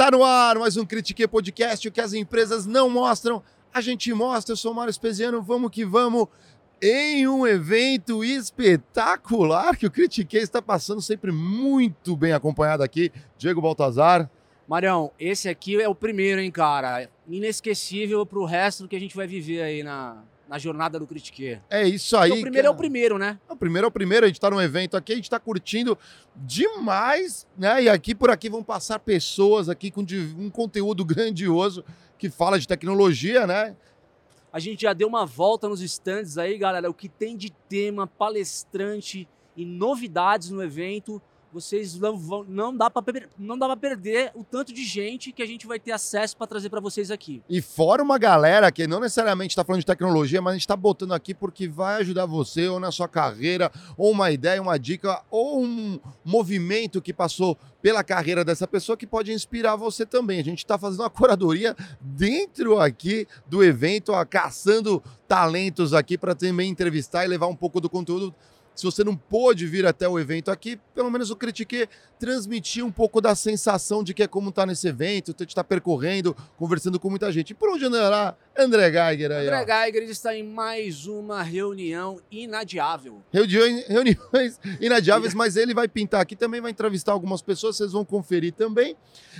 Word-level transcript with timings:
Tá 0.00 0.10
no 0.10 0.24
ar 0.24 0.58
mais 0.58 0.78
um 0.78 0.86
Critique 0.86 1.28
Podcast, 1.28 1.86
o 1.86 1.92
que 1.92 2.00
as 2.00 2.14
empresas 2.14 2.64
não 2.64 2.88
mostram, 2.88 3.42
a 3.70 3.82
gente 3.82 4.10
mostra. 4.14 4.54
Eu 4.54 4.56
sou 4.56 4.72
o 4.72 4.74
Mário 4.74 4.90
Espesiano, 4.90 5.42
vamos 5.42 5.70
que 5.70 5.84
vamos. 5.84 6.26
Em 6.80 7.28
um 7.28 7.46
evento 7.46 8.24
espetacular 8.24 9.76
que 9.76 9.84
o 9.84 9.90
Critique 9.90 10.38
está 10.38 10.62
passando, 10.62 11.02
sempre 11.02 11.30
muito 11.30 12.16
bem 12.16 12.32
acompanhado 12.32 12.82
aqui. 12.82 13.12
Diego 13.36 13.60
Baltazar. 13.60 14.30
Marião, 14.66 15.12
esse 15.20 15.50
aqui 15.50 15.78
é 15.78 15.86
o 15.86 15.94
primeiro, 15.94 16.40
hein, 16.40 16.50
cara? 16.50 17.06
Inesquecível 17.28 18.24
pro 18.24 18.46
resto 18.46 18.84
do 18.84 18.88
que 18.88 18.96
a 18.96 19.00
gente 19.00 19.14
vai 19.14 19.26
viver 19.26 19.60
aí 19.60 19.82
na, 19.82 20.24
na 20.50 20.58
jornada 20.58 20.98
do 20.98 21.06
Critique. 21.06 21.60
É 21.70 21.86
isso 21.86 22.16
aí. 22.16 22.32
O 22.32 22.40
primeiro 22.40 22.66
é 22.66 22.70
o 22.70 22.74
primeiro, 22.74 23.16
né? 23.16 23.38
O 23.48 23.54
primeiro 23.54 23.86
é 23.86 23.88
o 23.88 23.90
primeiro, 23.90 24.26
a 24.26 24.28
gente 24.28 24.36
está 24.36 24.50
num 24.50 24.60
evento 24.60 24.96
aqui, 24.96 25.12
a 25.12 25.14
gente 25.14 25.26
está 25.26 25.38
curtindo 25.38 25.96
demais, 26.34 27.46
né? 27.56 27.84
E 27.84 27.88
aqui 27.88 28.16
por 28.16 28.30
aqui 28.30 28.50
vão 28.50 28.60
passar 28.60 28.98
pessoas 28.98 29.68
aqui 29.68 29.92
com 29.92 30.04
um 30.36 30.50
conteúdo 30.50 31.04
grandioso 31.06 31.84
que 32.18 32.28
fala 32.28 32.58
de 32.58 32.66
tecnologia, 32.66 33.46
né? 33.46 33.76
A 34.52 34.58
gente 34.58 34.82
já 34.82 34.92
deu 34.92 35.06
uma 35.06 35.24
volta 35.24 35.68
nos 35.68 35.80
stands 35.80 36.36
aí, 36.36 36.58
galera. 36.58 36.90
O 36.90 36.94
que 36.94 37.08
tem 37.08 37.36
de 37.36 37.50
tema, 37.68 38.08
palestrante 38.08 39.28
e 39.56 39.64
novidades 39.64 40.50
no 40.50 40.60
evento. 40.64 41.22
Vocês 41.52 41.98
não 41.98 42.16
vão, 42.16 42.44
não 42.44 42.76
dá 42.76 42.88
para 42.88 43.02
não 43.36 43.58
dá 43.58 43.66
para 43.66 43.76
perder 43.76 44.30
o 44.34 44.44
tanto 44.44 44.72
de 44.72 44.84
gente 44.84 45.32
que 45.32 45.42
a 45.42 45.46
gente 45.46 45.66
vai 45.66 45.80
ter 45.80 45.90
acesso 45.90 46.36
para 46.36 46.46
trazer 46.46 46.70
para 46.70 46.80
vocês 46.80 47.10
aqui. 47.10 47.42
E 47.48 47.60
fora 47.60 48.02
uma 48.02 48.18
galera 48.18 48.70
que 48.70 48.86
não 48.86 49.00
necessariamente 49.00 49.52
está 49.52 49.64
falando 49.64 49.80
de 49.80 49.86
tecnologia, 49.86 50.40
mas 50.40 50.52
a 50.52 50.54
gente 50.54 50.62
está 50.62 50.76
botando 50.76 51.12
aqui 51.12 51.34
porque 51.34 51.66
vai 51.66 52.00
ajudar 52.00 52.24
você 52.26 52.68
ou 52.68 52.78
na 52.78 52.92
sua 52.92 53.08
carreira, 53.08 53.70
ou 53.96 54.12
uma 54.12 54.30
ideia, 54.30 54.62
uma 54.62 54.78
dica, 54.78 55.22
ou 55.30 55.64
um 55.64 55.98
movimento 56.24 57.02
que 57.02 57.12
passou 57.12 57.58
pela 57.82 58.04
carreira 58.04 58.44
dessa 58.44 58.66
pessoa 58.66 58.96
que 58.96 59.06
pode 59.06 59.32
inspirar 59.32 59.74
você 59.74 60.06
também. 60.06 60.38
A 60.38 60.44
gente 60.44 60.58
está 60.58 60.78
fazendo 60.78 61.00
uma 61.00 61.10
curadoria 61.10 61.74
dentro 62.00 62.78
aqui 62.78 63.26
do 63.46 63.64
evento, 63.64 64.12
ó, 64.12 64.24
caçando 64.24 65.02
talentos 65.26 65.94
aqui 65.94 66.16
para 66.16 66.34
também 66.34 66.70
entrevistar 66.70 67.24
e 67.24 67.28
levar 67.28 67.46
um 67.46 67.56
pouco 67.56 67.80
do 67.80 67.90
conteúdo. 67.90 68.34
Se 68.74 68.84
você 68.84 69.04
não 69.04 69.14
pôde 69.14 69.66
vir 69.66 69.86
até 69.86 70.08
o 70.08 70.18
evento 70.18 70.50
aqui, 70.50 70.78
pelo 70.94 71.10
menos 71.10 71.30
o 71.30 71.36
Critique 71.36 71.88
transmitir 72.18 72.84
um 72.84 72.90
pouco 72.90 73.20
da 73.20 73.34
sensação 73.34 74.04
de 74.04 74.12
que 74.12 74.22
é 74.22 74.26
como 74.26 74.52
tá 74.52 74.66
nesse 74.66 74.86
evento, 74.86 75.34
gente 75.38 75.54
tá 75.54 75.64
percorrendo, 75.64 76.36
conversando 76.56 77.00
com 77.00 77.08
muita 77.08 77.32
gente. 77.32 77.50
E 77.50 77.54
por 77.54 77.70
onde 77.70 77.84
andará 77.84 78.36
André 78.56 78.90
Geiger 78.90 79.32
aí? 79.32 79.48
André 79.48 79.62
ó? 79.62 79.84
Geiger 79.84 80.02
está 80.10 80.34
em 80.34 80.42
mais 80.42 81.06
uma 81.06 81.42
reunião 81.42 82.20
inadiável. 82.30 83.22
Reuniões, 83.32 83.86
reuniões 83.86 84.60
inadiáveis, 84.80 85.34
mas 85.34 85.56
ele 85.56 85.74
vai 85.74 85.88
pintar 85.88 86.20
aqui 86.20 86.36
também, 86.36 86.60
vai 86.60 86.70
entrevistar 86.70 87.12
algumas 87.12 87.42
pessoas, 87.42 87.76
vocês 87.76 87.92
vão 87.92 88.04
conferir 88.04 88.52
também. 88.52 88.96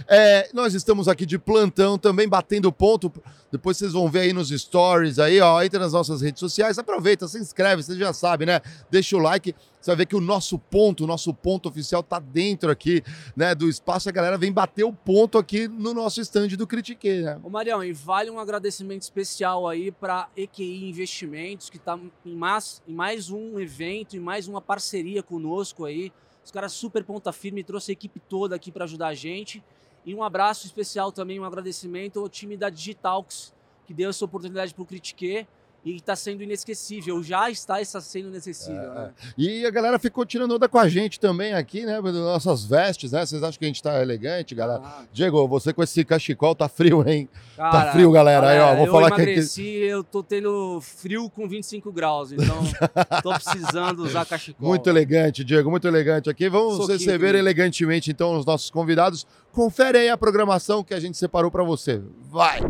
É, 0.08 0.48
nós 0.52 0.74
estamos 0.74 1.06
aqui 1.06 1.26
de 1.26 1.38
plantão 1.38 1.98
também, 1.98 2.28
batendo 2.28 2.72
ponto. 2.72 3.12
Depois 3.52 3.76
vocês 3.76 3.92
vão 3.92 4.08
ver 4.08 4.20
aí 4.20 4.32
nos 4.32 4.48
stories 4.48 5.18
aí, 5.18 5.40
ó. 5.40 5.62
Entra 5.62 5.80
nas 5.80 5.92
nossas 5.92 6.22
redes 6.22 6.40
sociais, 6.40 6.78
aproveita, 6.78 7.26
se 7.28 7.38
inscreve, 7.38 7.82
você 7.82 7.96
já 7.96 8.12
sabe, 8.12 8.46
né? 8.46 8.60
Deixa 8.90 9.16
o 9.16 9.18
like. 9.20 9.54
Você 9.80 9.90
vai 9.90 9.96
ver 9.96 10.06
que 10.06 10.16
o 10.16 10.20
nosso 10.20 10.58
ponto, 10.58 11.04
o 11.04 11.06
nosso 11.06 11.32
ponto 11.32 11.68
oficial 11.68 12.02
tá 12.02 12.18
dentro 12.18 12.70
aqui, 12.70 13.02
né, 13.34 13.54
do 13.54 13.68
espaço. 13.68 14.08
A 14.08 14.12
galera 14.12 14.36
vem 14.36 14.52
bater 14.52 14.84
o 14.84 14.92
ponto 14.92 15.38
aqui 15.38 15.68
no 15.68 15.94
nosso 15.94 16.20
stand 16.20 16.48
do 16.48 16.66
Critique, 16.66 17.22
né? 17.22 17.40
Ô 17.42 17.48
Marião, 17.48 17.82
e 17.82 17.92
vale 17.92 18.30
um 18.30 18.38
agradecimento 18.38 19.02
especial 19.02 19.66
aí 19.66 19.90
para 19.90 20.28
EQI 20.36 20.88
Investimentos, 20.88 21.70
que 21.70 21.78
está 21.78 21.98
em 22.26 22.34
mais, 22.34 22.82
em 22.86 22.92
mais 22.92 23.30
um 23.30 23.58
evento, 23.58 24.16
em 24.16 24.20
mais 24.20 24.48
uma 24.48 24.60
parceria 24.60 25.22
conosco 25.22 25.84
aí. 25.84 26.12
Os 26.44 26.50
caras 26.50 26.72
super 26.72 27.04
ponta 27.04 27.32
firme, 27.32 27.62
trouxe 27.64 27.92
a 27.92 27.94
equipe 27.94 28.20
toda 28.20 28.56
aqui 28.56 28.70
para 28.70 28.84
ajudar 28.84 29.08
a 29.08 29.14
gente. 29.14 29.62
E 30.04 30.14
um 30.14 30.22
abraço 30.22 30.66
especial 30.66 31.12
também, 31.12 31.38
um 31.38 31.44
agradecimento 31.44 32.20
ao 32.20 32.28
time 32.28 32.56
da 32.56 32.68
Digitalks, 32.68 33.52
que 33.86 33.94
deu 33.94 34.10
essa 34.10 34.24
oportunidade 34.24 34.74
para 34.74 34.82
o 34.82 34.86
Critique 34.86 35.46
e 35.84 35.96
está 35.96 36.14
sendo 36.14 36.42
inesquecível, 36.42 37.22
já 37.22 37.50
está, 37.50 37.80
está 37.80 38.00
sendo 38.00 38.28
inesquecível. 38.28 38.92
né? 38.92 39.10
E 39.36 39.64
a 39.64 39.70
galera 39.70 39.98
ficou 39.98 40.26
tirando 40.26 40.54
onda 40.54 40.68
com 40.68 40.78
a 40.78 40.88
gente 40.88 41.18
também 41.18 41.54
aqui, 41.54 41.86
né? 41.86 42.00
Nossas 42.00 42.64
vestes, 42.64 43.12
né? 43.12 43.24
Vocês 43.24 43.42
acham 43.42 43.58
que 43.58 43.64
a 43.64 43.68
gente 43.68 43.82
tá 43.82 44.00
elegante, 44.02 44.54
galera? 44.54 44.82
Ah, 44.84 45.02
Diego, 45.12 45.46
você 45.48 45.72
com 45.72 45.82
esse 45.82 46.04
cachecol 46.04 46.54
tá 46.54 46.68
frio, 46.68 47.06
hein? 47.08 47.28
cara, 47.56 47.92
frio, 47.92 48.12
galera. 48.12 48.48
Aí, 48.50 48.58
ó, 48.60 48.76
vou 48.76 48.86
eu 48.86 48.92
falar 48.92 49.08
que 49.08 49.14
aqui- 49.14 49.22
emagreci, 49.30 49.66
eu 49.66 50.04
tô 50.04 50.22
tendo 50.22 50.80
frio 50.82 51.30
com 51.30 51.48
25 51.48 51.90
graus, 51.92 52.32
então 52.32 52.56
tô 53.22 53.32
precisando 53.32 54.04
usar 54.04 54.26
cachecol. 54.26 54.68
Muito 54.68 54.88
elegante, 54.90 55.42
Diego, 55.42 55.70
muito 55.70 55.88
elegante 55.88 56.28
aqui. 56.28 56.48
Vamos 56.48 56.76
Soquinho 56.76 56.98
receber 56.98 57.34
elegantemente, 57.34 58.10
então, 58.10 58.36
os 58.36 58.44
nossos 58.44 58.70
convidados. 58.70 59.26
Confere 59.52 59.98
aí 59.98 60.08
a 60.08 60.16
programação 60.16 60.84
que 60.84 60.94
a 60.94 61.00
gente 61.00 61.16
separou 61.16 61.50
para 61.50 61.64
você. 61.64 62.00
Vai! 62.30 62.60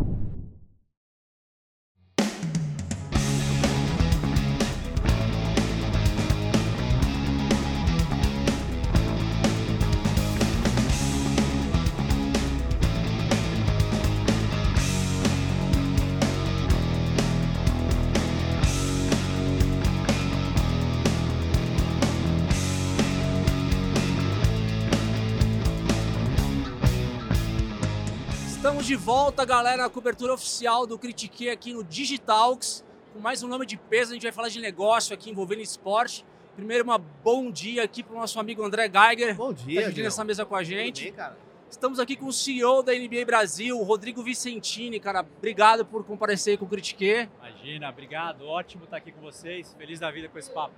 Volta, 29.13 29.43
galera, 29.43 29.83
na 29.83 29.89
cobertura 29.89 30.33
oficial 30.33 30.87
do 30.87 30.97
Critique 30.97 31.49
aqui 31.49 31.73
no 31.73 31.83
Digitalks. 31.83 32.81
Com 33.11 33.19
mais 33.19 33.43
um 33.43 33.47
nome 33.49 33.65
de 33.65 33.75
peso, 33.75 34.11
a 34.11 34.13
gente 34.13 34.23
vai 34.23 34.31
falar 34.31 34.47
de 34.47 34.61
negócio 34.61 35.13
aqui 35.13 35.29
envolvendo 35.29 35.59
esporte. 35.59 36.25
Primeiro, 36.55 36.85
uma 36.85 36.97
bom 36.97 37.51
dia 37.51 37.83
aqui 37.83 38.03
para 38.03 38.15
o 38.15 38.17
nosso 38.17 38.39
amigo 38.39 38.63
André 38.63 38.89
Geiger. 38.89 39.35
Bom 39.35 39.53
Tá 39.53 39.63
dia, 39.63 39.65
dividindo 39.81 39.93
Diego. 39.95 40.07
essa 40.07 40.23
mesa 40.23 40.45
com 40.45 40.55
a 40.55 40.59
Tudo 40.59 40.67
gente. 40.69 41.03
bem, 41.03 41.11
cara? 41.11 41.37
Estamos 41.69 41.99
aqui 41.99 42.15
com 42.15 42.27
o 42.27 42.31
CEO 42.31 42.81
da 42.81 42.93
NBA 42.93 43.25
Brasil, 43.25 43.77
Rodrigo 43.83 44.23
Vicentini. 44.23 44.97
Cara, 44.97 45.25
obrigado 45.37 45.85
por 45.85 46.05
comparecer 46.05 46.57
com 46.57 46.63
o 46.63 46.69
Critique. 46.69 47.27
Imagina, 47.37 47.89
obrigado. 47.89 48.45
Ótimo 48.45 48.85
estar 48.85 48.95
aqui 48.95 49.11
com 49.11 49.19
vocês. 49.19 49.75
Feliz 49.77 49.99
da 49.99 50.09
vida 50.09 50.29
com 50.29 50.39
esse 50.39 50.49
papo. 50.51 50.73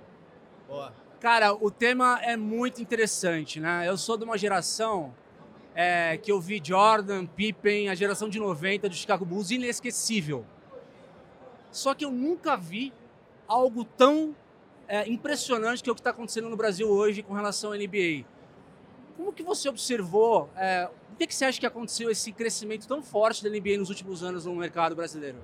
Boa. 0.66 0.92
Cara, 1.20 1.54
o 1.54 1.70
tema 1.70 2.18
é 2.20 2.36
muito 2.36 2.82
interessante, 2.82 3.60
né? 3.60 3.88
Eu 3.88 3.96
sou 3.96 4.16
de 4.16 4.24
uma 4.24 4.36
geração 4.36 5.14
é, 5.74 6.16
que 6.16 6.30
eu 6.30 6.40
vi 6.40 6.60
Jordan, 6.62 7.26
Pippen, 7.26 7.88
a 7.88 7.94
geração 7.94 8.28
de 8.28 8.38
90 8.38 8.88
do 8.88 8.94
Chicago 8.94 9.24
Bulls, 9.24 9.50
inesquecível. 9.50 10.44
Só 11.70 11.94
que 11.94 12.04
eu 12.04 12.10
nunca 12.10 12.56
vi 12.56 12.92
algo 13.48 13.84
tão 13.84 14.34
é, 14.86 15.08
impressionante 15.08 15.82
que 15.82 15.88
é 15.88 15.92
o 15.92 15.94
que 15.94 16.00
está 16.00 16.10
acontecendo 16.10 16.48
no 16.48 16.56
Brasil 16.56 16.88
hoje 16.88 17.22
com 17.22 17.34
relação 17.34 17.72
à 17.72 17.76
NBA. 17.76 18.24
Como 19.16 19.32
que 19.32 19.42
você 19.42 19.68
observou, 19.68 20.48
é, 20.56 20.88
o 21.12 21.16
que, 21.16 21.26
que 21.26 21.34
você 21.34 21.44
acha 21.44 21.58
que 21.58 21.66
aconteceu 21.66 22.10
esse 22.10 22.32
crescimento 22.32 22.86
tão 22.86 23.02
forte 23.02 23.42
da 23.42 23.50
NBA 23.50 23.78
nos 23.78 23.88
últimos 23.88 24.22
anos 24.22 24.44
no 24.44 24.54
mercado 24.54 24.94
brasileiro? 24.94 25.38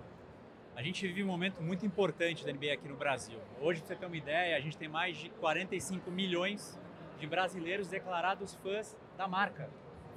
A 0.74 0.82
gente 0.82 1.06
vive 1.06 1.22
um 1.22 1.26
momento 1.26 1.62
muito 1.62 1.84
importante 1.84 2.44
da 2.44 2.52
NBA 2.52 2.72
aqui 2.72 2.88
no 2.88 2.96
Brasil. 2.96 3.38
Hoje, 3.60 3.80
para 3.80 3.88
você 3.88 3.96
ter 3.96 4.06
uma 4.06 4.16
ideia, 4.16 4.56
a 4.56 4.60
gente 4.60 4.78
tem 4.78 4.88
mais 4.88 5.16
de 5.16 5.28
45 5.28 6.10
milhões 6.10 6.78
de 7.18 7.26
brasileiros 7.26 7.88
declarados 7.88 8.54
fãs 8.62 8.96
da 9.16 9.28
marca, 9.28 9.68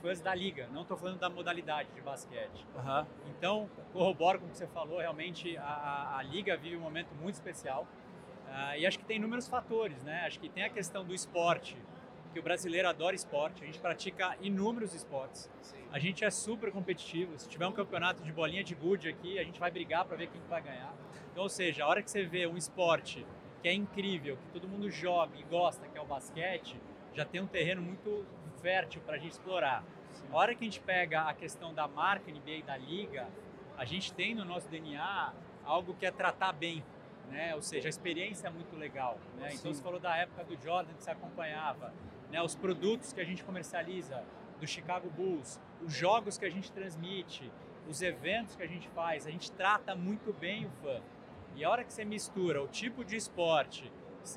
fãs 0.03 0.19
da 0.19 0.35
liga. 0.35 0.67
Não 0.73 0.81
estou 0.81 0.97
falando 0.97 1.17
da 1.17 1.29
modalidade 1.29 1.89
de 1.95 2.01
basquete. 2.01 2.67
Uhum. 2.75 3.05
Então, 3.29 3.69
corroboro 3.93 4.39
com 4.39 4.45
o 4.45 4.49
que 4.49 4.57
você 4.57 4.67
falou, 4.67 4.99
realmente 4.99 5.57
a, 5.57 5.63
a, 5.63 6.17
a 6.17 6.23
liga 6.23 6.57
vive 6.57 6.75
um 6.75 6.81
momento 6.81 7.15
muito 7.15 7.35
especial. 7.35 7.87
Uh, 8.45 8.77
e 8.77 8.85
acho 8.85 8.99
que 8.99 9.05
tem 9.05 9.15
inúmeros 9.15 9.47
fatores, 9.47 10.03
né? 10.03 10.25
Acho 10.27 10.39
que 10.39 10.49
tem 10.49 10.65
a 10.65 10.69
questão 10.69 11.05
do 11.05 11.15
esporte, 11.15 11.77
que 12.33 12.39
o 12.39 12.43
brasileiro 12.43 12.87
adora 12.87 13.15
esporte, 13.15 13.63
a 13.63 13.65
gente 13.65 13.79
pratica 13.79 14.35
inúmeros 14.41 14.93
esportes. 14.93 15.49
Sim. 15.61 15.77
A 15.91 15.97
gente 15.97 16.25
é 16.25 16.29
super 16.29 16.71
competitivo. 16.71 17.39
Se 17.39 17.47
tiver 17.47 17.65
um 17.65 17.71
campeonato 17.71 18.21
de 18.23 18.31
bolinha 18.31 18.63
de 18.63 18.75
gude 18.75 19.07
aqui, 19.07 19.39
a 19.39 19.43
gente 19.43 19.59
vai 19.59 19.71
brigar 19.71 20.03
para 20.03 20.17
ver 20.17 20.27
quem 20.27 20.41
vai 20.49 20.61
ganhar. 20.61 20.93
Então, 21.31 21.43
ou 21.43 21.49
seja, 21.49 21.85
a 21.85 21.87
hora 21.87 22.03
que 22.03 22.11
você 22.11 22.25
vê 22.25 22.45
um 22.45 22.57
esporte 22.57 23.25
que 23.61 23.69
é 23.69 23.73
incrível, 23.73 24.37
que 24.37 24.47
todo 24.51 24.67
mundo 24.67 24.89
joga 24.91 25.37
e 25.37 25.43
gosta, 25.43 25.87
que 25.87 25.97
é 25.97 26.01
o 26.01 26.05
basquete, 26.05 26.75
já 27.13 27.23
tem 27.23 27.39
um 27.39 27.47
terreno 27.47 27.81
muito 27.81 28.25
fértil 28.63 29.01
para 29.05 29.15
a 29.15 29.17
gente 29.19 29.33
explorar. 29.33 29.83
Sim. 30.13 30.25
A 30.31 30.37
hora 30.37 30.55
que 30.55 30.63
a 30.63 30.65
gente 30.65 30.79
pega 30.79 31.23
a 31.23 31.33
questão 31.33 31.73
da 31.73 31.85
marca 31.87 32.31
NBA 32.31 32.57
e 32.59 32.63
da 32.63 32.77
liga, 32.77 33.27
a 33.77 33.83
gente 33.83 34.13
tem 34.13 34.33
no 34.33 34.45
nosso 34.45 34.69
DNA 34.69 35.33
algo 35.65 35.93
que 35.93 36.05
é 36.05 36.11
tratar 36.11 36.53
bem, 36.53 36.83
né? 37.29 37.53
Ou 37.55 37.61
seja, 37.61 37.89
a 37.89 37.91
experiência 37.91 38.47
é 38.47 38.49
muito 38.49 38.75
legal, 38.77 39.19
né? 39.37 39.49
Então 39.53 39.73
você 39.73 39.83
falou 39.83 39.99
da 39.99 40.15
época 40.15 40.45
do 40.45 40.55
Jordan 40.63 40.93
que 40.93 41.03
você 41.03 41.11
acompanhava, 41.11 41.93
né? 42.31 42.41
Os 42.41 42.55
produtos 42.55 43.11
que 43.11 43.19
a 43.19 43.25
gente 43.25 43.43
comercializa 43.43 44.23
do 44.59 44.65
Chicago 44.65 45.09
Bulls, 45.09 45.59
os 45.81 45.93
jogos 45.93 46.37
que 46.37 46.45
a 46.45 46.49
gente 46.49 46.71
transmite, 46.71 47.51
os 47.89 48.01
eventos 48.01 48.55
que 48.55 48.63
a 48.63 48.67
gente 48.67 48.87
faz, 48.89 49.27
a 49.27 49.31
gente 49.31 49.51
trata 49.51 49.93
muito 49.93 50.31
bem 50.31 50.65
o 50.65 50.69
fã. 50.81 51.01
E 51.55 51.65
a 51.65 51.69
hora 51.69 51.83
que 51.83 51.91
você 51.91 52.05
mistura 52.05 52.63
o 52.63 52.67
tipo 52.67 53.03
de 53.03 53.17
esporte, 53.17 53.91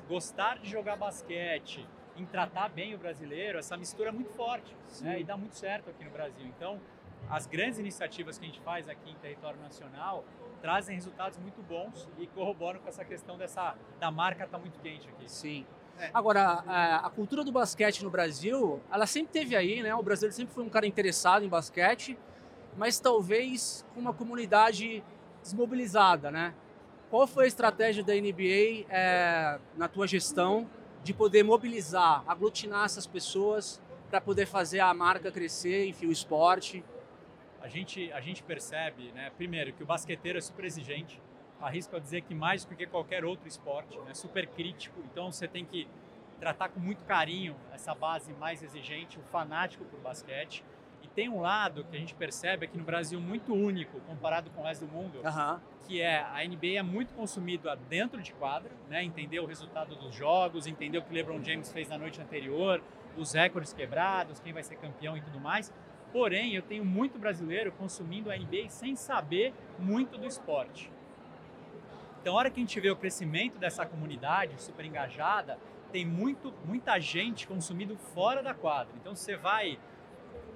gostar 0.07 0.59
de 0.59 0.69
jogar 0.69 0.97
basquete, 0.97 1.87
em 2.17 2.25
tratar 2.25 2.69
bem 2.69 2.95
o 2.95 2.97
brasileiro, 2.97 3.59
essa 3.59 3.77
mistura 3.77 4.09
é 4.09 4.11
muito 4.11 4.31
forte 4.31 4.75
né? 5.01 5.19
e 5.19 5.23
dá 5.23 5.37
muito 5.37 5.55
certo 5.55 5.89
aqui 5.89 6.03
no 6.03 6.11
Brasil. 6.11 6.45
Então, 6.45 6.79
as 7.29 7.45
grandes 7.45 7.79
iniciativas 7.79 8.37
que 8.37 8.45
a 8.45 8.47
gente 8.47 8.61
faz 8.61 8.87
aqui 8.87 9.11
em 9.11 9.15
território 9.15 9.59
nacional 9.59 10.23
trazem 10.61 10.95
resultados 10.95 11.37
muito 11.37 11.61
bons 11.61 12.07
e 12.17 12.27
corroboram 12.27 12.79
com 12.79 12.87
essa 12.89 13.05
questão 13.05 13.37
dessa 13.37 13.75
da 13.99 14.09
marca 14.09 14.43
estar 14.43 14.57
tá 14.57 14.61
muito 14.61 14.79
quente 14.79 15.07
aqui. 15.09 15.29
Sim. 15.29 15.65
É. 15.99 16.11
Agora, 16.13 16.63
a, 16.67 17.07
a, 17.07 17.09
cultura 17.09 17.43
do 17.43 17.51
basquete 17.51 18.03
no 18.03 18.09
Brasil, 18.09 18.79
ela 18.91 19.07
sempre 19.07 19.33
teve 19.33 19.55
aí, 19.55 19.81
né? 19.81 19.95
O 19.95 20.03
brasileiro 20.03 20.35
sempre 20.35 20.53
foi 20.53 20.63
um 20.63 20.69
cara 20.69 20.85
interessado 20.85 21.43
em 21.43 21.49
basquete, 21.49 22.17
mas 22.75 22.99
talvez 22.99 23.83
com 23.93 23.99
uma 23.99 24.13
comunidade 24.13 25.03
desmobilizada, 25.41 26.29
né? 26.29 26.53
Qual 27.09 27.25
foi 27.25 27.45
a 27.45 27.47
estratégia 27.47 28.03
da 28.03 28.13
NBA 28.13 28.85
é, 28.89 29.59
na 29.75 29.87
tua 29.87 30.05
gestão 30.05 30.69
de 31.03 31.13
poder 31.13 31.43
mobilizar, 31.43 32.23
aglutinar 32.27 32.85
essas 32.85 33.07
pessoas 33.07 33.81
para 34.09 34.21
poder 34.21 34.45
fazer 34.45 34.79
a 34.79 34.93
marca 34.93 35.31
crescer, 35.31 35.87
enfim, 35.87 36.07
o 36.07 36.11
esporte? 36.11 36.83
A 37.61 37.67
gente, 37.67 38.11
a 38.13 38.21
gente 38.21 38.43
percebe, 38.43 39.11
né, 39.11 39.31
primeiro, 39.35 39.73
que 39.73 39.83
o 39.83 39.85
basqueteiro 39.85 40.37
é 40.37 40.41
super 40.41 40.65
exigente, 40.65 41.21
arrisco 41.59 41.95
a 41.95 41.99
dizer 41.99 42.21
que 42.21 42.33
mais 42.33 42.63
do 42.63 42.75
que 42.75 42.85
qualquer 42.85 43.25
outro 43.25 43.47
esporte, 43.47 43.97
né, 43.99 44.13
super 44.13 44.47
crítico, 44.47 44.99
então 45.11 45.31
você 45.31 45.47
tem 45.47 45.65
que 45.65 45.87
tratar 46.39 46.69
com 46.69 46.79
muito 46.79 47.03
carinho 47.03 47.55
essa 47.73 47.93
base 47.95 48.31
mais 48.33 48.61
exigente, 48.61 49.19
o 49.19 49.23
fanático 49.23 49.83
por 49.85 49.99
basquete. 49.99 50.63
E 51.01 51.07
tem 51.07 51.29
um 51.29 51.39
lado 51.39 51.83
que 51.85 51.95
a 51.95 51.99
gente 51.99 52.13
percebe 52.15 52.65
aqui 52.65 52.77
no 52.77 52.83
Brasil 52.83 53.19
muito 53.19 53.53
único 53.53 53.99
comparado 54.01 54.49
com 54.51 54.61
o 54.61 54.63
resto 54.63 54.85
do 54.85 54.91
mundo, 54.91 55.19
uhum. 55.23 55.59
que 55.87 56.01
é 56.01 56.19
a 56.19 56.45
NBA 56.45 56.77
é 56.77 56.83
muito 56.83 57.13
consumida 57.13 57.75
dentro 57.89 58.21
de 58.21 58.33
quadra, 58.33 58.71
né? 58.89 59.03
entender 59.03 59.39
o 59.39 59.45
resultado 59.45 59.95
dos 59.95 60.13
jogos, 60.15 60.67
entender 60.67 60.97
o 60.97 61.01
que 61.01 61.11
o 61.11 61.13
LeBron 61.13 61.43
James 61.43 61.71
fez 61.71 61.89
na 61.89 61.97
noite 61.97 62.21
anterior, 62.21 62.81
os 63.17 63.33
recordes 63.33 63.73
quebrados, 63.73 64.39
quem 64.39 64.53
vai 64.53 64.63
ser 64.63 64.75
campeão 64.75 65.17
e 65.17 65.21
tudo 65.21 65.39
mais. 65.39 65.73
Porém, 66.11 66.55
eu 66.55 66.61
tenho 66.61 66.85
muito 66.85 67.19
brasileiro 67.19 67.71
consumindo 67.71 68.31
a 68.31 68.37
NBA 68.37 68.69
sem 68.69 68.95
saber 68.95 69.53
muito 69.77 70.17
do 70.17 70.25
esporte. 70.25 70.91
Então, 72.21 72.33
a 72.33 72.39
hora 72.39 72.49
que 72.49 72.59
a 72.59 72.63
gente 72.63 72.79
vê 72.79 72.89
o 72.89 72.95
crescimento 72.95 73.57
dessa 73.57 73.85
comunidade 73.85 74.61
super 74.61 74.85
engajada, 74.85 75.57
tem 75.91 76.05
muito, 76.05 76.53
muita 76.65 76.99
gente 76.99 77.47
consumindo 77.47 77.95
fora 77.97 78.41
da 78.41 78.53
quadra. 78.53 78.93
Então, 78.99 79.15
você 79.15 79.35
vai 79.35 79.79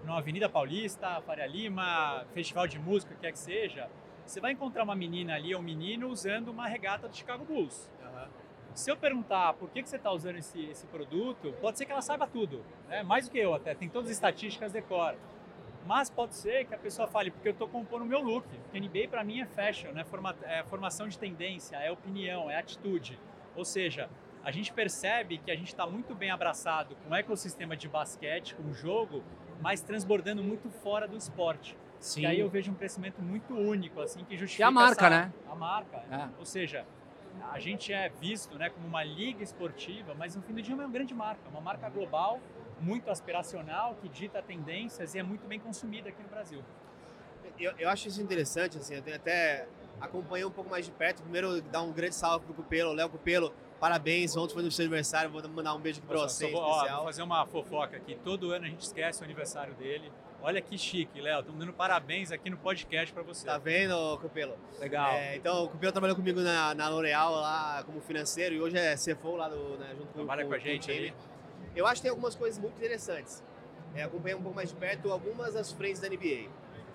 na 0.04 0.18
Avenida 0.18 0.50
Paulista, 0.50 1.22
Faria 1.22 1.46
Lima, 1.46 2.26
festival 2.34 2.68
de 2.68 2.80
música, 2.80 3.16
quer 3.20 3.32
que 3.32 3.40
seja, 3.40 3.90
você 4.26 4.40
vai 4.40 4.52
encontrar 4.52 4.84
uma 4.84 4.96
menina 4.96 5.36
ali 5.36 5.54
ou 5.54 5.62
um 5.62 5.64
menino 5.64 6.08
usando 6.08 6.50
uma 6.50 6.68
regata 6.68 7.08
do 7.08 7.16
Chicago 7.16 7.44
Bulls. 7.44 7.92
Uhum. 8.02 8.28
Se 8.74 8.90
eu 8.90 8.96
perguntar 8.96 9.54
por 9.54 9.70
que, 9.70 9.84
que 9.84 9.90
você 9.90 9.98
está 9.98 10.12
usando 10.12 10.38
esse, 10.38 10.64
esse 10.66 10.86
produto, 10.88 11.54
pode 11.60 11.78
ser 11.78 11.86
que 11.86 11.92
ela 11.92 12.02
saiba 12.02 12.26
tudo, 12.26 12.64
né? 12.88 13.04
mais 13.04 13.28
do 13.28 13.32
que 13.32 13.40
eu 13.40 13.54
até, 13.54 13.76
tem 13.76 13.90
todas 13.90 14.10
as 14.10 14.16
estatísticas, 14.16 14.72
decora. 14.72 15.18
Mas 15.86 16.10
pode 16.10 16.36
ser 16.36 16.66
que 16.66 16.76
a 16.76 16.78
pessoa 16.78 17.08
fale, 17.08 17.32
porque 17.32 17.48
eu 17.48 17.54
estou 17.54 17.68
compondo 17.68 18.04
o 18.04 18.06
meu 18.06 18.22
look. 18.22 18.46
Porque 18.48 18.80
NBA 18.80 19.08
para 19.10 19.24
mim 19.24 19.42
é 19.42 19.46
fashion, 19.48 19.92
né? 19.92 20.04
Forma, 20.04 20.36
é 20.44 20.64
formação 20.64 21.08
de 21.08 21.18
tendência, 21.18 21.76
é 21.78 21.92
opinião, 21.92 22.50
é 22.50 22.56
atitude. 22.56 23.20
Ou 23.56 23.66
seja, 23.66 24.08
a 24.44 24.52
gente 24.52 24.72
percebe 24.72 25.38
que 25.40 25.52
a 25.52 25.56
gente 25.56 25.68
está 25.68 25.86
muito 25.86 26.16
bem 26.16 26.32
abraçado 26.32 26.96
com 27.04 27.12
o 27.12 27.16
ecossistema 27.16 27.76
de 27.76 27.88
basquete, 27.88 28.56
com 28.56 28.64
o 28.64 28.74
jogo, 28.74 29.24
mas 29.62 29.82
transbordando 29.82 30.44
muito 30.44 30.70
fora 30.70 31.08
do 31.08 31.16
esporte. 31.16 31.78
Sim. 32.00 32.22
E 32.22 32.26
aí 32.26 32.40
eu 32.40 32.50
vejo 32.50 32.72
um 32.72 32.76
crescimento 32.76 33.22
muito 33.22 33.54
único, 33.54 34.02
assim, 34.02 34.24
que 34.26 34.36
justifica. 34.36 34.64
E 34.64 34.68
a 34.68 34.72
marca, 34.72 35.06
essa, 35.06 35.10
né? 35.10 35.34
A 35.50 35.56
marca. 35.56 35.98
É. 35.98 36.30
Ou 36.40 36.46
seja, 36.46 36.86
a 37.52 37.60
gente 37.60 37.94
é 37.94 38.10
visto 38.10 38.58
né, 38.58 38.70
como 38.70 38.88
uma 38.88 39.04
liga 39.04 39.44
esportiva, 39.44 40.14
mas 40.16 40.36
no 40.36 40.42
fim 40.42 40.54
do 40.54 40.62
dia 40.62 40.74
é 40.74 40.78
uma 40.78 40.88
grande 40.88 41.14
marca, 41.14 41.48
uma 41.50 41.62
marca 41.62 41.90
global, 41.90 42.40
muito 42.80 43.10
aspiracional, 43.12 43.96
que 44.02 44.10
dita 44.10 44.42
tendências 44.42 45.14
e 45.14 45.20
é 45.20 45.24
muito 45.24 45.48
bem 45.48 45.60
consumida 45.60 46.10
aqui 46.10 46.22
no 46.24 46.30
Brasil. 46.30 46.64
Eu, 47.60 47.74
eu 47.78 47.90
acho 47.90 48.08
isso 48.08 48.22
interessante, 48.22 48.80
assim, 48.80 48.96
eu 48.96 49.04
tenho 49.04 49.16
até 49.16 49.68
acompanhei 50.00 50.44
um 50.44 50.52
pouco 50.52 50.70
mais 50.70 50.86
de 50.86 50.92
perto. 50.92 51.22
Primeiro, 51.22 51.62
dar 51.62 51.84
um 51.84 51.92
grande 51.92 52.16
salve 52.16 52.46
pro 52.46 52.56
Cupelo, 52.56 52.92
Léo 52.94 53.10
Cupelo, 53.10 53.54
Parabéns, 53.82 54.38
ontem 54.38 54.54
foi 54.54 54.62
no 54.62 54.70
seu 54.70 54.84
aniversário, 54.84 55.32
vou 55.32 55.42
mandar 55.50 55.74
um 55.74 55.80
beijo 55.80 56.00
pra 56.04 56.16
você. 56.16 56.52
Vou, 56.52 56.62
ó, 56.62 56.88
vou 56.98 57.06
fazer 57.06 57.24
uma 57.24 57.48
fofoca 57.48 57.98
aqui. 57.98 58.16
Todo 58.24 58.52
ano 58.52 58.66
a 58.66 58.68
gente 58.70 58.82
esquece 58.82 59.22
o 59.22 59.24
aniversário 59.24 59.74
dele. 59.74 60.12
Olha 60.40 60.62
que 60.62 60.78
chique, 60.78 61.20
Léo. 61.20 61.40
Estamos 61.40 61.60
dando 61.60 61.74
parabéns 61.74 62.32
aqui 62.32 62.52
no 62.52 62.58
podcast 62.58 63.12
para 63.12 63.24
você. 63.24 63.44
Tá 63.44 63.58
vendo, 63.58 64.20
Cupelo? 64.20 64.56
Legal. 64.80 65.14
É, 65.14 65.36
então, 65.36 65.64
o 65.64 65.70
Cupelo 65.70 65.92
trabalhou 65.92 66.16
comigo 66.16 66.42
na, 66.42 66.76
na 66.76 66.90
L'Oréal 66.90 67.32
lá 67.32 67.82
como 67.84 68.00
financeiro 68.02 68.54
e 68.54 68.62
hoje 68.62 68.78
é 68.78 68.94
CFO 68.96 69.36
lá 69.36 69.50
do, 69.50 69.78
né, 69.80 69.96
junto 69.98 70.10
com, 70.10 70.14
Trabalha 70.14 70.44
com, 70.44 70.50
com 70.50 70.56
a 70.56 70.60
gente 70.60 70.86
com 70.86 70.96
ali. 70.96 71.14
Eu 71.76 71.88
acho 71.88 71.96
que 71.96 72.02
tem 72.04 72.12
algumas 72.12 72.36
coisas 72.36 72.60
muito 72.60 72.78
interessantes. 72.78 73.44
É, 73.96 74.04
acompanhei 74.04 74.38
um 74.38 74.44
pouco 74.44 74.56
mais 74.56 74.70
de 74.70 74.76
perto 74.76 75.12
algumas 75.12 75.56
das 75.56 75.72
frentes 75.72 76.00
da 76.00 76.08
NBA. 76.08 76.50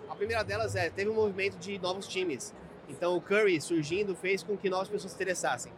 A 0.08 0.14
primeira 0.14 0.44
delas 0.44 0.76
é, 0.76 0.88
teve 0.88 1.10
um 1.10 1.14
movimento 1.14 1.58
de 1.58 1.80
novos 1.80 2.06
times. 2.06 2.54
Então, 2.88 3.16
o 3.16 3.20
Curry 3.20 3.60
surgindo 3.60 4.14
fez 4.14 4.44
com 4.44 4.56
que 4.56 4.70
novas 4.70 4.88
pessoas 4.88 5.10
se 5.10 5.16
interessassem. 5.16 5.72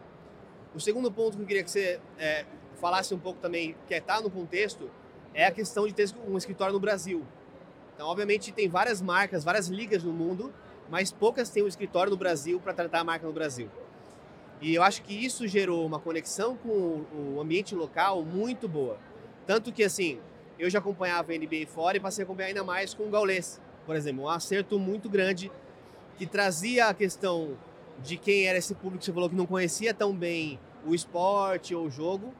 O 0.73 0.79
segundo 0.79 1.11
ponto 1.11 1.35
que 1.35 1.43
eu 1.43 1.47
queria 1.47 1.63
que 1.63 1.71
você 1.71 1.99
é, 2.17 2.45
falasse 2.79 3.13
um 3.13 3.19
pouco 3.19 3.39
também, 3.39 3.75
que 3.87 3.93
é, 3.93 4.03
no 4.21 4.29
contexto, 4.29 4.89
é 5.33 5.45
a 5.45 5.51
questão 5.51 5.87
de 5.87 5.93
ter 5.93 6.09
um 6.27 6.37
escritório 6.37 6.73
no 6.73 6.79
Brasil. 6.79 7.25
Então, 7.95 8.07
obviamente, 8.07 8.51
tem 8.51 8.69
várias 8.69 9.01
marcas, 9.01 9.43
várias 9.43 9.67
ligas 9.67 10.03
no 10.03 10.13
mundo, 10.13 10.53
mas 10.89 11.11
poucas 11.11 11.49
têm 11.49 11.63
um 11.63 11.67
escritório 11.67 12.09
no 12.09 12.17
Brasil 12.17 12.59
para 12.59 12.73
tratar 12.73 12.99
a 12.99 13.03
marca 13.03 13.25
no 13.25 13.33
Brasil. 13.33 13.69
E 14.61 14.75
eu 14.75 14.83
acho 14.83 15.01
que 15.03 15.13
isso 15.13 15.47
gerou 15.47 15.85
uma 15.85 15.99
conexão 15.99 16.55
com 16.55 17.03
o 17.13 17.39
ambiente 17.41 17.73
local 17.73 18.23
muito 18.23 18.67
boa. 18.67 18.97
Tanto 19.45 19.71
que, 19.71 19.83
assim, 19.83 20.19
eu 20.57 20.69
já 20.69 20.79
acompanhava 20.79 21.31
a 21.31 21.37
NBA 21.37 21.65
fora 21.67 21.97
e 21.97 21.99
passei 21.99 22.23
a 22.23 22.25
acompanhar 22.25 22.49
ainda 22.49 22.63
mais 22.63 22.93
com 22.93 23.03
o 23.03 23.09
Gaulês, 23.09 23.59
por 23.85 23.95
exemplo. 23.95 24.23
Um 24.23 24.29
acerto 24.29 24.77
muito 24.77 25.09
grande 25.09 25.51
que 26.17 26.25
trazia 26.25 26.87
a 26.87 26.93
questão 26.93 27.57
de 28.03 28.17
quem 28.17 28.47
era 28.47 28.57
esse 28.57 28.73
público 28.73 28.99
que 28.99 29.05
você 29.05 29.13
falou 29.13 29.29
que 29.29 29.35
não 29.35 29.45
conhecia 29.45 29.93
tão 29.93 30.15
bem 30.15 30.59
o 30.85 30.95
esporte 30.95 31.75
ou 31.75 31.87
o 31.87 31.89
jogo. 31.89 32.33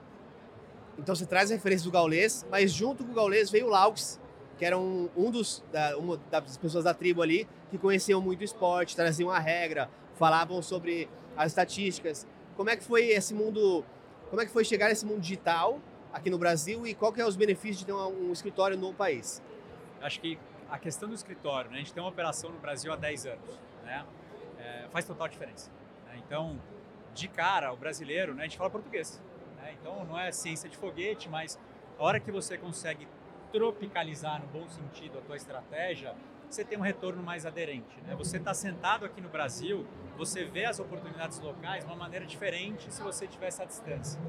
Então 0.97 1.15
você 1.15 1.25
traz 1.25 1.51
a 1.51 1.55
referência 1.55 1.85
do 1.85 1.91
Gaulês, 1.91 2.45
mas 2.49 2.71
junto 2.71 3.03
com 3.03 3.11
o 3.11 3.15
Gaulês 3.15 3.49
veio 3.49 3.67
o 3.67 3.69
Laux, 3.69 4.19
que 4.57 4.65
era 4.65 4.77
um, 4.77 5.09
um 5.15 5.31
dos, 5.31 5.63
da, 5.71 5.97
uma 5.97 6.17
das 6.29 6.57
pessoas 6.57 6.83
da 6.83 6.93
tribo 6.93 7.21
ali 7.21 7.47
que 7.69 7.77
conheciam 7.77 8.21
muito 8.21 8.41
o 8.41 8.43
esporte, 8.43 8.95
traziam 8.95 9.29
a 9.29 9.39
regra, 9.39 9.89
falavam 10.15 10.61
sobre 10.61 11.09
as 11.37 11.51
estatísticas. 11.51 12.27
Como 12.57 12.69
é 12.69 12.75
que 12.75 12.83
foi 12.83 13.07
esse 13.07 13.33
mundo, 13.33 13.85
como 14.29 14.41
é 14.41 14.45
que 14.45 14.51
foi 14.51 14.65
chegar 14.65 14.89
nesse 14.89 15.05
mundo 15.05 15.21
digital 15.21 15.79
aqui 16.11 16.29
no 16.29 16.37
Brasil 16.37 16.85
e 16.85 16.93
qual 16.93 17.13
que 17.13 17.21
é 17.21 17.25
os 17.25 17.37
benefícios 17.37 17.79
de 17.79 17.85
ter 17.85 17.93
um, 17.93 18.29
um 18.29 18.33
escritório 18.33 18.77
no 18.77 18.93
país? 18.93 19.41
Acho 20.01 20.19
que 20.19 20.37
a 20.69 20.77
questão 20.77 21.07
do 21.07 21.15
escritório, 21.15 21.71
né? 21.71 21.77
a 21.77 21.79
gente 21.79 21.93
tem 21.93 22.03
uma 22.03 22.09
operação 22.09 22.51
no 22.51 22.59
Brasil 22.59 22.91
há 22.91 22.95
10 22.95 23.25
anos, 23.27 23.59
né? 23.85 24.05
Faz 24.89 25.05
total 25.05 25.27
diferença. 25.27 25.71
Né? 26.05 26.21
Então, 26.25 26.59
de 27.13 27.27
cara, 27.27 27.71
o 27.73 27.77
brasileiro, 27.77 28.33
né, 28.33 28.43
a 28.43 28.45
gente 28.45 28.57
fala 28.57 28.69
português. 28.69 29.21
Né? 29.57 29.75
Então, 29.79 30.05
não 30.05 30.19
é 30.19 30.31
ciência 30.31 30.69
de 30.69 30.77
foguete, 30.77 31.29
mas 31.29 31.59
a 31.97 32.03
hora 32.03 32.19
que 32.19 32.31
você 32.31 32.57
consegue 32.57 33.07
tropicalizar 33.51 34.41
no 34.41 34.47
bom 34.47 34.67
sentido 34.69 35.17
a 35.17 35.21
tua 35.21 35.35
estratégia, 35.35 36.15
você 36.49 36.63
tem 36.63 36.77
um 36.77 36.81
retorno 36.81 37.21
mais 37.21 37.45
aderente. 37.45 37.99
Né? 38.07 38.15
Você 38.15 38.37
está 38.37 38.53
sentado 38.53 39.05
aqui 39.05 39.21
no 39.21 39.29
Brasil, 39.29 39.85
você 40.17 40.43
vê 40.43 40.65
as 40.65 40.79
oportunidades 40.79 41.39
locais 41.39 41.83
de 41.83 41.89
uma 41.89 41.95
maneira 41.95 42.25
diferente 42.25 42.91
se 42.91 43.01
você 43.01 43.27
tivesse 43.27 43.61
à 43.61 43.65
distância. 43.65 44.19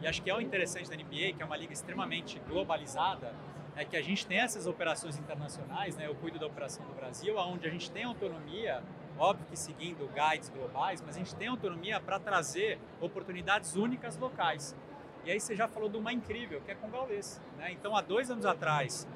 E 0.00 0.06
acho 0.06 0.20
que 0.22 0.30
é 0.30 0.34
o 0.34 0.40
interessante 0.40 0.90
da 0.90 0.96
NBA, 0.96 1.34
que 1.36 1.42
é 1.42 1.44
uma 1.44 1.56
liga 1.56 1.72
extremamente 1.72 2.40
globalizada, 2.48 3.34
é 3.76 3.84
que 3.84 3.96
a 3.96 4.02
gente 4.02 4.26
tem 4.26 4.38
essas 4.38 4.66
operações 4.66 5.16
internacionais, 5.16 5.96
né? 5.96 6.06
Eu 6.06 6.14
cuido 6.14 6.38
da 6.38 6.46
operação 6.46 6.84
do 6.84 6.92
Brasil, 6.92 7.36
onde 7.38 7.66
a 7.66 7.70
gente 7.70 7.90
tem 7.90 8.04
autonomia, 8.04 8.82
óbvio 9.18 9.46
que 9.46 9.56
seguindo 9.56 10.08
guides 10.08 10.48
globais, 10.48 11.00
mas 11.00 11.16
a 11.16 11.18
gente 11.18 11.34
tem 11.34 11.48
autonomia 11.48 12.00
para 12.00 12.18
trazer 12.18 12.78
oportunidades 13.00 13.76
únicas 13.76 14.16
locais. 14.16 14.76
E 15.24 15.30
aí 15.30 15.38
você 15.38 15.54
já 15.54 15.68
falou 15.68 15.88
de 15.88 15.96
uma 15.96 16.12
incrível, 16.12 16.60
que 16.60 16.70
é 16.70 16.74
com 16.74 16.90
Gaules. 16.90 17.40
Né? 17.56 17.72
Então, 17.72 17.96
há 17.96 18.00
dois 18.00 18.30
anos 18.30 18.44
atrás, 18.44 19.06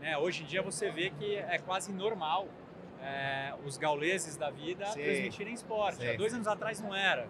né, 0.00 0.16
hoje 0.18 0.42
em 0.42 0.46
dia 0.46 0.62
você 0.62 0.90
vê 0.90 1.10
que 1.10 1.36
é 1.36 1.58
quase 1.58 1.92
normal 1.92 2.46
é, 3.00 3.54
os 3.64 3.78
gauleses 3.78 4.36
da 4.36 4.50
vida 4.50 4.86
Sim. 4.86 5.02
transmitirem 5.02 5.54
esporte. 5.54 5.98
Sim. 5.98 6.10
Há 6.10 6.16
dois 6.16 6.34
anos 6.34 6.46
atrás 6.46 6.80
não 6.80 6.94
era. 6.94 7.28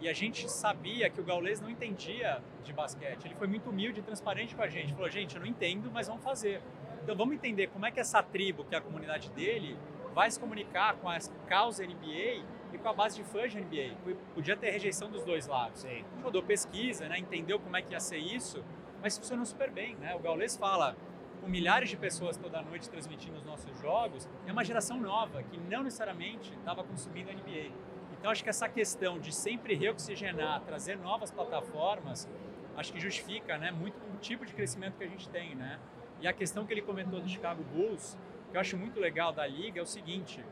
E 0.00 0.08
a 0.08 0.12
gente 0.12 0.48
sabia 0.50 1.08
que 1.08 1.20
o 1.20 1.24
gaulês 1.24 1.60
não 1.60 1.70
entendia 1.70 2.42
de 2.62 2.72
basquete. 2.72 3.24
Ele 3.24 3.34
foi 3.34 3.46
muito 3.46 3.70
humilde 3.70 4.00
e 4.00 4.02
transparente 4.02 4.54
com 4.54 4.62
a 4.62 4.68
gente. 4.68 4.92
Falou, 4.92 5.08
gente, 5.08 5.34
eu 5.34 5.40
não 5.40 5.48
entendo, 5.48 5.90
mas 5.90 6.06
vamos 6.06 6.22
fazer. 6.22 6.60
Então 7.02 7.16
vamos 7.16 7.34
entender 7.34 7.68
como 7.68 7.86
é 7.86 7.90
que 7.90 7.98
essa 7.98 8.22
tribo, 8.22 8.64
que 8.64 8.74
é 8.74 8.78
a 8.78 8.80
comunidade 8.80 9.30
dele, 9.30 9.76
vai 10.16 10.30
se 10.30 10.40
comunicar 10.40 10.96
com 10.96 11.10
a 11.10 11.18
causa 11.46 11.84
NBA 11.84 12.42
e 12.72 12.78
com 12.78 12.88
a 12.88 12.94
base 12.94 13.16
de 13.16 13.22
fãs 13.22 13.52
de 13.52 13.60
NBA. 13.60 13.94
Podia 14.34 14.56
ter 14.56 14.70
rejeição 14.70 15.10
dos 15.10 15.22
dois 15.22 15.46
lados. 15.46 15.82
Sim. 15.82 16.06
Rodou 16.22 16.42
pesquisa, 16.42 17.06
né, 17.06 17.18
entendeu 17.18 17.60
como 17.60 17.76
é 17.76 17.82
que 17.82 17.92
ia 17.92 18.00
ser 18.00 18.16
isso, 18.16 18.64
mas 19.02 19.18
funcionou 19.18 19.44
super 19.44 19.70
bem. 19.70 19.94
Né? 19.96 20.14
O 20.14 20.18
Gaules 20.18 20.56
fala, 20.56 20.96
com 21.42 21.46
milhares 21.46 21.90
de 21.90 21.98
pessoas 21.98 22.38
toda 22.38 22.62
noite 22.62 22.88
transmitindo 22.88 23.36
os 23.36 23.44
nossos 23.44 23.78
jogos, 23.78 24.26
é 24.46 24.52
uma 24.52 24.64
geração 24.64 24.98
nova 24.98 25.42
que 25.42 25.58
não 25.58 25.82
necessariamente 25.82 26.50
estava 26.54 26.82
consumindo 26.82 27.30
a 27.30 27.34
NBA. 27.34 27.70
Então 28.18 28.30
acho 28.30 28.42
que 28.42 28.48
essa 28.48 28.70
questão 28.70 29.18
de 29.18 29.34
sempre 29.34 29.74
reoxigenar, 29.74 30.62
trazer 30.62 30.96
novas 30.96 31.30
plataformas, 31.30 32.26
acho 32.74 32.90
que 32.90 32.98
justifica 32.98 33.58
né, 33.58 33.70
muito 33.70 33.96
o 34.14 34.16
tipo 34.16 34.46
de 34.46 34.54
crescimento 34.54 34.96
que 34.96 35.04
a 35.04 35.08
gente 35.08 35.28
tem. 35.28 35.54
Né? 35.54 35.78
E 36.22 36.26
a 36.26 36.32
questão 36.32 36.64
que 36.64 36.72
ele 36.72 36.80
comentou 36.80 37.20
do 37.20 37.28
Chicago 37.28 37.62
Bulls, 37.64 38.16
que 38.50 38.56
eu 38.56 38.60
acho 38.60 38.76
muito 38.76 39.00
legal 39.00 39.32
da 39.32 39.46
liga, 39.46 39.80
é 39.80 39.82
o 39.82 39.86
seguinte, 39.86 40.44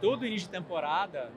todo 0.00 0.26
início 0.26 0.48
de 0.48 0.52
temporada, 0.52 1.30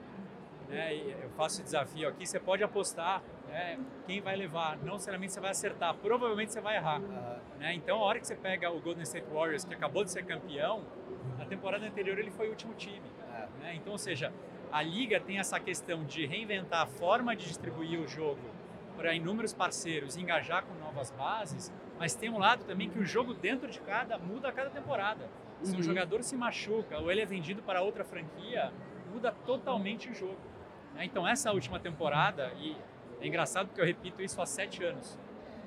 né, 0.68 0.96
eu 0.96 1.30
faço 1.32 1.64
desafio 1.64 2.08
aqui, 2.08 2.26
você 2.26 2.40
pode 2.40 2.64
apostar 2.64 3.22
né, 3.48 3.80
quem 4.06 4.22
vai 4.22 4.36
levar, 4.36 4.78
não 4.78 4.94
necessariamente 4.94 5.34
você 5.34 5.40
vai 5.40 5.52
acertar, 5.52 5.94
provavelmente 5.96 6.52
você 6.52 6.62
vai 6.62 6.76
errar. 6.76 7.00
Uhum. 7.00 7.40
Né? 7.60 7.74
Então 7.74 7.98
a 7.98 8.04
hora 8.04 8.20
que 8.20 8.28
você 8.28 8.36
pega 8.36 8.70
o 8.70 8.80
Golden 8.80 9.04
State 9.04 9.28
Warriors, 9.32 9.64
que 9.66 9.74
acabou 9.74 10.04
de 10.04 10.12
ser 10.12 10.26
campeão, 10.26 10.84
na 11.38 11.46
temporada 11.46 11.86
anterior 11.86 12.18
ele 12.20 12.32
foi 12.32 12.48
o 12.48 12.50
último 12.52 12.74
time. 12.74 13.00
Uhum. 13.00 13.60
Né? 13.62 13.76
Então, 13.76 13.94
ou 13.94 13.98
seja, 13.98 14.34
a 14.72 14.82
liga 14.82 15.20
tem 15.20 15.40
essa 15.40 15.60
questão 15.60 16.04
de 16.04 16.26
reinventar 16.26 16.82
a 16.82 16.88
forma 16.88 17.36
de 17.36 17.46
distribuir 17.46 18.00
o 18.00 18.08
jogo 18.08 18.42
para 18.98 19.14
inúmeros 19.14 19.54
parceiros 19.54 20.18
engajar 20.18 20.66
com 20.66 20.74
novas 20.76 21.12
bases, 21.12 21.72
mas 22.00 22.16
tem 22.16 22.30
um 22.30 22.40
lado 22.40 22.66
também 22.66 22.90
que 22.90 23.00
o 23.00 23.06
jogo 23.06 23.34
dentro 23.34 23.70
de 23.70 23.80
cada 23.82 24.18
muda 24.18 24.50
a 24.50 24.52
cada 24.52 24.70
temporada. 24.70 25.30
Se 25.64 25.74
um 25.74 25.78
uhum. 25.78 25.84
jogador 25.84 26.24
se 26.24 26.36
machuca 26.36 27.00
ou 27.00 27.12
ele 27.12 27.22
é 27.22 27.26
vendido 27.26 27.62
para 27.62 27.82
outra 27.82 28.04
franquia, 28.04 28.72
muda 29.12 29.32
totalmente 29.46 30.10
o 30.10 30.14
jogo. 30.14 30.38
Né? 30.94 31.06
Então 31.06 31.28
essa 31.28 31.52
última 31.52 31.80
temporada, 31.80 32.52
e 32.60 32.76
é 33.20 33.28
engraçado 33.28 33.68
porque 33.68 33.82
eu 33.82 33.86
repito 33.86 34.22
isso 34.22 34.42
há 34.42 34.46
sete 34.46 34.84
anos, 34.84 35.18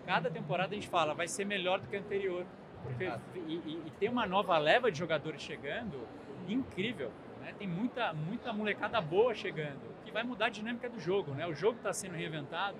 cada 0.06 0.30
temporada 0.30 0.72
a 0.72 0.74
gente 0.74 0.88
fala 0.88 1.14
vai 1.14 1.28
ser 1.28 1.44
melhor 1.44 1.80
do 1.80 1.88
que 1.88 1.96
a 1.96 2.00
anterior. 2.00 2.46
Porque, 2.82 3.04
e, 3.34 3.54
e, 3.54 3.82
e 3.86 3.90
tem 3.98 4.08
uma 4.08 4.26
nova 4.26 4.56
leva 4.56 4.90
de 4.90 4.98
jogadores 4.98 5.42
chegando 5.42 6.06
incrível. 6.48 7.10
Né? 7.40 7.54
Tem 7.58 7.68
muita, 7.68 8.12
muita 8.12 8.52
molecada 8.52 9.00
boa 9.00 9.34
chegando, 9.34 9.80
que 10.04 10.10
vai 10.10 10.22
mudar 10.22 10.46
a 10.46 10.48
dinâmica 10.48 10.88
do 10.88 10.98
jogo. 10.98 11.32
Né? 11.32 11.46
O 11.46 11.54
jogo 11.54 11.76
está 11.78 11.92
sendo 11.92 12.14
reinventado 12.14 12.78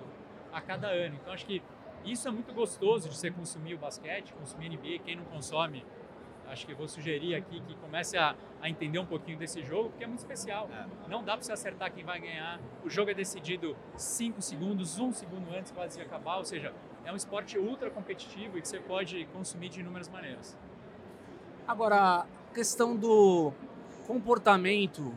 a 0.51 0.61
cada 0.61 0.87
ano. 0.87 1.15
Então 1.21 1.33
acho 1.33 1.45
que 1.45 1.61
isso 2.03 2.27
é 2.27 2.31
muito 2.31 2.53
gostoso 2.53 3.09
de 3.09 3.15
você 3.15 3.29
consumir 3.29 3.75
o 3.75 3.77
basquete, 3.77 4.33
consumir 4.33 4.69
NBA. 4.69 5.03
Quem 5.03 5.15
não 5.15 5.25
consome, 5.25 5.85
acho 6.51 6.65
que 6.65 6.73
vou 6.73 6.87
sugerir 6.87 7.33
aqui 7.33 7.61
que 7.61 7.75
comece 7.75 8.17
a, 8.17 8.35
a 8.61 8.69
entender 8.69 8.99
um 8.99 9.05
pouquinho 9.05 9.37
desse 9.37 9.63
jogo, 9.63 9.89
porque 9.89 10.03
é 10.03 10.07
muito 10.07 10.19
especial. 10.19 10.69
É. 10.71 11.09
Não 11.09 11.23
dá 11.23 11.33
para 11.33 11.43
você 11.43 11.53
acertar 11.53 11.91
quem 11.91 12.03
vai 12.03 12.19
ganhar. 12.19 12.59
O 12.83 12.89
jogo 12.89 13.09
é 13.09 13.13
decidido 13.13 13.75
5 13.95 14.41
segundos, 14.41 14.99
um 14.99 15.13
segundo 15.13 15.53
antes 15.55 15.71
quase 15.71 15.97
de 15.97 16.03
acabar. 16.03 16.37
Ou 16.37 16.45
seja, 16.45 16.73
é 17.05 17.11
um 17.11 17.15
esporte 17.15 17.57
ultra 17.57 17.89
competitivo 17.89 18.57
e 18.57 18.61
que 18.61 18.67
você 18.67 18.79
pode 18.79 19.25
consumir 19.33 19.69
de 19.69 19.79
inúmeras 19.79 20.09
maneiras. 20.09 20.57
Agora, 21.67 22.25
a 22.25 22.53
questão 22.53 22.95
do 22.97 23.53
comportamento, 24.05 25.15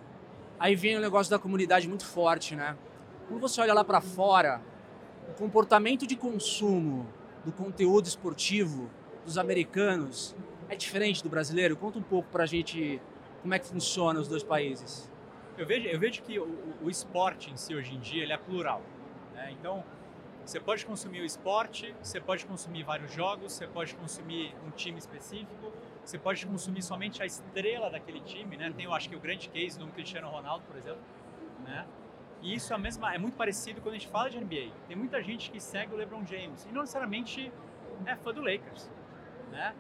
aí 0.59 0.77
vem 0.77 0.97
o 0.97 1.01
negócio 1.01 1.31
da 1.31 1.39
comunidade 1.39 1.89
muito 1.89 2.07
forte, 2.07 2.55
né? 2.55 2.77
Quando 3.27 3.41
você 3.41 3.61
olha 3.61 3.75
lá 3.75 3.85
para 3.85 4.01
fora, 4.01 4.63
o 5.29 5.33
comportamento 5.33 6.07
de 6.07 6.15
consumo 6.15 7.07
do 7.45 7.51
conteúdo 7.51 8.07
esportivo 8.07 8.89
dos 9.25 9.39
americanos 9.39 10.37
é 10.75 10.77
diferente 10.77 11.23
do 11.23 11.29
brasileiro? 11.29 11.77
Conta 11.77 11.99
um 11.99 12.03
pouco 12.03 12.29
para 12.31 12.43
a 12.43 12.47
gente 12.47 13.01
como 13.41 13.55
é 13.55 13.59
que 13.59 13.67
funciona 13.67 14.21
os 14.21 14.29
dois 14.29 14.43
países. 14.43 15.11
Eu 15.57 15.67
vejo, 15.67 15.87
eu 15.87 15.99
vejo 15.99 16.23
que 16.23 16.39
o, 16.39 16.77
o 16.83 16.91
esporte 16.91 17.51
em 17.51 17.57
si 17.57 17.75
hoje 17.75 17.95
em 17.95 18.01
dia 18.01 18.23
ele 18.25 18.33
é 18.33 18.37
plural. 18.37 18.83
Né? 19.33 19.53
Então, 19.53 19.85
você 20.45 20.61
pode 20.61 20.85
consumir 20.85 21.21
o 21.21 21.25
esporte, 21.25 21.95
você 22.03 22.21
pode 22.21 22.45
consumir 22.45 22.83
vários 22.83 23.13
jogos, 23.13 23.53
você 23.53 23.67
pode 23.67 23.95
consumir 23.95 24.55
um 24.67 24.71
time 24.71 24.99
específico, 24.99 25.73
você 26.05 26.19
pode 26.19 26.45
consumir 26.47 26.83
somente 26.83 27.23
a 27.23 27.27
estrela 27.27 27.89
daquele 27.89 28.21
time, 28.21 28.57
né? 28.57 28.71
Tem, 28.77 28.85
eu 28.85 28.93
acho 28.93 29.09
que 29.09 29.17
o 29.17 29.21
grande 29.21 29.49
case 29.49 29.79
do 29.79 29.87
Cristiano 29.87 30.29
Ronaldo, 30.29 30.65
por 30.67 30.77
exemplo, 30.77 31.01
né? 31.65 31.87
E 32.43 32.55
isso 32.55 32.75
é, 32.75 32.79
mesma, 32.79 33.15
é 33.15 33.17
muito 33.17 33.39
parecido 33.39 33.81
quando 33.81 33.95
a 33.95 33.99
gente 33.99 34.09
fala 34.09 34.29
de 34.29 34.39
NBA. 34.39 34.71
Tem 34.87 34.95
muita 34.95 35.23
gente 35.23 35.51
que 35.51 35.59
segue 35.59 35.95
o 35.95 35.97
LeBron 35.97 36.27
James 36.27 36.67
e 36.67 36.73
não 36.73 36.83
necessariamente 36.83 37.51
é 38.05 38.15
fã 38.17 38.35
do 38.35 38.43
Lakers, 38.43 38.91
né? 39.51 39.75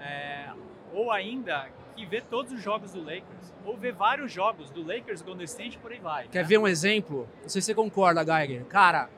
É, 0.00 0.50
ou 0.92 1.10
ainda 1.10 1.68
que 1.94 2.04
vê 2.04 2.20
todos 2.20 2.52
os 2.52 2.62
jogos 2.62 2.92
do 2.92 3.00
Lakers, 3.00 3.54
ou 3.64 3.76
vê 3.76 3.90
vários 3.90 4.30
jogos 4.30 4.70
do 4.70 4.82
Lakers, 4.86 5.22
Golden 5.22 5.44
State, 5.44 5.78
por 5.78 5.92
aí 5.92 5.98
vai. 5.98 6.28
Quer 6.28 6.42
né? 6.42 6.44
ver 6.44 6.58
um 6.58 6.68
exemplo? 6.68 7.28
Não 7.42 7.48
sei 7.48 7.62
se 7.62 7.66
você 7.66 7.74
concorda, 7.74 8.24
Geiger. 8.24 8.64
Cara, 8.66 9.08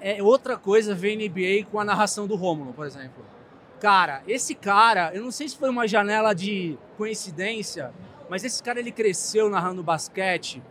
é 0.00 0.22
outra 0.22 0.56
coisa 0.56 0.94
ver 0.94 1.16
NBA 1.16 1.70
com 1.70 1.80
a 1.80 1.84
narração 1.84 2.26
do 2.26 2.36
Rômulo, 2.36 2.72
por 2.72 2.86
exemplo. 2.86 3.24
Cara, 3.80 4.22
esse 4.26 4.54
cara, 4.54 5.10
eu 5.14 5.22
não 5.22 5.30
sei 5.30 5.48
se 5.48 5.56
foi 5.56 5.68
uma 5.68 5.86
janela 5.86 6.34
de 6.34 6.78
coincidência, 6.96 7.92
mas 8.28 8.44
esse 8.44 8.62
cara 8.62 8.78
ele 8.78 8.90
cresceu 8.90 9.50
narrando 9.50 9.82
basquete, 9.82 10.62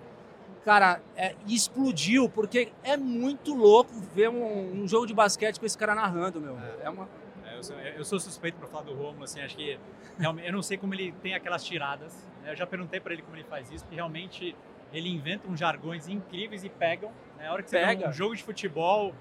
cara, 0.63 1.00
é, 1.15 1.36
e 1.46 1.53
explodiu, 1.53 2.27
porque 2.27 2.70
é 2.84 2.98
muito 2.98 3.53
louco 3.53 3.91
ver 4.13 4.29
um, 4.29 4.82
um, 4.82 4.88
jogo 4.88 5.05
de 5.05 5.13
basquete 5.13 5.60
com 5.60 5.65
esse 5.65 5.77
cara 5.77 5.94
narrando, 5.94 6.41
meu. 6.41 6.58
É, 6.58 6.86
é 6.86 6.89
uma. 6.89 7.08
Eu, 7.55 7.63
sou, 7.63 7.79
eu, 7.79 8.05
sou, 8.05 8.19
suspeito 8.19 8.57
para 8.57 8.67
falar 8.67 8.83
do 8.83 8.93
Romulo, 8.93 9.24
assim, 9.24 9.41
acho 9.41 9.55
que 9.55 9.79
eu 10.19 10.53
não 10.53 10.62
sei 10.62 10.77
como 10.77 10.93
ele 10.93 11.12
tem 11.21 11.33
aquelas 11.33 11.63
tiradas. 11.63 12.27
Né? 12.43 12.51
Eu 12.51 12.55
já 12.55 12.67
perguntei 12.67 13.00
para 13.00 13.13
ele 13.13 13.21
como 13.21 13.35
ele 13.35 13.43
faz 13.45 13.71
isso, 13.71 13.83
porque 13.83 13.95
realmente 13.95 14.55
ele 14.93 15.09
inventa 15.09 15.47
uns 15.47 15.59
jargões 15.59 16.07
incríveis 16.07 16.63
e 16.63 16.69
pegam. 16.69 17.12
Né? 17.38 17.47
A 17.47 17.53
hora 17.53 17.63
que 17.63 17.69
você 17.69 17.79
Pega. 17.79 18.03
vê 18.03 18.09
um 18.09 18.13
jogo 18.13 18.35
de 18.35 18.43
futebol, 18.43 19.13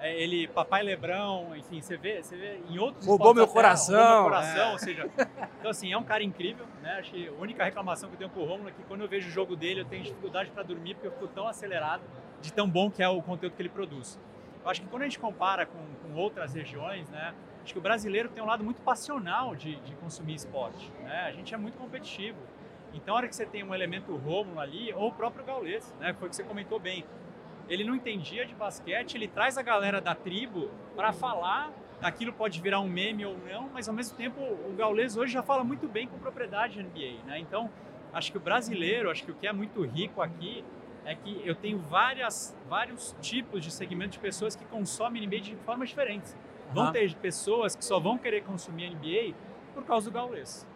é, 0.00 0.14
ele, 0.20 0.48
Papai 0.48 0.82
Lebrão, 0.82 1.56
enfim, 1.56 1.80
você 1.80 1.96
vê, 1.96 2.22
você 2.22 2.36
vê 2.36 2.60
em 2.68 2.78
outros 2.78 3.06
Roubou 3.06 3.32
meu 3.32 3.46
coração. 3.46 3.96
Roubou 3.96 4.20
meu 4.20 4.24
coração, 4.24 4.68
é. 4.68 4.72
ou 4.72 4.78
seja, 4.78 5.10
então 5.58 5.70
assim, 5.70 5.92
é 5.92 5.96
um 5.96 6.04
cara 6.04 6.22
incrível, 6.22 6.66
né? 6.82 6.98
Acho 6.98 7.12
que 7.12 7.28
a 7.28 7.32
única 7.32 7.64
reclamação 7.64 8.08
que 8.08 8.14
eu 8.14 8.18
tenho 8.18 8.30
com 8.30 8.40
o 8.40 8.44
Romulo 8.44 8.68
é 8.68 8.72
que 8.72 8.82
quando 8.84 9.02
eu 9.02 9.08
vejo 9.08 9.28
o 9.28 9.30
jogo 9.30 9.56
dele, 9.56 9.80
eu 9.80 9.84
tenho 9.84 10.02
dificuldade 10.02 10.50
para 10.50 10.62
dormir 10.62 10.94
porque 10.94 11.06
eu 11.06 11.12
fico 11.12 11.28
tão 11.28 11.48
acelerado 11.48 12.02
de 12.42 12.52
tão 12.52 12.68
bom 12.68 12.90
que 12.90 13.02
é 13.02 13.08
o 13.08 13.22
conteúdo 13.22 13.54
que 13.54 13.62
ele 13.62 13.68
produz. 13.68 14.18
Eu 14.62 14.70
acho 14.70 14.82
que 14.82 14.88
quando 14.88 15.02
a 15.02 15.04
gente 15.04 15.18
compara 15.18 15.66
com, 15.66 15.78
com 16.02 16.14
outras 16.18 16.54
regiões, 16.54 17.08
né? 17.10 17.34
Acho 17.64 17.72
que 17.72 17.78
o 17.78 17.82
brasileiro 17.82 18.28
tem 18.28 18.42
um 18.42 18.46
lado 18.46 18.62
muito 18.62 18.80
passional 18.82 19.56
de, 19.56 19.74
de 19.80 19.94
consumir 19.96 20.34
esporte, 20.34 20.88
né? 21.02 21.24
A 21.26 21.32
gente 21.32 21.52
é 21.52 21.56
muito 21.56 21.76
competitivo. 21.76 22.38
Então, 22.92 23.14
a 23.14 23.16
hora 23.16 23.28
que 23.28 23.34
você 23.34 23.44
tem 23.44 23.64
um 23.64 23.74
elemento 23.74 24.14
Rômulo 24.14 24.60
ali, 24.60 24.92
ou 24.92 25.08
o 25.08 25.12
próprio 25.12 25.44
Gaules, 25.44 25.92
né? 25.98 26.14
Foi 26.14 26.28
o 26.28 26.30
que 26.30 26.36
você 26.36 26.44
comentou 26.44 26.78
bem 26.78 27.04
ele 27.68 27.84
não 27.84 27.94
entendia 27.94 28.44
de 28.44 28.54
basquete, 28.54 29.14
ele 29.14 29.28
traz 29.28 29.56
a 29.56 29.62
galera 29.62 30.00
da 30.00 30.14
tribo 30.14 30.70
para 30.94 31.12
falar, 31.12 31.72
aquilo 32.02 32.32
pode 32.32 32.60
virar 32.60 32.80
um 32.80 32.88
meme 32.88 33.24
ou 33.24 33.36
não, 33.38 33.68
mas 33.72 33.88
ao 33.88 33.94
mesmo 33.94 34.16
tempo 34.16 34.40
o 34.40 34.74
Gaules 34.76 35.16
hoje 35.16 35.32
já 35.32 35.42
fala 35.42 35.64
muito 35.64 35.88
bem 35.88 36.06
com 36.06 36.18
propriedade 36.18 36.74
de 36.74 36.82
NBA, 36.82 37.24
né? 37.26 37.38
Então, 37.38 37.70
acho 38.12 38.30
que 38.30 38.38
o 38.38 38.40
brasileiro, 38.40 39.10
acho 39.10 39.24
que 39.24 39.30
o 39.30 39.34
que 39.34 39.46
é 39.46 39.52
muito 39.52 39.82
rico 39.82 40.20
aqui 40.20 40.64
é 41.04 41.14
que 41.14 41.42
eu 41.44 41.54
tenho 41.54 41.78
várias, 41.78 42.56
vários 42.68 43.14
tipos 43.20 43.62
de 43.62 43.70
segmento 43.70 44.12
de 44.12 44.18
pessoas 44.18 44.56
que 44.56 44.64
consomem 44.66 45.26
NBA 45.26 45.40
de 45.40 45.56
formas 45.56 45.88
diferentes. 45.88 46.36
Vão 46.74 46.92
ter 46.92 47.14
pessoas 47.14 47.76
que 47.76 47.84
só 47.84 47.98
vão 47.98 48.18
querer 48.18 48.42
consumir 48.42 48.90
NBA 48.90 49.34
por 49.74 49.84
causa 49.84 50.10
do 50.10 50.14
Gaules 50.14 50.66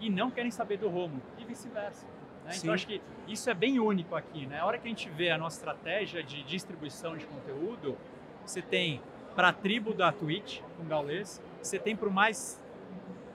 e 0.00 0.10
não 0.10 0.30
querem 0.30 0.50
saber 0.50 0.76
do 0.78 0.88
Romo 0.88 1.20
e 1.38 1.44
vice-versa. 1.44 2.06
Né? 2.44 2.52
Então 2.56 2.72
acho 2.72 2.86
que 2.86 3.00
isso 3.26 3.50
é 3.50 3.54
bem 3.54 3.78
único 3.80 4.14
aqui. 4.14 4.46
Né? 4.46 4.60
A 4.60 4.66
hora 4.66 4.78
que 4.78 4.86
a 4.86 4.90
gente 4.90 5.08
vê 5.10 5.30
a 5.30 5.38
nossa 5.38 5.56
estratégia 5.56 6.22
de 6.22 6.42
distribuição 6.42 7.16
de 7.16 7.26
conteúdo, 7.26 7.96
você 8.44 8.62
tem 8.62 9.00
para 9.34 9.48
a 9.48 9.52
tribo 9.52 9.92
da 9.92 10.12
Twitch, 10.12 10.60
com 10.76 10.84
Gaules, 10.84 11.42
você 11.62 11.78
tem 11.78 11.94
para 11.94 12.08
o 12.08 12.12
mais 12.12 12.62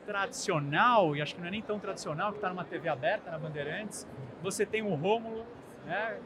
tradicional, 0.05 1.15
e 1.15 1.21
acho 1.21 1.35
que 1.35 1.41
não 1.41 1.47
é 1.47 1.51
nem 1.51 1.61
tão 1.61 1.79
tradicional, 1.79 2.31
que 2.31 2.37
está 2.37 2.49
numa 2.49 2.63
TV 2.63 2.89
aberta, 2.89 3.29
na 3.29 3.37
Bandeirantes, 3.37 4.07
você 4.41 4.65
tem 4.65 4.81
o 4.81 4.95
Rômulo, 4.95 5.45
né, 5.85 6.19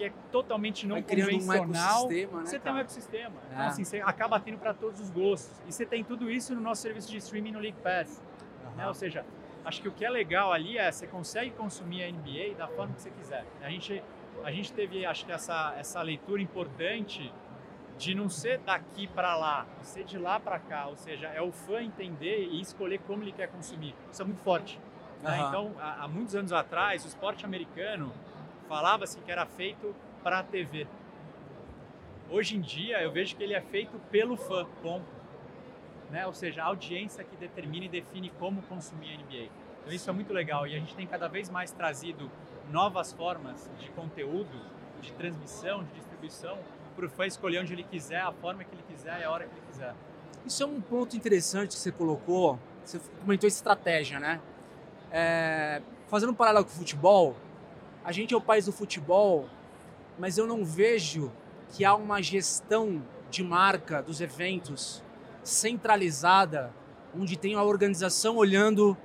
que 0.00 0.04
é 0.06 0.12
totalmente 0.32 0.86
não 0.86 0.94
Vai 0.94 1.02
um 1.02 1.38
convencional. 1.40 2.00
ecossistema, 2.04 2.38
né, 2.40 2.46
você 2.46 2.58
tem 2.58 2.72
um 2.72 2.74
cara? 2.74 2.80
ecossistema. 2.80 3.34
É. 3.50 3.52
Então, 3.54 3.66
assim, 3.66 3.84
você 3.84 4.00
acaba 4.00 4.40
tendo 4.40 4.58
para 4.58 4.72
todos 4.72 4.98
os 4.98 5.10
gostos. 5.10 5.60
E 5.68 5.72
você 5.72 5.84
tem 5.84 6.02
tudo 6.02 6.30
isso 6.30 6.54
no 6.54 6.60
nosso 6.62 6.80
serviço 6.80 7.10
de 7.10 7.18
streaming 7.18 7.52
no 7.52 7.58
League 7.60 7.76
Pass. 7.82 8.22
né? 8.76 8.86
Ou 8.88 8.94
seja, 8.94 9.26
acho 9.62 9.82
que 9.82 9.88
o 9.88 9.92
que 9.92 10.02
é 10.04 10.08
legal 10.10 10.52
ali 10.52 10.78
é 10.78 10.90
você 10.90 11.06
consegue 11.06 11.50
consumir 11.50 12.02
a 12.04 12.10
NBA 12.10 12.54
da 12.56 12.66
forma 12.66 12.94
que 12.94 13.02
você 13.02 13.10
quiser. 13.10 13.44
A 13.62 13.68
gente, 13.68 14.02
a 14.42 14.50
gente 14.50 14.72
teve, 14.72 15.04
acho 15.04 15.26
que 15.26 15.32
essa, 15.32 15.74
essa 15.76 16.00
leitura 16.00 16.40
importante 16.40 17.30
de 17.98 18.14
não 18.14 18.30
ser 18.30 18.58
daqui 18.60 19.06
para 19.06 19.36
lá, 19.36 19.66
ser 19.82 20.04
de 20.04 20.16
lá 20.18 20.40
para 20.40 20.58
cá. 20.58 20.86
Ou 20.86 20.96
seja, 20.96 21.26
é 21.28 21.42
o 21.42 21.52
fã 21.52 21.82
entender 21.82 22.48
e 22.50 22.58
escolher 22.58 23.00
como 23.00 23.22
ele 23.22 23.32
quer 23.32 23.48
consumir. 23.48 23.94
Isso 24.10 24.22
é 24.22 24.24
muito 24.24 24.40
forte. 24.40 24.80
né? 25.22 25.44
Então, 25.46 25.72
há, 25.78 26.04
há 26.04 26.08
muitos 26.08 26.34
anos 26.34 26.54
atrás, 26.54 27.04
o 27.04 27.08
esporte 27.08 27.44
americano 27.44 28.10
falava-se 28.70 29.18
que 29.18 29.32
era 29.32 29.44
feito 29.44 29.92
para 30.22 30.38
a 30.38 30.42
TV. 30.44 30.86
Hoje 32.30 32.56
em 32.56 32.60
dia, 32.60 33.02
eu 33.02 33.10
vejo 33.10 33.34
que 33.34 33.42
ele 33.42 33.52
é 33.52 33.60
feito 33.60 33.98
pelo 34.12 34.36
fã, 34.36 34.64
ponto. 34.80 35.10
Né? 36.08 36.24
Ou 36.24 36.32
seja, 36.32 36.62
a 36.62 36.66
audiência 36.66 37.24
que 37.24 37.34
determina 37.34 37.86
e 37.86 37.88
define 37.88 38.30
como 38.38 38.62
consumir 38.62 39.12
a 39.12 39.16
NBA. 39.16 39.50
Então 39.80 39.92
isso 39.92 40.08
é 40.08 40.12
muito 40.12 40.32
legal 40.32 40.68
e 40.68 40.76
a 40.76 40.78
gente 40.78 40.94
tem 40.94 41.04
cada 41.04 41.26
vez 41.26 41.50
mais 41.50 41.72
trazido 41.72 42.30
novas 42.70 43.12
formas 43.12 43.68
de 43.80 43.90
conteúdo, 43.90 44.60
de 45.00 45.12
transmissão, 45.14 45.82
de 45.82 45.90
distribuição, 45.94 46.56
para 46.94 47.06
o 47.06 47.10
fã 47.10 47.26
escolher 47.26 47.58
onde 47.58 47.72
ele 47.72 47.82
quiser, 47.82 48.20
a 48.20 48.30
forma 48.30 48.62
que 48.62 48.72
ele 48.72 48.84
quiser 48.88 49.20
e 49.20 49.24
a 49.24 49.30
hora 49.32 49.46
que 49.46 49.52
ele 49.52 49.66
quiser. 49.66 49.94
Isso 50.46 50.62
é 50.62 50.66
um 50.66 50.80
ponto 50.80 51.16
interessante 51.16 51.70
que 51.70 51.78
você 51.80 51.90
colocou. 51.90 52.56
Você 52.84 53.00
comentou 53.20 53.48
estratégia, 53.48 54.20
né? 54.20 54.40
É, 55.10 55.82
fazendo 56.06 56.30
um 56.30 56.34
paralelo 56.34 56.64
com 56.64 56.70
o 56.70 56.74
futebol, 56.74 57.34
a 58.04 58.12
gente 58.12 58.34
é 58.34 58.36
o 58.36 58.40
país 58.40 58.66
do 58.66 58.72
futebol, 58.72 59.48
mas 60.18 60.38
eu 60.38 60.46
não 60.46 60.64
vejo 60.64 61.30
que 61.72 61.84
há 61.84 61.94
uma 61.94 62.22
gestão 62.22 63.02
de 63.30 63.42
marca 63.42 64.02
dos 64.02 64.20
eventos 64.20 65.02
centralizada, 65.42 66.72
onde 67.16 67.36
tem 67.36 67.54
a 67.54 67.62
organização 67.62 68.36
olhando 68.36 68.96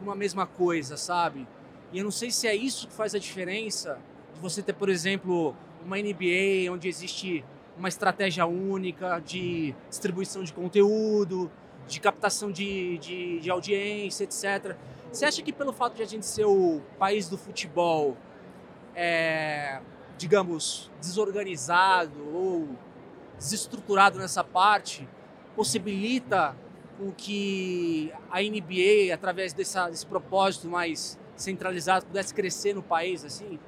uma 0.00 0.14
mesma 0.14 0.46
coisa, 0.46 0.96
sabe? 0.96 1.46
E 1.92 1.98
eu 1.98 2.04
não 2.04 2.10
sei 2.10 2.30
se 2.30 2.46
é 2.46 2.54
isso 2.54 2.88
que 2.88 2.92
faz 2.92 3.14
a 3.14 3.18
diferença 3.18 3.98
de 4.34 4.40
você 4.40 4.62
ter, 4.62 4.72
por 4.72 4.88
exemplo, 4.88 5.54
uma 5.84 5.96
NBA 5.96 6.70
onde 6.70 6.88
existe 6.88 7.44
uma 7.76 7.88
estratégia 7.88 8.46
única 8.46 9.18
de 9.20 9.74
distribuição 9.88 10.42
de 10.42 10.52
conteúdo, 10.52 11.50
de 11.86 12.00
captação 12.00 12.50
de, 12.50 12.98
de, 12.98 13.40
de 13.40 13.50
audiência, 13.50 14.24
etc. 14.24 14.76
Você 15.12 15.24
acha 15.24 15.42
que 15.42 15.52
pelo 15.52 15.72
fato 15.72 15.94
de 15.94 16.02
a 16.02 16.06
gente 16.06 16.26
ser 16.26 16.44
o 16.44 16.80
país 16.98 17.28
do 17.28 17.36
futebol, 17.36 18.16
é, 18.94 19.80
digamos, 20.16 20.90
desorganizado 21.00 22.34
ou 22.34 22.68
desestruturado 23.36 24.18
nessa 24.18 24.44
parte, 24.44 25.08
possibilita 25.54 26.56
o 26.98 27.12
que 27.12 28.12
a 28.30 28.40
NBA, 28.40 29.12
através 29.12 29.52
dessa, 29.52 29.88
desse 29.88 30.06
propósito 30.06 30.68
mais 30.68 31.18
centralizado, 31.36 32.06
pudesse 32.06 32.32
crescer 32.32 32.74
no 32.74 32.82
país, 32.82 33.24
assim? 33.24 33.58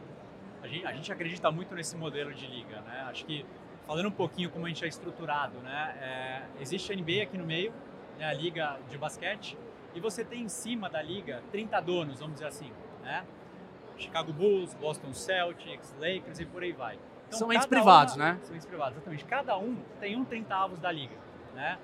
A 0.62 0.68
gente, 0.68 0.86
a 0.86 0.92
gente 0.92 1.12
acredita 1.12 1.50
muito 1.50 1.74
nesse 1.74 1.96
modelo 1.96 2.32
de 2.32 2.46
liga, 2.46 2.80
né? 2.82 3.06
Acho 3.08 3.24
que 3.24 3.44
falando 3.86 4.06
um 4.06 4.12
pouquinho 4.12 4.50
como 4.50 4.66
a 4.66 4.68
gente 4.68 4.84
é 4.84 4.88
estruturado, 4.88 5.58
né? 5.58 5.96
É, 6.00 6.42
existe 6.60 6.92
a 6.92 6.96
NBA 6.96 7.22
aqui 7.22 7.36
no 7.36 7.44
meio, 7.44 7.72
né? 8.18 8.26
a 8.26 8.32
liga 8.32 8.78
de 8.88 8.98
basquete, 8.98 9.56
e 9.94 10.00
você 10.00 10.24
tem 10.24 10.42
em 10.42 10.48
cima 10.48 10.88
da 10.90 11.02
liga 11.02 11.42
30 11.50 11.80
donos, 11.80 12.18
vamos 12.18 12.34
dizer 12.34 12.48
assim, 12.48 12.70
né? 13.02 13.24
Chicago 13.96 14.32
Bulls, 14.32 14.74
Boston 14.74 15.12
Celtics, 15.12 15.94
Lakers 15.98 16.40
e 16.40 16.44
por 16.46 16.62
aí 16.62 16.72
vai. 16.72 16.98
Então, 17.28 17.38
São 17.38 17.52
entes 17.52 17.66
privados, 17.66 18.14
uma- 18.16 18.32
né? 18.34 18.38
São 18.42 18.54
entes 18.54 18.66
privados, 18.66 18.96
exatamente. 18.96 19.24
Cada 19.24 19.56
um 19.58 19.76
tem 20.00 20.16
um 20.16 20.24
30 20.24 20.54
avos 20.54 20.78
da 20.78 20.90
liga, 20.92 21.16
né? 21.54 21.78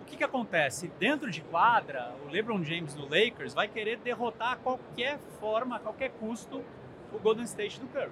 O 0.00 0.04
que 0.04 0.16
que 0.16 0.24
acontece? 0.24 0.88
Dentro 0.98 1.30
de 1.30 1.40
quadra, 1.42 2.14
o 2.24 2.28
LeBron 2.30 2.62
James 2.62 2.94
no 2.94 3.04
Lakers 3.04 3.54
vai 3.54 3.66
querer 3.68 3.98
derrotar 3.98 4.52
a 4.52 4.56
qualquer 4.56 5.18
forma, 5.40 5.76
a 5.76 5.78
qualquer 5.80 6.10
custo, 6.12 6.64
o 7.12 7.18
Golden 7.18 7.44
State 7.44 7.80
do 7.80 7.86
Curry. 7.88 8.10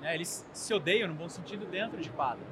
né? 0.00 0.14
Eles 0.14 0.46
se 0.52 0.74
odeiam 0.74 1.08
no 1.08 1.14
bom 1.14 1.26
sentido 1.28 1.64
dentro 1.66 1.98
de 2.00 2.10
quadra. 2.10 2.44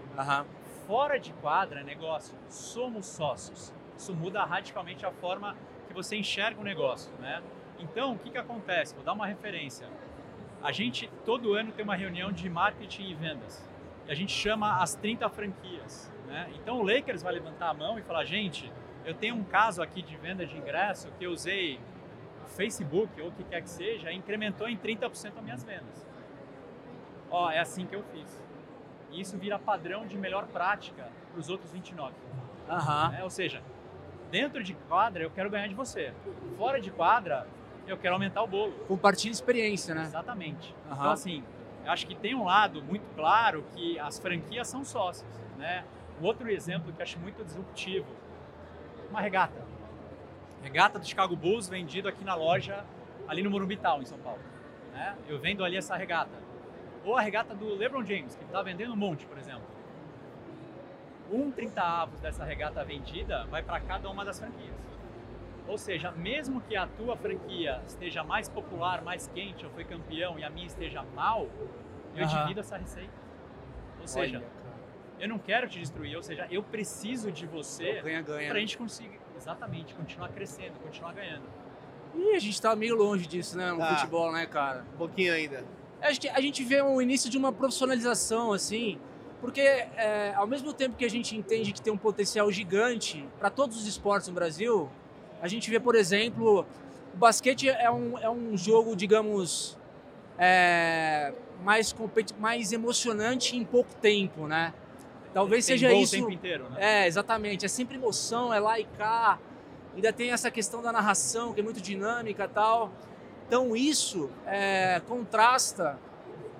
Fora 0.86 1.18
de 1.20 1.30
quadra 1.34 1.82
negócio. 1.82 2.34
Somos 2.48 3.04
sócios. 3.06 3.72
Isso 3.98 4.14
muda 4.14 4.42
radicalmente 4.44 5.04
a 5.04 5.10
forma 5.12 5.54
que 5.86 5.92
você 5.92 6.16
enxerga 6.16 6.58
o 6.60 6.64
negócio, 6.64 7.12
né? 7.20 7.42
Então, 7.78 8.12
o 8.14 8.18
que 8.18 8.30
que 8.30 8.38
acontece? 8.38 8.94
Vou 8.94 9.04
dar 9.04 9.12
uma 9.12 9.26
referência. 9.26 9.86
A 10.64 10.72
gente 10.72 11.10
todo 11.26 11.52
ano 11.52 11.70
tem 11.72 11.84
uma 11.84 11.94
reunião 11.94 12.32
de 12.32 12.48
marketing 12.48 13.10
e 13.10 13.14
vendas. 13.14 13.68
E 14.08 14.10
a 14.10 14.14
gente 14.14 14.32
chama 14.32 14.82
as 14.82 14.94
30 14.94 15.28
franquias, 15.28 16.10
né? 16.26 16.50
Então 16.54 16.80
o 16.80 16.82
Lakers 16.82 17.22
vai 17.22 17.34
levantar 17.34 17.68
a 17.68 17.74
mão 17.74 17.98
e 17.98 18.02
falar: 18.02 18.24
"Gente, 18.24 18.72
eu 19.04 19.14
tenho 19.14 19.34
um 19.34 19.44
caso 19.44 19.82
aqui 19.82 20.00
de 20.00 20.16
venda 20.16 20.46
de 20.46 20.56
ingresso 20.56 21.12
que 21.18 21.24
eu 21.24 21.32
usei 21.32 21.78
o 22.44 22.48
Facebook 22.48 23.20
ou 23.20 23.28
o 23.28 23.32
que 23.32 23.44
quer 23.44 23.60
que 23.60 23.68
seja, 23.68 24.10
e 24.10 24.16
incrementou 24.16 24.66
em 24.66 24.76
30% 24.76 25.36
as 25.36 25.44
minhas 25.44 25.62
vendas. 25.62 26.08
Ó, 27.30 27.50
é 27.50 27.58
assim 27.58 27.86
que 27.86 27.94
eu 27.94 28.02
fiz. 28.04 28.42
E 29.10 29.20
isso 29.20 29.36
vira 29.36 29.58
padrão 29.58 30.06
de 30.06 30.16
melhor 30.16 30.46
prática 30.46 31.10
para 31.30 31.40
os 31.40 31.50
outros 31.50 31.70
29. 31.72 32.14
Aham. 32.68 33.10
né? 33.10 33.22
Ou 33.22 33.30
seja, 33.30 33.62
dentro 34.30 34.62
de 34.62 34.74
quadra 34.74 35.22
eu 35.22 35.30
quero 35.30 35.50
ganhar 35.50 35.68
de 35.68 35.74
você. 35.74 36.14
Fora 36.56 36.80
de 36.80 36.90
quadra 36.90 37.46
eu 37.86 37.96
quero 37.98 38.14
aumentar 38.14 38.42
o 38.42 38.46
bolo. 38.46 38.72
Compartilha 38.86 39.32
experiência, 39.32 39.94
né? 39.94 40.02
Exatamente. 40.02 40.74
Aham. 40.86 40.94
Então 40.96 41.10
assim, 41.10 41.44
eu 41.84 41.90
acho 41.92 42.06
que 42.06 42.14
tem 42.14 42.34
um 42.34 42.44
lado 42.44 42.82
muito 42.82 43.04
claro 43.14 43.64
que 43.74 43.98
as 43.98 44.18
franquias 44.18 44.68
são 44.68 44.84
sócios, 44.84 45.28
né? 45.58 45.84
Um 46.20 46.24
outro 46.24 46.50
exemplo 46.50 46.92
que 46.92 47.00
eu 47.00 47.02
acho 47.02 47.18
muito 47.18 47.44
disruptivo, 47.44 48.06
uma 49.10 49.20
regata. 49.20 49.62
Regata 50.62 50.98
do 50.98 51.06
Chicago 51.06 51.36
Bulls 51.36 51.68
vendido 51.68 52.08
aqui 52.08 52.24
na 52.24 52.34
loja 52.34 52.84
ali 53.28 53.42
no 53.42 53.50
Morumbi 53.50 53.76
Town, 53.76 54.00
em 54.00 54.06
São 54.06 54.18
Paulo. 54.18 54.40
né? 54.92 55.16
Eu 55.28 55.38
vendo 55.38 55.64
ali 55.64 55.76
essa 55.76 55.96
regata. 55.96 56.42
Ou 57.04 57.16
a 57.16 57.20
regata 57.20 57.54
do 57.54 57.74
LeBron 57.74 58.04
James, 58.04 58.34
que 58.34 58.44
está 58.44 58.62
vendendo 58.62 58.92
um 58.92 58.96
monte, 58.96 59.26
por 59.26 59.36
exemplo. 59.36 59.62
Um 61.30 61.50
30 61.50 61.82
avos 61.82 62.20
dessa 62.20 62.44
regata 62.44 62.84
vendida 62.84 63.44
vai 63.46 63.62
para 63.62 63.80
cada 63.80 64.08
uma 64.08 64.24
das 64.24 64.38
franquias. 64.38 64.74
Ou 65.66 65.78
seja, 65.78 66.12
mesmo 66.12 66.60
que 66.60 66.76
a 66.76 66.86
tua 66.86 67.16
franquia 67.16 67.80
esteja 67.86 68.22
mais 68.22 68.48
popular, 68.48 69.02
mais 69.02 69.26
quente, 69.28 69.64
ou 69.64 69.70
foi 69.72 69.84
campeão, 69.84 70.38
e 70.38 70.44
a 70.44 70.50
minha 70.50 70.66
esteja 70.66 71.02
mal, 71.14 71.48
eu 72.14 72.24
Aham. 72.24 72.42
divido 72.42 72.60
essa 72.60 72.76
receita. 72.76 73.12
Ou 74.00 74.06
seja, 74.06 74.38
Olha, 74.38 74.46
eu 75.18 75.28
não 75.28 75.38
quero 75.38 75.68
te 75.68 75.78
destruir, 75.78 76.16
ou 76.16 76.22
seja, 76.22 76.46
eu 76.50 76.62
preciso 76.62 77.32
de 77.32 77.46
você 77.46 78.02
para 78.46 78.58
a 78.58 78.60
gente 78.60 78.76
conseguir, 78.76 79.18
exatamente, 79.36 79.94
continuar 79.94 80.28
crescendo, 80.28 80.74
continuar 80.82 81.14
ganhando. 81.14 81.46
Ih, 82.14 82.36
a 82.36 82.38
gente 82.38 82.60
tá 82.60 82.76
meio 82.76 82.94
longe 82.94 83.26
disso, 83.26 83.56
né? 83.56 83.72
No 83.72 83.78
Tá. 83.78 83.96
futebol, 83.96 84.30
né, 84.32 84.46
cara? 84.46 84.84
Um 84.94 84.98
pouquinho 84.98 85.32
ainda. 85.32 85.64
Acho 86.02 86.20
que 86.20 86.28
a 86.28 86.40
gente 86.40 86.62
vê 86.62 86.82
o 86.82 87.00
início 87.00 87.30
de 87.30 87.38
uma 87.38 87.50
profissionalização, 87.52 88.52
assim, 88.52 88.98
porque 89.40 89.60
é, 89.60 90.34
ao 90.36 90.46
mesmo 90.46 90.72
tempo 90.74 90.94
que 90.96 91.04
a 91.04 91.10
gente 91.10 91.34
entende 91.36 91.72
que 91.72 91.80
tem 91.80 91.92
um 91.92 91.98
potencial 91.98 92.50
gigante 92.52 93.26
para 93.38 93.50
todos 93.50 93.76
os 93.78 93.86
esportes 93.86 94.28
no 94.28 94.34
Brasil, 94.34 94.90
a 95.44 95.46
gente 95.46 95.70
vê, 95.70 95.78
por 95.78 95.94
exemplo, 95.94 96.66
o 97.12 97.16
basquete 97.18 97.68
é 97.68 97.90
um, 97.90 98.18
é 98.18 98.30
um 98.30 98.56
jogo, 98.56 98.96
digamos, 98.96 99.76
é, 100.38 101.34
mais, 101.62 101.94
mais 102.38 102.72
emocionante 102.72 103.54
em 103.54 103.62
pouco 103.62 103.94
tempo, 103.96 104.46
né? 104.46 104.72
Talvez 105.34 105.66
Tem 105.66 105.76
seja 105.76 105.92
isso. 105.92 106.16
o 106.16 106.18
tempo 106.20 106.30
inteiro, 106.30 106.70
né? 106.70 107.02
É, 107.02 107.06
exatamente. 107.06 107.66
É 107.66 107.68
sempre 107.68 107.96
emoção, 107.96 108.54
é 108.54 108.58
lá 108.58 108.80
e 108.80 108.84
cá. 108.84 109.38
Ainda 109.94 110.14
tem 110.14 110.30
essa 110.30 110.50
questão 110.50 110.80
da 110.80 110.90
narração, 110.90 111.52
que 111.52 111.60
é 111.60 111.62
muito 111.62 111.82
dinâmica 111.82 112.44
e 112.46 112.48
tal. 112.48 112.90
Então 113.46 113.76
isso 113.76 114.30
é, 114.46 115.02
contrasta 115.06 115.98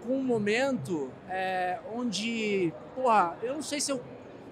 com 0.06 0.12
um 0.18 0.22
momento 0.22 1.10
é, 1.30 1.78
onde, 1.94 2.70
porra, 2.94 3.34
eu 3.42 3.54
não 3.54 3.62
sei 3.62 3.80
se 3.80 3.90
eu 3.90 4.04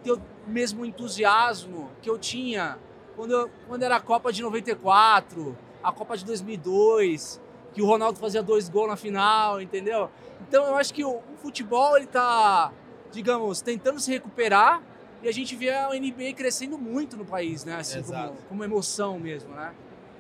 tenho 0.03 0.17
o 0.17 0.51
mesmo 0.51 0.87
entusiasmo 0.87 1.91
que 2.01 2.09
eu 2.09 2.17
tinha 2.17 2.79
quando, 3.17 3.33
eu, 3.33 3.51
quando 3.67 3.83
era 3.83 3.97
a 3.97 4.01
Copa 4.01 4.33
de 4.33 4.43
94, 4.43 5.57
a 5.83 5.93
Copa 5.93 6.17
de 6.17 6.25
2002, 6.25 7.41
que 7.75 7.83
o 7.83 7.87
Ronaldo 7.87 8.19
fazia 8.19 8.43
dois 8.43 8.69
gols 8.69 8.89
na 8.89 8.97
final, 8.97 9.61
entendeu? 9.61 10.11
Então 10.41 10.65
eu 10.67 10.77
acho 10.77 10.93
que 10.93 11.05
o, 11.05 11.17
o 11.17 11.37
futebol 11.41 11.97
ele 11.97 12.07
tá, 12.07 12.73
digamos, 13.11 13.61
tentando 13.61 13.99
se 14.01 14.11
recuperar 14.11 14.83
e 15.23 15.29
a 15.29 15.33
gente 15.33 15.55
vê 15.55 15.71
a 15.71 15.89
NBA 15.95 16.33
crescendo 16.35 16.77
muito 16.77 17.17
no 17.17 17.25
país, 17.25 17.65
né? 17.65 17.77
Assim, 17.77 18.03
como, 18.03 18.37
como 18.49 18.65
emoção 18.65 19.19
mesmo, 19.19 19.55
né? 19.55 19.73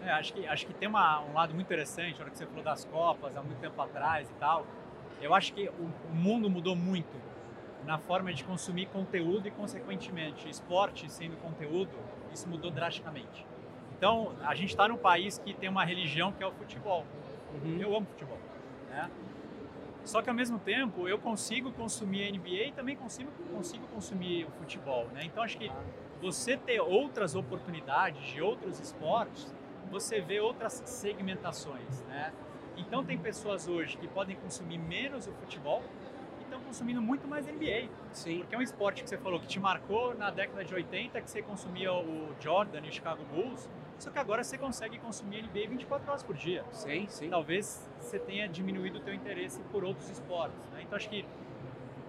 É, 0.05 0.11
acho 0.13 0.33
que, 0.33 0.47
acho 0.47 0.67
que 0.67 0.75
tem 0.75 0.89
uma- 0.89 1.21
um 1.23 1.33
lado 1.35 1.55
muito 1.55 1.67
interessante, 1.67 2.17
na 2.19 2.23
hora 2.23 2.31
que 2.31 2.39
você 2.39 2.47
falou 2.47 2.63
das 2.63 2.85
Copas, 2.85 3.37
há 3.37 3.43
muito 3.43 3.59
tempo 3.61 3.81
atrás 3.81 4.29
e 4.29 4.33
tal. 4.35 4.67
Eu 5.21 5.33
acho 5.35 5.53
que 5.53 5.69
o, 5.69 5.91
o 6.11 6.15
mundo 6.15 6.51
mudou 6.51 6.75
muito 6.75 7.09
na 7.87 7.99
forma 7.99 8.33
de 8.33 8.43
consumir 8.45 8.87
conteúdo 8.87 9.47
e, 9.47 9.51
consequentemente, 9.51 10.49
esporte 10.49 11.11
sendo 11.11 11.37
conteúdo, 11.37 11.91
isso 12.33 12.49
mudou 12.49 12.71
drasticamente. 12.71 13.47
Então, 13.97 14.33
a 14.42 14.55
gente 14.55 14.71
está 14.71 14.88
num 14.88 14.97
país 14.97 15.38
que 15.38 15.55
tem 15.55 15.68
uma 15.68 15.85
religião 15.85 16.33
que 16.33 16.42
é 16.42 16.47
o 16.47 16.53
futebol. 16.53 17.07
Uhum. 17.55 17.79
Eu 17.79 17.97
amo 17.97 18.07
futebol. 18.07 18.38
Né? 18.90 19.11
Só 20.05 20.21
que 20.21 20.29
ao 20.29 20.35
mesmo 20.35 20.59
tempo 20.59 21.09
eu 21.09 21.18
consigo 21.18 21.71
consumir 21.73 22.27
a 22.27 22.31
NBA 22.31 22.68
e 22.68 22.73
também 22.73 22.97
consigo, 22.97 23.31
consigo 23.53 23.87
consumir 23.88 24.45
o 24.45 24.51
futebol. 24.51 25.07
Né? 25.12 25.23
Então 25.25 25.42
acho 25.42 25.57
que 25.57 25.71
você 26.21 26.57
ter 26.57 26.81
outras 26.81 27.35
oportunidades 27.35 28.25
de 28.27 28.42
outros 28.42 28.81
esportes, 28.81 29.55
você 29.90 30.21
vê 30.21 30.40
outras 30.40 30.83
segmentações. 30.85 32.03
Né? 32.09 32.33
Então 32.77 33.05
tem 33.05 33.16
pessoas 33.16 33.68
hoje 33.68 33.97
que 33.97 34.09
podem 34.09 34.35
consumir 34.37 34.79
menos 34.79 35.29
o 35.29 35.33
futebol 35.33 35.83
consumindo 36.73 37.03
muito 37.03 37.29
mais 37.29 37.47
NBA. 37.47 37.91
Sim. 38.13 38.39
Porque 38.39 38.55
é 38.55 38.59
um 38.59 38.63
esporte 38.63 39.03
que 39.03 39.09
você 39.11 39.19
falou 39.19 39.39
que 39.39 39.47
te 39.47 39.61
marcou 39.61 40.15
na 40.15 40.31
década 40.31 40.65
de 40.65 40.75
80, 40.75 41.21
que 41.21 41.31
você 41.31 41.43
consumia 41.43 41.93
o 41.93 42.35
Jordan 42.41 42.81
e 42.83 42.89
o 42.89 42.93
Chicago 42.93 43.23
Bulls, 43.25 43.69
só 43.99 44.11
que 44.11 44.19
agora 44.19 44.43
você 44.43 44.57
consegue 44.57 44.99
consumir 44.99 45.43
NBA 45.43 45.69
24 45.69 46.09
horas 46.09 46.23
por 46.23 46.35
dia. 46.35 46.65
Sim, 46.73 47.07
sim. 47.09 47.29
Talvez 47.29 47.87
você 48.01 48.19
tenha 48.19 48.49
diminuído 48.49 48.99
o 48.99 49.03
teu 49.03 49.13
interesse 49.13 49.61
por 49.71 49.85
outros 49.85 50.09
esportes. 50.09 50.67
Né? 50.71 50.81
Então 50.83 50.97
acho 50.97 51.11
que 51.11 51.27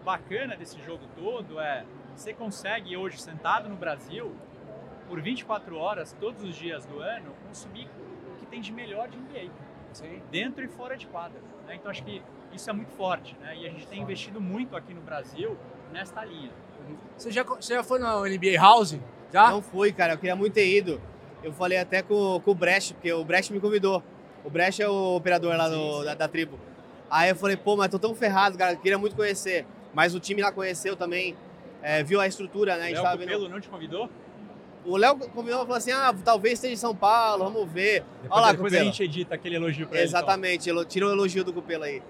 bacana 0.06 0.56
desse 0.56 0.80
jogo 0.82 1.04
todo 1.14 1.60
é 1.60 1.86
você 2.16 2.34
consegue 2.34 2.96
hoje 2.96 3.22
sentado 3.22 3.68
no 3.68 3.76
Brasil 3.76 4.34
por 5.10 5.20
24 5.22 5.78
horas 5.78 6.16
todos 6.22 6.42
os 6.42 6.56
dias 6.56 6.86
do 6.86 7.02
ano 7.02 7.34
consumir 7.46 7.90
o 8.32 8.40
que 8.40 8.46
tem 8.46 8.62
de 8.62 8.72
melhor 8.72 9.10
de 9.10 9.18
NBA, 9.18 9.52
Sim. 9.92 10.22
dentro 10.32 10.64
e 10.64 10.70
fora 10.70 10.96
de 10.96 11.06
quadra. 11.08 11.42
Né? 11.68 11.76
Então 11.76 11.92
acho 11.92 12.04
que 12.04 12.24
isso 12.54 12.70
é 12.70 12.74
muito 12.74 12.92
forte, 12.92 13.36
né? 13.42 13.56
E 13.58 13.66
a 13.66 13.70
gente 13.70 13.86
tem 13.88 14.02
investido 14.02 14.40
muito 14.42 14.76
aqui 14.76 14.94
no 14.94 15.02
Brasil 15.02 15.58
nesta 15.92 16.24
linha. 16.26 16.52
Você 17.18 17.32
já, 17.32 17.44
você 17.44 17.74
já 17.76 17.84
foi 17.84 18.00
no 18.00 18.26
NBA 18.26 18.58
House? 18.60 18.98
Já? 19.32 19.50
Não 19.52 19.62
fui, 19.62 19.92
cara, 19.92 20.14
eu 20.14 20.18
queria 20.18 20.36
muito 20.36 20.54
ter 20.54 20.68
ido. 20.68 21.00
Eu 21.44 21.52
falei 21.54 21.78
até 21.78 22.02
com, 22.02 22.40
com 22.44 22.52
o 22.52 22.56
Brecht, 22.56 22.94
porque 22.94 23.12
o 23.12 23.24
Brecht 23.24 23.52
me 23.52 23.60
convidou. 23.60 24.02
O 24.44 24.50
Brecht 24.50 24.82
é 24.82 24.88
o 24.90 25.16
operador 25.16 25.56
lá 25.56 25.70
do- 25.70 26.04
Da, 26.04 26.14
da 26.16 26.28
tribo. 26.28 26.60
Aí 27.10 27.30
eu 27.30 27.36
falei, 27.36 27.56
pô, 27.56 27.76
mas 27.76 27.90
tô 27.90 28.00
tão 28.00 28.14
ferrado, 28.16 28.58
cara, 28.58 28.76
queria 28.76 28.98
muito 28.98 29.16
conhecer. 29.16 29.66
Mas 29.94 30.16
o 30.16 30.20
time 30.20 30.42
lá 30.42 30.52
conheceu 30.52 30.96
também, 30.96 31.36
é, 31.82 32.04
viu 32.04 32.20
a 32.20 32.28
estrutura, 32.28 32.76
né? 32.78 32.86
A 32.86 32.88
gente 32.88 33.02
Léo 33.02 33.18
Cupelo 33.18 33.42
vendo. 33.44 33.52
não 33.52 33.60
te 33.62 33.70
convidou? 33.70 34.10
O 34.86 34.98
Léo 34.98 35.16
convidou 35.18 35.60
e 35.60 35.62
falou 35.64 35.76
assim: 35.78 35.92
ah, 35.92 36.14
talvez 36.26 36.56
esteja 36.56 36.74
em 36.74 36.78
São 36.78 36.94
Paulo, 36.96 37.44
vamos 37.46 37.72
ver. 37.72 38.04
Olha 38.30 38.42
lá, 38.42 38.52
depois 38.52 38.74
a 38.74 38.78
Cupelo. 38.78 38.86
gente 38.86 39.04
edita 39.04 39.36
aquele 39.36 39.56
elogio 39.56 39.88
pra 39.88 40.00
ele. 40.00 40.08
então. 40.08 40.20
Exatamente, 40.20 40.70
elo- 40.70 40.84
tira 40.84 41.08
o 41.08 41.12
elogio 41.12 41.44
do 41.44 41.54
Cupelo 41.54 41.84
aí. 41.84 42.02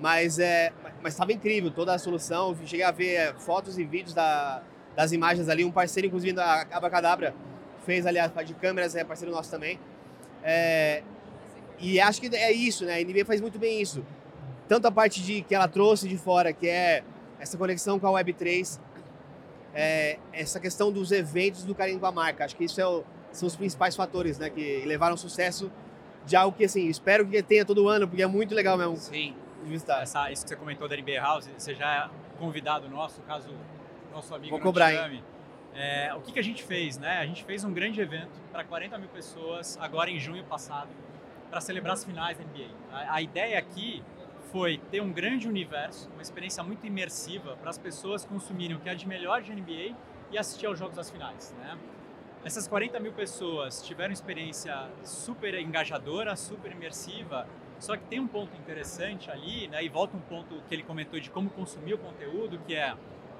Mas 0.00 0.38
é, 0.38 0.72
mas 1.02 1.12
estava 1.12 1.32
incrível 1.32 1.70
toda 1.70 1.94
a 1.94 1.98
solução. 1.98 2.56
Cheguei 2.64 2.84
a 2.84 2.90
ver 2.90 3.14
é, 3.14 3.32
fotos 3.34 3.78
e 3.78 3.84
vídeos 3.84 4.14
da- 4.14 4.62
das 4.96 5.12
imagens 5.12 5.48
ali. 5.48 5.64
Um 5.64 5.70
parceiro, 5.70 6.06
inclusive, 6.06 6.32
da 6.32 6.66
Abacadabra, 6.72 7.34
fez 7.84 8.06
ali 8.06 8.18
a 8.18 8.28
parte 8.28 8.48
de 8.48 8.54
câmeras, 8.54 8.94
é 8.96 9.04
parceiro 9.04 9.32
nosso 9.34 9.50
também. 9.50 9.78
É, 10.42 11.02
e 11.78 12.00
acho 12.00 12.20
que 12.20 12.34
é 12.34 12.50
isso, 12.52 12.84
né? 12.84 12.94
A 12.94 13.00
NBA 13.00 13.24
faz 13.24 13.40
muito 13.40 13.58
bem 13.58 13.80
isso. 13.80 14.04
Tanto 14.68 14.86
a 14.86 14.90
parte 14.92 15.22
de 15.22 15.42
que 15.42 15.54
ela 15.54 15.68
trouxe 15.68 16.08
de 16.08 16.16
fora, 16.16 16.52
que 16.52 16.68
é 16.68 17.02
essa 17.38 17.56
conexão 17.58 17.98
com 17.98 18.06
a 18.06 18.22
Web3, 18.22 18.78
é, 19.74 20.18
essa 20.32 20.58
questão 20.60 20.90
dos 20.90 21.12
eventos 21.12 21.64
do 21.64 21.74
carinho 21.74 21.98
com 22.00 22.06
a 22.06 22.12
marca. 22.12 22.44
Acho 22.44 22.56
que 22.56 22.64
isso 22.64 22.80
é 22.80 22.86
o- 22.86 23.04
são 23.32 23.46
os 23.46 23.56
principais 23.56 23.94
fatores, 23.96 24.38
né? 24.38 24.50
Que 24.50 24.82
levaram 24.86 25.12
ao 25.12 25.18
sucesso 25.18 25.70
de 26.26 26.36
algo 26.36 26.56
que, 26.56 26.64
assim, 26.64 26.86
espero 26.88 27.26
que 27.26 27.42
tenha 27.42 27.64
todo 27.64 27.88
ano, 27.88 28.06
porque 28.06 28.22
é 28.22 28.26
muito 28.26 28.54
legal 28.54 28.76
mesmo 28.76 28.96
Sim. 28.96 29.34
Essa, 30.00 30.30
isso 30.30 30.42
que 30.42 30.48
você 30.48 30.56
comentou 30.56 30.88
da 30.88 30.96
NBA 30.96 31.20
House, 31.20 31.48
você 31.56 31.74
já 31.74 31.94
é 31.94 32.38
convidado 32.38 32.88
nosso, 32.88 33.20
caso 33.22 33.50
nosso 34.12 34.34
amigo 34.34 34.50
Vou 34.50 34.60
cobrar, 34.60 34.92
chame. 34.92 35.22
É, 35.74 36.12
o 36.14 36.20
que, 36.20 36.32
que 36.32 36.38
a 36.38 36.42
gente 36.42 36.62
fez, 36.62 36.98
né? 36.98 37.18
A 37.18 37.26
gente 37.26 37.44
fez 37.44 37.64
um 37.64 37.72
grande 37.72 38.00
evento 38.00 38.40
para 38.50 38.64
40 38.64 38.98
mil 38.98 39.08
pessoas, 39.08 39.78
agora 39.80 40.10
em 40.10 40.18
junho 40.18 40.44
passado, 40.44 40.88
para 41.48 41.60
celebrar 41.60 41.94
as 41.94 42.04
finais 42.04 42.36
da 42.38 42.44
NBA. 42.44 42.68
A, 42.90 43.14
a 43.14 43.22
ideia 43.22 43.58
aqui 43.58 44.02
foi 44.50 44.78
ter 44.90 45.00
um 45.00 45.12
grande 45.12 45.48
universo, 45.48 46.10
uma 46.10 46.22
experiência 46.22 46.62
muito 46.62 46.86
imersiva 46.86 47.56
para 47.56 47.70
as 47.70 47.78
pessoas 47.78 48.24
consumirem 48.24 48.76
o 48.76 48.80
que 48.80 48.88
é 48.88 48.94
de 48.94 49.06
melhor 49.06 49.42
de 49.42 49.54
NBA 49.54 49.94
e 50.30 50.38
assistir 50.38 50.66
aos 50.66 50.78
jogos 50.78 50.96
das 50.96 51.10
finais, 51.10 51.54
né? 51.58 51.78
Essas 52.42 52.66
40 52.66 52.98
mil 53.00 53.12
pessoas 53.12 53.82
tiveram 53.82 54.12
experiência 54.12 54.88
super 55.04 55.54
engajadora, 55.54 56.34
super 56.36 56.72
imersiva, 56.72 57.46
só 57.80 57.96
que 57.96 58.04
tem 58.04 58.20
um 58.20 58.28
ponto 58.28 58.54
interessante 58.56 59.30
ali, 59.30 59.66
né? 59.66 59.82
E 59.82 59.88
volta 59.88 60.16
um 60.16 60.20
ponto 60.20 60.62
que 60.68 60.74
ele 60.74 60.82
comentou 60.82 61.18
de 61.18 61.30
como 61.30 61.48
consumir 61.50 61.94
o 61.94 61.98
conteúdo, 61.98 62.58
que 62.66 62.74
é 62.74 62.94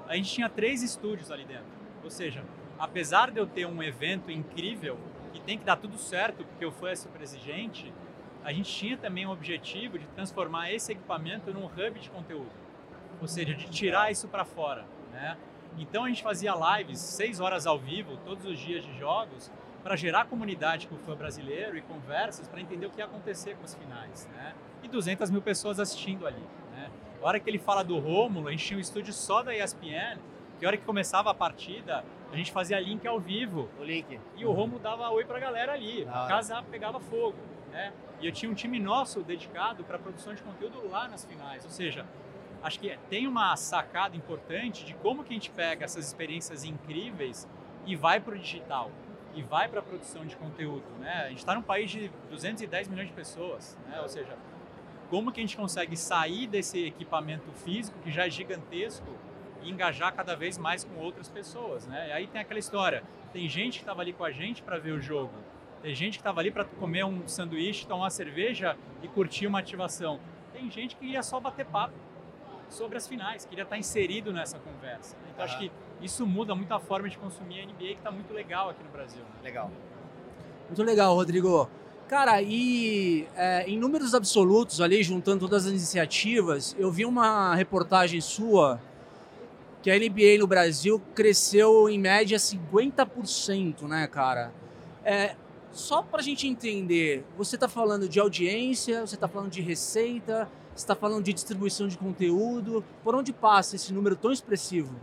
a 0.07 0.15
gente 0.15 0.31
tinha 0.33 0.49
três 0.49 0.81
estúdios 0.81 1.31
ali 1.31 1.45
dentro. 1.45 1.71
Ou 2.03 2.09
seja, 2.09 2.43
apesar 2.77 3.31
de 3.31 3.39
eu 3.39 3.45
ter 3.45 3.65
um 3.65 3.81
evento 3.83 4.31
incrível 4.31 4.97
e 5.33 5.39
tem 5.39 5.57
que 5.57 5.63
dar 5.63 5.77
tudo 5.77 5.97
certo, 5.97 6.43
porque 6.43 6.65
eu 6.65 6.71
fui 6.71 6.93
super 6.95 7.21
exigente, 7.21 7.93
a 8.43 8.51
gente 8.51 8.69
tinha 8.73 8.97
também 8.97 9.27
um 9.27 9.31
objetivo 9.31 9.99
de 9.99 10.07
transformar 10.07 10.71
esse 10.71 10.91
equipamento 10.91 11.53
num 11.53 11.65
hub 11.65 11.99
de 11.99 12.09
conteúdo. 12.09 12.51
Ou 13.21 13.27
seja, 13.27 13.53
de 13.53 13.69
tirar 13.69 14.11
isso 14.11 14.27
para 14.27 14.43
fora, 14.43 14.85
né? 15.11 15.37
Então 15.77 16.03
a 16.03 16.09
gente 16.09 16.23
fazia 16.23 16.53
lives, 16.53 16.99
seis 16.99 17.39
horas 17.39 17.67
ao 17.67 17.77
vivo, 17.77 18.17
todos 18.25 18.43
os 18.45 18.57
dias 18.57 18.83
de 18.83 18.97
jogos, 18.97 19.51
para 19.83 19.95
gerar 19.95 20.25
comunidade 20.25 20.87
com 20.87 20.95
o 20.95 20.99
fã 20.99 21.15
brasileiro 21.15 21.77
e 21.77 21.81
conversas 21.81 22.47
para 22.47 22.61
entender 22.61 22.85
o 22.85 22.89
que 22.89 22.99
ia 22.99 23.05
acontecer 23.05 23.55
com 23.55 23.63
os 23.65 23.73
finais, 23.73 24.29
né? 24.33 24.53
E 24.83 24.87
200 24.87 25.29
mil 25.29 25.41
pessoas 25.41 25.79
assistindo 25.79 26.25
ali, 26.27 26.43
né? 26.71 26.89
A 27.21 27.27
hora 27.27 27.39
que 27.39 27.49
ele 27.49 27.59
fala 27.59 27.83
do 27.83 27.97
Rômulo, 27.99 28.47
a 28.47 28.51
gente 28.51 28.65
tinha 28.65 28.77
um 28.77 28.81
estúdio 28.81 29.13
só 29.13 29.43
da 29.43 29.55
ESPN, 29.55 30.17
que 30.59 30.65
a 30.65 30.67
hora 30.67 30.77
que 30.77 30.85
começava 30.85 31.31
a 31.31 31.33
partida, 31.33 32.03
a 32.31 32.35
gente 32.35 32.51
fazia 32.51 32.79
link 32.79 33.05
ao 33.07 33.19
vivo 33.19 33.69
O 33.79 33.83
link. 33.83 34.19
e 34.37 34.45
o 34.45 34.51
Rômulo 34.51 34.79
dava 34.79 35.09
oi 35.09 35.25
pra 35.25 35.39
galera 35.39 35.73
ali, 35.73 36.07
a 36.07 36.27
casa 36.27 36.61
pegava 36.69 36.99
fogo, 36.99 37.37
né? 37.71 37.91
E 38.19 38.27
eu 38.27 38.31
tinha 38.31 38.51
um 38.51 38.55
time 38.55 38.79
nosso 38.79 39.21
dedicado 39.21 39.83
para 39.83 39.97
produção 39.97 40.33
de 40.33 40.41
conteúdo 40.43 40.87
lá 40.89 41.07
nas 41.07 41.25
finais, 41.25 41.63
ou 41.65 41.71
seja, 41.71 42.05
acho 42.61 42.79
que 42.79 42.95
tem 43.09 43.25
uma 43.27 43.55
sacada 43.55 44.15
importante 44.15 44.85
de 44.85 44.93
como 44.95 45.23
que 45.23 45.31
a 45.31 45.33
gente 45.33 45.49
pega 45.49 45.83
essas 45.85 46.05
experiências 46.05 46.63
incríveis 46.63 47.47
e 47.85 47.95
vai 47.95 48.19
para 48.19 48.35
o 48.35 48.37
digital 48.39 48.91
e 49.35 49.41
vai 49.41 49.67
para 49.67 49.79
a 49.79 49.83
produção 49.83 50.25
de 50.25 50.35
conteúdo, 50.35 50.85
né? 50.99 51.23
A 51.25 51.29
gente 51.29 51.39
está 51.39 51.55
num 51.55 51.61
país 51.61 51.89
de 51.89 52.11
210 52.29 52.87
milhões 52.87 53.07
de 53.07 53.13
pessoas, 53.13 53.77
né? 53.87 53.99
Ou 54.01 54.09
seja, 54.09 54.37
como 55.09 55.31
que 55.31 55.39
a 55.39 55.43
gente 55.43 55.57
consegue 55.57 55.95
sair 55.95 56.47
desse 56.47 56.85
equipamento 56.85 57.51
físico 57.51 57.97
que 57.99 58.11
já 58.11 58.27
é 58.27 58.29
gigantesco 58.29 59.07
e 59.61 59.69
engajar 59.69 60.13
cada 60.13 60.35
vez 60.35 60.57
mais 60.57 60.83
com 60.83 60.95
outras 60.97 61.29
pessoas, 61.29 61.87
né? 61.87 62.09
E 62.09 62.11
aí 62.11 62.27
tem 62.27 62.41
aquela 62.41 62.59
história, 62.59 63.03
tem 63.31 63.47
gente 63.47 63.79
que 63.79 63.83
estava 63.83 64.01
ali 64.01 64.13
com 64.13 64.23
a 64.23 64.31
gente 64.31 64.61
para 64.61 64.77
ver 64.77 64.91
o 64.91 65.01
jogo, 65.01 65.33
tem 65.81 65.95
gente 65.95 66.13
que 66.13 66.21
estava 66.21 66.39
ali 66.39 66.51
para 66.51 66.63
comer 66.63 67.03
um 67.05 67.27
sanduíche, 67.27 67.87
tomar 67.87 68.03
uma 68.03 68.09
cerveja 68.09 68.77
e 69.01 69.07
curtir 69.07 69.47
uma 69.47 69.59
ativação. 69.59 70.19
Tem 70.53 70.69
gente 70.69 70.95
que 70.95 71.05
ia 71.05 71.23
só 71.23 71.39
bater 71.39 71.65
papo 71.65 71.93
sobre 72.71 72.97
as 72.97 73.07
finais, 73.07 73.45
queria 73.45 73.63
estar 73.63 73.77
inserido 73.77 74.31
nessa 74.31 74.57
conversa. 74.57 75.15
né? 75.17 75.29
Então 75.33 75.45
acho 75.45 75.59
que 75.59 75.71
isso 76.01 76.25
muda 76.25 76.55
muito 76.55 76.73
a 76.73 76.79
forma 76.79 77.07
de 77.09 77.17
consumir 77.17 77.61
a 77.61 77.65
NBA, 77.65 77.77
que 77.77 77.91
está 77.93 78.11
muito 78.11 78.33
legal 78.33 78.69
aqui 78.69 78.83
no 78.83 78.89
Brasil. 78.89 79.21
né? 79.21 79.43
Legal. 79.43 79.69
Muito 80.67 80.83
legal, 80.83 81.13
Rodrigo. 81.13 81.69
Cara, 82.07 82.41
e 82.41 83.27
é, 83.35 83.65
em 83.67 83.77
números 83.77 84.15
absolutos 84.15 84.81
ali, 84.81 85.03
juntando 85.03 85.41
todas 85.41 85.65
as 85.65 85.71
iniciativas, 85.71 86.75
eu 86.79 86.91
vi 86.91 87.05
uma 87.05 87.55
reportagem 87.55 88.19
sua 88.19 88.81
que 89.81 89.89
a 89.89 89.97
NBA 89.97 90.37
no 90.39 90.47
Brasil 90.47 91.01
cresceu 91.15 91.89
em 91.89 91.99
média 91.99 92.37
50%, 92.37 93.83
né, 93.83 94.07
cara? 94.07 94.51
É, 95.03 95.35
só 95.71 96.01
pra 96.03 96.21
gente 96.21 96.47
entender, 96.47 97.25
você 97.37 97.57
tá 97.57 97.67
falando 97.67 98.07
de 98.07 98.19
audiência, 98.19 99.01
você 99.01 99.17
tá 99.17 99.27
falando 99.27 99.49
de 99.49 99.61
receita, 99.61 100.47
você 100.75 100.87
tá 100.87 100.95
falando 100.95 101.23
de 101.23 101.33
distribuição 101.33 101.87
de 101.87 101.97
conteúdo, 101.97 102.83
por 103.03 103.15
onde 103.15 103.31
passa 103.33 103.75
esse 103.75 103.93
número 103.93 104.15
tão 104.15 104.31
expressivo? 104.31 104.95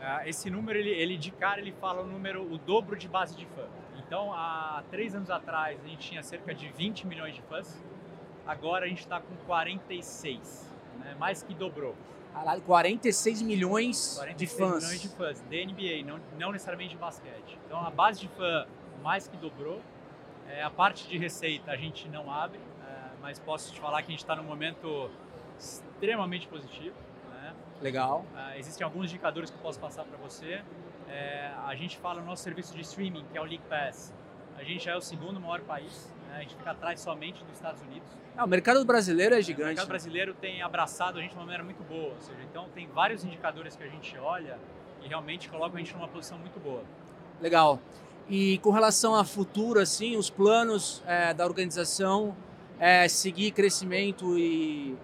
Ah, 0.00 0.28
Esse 0.28 0.48
número, 0.50 0.78
ele, 0.78 0.90
ele 0.90 1.16
de 1.16 1.30
cara, 1.32 1.60
ele 1.60 1.72
fala 1.72 2.02
o 2.02 2.06
número, 2.06 2.42
o 2.42 2.58
dobro 2.58 2.96
de 2.96 3.08
base 3.08 3.34
de 3.36 3.44
fã. 3.46 3.64
Então, 3.98 4.32
há 4.32 4.84
três 4.90 5.14
anos 5.14 5.30
atrás, 5.30 5.80
a 5.84 5.88
gente 5.88 6.08
tinha 6.08 6.22
cerca 6.22 6.54
de 6.54 6.68
20 6.68 7.06
milhões 7.06 7.34
de 7.34 7.42
fãs. 7.42 7.76
Agora 8.46 8.84
a 8.86 8.88
gente 8.88 9.00
está 9.00 9.20
com 9.20 9.34
46, 9.46 10.72
né? 11.00 11.16
mais 11.18 11.42
que 11.42 11.52
dobrou. 11.52 11.94
Caralho, 12.32 12.62
46 12.62 13.42
milhões 13.42 14.14
46 14.18 14.36
de 14.36 14.46
fãs. 14.46 14.84
milhões 14.84 15.00
de 15.00 15.08
fãs, 15.08 15.40
da 15.40 15.56
NBA, 15.56 16.04
não, 16.06 16.20
não 16.38 16.52
necessariamente 16.52 16.94
de 16.94 17.00
basquete. 17.00 17.58
Então, 17.66 17.80
a 17.84 17.90
base 17.90 18.20
de 18.20 18.28
fã 18.28 18.66
mais 19.02 19.26
que 19.26 19.36
dobrou. 19.36 19.80
É, 20.48 20.62
a 20.62 20.70
parte 20.70 21.08
de 21.08 21.18
receita 21.18 21.72
a 21.72 21.76
gente 21.76 22.08
não 22.08 22.30
abre, 22.30 22.60
mas 23.26 23.40
posso 23.40 23.72
te 23.72 23.80
falar 23.80 24.02
que 24.02 24.06
a 24.06 24.10
gente 24.12 24.20
está 24.20 24.36
num 24.36 24.44
momento 24.44 25.10
extremamente 25.58 26.46
positivo. 26.46 26.94
Né? 27.32 27.52
Legal. 27.82 28.24
Ah, 28.36 28.56
existem 28.56 28.84
alguns 28.84 29.06
indicadores 29.06 29.50
que 29.50 29.56
eu 29.56 29.62
posso 29.62 29.80
passar 29.80 30.04
para 30.04 30.16
você. 30.16 30.62
É, 31.08 31.50
a 31.66 31.74
gente 31.74 31.98
fala 31.98 32.20
no 32.20 32.26
nosso 32.26 32.44
serviço 32.44 32.72
de 32.76 32.82
streaming, 32.82 33.24
que 33.32 33.36
é 33.36 33.40
o 33.40 33.44
League 33.44 33.64
Pass. 33.68 34.14
A 34.56 34.62
gente 34.62 34.84
já 34.84 34.92
é 34.92 34.96
o 34.96 35.00
segundo 35.00 35.40
maior 35.40 35.60
país. 35.62 36.08
né? 36.28 36.36
A 36.36 36.40
gente 36.42 36.54
fica 36.54 36.70
atrás 36.70 37.00
somente 37.00 37.42
dos 37.42 37.54
Estados 37.56 37.82
Unidos. 37.82 38.08
Ah, 38.36 38.44
o 38.44 38.48
mercado 38.48 38.84
brasileiro 38.84 39.34
é 39.34 39.38
O 39.38 39.42
gigante. 39.42 39.66
mercado 39.70 39.88
brasileiro 39.88 40.32
tem 40.32 40.62
abraçado 40.62 41.18
a 41.18 41.20
gente 41.20 41.30
de 41.32 41.36
uma 41.36 41.46
maneira 41.46 41.64
muito 41.64 41.82
boa. 41.82 42.14
Ou 42.14 42.20
seja, 42.20 42.38
então 42.48 42.68
tem 42.76 42.86
vários 42.86 43.24
indicadores 43.24 43.74
que 43.74 43.82
a 43.82 43.88
gente 43.88 44.16
olha 44.18 44.56
e 45.02 45.08
realmente 45.08 45.48
colocam 45.48 45.74
a 45.74 45.78
gente 45.80 45.92
numa 45.94 46.06
posição 46.06 46.38
muito 46.38 46.60
boa. 46.60 46.84
Legal. 47.40 47.80
E 48.28 48.58
com 48.58 48.70
relação 48.70 49.16
a 49.16 49.24
futuro, 49.24 49.80
assim, 49.80 50.16
os 50.16 50.30
planos 50.30 51.02
é, 51.06 51.34
da 51.34 51.44
organização 51.44 52.36
é 52.78 53.08
seguir 53.08 53.52
crescimento 53.52 54.38
e 54.38 54.96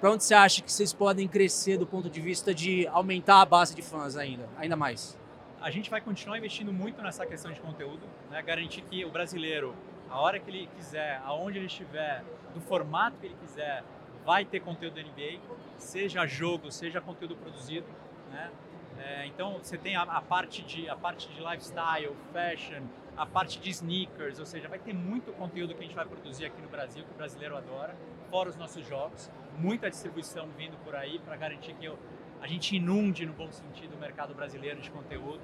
para 0.00 0.10
onde 0.10 0.24
você 0.24 0.34
acha 0.34 0.62
que 0.62 0.72
vocês 0.72 0.92
podem 0.92 1.28
crescer 1.28 1.78
do 1.78 1.86
ponto 1.86 2.10
de 2.10 2.20
vista 2.20 2.52
de 2.52 2.86
aumentar 2.88 3.40
a 3.40 3.44
base 3.44 3.74
de 3.74 3.82
fãs 3.82 4.16
ainda, 4.16 4.48
ainda 4.58 4.74
mais? 4.74 5.16
A 5.60 5.70
gente 5.70 5.88
vai 5.88 6.00
continuar 6.00 6.38
investindo 6.38 6.72
muito 6.72 7.00
nessa 7.00 7.24
questão 7.24 7.52
de 7.52 7.60
conteúdo, 7.60 8.02
né? 8.28 8.42
garantir 8.42 8.82
que 8.82 9.04
o 9.04 9.10
brasileiro, 9.10 9.74
a 10.10 10.20
hora 10.20 10.40
que 10.40 10.50
ele 10.50 10.68
quiser, 10.76 11.20
aonde 11.24 11.58
ele 11.58 11.66
estiver, 11.66 12.24
do 12.52 12.60
formato 12.60 13.16
que 13.20 13.26
ele 13.26 13.36
quiser, 13.40 13.84
vai 14.24 14.44
ter 14.44 14.58
conteúdo 14.60 14.94
da 14.94 15.02
NBA, 15.02 15.40
seja 15.78 16.26
jogo, 16.26 16.72
seja 16.72 17.00
conteúdo 17.00 17.36
produzido, 17.36 17.86
né? 18.30 18.50
É, 18.98 19.26
então 19.26 19.58
você 19.62 19.78
tem 19.78 19.96
a, 19.96 20.02
a, 20.02 20.20
parte 20.20 20.62
de 20.62 20.88
a 20.88 20.94
parte 20.94 21.28
de 21.28 21.40
lifestyle, 21.40 22.14
fashion, 22.32 22.82
a 23.16 23.26
parte 23.26 23.58
de 23.60 23.70
sneakers, 23.70 24.38
ou 24.38 24.46
seja, 24.46 24.68
vai 24.68 24.78
ter 24.78 24.94
muito 24.94 25.32
conteúdo 25.32 25.74
que 25.74 25.80
a 25.80 25.82
gente 25.82 25.94
vai 25.94 26.06
produzir 26.06 26.46
aqui 26.46 26.60
no 26.60 26.68
Brasil 26.68 27.04
que 27.04 27.10
o 27.10 27.16
brasileiro 27.16 27.56
adora, 27.56 27.94
fora 28.30 28.48
os 28.48 28.56
nossos 28.56 28.86
jogos, 28.86 29.30
muita 29.58 29.90
distribuição 29.90 30.48
vindo 30.56 30.76
por 30.78 30.94
aí 30.94 31.18
para 31.18 31.36
garantir 31.36 31.74
que 31.74 31.84
eu, 31.84 31.98
a 32.40 32.46
gente 32.46 32.76
inunde 32.76 33.26
no 33.26 33.32
bom 33.32 33.50
sentido 33.52 33.94
o 33.94 33.98
mercado 33.98 34.34
brasileiro 34.34 34.80
de 34.80 34.90
conteúdo. 34.90 35.42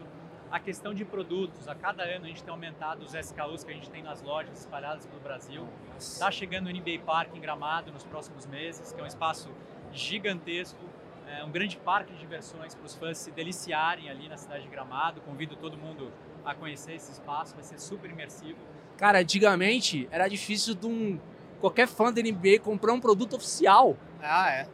A 0.51 0.59
questão 0.59 0.95
de 0.95 1.05
produtos, 1.05 1.69
a 1.69 1.75
cada 1.75 2.03
ano 2.05 2.25
a 2.25 2.29
gente 2.29 2.43
tem 2.43 2.51
aumentado 2.51 3.05
os 3.05 3.13
SKUs 3.13 3.63
que 3.63 3.71
a 3.71 3.75
gente 3.75 3.91
tem 3.91 4.03
nas 4.03 4.23
lojas 4.23 4.59
espalhadas 4.61 5.07
pelo 5.07 5.21
Brasil. 5.21 5.69
Está 5.99 6.31
chegando 6.31 6.69
o 6.69 6.71
NBA 6.71 7.05
Park 7.05 7.35
em 7.35 7.41
Gramado 7.41 7.93
nos 7.93 8.05
próximos 8.05 8.47
meses, 8.47 8.91
que 8.91 8.99
é 8.99 9.05
um 9.05 9.07
espaço 9.07 9.51
gigantesco, 9.93 10.83
é 11.27 11.45
um 11.45 11.51
grande 11.51 11.77
parque 11.77 12.15
de 12.15 12.19
diversões 12.19 12.75
para 12.75 12.87
os 12.87 12.95
fãs 12.95 13.19
se 13.19 13.31
deliciarem 13.31 14.09
ali 14.09 14.27
na 14.27 14.39
cidade 14.39 14.63
de 14.63 14.71
Gramado. 14.71 15.21
Convido 15.21 15.55
todo 15.57 15.77
mundo 15.77 16.11
a 16.45 16.55
conhecer 16.55 16.95
esse 16.95 17.13
espaço, 17.13 17.55
vai 17.55 17.65
ser 17.65 17.79
super 17.79 18.11
imersivo. 18.11 18.59
Cara, 18.97 19.21
antigamente 19.21 20.09
era 20.11 20.29
difícil 20.29 20.75
de 20.75 20.87
um 20.87 21.21
qualquer 21.61 21.87
fã 21.87 22.13
da 22.13 22.23
NBA 22.23 22.61
comprar 22.63 22.93
um 22.93 23.01
produto 23.01 23.37
oficial. 23.37 23.97
Ah, 24.21 24.51
é. 24.51 24.67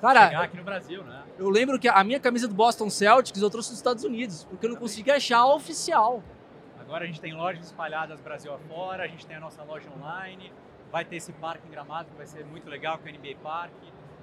Cara, 0.00 0.28
Chegar 0.28 0.44
aqui 0.44 0.56
no 0.56 0.64
Brasil, 0.64 1.04
né? 1.04 1.22
eu 1.38 1.50
lembro 1.50 1.78
que 1.78 1.86
a 1.86 2.02
minha 2.02 2.18
camisa 2.18 2.48
do 2.48 2.54
Boston 2.54 2.88
Celtics 2.88 3.42
eu 3.42 3.50
trouxe 3.50 3.70
dos 3.70 3.78
Estados 3.78 4.02
Unidos, 4.02 4.44
porque 4.44 4.64
eu 4.66 4.70
não 4.70 4.76
conseguia 4.76 5.16
achar 5.16 5.38
a 5.38 5.54
oficial. 5.54 6.22
Agora 6.78 7.04
a 7.04 7.06
gente 7.06 7.20
tem 7.20 7.34
lojas 7.34 7.66
espalhadas 7.66 8.20
Brasil 8.20 8.52
afora, 8.52 9.04
a 9.04 9.06
gente 9.06 9.26
tem 9.26 9.36
a 9.36 9.40
nossa 9.40 9.62
loja 9.62 9.88
online, 9.90 10.52
vai 10.90 11.04
ter 11.04 11.16
esse 11.16 11.32
parque 11.34 11.66
em 11.66 11.70
Gramado 11.70 12.08
que 12.10 12.16
vai 12.16 12.26
ser 12.26 12.44
muito 12.44 12.68
legal, 12.68 12.98
com 12.98 13.08
o 13.08 13.12
NBA 13.12 13.36
Park. 13.42 13.72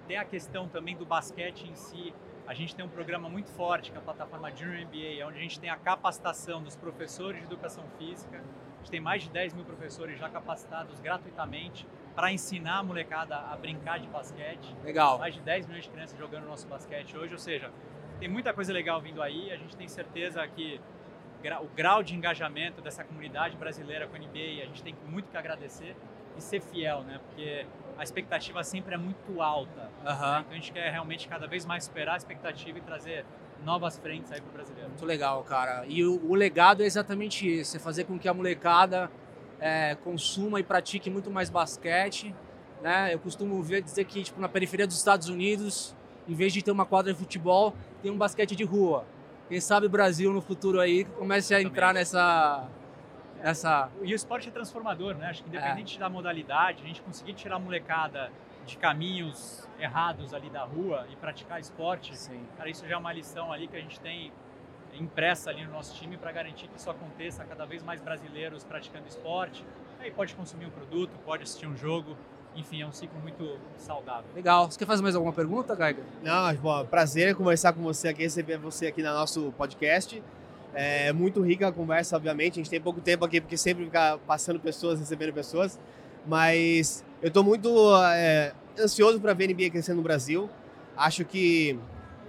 Tem 0.07 0.17
a 0.17 0.25
questão 0.25 0.67
também 0.67 0.95
do 0.95 1.05
basquete 1.05 1.67
em 1.69 1.75
si. 1.75 2.13
A 2.47 2.53
gente 2.53 2.73
tem 2.73 2.85
um 2.85 2.89
programa 2.89 3.27
muito 3.27 3.51
forte, 3.51 3.91
que 3.91 3.97
é 3.97 3.99
a 3.99 4.03
plataforma 4.03 4.49
Junior 4.55 4.85
NBA, 4.85 5.27
onde 5.27 5.37
a 5.37 5.41
gente 5.41 5.59
tem 5.59 5.69
a 5.69 5.75
capacitação 5.75 6.63
dos 6.63 6.77
professores 6.77 7.41
de 7.41 7.45
educação 7.45 7.83
física. 7.97 8.37
A 8.37 8.77
gente 8.77 8.89
tem 8.89 9.01
mais 9.01 9.23
de 9.23 9.29
10 9.29 9.53
mil 9.53 9.65
professores 9.65 10.17
já 10.17 10.29
capacitados 10.29 10.97
gratuitamente 11.01 11.85
para 12.15 12.31
ensinar 12.31 12.77
a 12.77 12.83
molecada 12.83 13.35
a 13.35 13.57
brincar 13.57 13.99
de 13.99 14.07
basquete. 14.07 14.73
Legal. 14.81 15.19
Mais 15.19 15.35
de 15.35 15.41
10 15.41 15.67
milhões 15.67 15.83
de 15.83 15.89
crianças 15.89 16.17
jogando 16.17 16.45
nosso 16.45 16.65
basquete 16.67 17.17
hoje, 17.17 17.33
ou 17.33 17.39
seja, 17.39 17.69
tem 18.17 18.29
muita 18.29 18.53
coisa 18.53 18.71
legal 18.71 19.01
vindo 19.01 19.21
aí. 19.21 19.51
A 19.51 19.57
gente 19.57 19.75
tem 19.75 19.89
certeza 19.89 20.47
que 20.47 20.79
o 21.61 21.67
grau 21.75 22.01
de 22.01 22.15
engajamento 22.15 22.81
dessa 22.81 23.03
comunidade 23.03 23.57
brasileira 23.57 24.07
com 24.07 24.15
a 24.15 24.19
NBA, 24.19 24.63
a 24.63 24.65
gente 24.67 24.81
tem 24.81 24.95
muito 25.05 25.29
que 25.29 25.35
agradecer 25.35 25.97
e 26.37 26.41
ser 26.41 26.61
fiel, 26.61 27.01
né? 27.03 27.19
Porque 27.27 27.65
a 27.97 28.03
expectativa 28.03 28.63
sempre 28.63 28.95
é 28.95 28.97
muito 28.97 29.41
alta. 29.41 29.89
Uhum. 29.99 30.05
Né? 30.05 30.39
Então 30.39 30.51
a 30.51 30.55
gente 30.55 30.71
quer 30.71 30.91
realmente 30.91 31.27
cada 31.27 31.47
vez 31.47 31.65
mais 31.65 31.85
superar 31.85 32.15
a 32.15 32.17
expectativa 32.17 32.77
e 32.77 32.81
trazer 32.81 33.25
novas 33.63 33.97
frentes 33.97 34.31
aí 34.31 34.39
pro 34.39 34.51
brasileiro. 34.51 34.89
Muito 34.89 35.05
legal, 35.05 35.43
cara. 35.43 35.83
E 35.87 36.03
o, 36.03 36.23
o 36.29 36.35
legado 36.35 36.83
é 36.83 36.85
exatamente 36.85 37.47
isso: 37.59 37.75
é 37.75 37.79
fazer 37.79 38.03
com 38.03 38.17
que 38.19 38.27
a 38.27 38.33
molecada 38.33 39.09
é, 39.59 39.95
consuma 39.95 40.59
e 40.59 40.63
pratique 40.63 41.09
muito 41.09 41.31
mais 41.31 41.49
basquete. 41.49 42.33
Né? 42.81 43.13
Eu 43.13 43.19
costumo 43.19 43.61
ver, 43.63 43.81
dizer 43.81 44.05
que 44.05 44.23
tipo, 44.23 44.39
na 44.39 44.47
periferia 44.47 44.85
dos 44.85 44.97
Estados 44.97 45.29
Unidos, 45.29 45.95
em 46.27 46.35
vez 46.35 46.53
de 46.53 46.61
ter 46.61 46.71
uma 46.71 46.85
quadra 46.85 47.11
de 47.11 47.17
futebol, 47.17 47.73
tem 48.01 48.11
um 48.11 48.17
basquete 48.17 48.55
de 48.55 48.63
rua. 48.63 49.05
Quem 49.49 49.59
sabe 49.61 49.87
o 49.87 49.89
Brasil 49.89 50.31
no 50.31 50.41
futuro 50.41 50.79
aí 50.79 51.05
comece 51.05 51.55
a 51.55 51.61
entrar 51.61 51.93
nessa, 51.93 52.67
essa... 53.41 53.89
E 54.01 54.13
o 54.13 54.15
esporte 54.15 54.49
é 54.49 54.51
transformador, 54.51 55.15
né? 55.15 55.27
Acho 55.27 55.43
que 55.43 55.49
independente 55.49 55.97
é. 55.97 55.99
da 55.99 56.09
modalidade, 56.09 56.83
a 56.83 56.87
gente 56.87 57.01
conseguir 57.01 57.33
tirar 57.33 57.55
a 57.55 57.59
molecada 57.59 58.31
de 58.65 58.77
caminhos 58.77 59.67
errados 59.79 60.33
ali 60.33 60.49
da 60.49 60.63
rua 60.63 61.07
e 61.11 61.15
praticar 61.15 61.59
esporte, 61.59 62.17
Sim. 62.17 62.45
cara, 62.57 62.69
isso 62.69 62.85
já 62.85 62.95
é 62.95 62.97
uma 62.97 63.13
lição 63.13 63.51
ali 63.51 63.67
que 63.67 63.77
a 63.77 63.79
gente 63.79 63.99
tem 63.99 64.31
impressa 64.93 65.49
ali 65.49 65.63
no 65.65 65.71
nosso 65.71 65.95
time 65.95 66.17
para 66.17 66.31
garantir 66.31 66.67
que 66.67 66.77
isso 66.77 66.89
aconteça 66.89 67.43
cada 67.45 67.65
vez 67.65 67.83
mais 67.83 68.01
brasileiros 68.01 68.63
praticando 68.63 69.07
esporte. 69.07 69.63
Aí 69.99 70.11
pode 70.11 70.35
consumir 70.35 70.65
um 70.65 70.69
produto, 70.69 71.11
pode 71.25 71.43
assistir 71.43 71.67
um 71.67 71.75
jogo, 71.75 72.15
enfim, 72.55 72.81
é 72.81 72.87
um 72.87 72.91
ciclo 72.91 73.19
muito 73.19 73.59
saudável. 73.77 74.25
Legal. 74.33 74.69
Você 74.69 74.79
quer 74.79 74.85
fazer 74.85 75.03
mais 75.03 75.15
alguma 75.15 75.33
pergunta, 75.33 75.75
Geiger? 75.75 76.03
Não, 76.23 76.53
bom, 76.55 76.85
prazer 76.85 77.35
conversar 77.35 77.73
com 77.73 77.81
você 77.81 78.09
aqui, 78.09 78.23
receber 78.23 78.57
você 78.57 78.87
aqui 78.87 79.03
no 79.03 79.13
nosso 79.13 79.53
podcast. 79.57 80.21
É 80.73 81.11
muito 81.11 81.41
rica 81.41 81.67
a 81.67 81.71
conversa, 81.71 82.15
obviamente. 82.15 82.53
A 82.53 82.57
gente 82.57 82.69
tem 82.69 82.79
pouco 82.79 83.01
tempo 83.01 83.25
aqui, 83.25 83.41
porque 83.41 83.57
sempre 83.57 83.85
fica 83.85 84.19
passando 84.27 84.59
pessoas, 84.59 84.99
recebendo 84.99 85.33
pessoas. 85.33 85.79
Mas 86.25 87.03
eu 87.21 87.29
estou 87.29 87.43
muito 87.43 87.69
é, 88.13 88.53
ansioso 88.79 89.19
para 89.19 89.33
ver 89.33 89.45
a 89.45 89.53
NBA 89.53 89.69
crescendo 89.71 89.97
no 89.97 90.03
Brasil. 90.03 90.49
Acho 90.95 91.25
que 91.25 91.79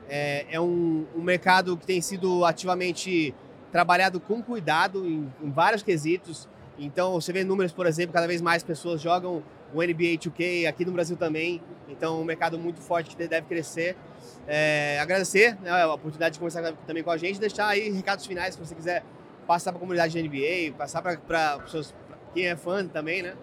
é, 0.09 0.46
é 0.51 0.61
um, 0.61 1.07
um, 1.14 1.22
mercado 1.22 1.77
que 1.77 1.87
tem 1.87 2.01
sido 2.01 2.44
ativamente 2.44 3.35
trabalhado 3.70 4.18
com 4.20 4.42
cuidado 4.42 5.07
em, 5.07 5.33
em 5.42 5.51
vários 5.51 5.83
quesitos. 5.83 6.48
Então, 6.79 7.14
você 7.14 7.33
vê 7.33 7.44
números, 7.44 7.72
por 7.72 7.87
exemplo, 7.87 8.14
cada 8.14 8.27
vez 8.27 8.40
mais 8.40 8.62
pessoas 8.62 9.01
jogam 9.01 9.42
o 9.72 9.83
NBA 9.83 10.18
2K 10.18 10.66
aqui 10.66 10.85
no 10.85 10.92
Brasil 10.92 11.16
também. 11.16 11.62
Então, 11.88 12.20
um 12.20 12.24
mercado 12.24 12.59
muito 12.59 12.81
forte 12.81 13.14
que 13.14 13.26
deve 13.26 13.46
crescer. 13.46 13.96
É, 14.46 14.98
agradecer 15.00 15.57
né, 15.61 15.70
a 15.70 15.92
oportunidade 15.92 16.35
de 16.35 16.38
conversar 16.38 16.72
também 16.87 17.02
com 17.02 17.11
a 17.11 17.16
gente, 17.16 17.38
deixar 17.38 17.66
aí 17.66 17.90
recados 17.90 18.26
finais 18.26 18.54
se 18.54 18.61
você 18.61 18.74
quiser 18.74 19.04
passar 19.46 19.72
para 19.72 19.78
a 19.78 19.81
comunidade 19.81 20.14
da 20.14 20.26
NBA, 20.26 20.76
passar 20.76 21.02
para 21.02 21.16
quem 22.35 22.46
é 22.46 22.57
fã 22.57 22.87
também, 22.87 23.22
né? 23.22 23.35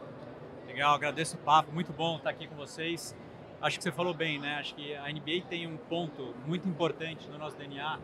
Legal, 0.68 0.94
agradeço 0.94 1.36
o 1.36 1.40
papo, 1.40 1.72
muito 1.72 1.94
bom 1.94 2.18
estar 2.18 2.30
aqui 2.30 2.48
com 2.48 2.56
vocês. 2.56 3.16
Acho 3.62 3.78
que 3.78 3.84
você 3.84 3.92
falou 3.92 4.14
bem, 4.14 4.40
né? 4.40 4.58
Acho 4.60 4.76
que 4.76 4.96
a 4.96 5.12
NBA 5.12 5.46
tem 5.50 5.66
um 5.66 5.78
ponto 5.78 6.36
muito 6.46 6.68
importante 6.68 7.28
no 7.30 7.38
nosso 7.38 7.56
DNA, 7.58 8.00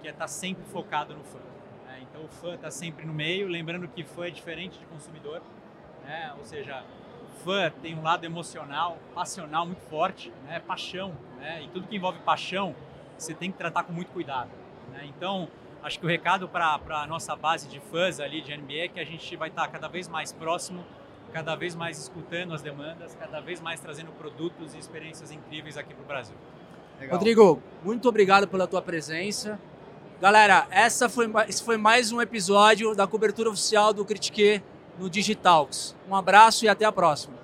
que 0.00 0.08
é 0.08 0.10
estar 0.10 0.28
sempre 0.28 0.64
focado 0.66 1.14
no 1.14 1.24
fã. 1.24 1.38
Né? 1.86 2.02
Então 2.02 2.24
o 2.24 2.28
fã 2.28 2.54
está 2.54 2.70
sempre 2.70 3.04
no 3.06 3.12
meio, 3.12 3.48
lembrando 3.48 3.88
que 3.88 4.04
fã 4.04 4.26
é 4.26 4.30
diferente 4.30 4.78
de 4.78 4.84
consumidor, 4.86 5.42
né? 6.04 6.32
Ou 6.38 6.44
seja, 6.44 6.84
fã 7.44 7.70
tem 7.82 7.96
um 7.96 8.02
lado 8.02 8.24
emocional, 8.24 8.98
passional 9.14 9.66
muito 9.66 9.82
forte, 9.88 10.32
né? 10.46 10.60
paixão, 10.60 11.12
né? 11.38 11.62
e 11.64 11.68
tudo 11.68 11.86
que 11.86 11.96
envolve 11.96 12.18
paixão 12.20 12.74
você 13.18 13.34
tem 13.34 13.50
que 13.50 13.58
tratar 13.58 13.84
com 13.84 13.92
muito 13.92 14.10
cuidado. 14.10 14.50
Né? 14.90 15.04
Então, 15.04 15.48
acho 15.82 15.98
que 15.98 16.04
o 16.04 16.08
recado 16.08 16.48
para 16.48 16.80
a 16.88 17.06
nossa 17.06 17.36
base 17.36 17.68
de 17.68 17.80
fãs 17.80 18.18
ali 18.20 18.40
de 18.40 18.56
NBA 18.56 18.84
é 18.84 18.88
que 18.88 19.00
a 19.00 19.04
gente 19.04 19.36
vai 19.36 19.48
estar 19.48 19.68
cada 19.68 19.88
vez 19.88 20.08
mais 20.08 20.32
próximo, 20.32 20.84
cada 21.32 21.54
vez 21.54 21.74
mais 21.74 21.98
escutando 21.98 22.52
as 22.52 22.62
demandas, 22.62 23.14
cada 23.14 23.40
vez 23.40 23.60
mais 23.60 23.80
trazendo 23.80 24.10
produtos 24.12 24.74
e 24.74 24.78
experiências 24.78 25.30
incríveis 25.30 25.76
aqui 25.76 25.94
para 25.94 26.02
o 26.02 26.06
Brasil. 26.06 26.36
Legal. 27.00 27.16
Rodrigo, 27.16 27.62
muito 27.82 28.08
obrigado 28.08 28.46
pela 28.46 28.66
tua 28.66 28.82
presença. 28.82 29.58
Galera, 30.20 30.66
essa 30.70 31.08
foi, 31.08 31.30
esse 31.48 31.64
foi 31.64 31.76
mais 31.76 32.12
um 32.12 32.20
episódio 32.20 32.94
da 32.94 33.06
cobertura 33.06 33.50
oficial 33.50 33.92
do 33.92 34.04
Critique 34.04 34.62
no 34.98 35.08
Digitalks. 35.08 35.94
Um 36.08 36.14
abraço 36.14 36.64
e 36.64 36.68
até 36.68 36.84
a 36.84 36.92
próxima. 36.92 37.42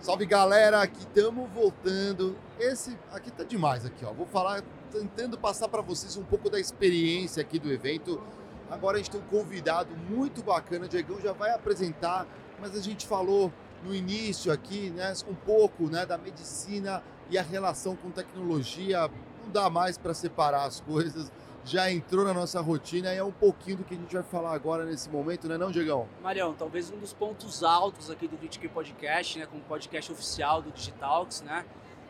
Salve 0.00 0.26
galera, 0.26 0.82
aqui 0.82 0.98
estamos 0.98 1.48
voltando. 1.50 2.36
Esse 2.58 2.98
aqui 3.10 3.30
tá 3.30 3.42
demais 3.42 3.86
aqui, 3.86 4.04
ó. 4.04 4.12
Vou 4.12 4.26
falar 4.26 4.62
tentando 4.92 5.38
passar 5.38 5.66
para 5.68 5.80
vocês 5.80 6.16
um 6.16 6.22
pouco 6.22 6.50
da 6.50 6.60
experiência 6.60 7.40
aqui 7.40 7.58
do 7.58 7.72
evento. 7.72 8.22
Agora 8.70 8.96
a 8.96 8.98
gente 8.98 9.10
tem 9.10 9.20
um 9.20 9.24
convidado 9.24 9.96
muito 9.96 10.42
bacana, 10.42 10.84
o 10.84 10.88
Diegão 10.88 11.20
já 11.20 11.32
vai 11.32 11.50
apresentar, 11.52 12.26
mas 12.60 12.76
a 12.76 12.80
gente 12.80 13.06
falou 13.06 13.52
no 13.82 13.94
início 13.94 14.52
aqui, 14.52 14.90
né, 14.90 15.12
um 15.28 15.34
pouco, 15.34 15.84
né, 15.88 16.06
da 16.06 16.16
medicina 16.16 17.02
e 17.30 17.38
a 17.38 17.42
relação 17.42 17.96
com 17.96 18.10
tecnologia. 18.10 19.10
Não 19.42 19.50
dá 19.50 19.68
mais 19.68 19.98
para 19.98 20.14
separar 20.14 20.64
as 20.64 20.80
coisas 20.80 21.30
já 21.64 21.90
entrou 21.90 22.24
na 22.24 22.34
nossa 22.34 22.60
rotina 22.60 23.12
e 23.12 23.16
é 23.16 23.24
um 23.24 23.32
pouquinho 23.32 23.78
do 23.78 23.84
que 23.84 23.94
a 23.94 23.96
gente 23.96 24.12
vai 24.12 24.22
falar 24.22 24.52
agora 24.52 24.84
nesse 24.84 25.08
momento, 25.08 25.48
né 25.48 25.56
não, 25.56 25.70
Diegão? 25.70 26.06
Marião, 26.22 26.54
talvez 26.54 26.90
um 26.90 26.98
dos 26.98 27.12
pontos 27.12 27.64
altos 27.64 28.10
aqui 28.10 28.28
do 28.28 28.36
Critique 28.36 28.68
Podcast, 28.68 29.38
né, 29.38 29.46
como 29.46 29.62
podcast 29.62 30.12
oficial 30.12 30.60
do 30.60 30.70
Digitalks, 30.70 31.40
né? 31.42 31.64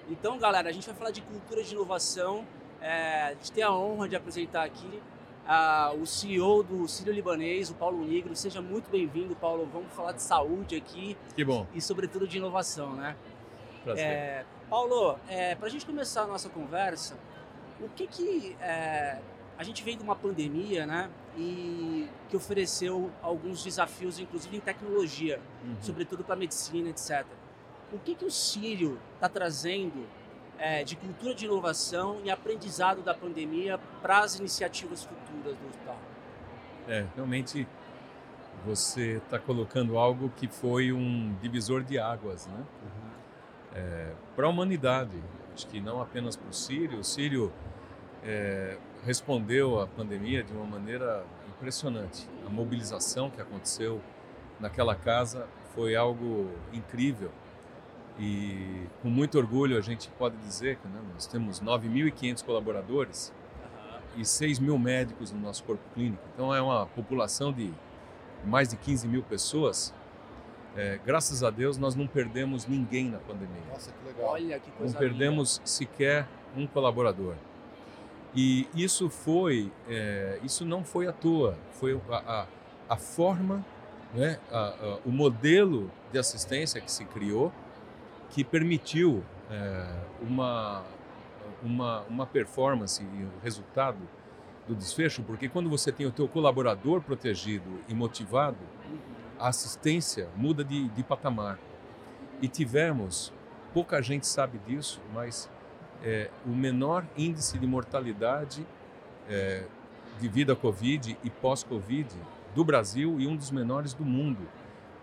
Então, 0.09 0.39
galera, 0.39 0.69
a 0.69 0.73
gente 0.73 0.87
vai 0.87 0.95
falar 0.95 1.11
de 1.11 1.23
cultura 1.23 1.63
de 1.63 1.73
inovação. 1.73 2.45
É, 2.81 3.29
a 3.29 3.31
gente 3.35 3.53
tem 3.53 3.65
a 3.65 3.73
honra 3.73 4.09
de 4.09 4.17
apresentar 4.17 4.65
aqui 4.65 5.01
uh, 5.45 6.01
o 6.01 6.07
CEO 6.07 6.63
do 6.63 6.87
Sírio 6.87 7.13
Libanês, 7.13 7.71
o 7.71 7.75
Paulo 7.75 8.05
Negro. 8.05 8.35
Seja 8.37 8.61
muito 8.61 8.91
bem-vindo, 8.91 9.35
Paulo. 9.35 9.69
Vamos 9.73 9.93
falar 9.95 10.13
de 10.13 10.23
saúde 10.23 10.77
aqui. 10.77 11.17
Que 11.35 11.45
bom. 11.45 11.67
E, 11.73 11.81
sobretudo, 11.81 12.29
de 12.29 12.37
inovação, 12.37 12.95
né? 12.95 13.17
Prazer. 13.83 14.05
É, 14.05 14.45
Paulo, 14.69 15.19
é, 15.29 15.55
para 15.55 15.69
a 15.69 15.71
gente 15.71 15.87
começar 15.87 16.23
a 16.23 16.27
nossa 16.27 16.49
conversa, 16.49 17.17
O 17.81 17.89
que 17.89 18.07
que 18.07 18.57
é, 18.61 19.19
a 19.59 19.63
gente 19.63 19.83
vem 19.85 19.97
de 19.97 20.03
uma 20.03 20.17
pandemia, 20.17 20.87
né? 20.87 21.11
E 21.37 22.09
que 22.29 22.37
ofereceu 22.37 23.11
alguns 23.23 23.63
desafios, 23.63 24.19
inclusive 24.19 24.57
em 24.57 24.61
tecnologia, 24.61 25.41
Uhum. 25.65 25.77
sobretudo 25.81 26.25
para 26.25 26.37
medicina, 26.37 26.89
etc. 26.91 27.25
O 27.93 27.99
que 27.99 28.15
que 28.15 28.25
o 28.25 28.31
Sírio 28.31 28.99
está 29.15 29.29
trazendo 29.29 30.07
é, 30.59 30.85
de 30.85 30.97
cultura 30.97 31.35
de 31.35 31.45
inovação 31.47 32.21
e 32.25 32.31
aprendizado 32.31 33.03
da 33.03 33.15
pandemia 33.15 33.79
para 34.01 34.21
as 34.21 34.39
iniciativas 34.39 35.05
futuras 35.05 35.57
do 35.57 35.69
hospital? 35.69 35.99
É, 36.89 37.07
realmente 37.15 37.67
você 38.65 39.17
está 39.25 39.39
colocando 39.39 39.99
algo 39.99 40.31
que 40.37 40.47
foi 40.49 40.93
um 40.93 41.35
divisor 41.43 41.83
de 41.83 41.99
águas, 41.99 42.47
né? 42.47 42.65
para 44.37 44.47
a 44.47 44.49
humanidade. 44.49 45.21
Acho 45.53 45.67
que 45.67 45.81
não 45.81 46.01
apenas 46.01 46.37
para 46.37 46.49
o 46.49 46.53
Sírio. 46.53 47.01
O 47.01 47.05
Sírio 47.05 47.53
é, 48.23 48.77
respondeu 49.05 49.81
à 49.81 49.87
pandemia 49.87 50.43
de 50.43 50.53
uma 50.53 50.65
maneira 50.65 51.25
impressionante. 51.49 52.29
A 52.47 52.51
mobilização 52.51 53.31
que 53.31 53.41
aconteceu 53.41 54.01
naquela 54.59 54.95
casa 54.95 55.47
foi 55.75 55.95
algo 55.95 56.51
incrível. 56.73 57.31
E 58.19 58.87
com 59.03 59.09
muito 59.09 59.39
orgulho 59.39 59.77
a 59.77 59.81
gente 59.81 60.09
pode 60.11 60.37
dizer 60.39 60.77
que 60.77 60.87
né, 60.89 61.01
nós 61.13 61.27
temos 61.27 61.61
9.500 61.61 62.45
colaboradores 62.45 63.33
e 64.17 64.25
6 64.25 64.61
mil 64.61 64.79
médicos 64.79 65.33
no 65.33 65.41
nosso 65.41 65.65
corpo 65.65 65.83
clínico. 65.93 66.23
Então 66.33 66.55
é 66.55 66.63
uma 66.63 66.87
população 66.87 67.53
de 67.53 67.73
mais 68.45 68.69
de 68.69 68.77
15 68.77 69.09
mil 69.09 69.23
pessoas. 69.23 69.93
É, 70.77 70.99
graças 71.05 71.43
a 71.43 71.51
Deus 71.51 71.77
nós 71.77 71.95
não 71.95 72.07
perdemos 72.07 72.67
ninguém 72.67 73.11
na 73.11 73.19
pandemia. 73.19 73.63
Nossa, 73.69 73.93
que 73.93 74.07
legal. 74.07 74.31
Olha 74.31 74.59
que 74.61 74.71
Não 74.71 74.77
coisa 74.77 74.97
perdemos 74.97 75.61
sequer 75.65 76.27
um 76.57 76.67
colaborador. 76.67 77.35
E 78.35 78.67
isso 78.75 79.09
foi, 79.09 79.71
é, 79.89 80.41
isso 80.43 80.65
não 80.65 80.83
foi 80.85 81.07
à 81.07 81.13
toa. 81.13 81.57
Foi 81.73 82.01
a, 82.11 82.17
a, 82.17 82.47
a 82.89 82.97
forma, 82.97 83.65
né, 84.13 84.39
a- 84.51 84.99
o 85.05 85.11
modelo 85.11 85.91
de 86.13 86.19
assistência 86.19 86.81
que 86.81 86.91
se 86.91 87.05
criou, 87.05 87.53
que 88.31 88.43
permitiu 88.43 89.23
é, 89.51 89.87
uma, 90.21 90.83
uma, 91.63 92.01
uma 92.09 92.27
performance 92.27 93.03
e 93.03 93.23
o 93.23 93.31
resultado 93.43 93.99
do 94.67 94.75
desfecho, 94.75 95.23
porque 95.23 95.49
quando 95.49 95.69
você 95.69 95.93
tem 95.93 96.07
o 96.07 96.11
teu 96.11 96.27
colaborador 96.27 97.03
protegido 97.03 97.81
e 97.89 97.95
motivado, 97.95 98.57
a 99.39 99.49
assistência 99.49 100.29
muda 100.37 100.65
de, 100.65 100.89
de 100.89 101.03
patamar. 101.03 101.59
E 102.41 102.49
tivemos, 102.49 103.33
pouca 103.73 104.01
gente 104.03 104.27
sabe 104.27 104.59
disso, 104.67 105.01
mas 105.13 105.51
é, 106.05 106.29
o 106.45 106.51
menor 106.51 107.07
índice 107.17 107.59
de 107.59 107.67
mortalidade 107.67 108.67
é, 109.29 109.65
devido 110.21 110.53
à 110.53 110.57
Covid 110.57 111.17
e 111.25 111.31
pós-Covid 111.31 112.11
do 112.55 112.63
Brasil 112.65 113.19
e 113.19 113.27
um 113.27 113.35
dos 113.35 113.51
menores 113.51 113.95
do 113.95 114.05
mundo. 114.05 114.47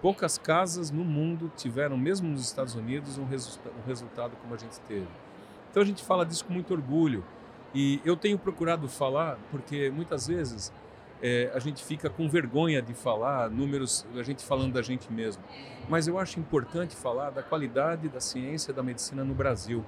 Poucas 0.01 0.37
casas 0.37 0.89
no 0.91 1.03
mundo 1.03 1.51
tiveram, 1.55 1.97
mesmo 1.97 2.29
nos 2.29 2.41
Estados 2.41 2.75
Unidos, 2.75 3.17
um, 3.17 3.25
resulta 3.25 3.69
um 3.69 3.87
resultado 3.87 4.37
como 4.41 4.53
a 4.53 4.57
gente 4.57 4.79
teve. 4.81 5.07
Então 5.69 5.81
a 5.81 5.85
gente 5.85 6.03
fala 6.03 6.25
disso 6.25 6.45
com 6.45 6.53
muito 6.53 6.73
orgulho. 6.73 7.23
E 7.73 8.01
eu 8.03 8.15
tenho 8.15 8.37
procurado 8.37 8.87
falar, 8.87 9.37
porque 9.49 9.89
muitas 9.89 10.27
vezes 10.27 10.71
é, 11.21 11.51
a 11.53 11.59
gente 11.59 11.83
fica 11.83 12.09
com 12.09 12.27
vergonha 12.27 12.81
de 12.81 12.93
falar 12.93 13.49
números, 13.49 14.05
a 14.15 14.23
gente 14.23 14.43
falando 14.43 14.73
da 14.73 14.81
gente 14.81 15.11
mesmo. 15.11 15.41
Mas 15.87 16.07
eu 16.07 16.17
acho 16.17 16.39
importante 16.39 16.95
falar 16.95 17.29
da 17.29 17.41
qualidade 17.41 18.09
da 18.09 18.19
ciência 18.19 18.73
da 18.73 18.83
medicina 18.83 19.23
no 19.23 19.33
Brasil. 19.33 19.85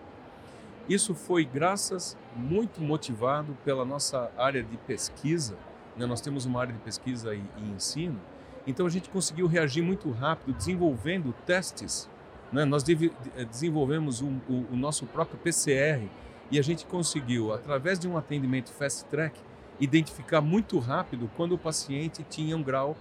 Isso 0.90 1.14
foi 1.16 1.46
graças, 1.46 2.18
muito 2.36 2.82
motivado 2.82 3.58
pela 3.64 3.86
nossa 3.86 4.30
área 4.38 4.62
de 4.64 4.76
pesquisa. 4.78 5.56
Né? 5.96 6.06
Nós 6.06 6.20
temos 6.22 6.46
uma 6.46 6.60
área 6.60 6.74
de 6.74 6.80
pesquisa 6.80 7.34
e, 7.34 7.42
e 7.58 7.70
ensino. 7.70 8.20
Então 8.68 8.86
a 8.86 8.90
gente 8.90 9.10
conseguiu 9.10 9.48
reagir 9.48 9.82
muito 9.82 10.12
rápido, 10.12 10.56
desenvolvendo 10.56 11.34
testes. 11.46 12.10
Né? 12.52 12.66
Nós 12.66 12.84
eh, 12.88 13.46
desenvolvemos 13.46 14.22
o, 14.22 14.26
o- 14.50 14.68
o 14.72 14.76
nosso 14.76 15.06
próprio 15.06 15.38
PCR 15.40 16.08
e 16.52 16.60
a 16.60 16.62
gente 16.62 16.86
conseguiu, 16.86 17.54
através 17.54 17.98
de 17.98 18.08
um 18.08 18.18
atendimento 18.18 18.72
fast 18.72 19.06
track, 19.06 19.40
identificar 19.80 20.40
muito 20.42 20.78
rápido 20.80 21.30
quando 21.36 21.54
o 21.54 21.58
paciente 21.58 22.24
tinha 22.30 22.56
um 22.56 22.62
grau 22.64 22.96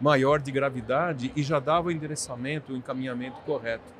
maior 0.00 0.40
de 0.40 0.50
gravidade 0.52 1.32
e 1.34 1.42
já 1.42 1.58
dava 1.58 1.88
o 1.88 1.90
endereçamento, 1.90 2.72
o 2.72 2.76
encaminhamento 2.76 3.40
correto. 3.40 3.92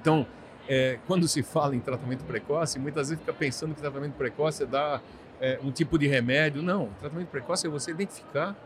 Então, 0.00 0.26
é, 0.68 0.98
quando 1.06 1.26
se 1.26 1.42
fala 1.42 1.74
em 1.74 1.80
tratamento 1.80 2.24
precoce, 2.24 2.78
muitas 2.78 3.08
vezes 3.08 3.20
fica 3.20 3.32
pensando 3.36 3.74
que 3.74 3.80
tratamento 3.80 4.14
precoce 4.14 4.62
é 4.62 4.66
dar 4.66 5.02
é, 5.40 5.58
um 5.62 5.70
tipo 5.70 5.98
de 5.98 6.06
remédio. 6.06 6.62
Não, 6.62 6.90
tratamento 7.00 7.28
precoce 7.28 7.66
é 7.66 7.70
você 7.70 7.90
identificar 7.90 8.56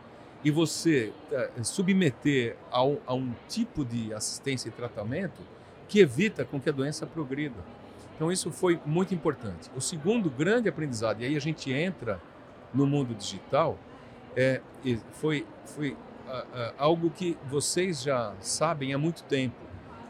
e 0.43 0.51
você 0.51 1.11
é, 1.31 1.49
submeter 1.63 2.55
ao, 2.69 2.97
a 3.07 3.13
um 3.13 3.33
tipo 3.47 3.83
de 3.83 4.13
assistência 4.13 4.69
e 4.69 4.71
tratamento 4.71 5.41
que 5.87 5.99
evita 5.99 6.45
com 6.45 6.59
que 6.59 6.69
a 6.69 6.71
doença 6.71 7.05
progrida. 7.05 7.55
Então 8.15 8.31
isso 8.31 8.51
foi 8.51 8.79
muito 8.85 9.13
importante. 9.13 9.69
O 9.75 9.81
segundo 9.81 10.29
grande 10.29 10.69
aprendizado, 10.69 11.21
e 11.21 11.25
aí 11.25 11.35
a 11.35 11.41
gente 11.41 11.71
entra 11.71 12.21
no 12.73 12.85
mundo 12.85 13.13
digital, 13.13 13.77
é, 14.35 14.61
foi, 15.13 15.45
foi 15.65 15.97
algo 16.77 17.09
que 17.09 17.37
vocês 17.49 18.01
já 18.01 18.33
sabem 18.39 18.93
há 18.93 18.97
muito 18.97 19.23
tempo. 19.23 19.64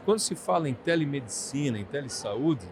Quando 0.06 0.20
se 0.20 0.34
fala 0.34 0.68
em 0.68 0.74
telemedicina, 0.74 1.76
em 1.78 1.84
telesaúde, 1.84 2.66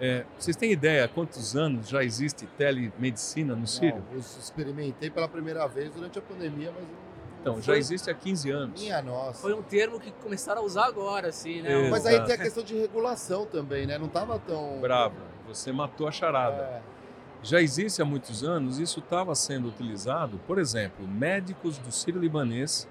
é, 0.00 0.24
vocês 0.38 0.56
têm 0.56 0.70
ideia 0.72 1.04
há 1.04 1.08
quantos 1.08 1.54
anos 1.56 1.88
já 1.88 2.02
existe 2.02 2.46
telemedicina 2.56 3.54
no 3.56 3.66
Sírio? 3.66 4.02
Não, 4.08 4.14
eu 4.14 4.18
experimentei 4.20 5.10
pela 5.10 5.28
primeira 5.28 5.66
vez 5.66 5.90
durante 5.92 6.18
a 6.18 6.22
pandemia, 6.22 6.72
mas 6.72 6.82
não- 6.84 7.04
Então, 7.42 7.60
já 7.60 7.76
existe 7.76 8.08
há 8.10 8.14
15 8.14 8.50
anos. 8.50 8.80
Minha 8.80 9.02
nossa. 9.02 9.42
Foi 9.42 9.52
um 9.52 9.60
termo 9.62 10.00
que 10.00 10.10
começaram 10.12 10.62
a 10.62 10.64
usar 10.64 10.86
agora, 10.86 11.28
assim, 11.28 11.60
né? 11.60 11.72
Exato. 11.74 11.90
Mas 11.90 12.06
aí 12.06 12.24
tem 12.24 12.34
a 12.34 12.38
questão 12.38 12.62
de 12.64 12.74
regulação 12.74 13.44
também, 13.44 13.86
né? 13.86 13.98
Não 13.98 14.08
tava 14.08 14.38
tão. 14.38 14.80
Bravo, 14.80 15.16
você 15.46 15.70
matou 15.70 16.08
a 16.08 16.10
charada. 16.10 16.62
É. 16.62 16.82
Já 17.42 17.60
existe 17.60 18.00
há 18.00 18.04
muitos 18.04 18.42
anos, 18.42 18.78
isso 18.78 19.00
estava 19.00 19.34
sendo 19.34 19.68
utilizado, 19.68 20.40
por 20.46 20.58
exemplo, 20.58 21.06
médicos 21.06 21.76
do 21.76 21.92
Sírio-Libanês 21.92 22.88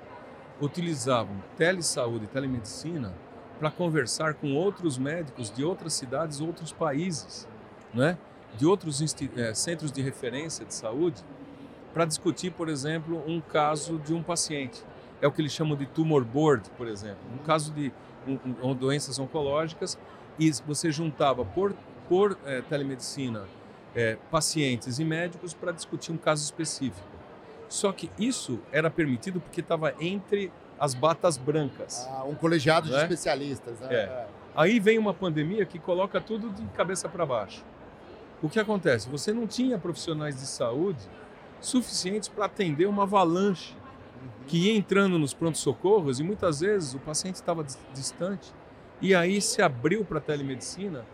utilizavam 0.61 1.35
telesaúde 1.57 2.25
e 2.25 2.27
telemedicina 2.27 3.11
para 3.59 3.69
conversar 3.71 4.33
com 4.33 4.53
outros 4.55 4.97
médicos 4.97 5.51
de 5.51 5.63
outras 5.63 5.93
cidades, 5.93 6.39
outros 6.41 6.71
países, 6.71 7.47
né? 7.93 8.17
de 8.57 8.65
outros 8.65 9.01
eh, 9.35 9.53
centros 9.53 9.91
de 9.91 10.01
referência 10.01 10.65
de 10.65 10.73
saúde, 10.73 11.23
para 11.93 12.05
discutir, 12.05 12.51
por 12.51 12.69
exemplo, 12.69 13.23
um 13.27 13.39
caso 13.41 13.97
de 13.99 14.13
um 14.13 14.21
paciente. 14.21 14.83
É 15.21 15.27
o 15.27 15.31
que 15.31 15.41
eles 15.41 15.51
chamam 15.51 15.75
de 15.77 15.85
tumor 15.85 16.23
board, 16.23 16.69
por 16.77 16.87
exemplo, 16.87 17.19
um 17.33 17.37
caso 17.43 17.71
de 17.71 17.91
um- 18.27 18.69
um- 18.69 18.75
doenças 18.75 19.17
oncológicas, 19.19 19.97
e 20.39 20.51
você 20.67 20.91
juntava 20.91 21.45
por, 21.45 21.73
por 22.09 22.37
eh, 22.45 22.61
telemedicina 22.67 23.43
eh, 23.95 24.17
pacientes 24.31 24.97
e 24.97 25.05
médicos 25.05 25.53
para 25.53 25.71
discutir 25.71 26.11
um 26.11 26.17
caso 26.17 26.43
específico. 26.43 27.07
Só 27.69 27.91
que 27.91 28.09
isso 28.19 28.59
era 28.71 28.89
permitido 28.89 29.39
porque 29.39 29.61
estava 29.61 29.93
entre 29.99 30.51
as 30.83 30.93
batas 30.93 31.37
brancas. 31.37 32.05
Ah, 32.11 32.25
um 32.25 32.35
colegiado 32.35 32.87
de 32.87 32.93
Né? 32.93 33.03
especialistas. 33.03 33.79
né? 33.79 33.87
É. 33.95 34.27
Aí 34.53 34.81
vem 34.81 34.99
uma 34.99 35.13
pandemia 35.13 35.65
que 35.65 35.79
coloca 35.79 36.19
tudo 36.19 36.49
de 36.49 36.61
cabeça 36.75 37.07
para 37.07 37.25
baixo. 37.25 37.63
O 38.41 38.49
que 38.49 38.59
acontece? 38.59 39.07
Você 39.07 39.31
não 39.31 39.47
tinha 39.47 39.77
profissionais 39.79 40.35
de 40.35 40.45
saúde 40.45 40.99
suficientes 41.61 42.27
para 42.27 42.47
atender 42.47 42.85
uma 42.85 43.03
avalanche 43.03 43.73
que 44.45 44.57
ia 44.67 44.75
entrando 44.77 45.17
nos 45.17 45.33
prontos-socorros 45.33 46.19
e 46.19 46.23
muitas 46.23 46.59
vezes 46.59 46.93
o 46.93 46.99
paciente 46.99 47.35
estava 47.35 47.63
dis- 47.63 47.79
distante. 47.93 48.53
E 49.01 49.15
aí 49.15 49.39
se 49.39 49.61
abriu 49.61 50.03
para 50.03 50.17
a 50.17 50.21
telemedicina 50.21 51.05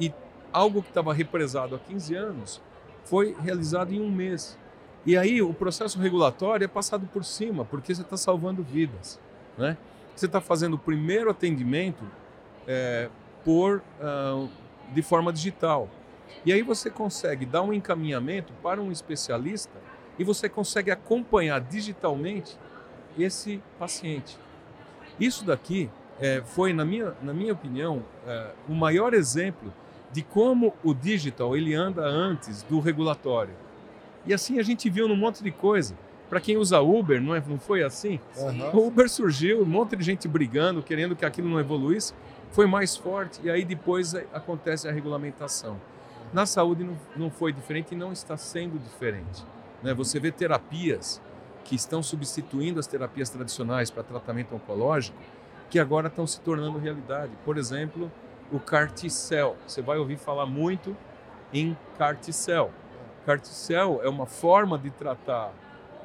e 0.00 0.12
algo 0.52 0.82
que 0.82 0.88
estava 0.88 1.14
represado 1.14 1.76
há 1.76 1.78
15 1.78 2.14
anos 2.16 2.60
foi 3.04 3.36
realizado 3.40 3.92
em 3.94 4.00
um 4.00 4.10
mês. 4.10 4.58
E 5.04 5.16
aí 5.16 5.42
o 5.42 5.52
processo 5.52 5.98
regulatório 5.98 6.64
é 6.64 6.68
passado 6.68 7.08
por 7.12 7.24
cima, 7.24 7.64
porque 7.64 7.94
você 7.94 8.02
está 8.02 8.16
salvando 8.16 8.62
vidas. 8.62 9.18
Né? 9.58 9.76
Você 10.14 10.26
está 10.26 10.40
fazendo 10.40 10.74
o 10.74 10.78
primeiro 10.78 11.30
atendimento 11.30 12.04
é, 12.66 13.08
por, 13.44 13.82
ah, 14.00 14.46
de 14.92 15.02
forma 15.02 15.32
digital. 15.32 15.88
E 16.44 16.52
aí 16.52 16.62
você 16.62 16.90
consegue 16.90 17.44
dar 17.44 17.62
um 17.62 17.72
encaminhamento 17.72 18.52
para 18.62 18.80
um 18.80 18.92
especialista 18.92 19.78
e 20.18 20.24
você 20.24 20.48
consegue 20.48 20.90
acompanhar 20.90 21.60
digitalmente 21.60 22.56
esse 23.18 23.62
paciente. 23.78 24.38
Isso 25.18 25.44
daqui 25.44 25.90
é, 26.20 26.42
foi, 26.44 26.72
na 26.72 26.84
minha, 26.84 27.14
na 27.22 27.32
minha 27.32 27.52
opinião, 27.52 28.02
é, 28.26 28.52
o 28.68 28.72
maior 28.72 29.14
exemplo 29.14 29.72
de 30.12 30.22
como 30.22 30.74
o 30.84 30.92
digital 30.94 31.56
ele 31.56 31.74
anda 31.74 32.04
antes 32.04 32.62
do 32.62 32.80
regulatório. 32.80 33.54
E 34.26 34.32
assim 34.32 34.58
a 34.58 34.62
gente 34.62 34.88
viu 34.88 35.08
num 35.08 35.16
monte 35.16 35.42
de 35.42 35.50
coisa. 35.50 35.94
Para 36.28 36.40
quem 36.40 36.56
usa 36.56 36.80
Uber, 36.80 37.20
não, 37.20 37.34
é, 37.34 37.42
não 37.46 37.58
foi 37.58 37.82
assim? 37.82 38.18
Aham. 38.38 38.70
O 38.72 38.86
Uber 38.86 39.08
surgiu, 39.08 39.62
um 39.62 39.66
monte 39.66 39.94
de 39.96 40.02
gente 40.02 40.26
brigando, 40.26 40.82
querendo 40.82 41.14
que 41.14 41.26
aquilo 41.26 41.48
não 41.48 41.60
evoluísse, 41.60 42.14
foi 42.52 42.66
mais 42.66 42.96
forte 42.96 43.40
e 43.42 43.50
aí 43.50 43.64
depois 43.64 44.14
acontece 44.32 44.88
a 44.88 44.92
regulamentação. 44.92 45.78
Na 46.32 46.46
saúde 46.46 46.84
não, 46.84 46.96
não 47.14 47.30
foi 47.30 47.52
diferente 47.52 47.92
e 47.92 47.96
não 47.96 48.12
está 48.12 48.36
sendo 48.36 48.78
diferente. 48.78 49.44
Né? 49.82 49.92
Você 49.92 50.18
vê 50.18 50.30
terapias 50.30 51.20
que 51.64 51.74
estão 51.74 52.02
substituindo 52.02 52.80
as 52.80 52.86
terapias 52.86 53.28
tradicionais 53.28 53.90
para 53.90 54.02
tratamento 54.02 54.54
oncológico, 54.54 55.16
que 55.68 55.78
agora 55.78 56.08
estão 56.08 56.26
se 56.26 56.40
tornando 56.40 56.78
realidade. 56.78 57.32
Por 57.44 57.58
exemplo, 57.58 58.10
o 58.50 58.58
CAR-T-cell. 58.58 59.56
Você 59.66 59.80
vai 59.82 59.98
ouvir 59.98 60.16
falar 60.16 60.46
muito 60.46 60.96
em 61.52 61.76
CAR-T-cell. 61.98 62.70
CAR-T-cell 63.24 64.00
é 64.02 64.08
uma 64.08 64.26
forma 64.26 64.78
de 64.78 64.90
tratar 64.90 65.52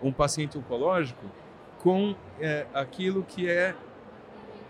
um 0.01 0.11
paciente 0.11 0.57
oncológico 0.57 1.26
com 1.80 2.15
é, 2.39 2.65
aquilo 2.74 3.24
que 3.24 3.49
é 3.49 3.76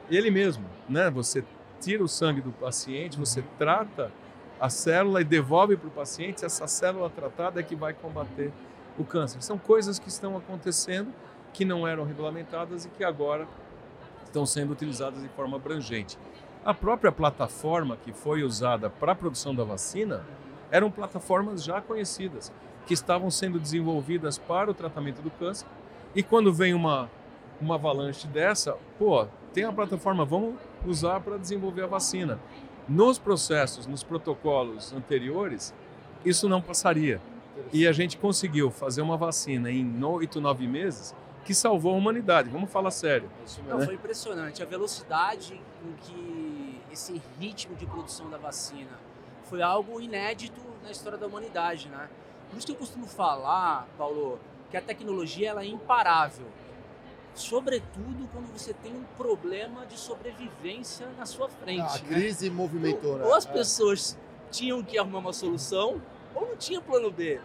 ele 0.10 0.32
mesmo, 0.32 0.66
né? 0.88 1.10
Você 1.10 1.44
tira 1.80 2.04
o 2.04 2.08
sangue 2.08 2.42
do 2.42 2.52
paciente, 2.52 3.18
você 3.18 3.44
trata 3.58 4.12
a 4.60 4.70
célula 4.70 5.22
e 5.22 5.24
devolve 5.24 5.78
para 5.78 5.88
o 5.88 5.92
paciente. 5.92 6.44
Essa 6.44 6.68
célula 6.68 7.10
tratada 7.10 7.60
é 7.60 7.64
que 7.64 7.76
vai 7.76 7.94
combater 7.94 8.52
o 8.98 9.04
câncer. 9.04 9.42
São 9.42 9.58
coisas 9.58 10.00
que 10.00 10.10
estão 10.10 10.36
acontecendo 10.36 11.14
que 11.54 11.64
não 11.66 11.88
eram 11.88 12.04
regulamentadas 12.04 12.86
e 12.86 12.90
que 12.90 13.04
agora 13.04 13.48
estão 14.24 14.46
sendo 14.46 14.74
utilizadas 14.74 15.22
de 15.22 15.30
forma 15.30 15.58
abrangente. 15.58 16.18
A 16.66 16.74
própria 16.74 17.12
plataforma 17.12 17.98
que 17.98 18.12
foi 18.12 18.44
usada 18.44 18.90
para 18.90 19.14
a 19.14 19.16
produção 19.16 19.56
da 19.56 19.64
vacina 19.64 20.26
eram 20.72 20.92
plataformas 20.92 21.64
já 21.64 21.82
conhecidas, 21.82 22.52
que 22.86 22.94
estavam 22.94 23.30
sendo 23.30 23.60
desenvolvidas 23.60 24.38
para 24.38 24.72
o 24.72 24.74
tratamento 24.74 25.22
do 25.22 25.30
câncer. 25.32 25.68
E 26.16 26.24
quando 26.24 26.54
vem 26.54 26.74
uma, 26.74 27.10
uma 27.60 27.76
avalanche 27.76 28.28
dessa, 28.28 28.78
pô, 28.98 29.28
tem 29.54 29.64
a 29.64 29.72
plataforma, 29.72 30.24
vamos 30.24 30.56
usar 30.86 31.20
para 31.20 31.38
desenvolver 31.38 31.84
a 31.84 31.88
vacina. 31.88 32.40
Nos 32.88 33.20
processos, 33.20 33.86
nos 33.86 34.04
protocolos 34.04 34.94
anteriores, 34.94 35.74
isso 36.24 36.48
não 36.48 36.62
passaria. 36.62 37.22
E 37.74 37.88
a 37.88 37.92
gente 37.92 38.18
conseguiu 38.18 38.70
fazer 38.72 39.02
uma 39.02 39.18
vacina 39.18 39.70
em 39.70 40.04
oito, 40.04 40.40
nove 40.40 40.68
meses 40.68 41.14
que 41.44 41.54
salvou 41.54 41.94
a 41.94 41.98
humanidade. 41.98 42.50
Vamos 42.50 42.70
falar 42.70 42.92
sério. 42.92 43.30
Não, 43.68 43.82
foi 43.82 43.96
impressionante. 43.96 44.62
A 44.62 44.66
velocidade 44.66 45.62
com 45.82 45.94
que 46.02 46.82
esse 46.92 47.22
ritmo 47.40 47.76
de 47.76 47.86
produção 47.86 48.30
da 48.30 48.38
vacina 48.38 49.07
foi 49.50 49.62
algo 49.62 50.00
inédito 50.02 50.62
na 50.84 50.92
história 50.92 51.18
da 51.18 51.28
humanidade, 51.28 51.90
né? 51.90 52.10
Por 52.50 52.58
isso 52.58 52.68
que 52.68 52.74
eu 52.74 52.78
costumo 52.78 53.06
falar, 53.08 53.88
Paulo, 53.98 54.40
que 54.70 54.78
a 54.78 54.82
tecnologia 54.82 55.50
ela 55.50 55.64
é 55.64 55.66
imparável. 55.68 56.46
Sobretudo 57.36 58.28
quando 58.32 58.52
você 58.52 58.74
tem 58.74 58.94
um 58.94 59.04
problema 59.16 59.86
de 59.86 59.98
sobrevivência 59.98 61.08
na 61.18 61.26
sua 61.26 61.48
frente. 61.48 61.82
A 61.82 62.02
né? 62.02 62.08
crise 62.08 62.50
movimentou, 62.50 63.18
né? 63.18 63.26
Ou 63.26 63.36
as 63.36 63.46
É. 63.46 63.52
pessoas 63.52 64.18
tinham 64.50 64.84
que 64.84 64.98
arrumar 64.98 65.20
uma 65.20 65.34
solução, 65.34 66.02
ou 66.34 66.48
não 66.48 66.58
tinha 66.58 66.82
plano 66.82 67.12
B. 67.12 67.40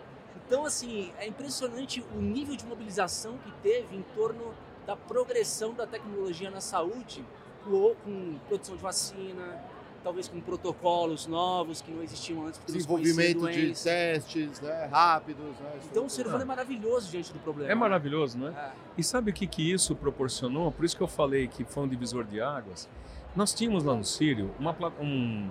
Então, 0.47 0.65
assim, 0.65 1.13
é 1.19 1.27
impressionante 1.27 2.05
o 2.15 2.21
nível 2.21 2.57
de 2.57 2.65
mobilização 2.65 3.39
que 3.39 3.51
teve 3.63 3.97
em 3.97 4.03
torno 4.15 4.55
da 4.87 4.97
progressão 4.97 5.75
da 5.75 5.87
tecnologia 5.87 6.51
na 6.51 6.61
saúde, 6.61 7.25
com, 7.65 7.95
com 8.05 8.39
produção 8.49 8.77
de 8.77 8.83
vacina, 8.83 9.63
talvez 10.03 10.29
com 10.29 10.41
protocolos 10.41 11.27
novos 11.27 11.81
que 11.81 11.91
não 11.91 12.03
existiam 12.03 12.47
antes, 12.47 12.61
Desenvolvimento 12.67 13.51
de 13.51 13.73
testes 13.73 14.61
né, 14.61 14.89
rápidos. 14.91 15.59
Né, 15.61 15.81
Então, 15.91 16.07
o 16.07 16.11
ser 16.11 16.27
humano 16.27 16.43
é 16.43 16.47
maravilhoso 16.47 17.11
diante 17.11 17.33
do 17.33 17.39
problema. 17.39 17.71
É 17.71 17.75
maravilhoso, 17.75 18.39
não 18.39 18.49
é? 18.49 18.51
É. 18.51 18.73
E 18.99 19.03
sabe 19.03 19.31
o 19.31 19.35
que, 19.35 19.47
que 19.47 19.73
isso 19.73 19.95
proporcionou? 19.95 20.71
Por 20.73 20.85
isso 20.85 20.97
que 20.97 21.03
eu 21.03 21.09
falei 21.09 21.47
que 21.49 21.65
foi 21.65 21.85
um 21.85 21.89
divisor 21.89 22.25
de 22.25 22.41
águas. 22.41 22.89
Nós 23.35 23.55
tínhamos 23.55 23.85
lá 23.85 23.95
no 23.95 24.05
Sírio 24.05 24.51
uma 24.59 24.77
um, 25.01 25.49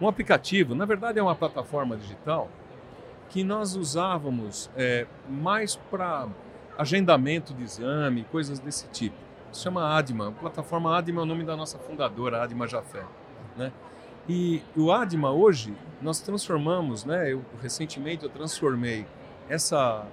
um 0.00 0.08
aplicativo, 0.08 0.74
na 0.74 0.84
verdade 0.84 1.18
é 1.18 1.22
uma 1.22 1.34
plataforma 1.34 1.96
digital, 1.96 2.48
que 3.30 3.42
nós 3.42 3.74
usávamos 3.74 4.70
é, 4.76 5.06
mais 5.28 5.76
para 5.76 6.28
agendamento 6.78 7.52
de 7.54 7.62
exame, 7.62 8.24
coisas 8.30 8.58
desse 8.58 8.86
tipo. 8.88 9.16
Se 9.50 9.62
chama 9.62 9.96
Adma. 9.96 10.28
A 10.28 10.32
plataforma 10.32 10.96
Adma 10.96 11.20
é 11.20 11.24
o 11.24 11.26
nome 11.26 11.44
da 11.44 11.56
nossa 11.56 11.78
fundadora, 11.78 12.42
Adma 12.42 12.66
Jafé. 12.66 13.04
Né? 13.56 13.72
E 14.28 14.62
o 14.76 14.92
Adma 14.92 15.30
hoje, 15.32 15.74
nós 16.00 16.20
transformamos, 16.20 17.04
né? 17.04 17.32
Eu, 17.32 17.44
recentemente 17.60 18.24
eu 18.24 18.30
transformei 18.30 19.04
essa, 19.48 20.06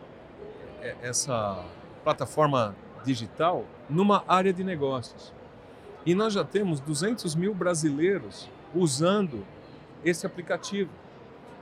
é- 0.81 0.95
essa 1.01 1.63
plataforma 2.03 2.75
digital 3.03 3.65
numa 3.89 4.23
área 4.27 4.51
de 4.51 4.63
negócios. 4.63 5.33
E 6.05 6.15
nós 6.15 6.33
já 6.33 6.43
temos 6.43 6.79
200 6.79 7.35
mil 7.35 7.53
brasileiros 7.53 8.49
usando 8.73 9.45
esse 10.03 10.25
aplicativo, 10.25 10.89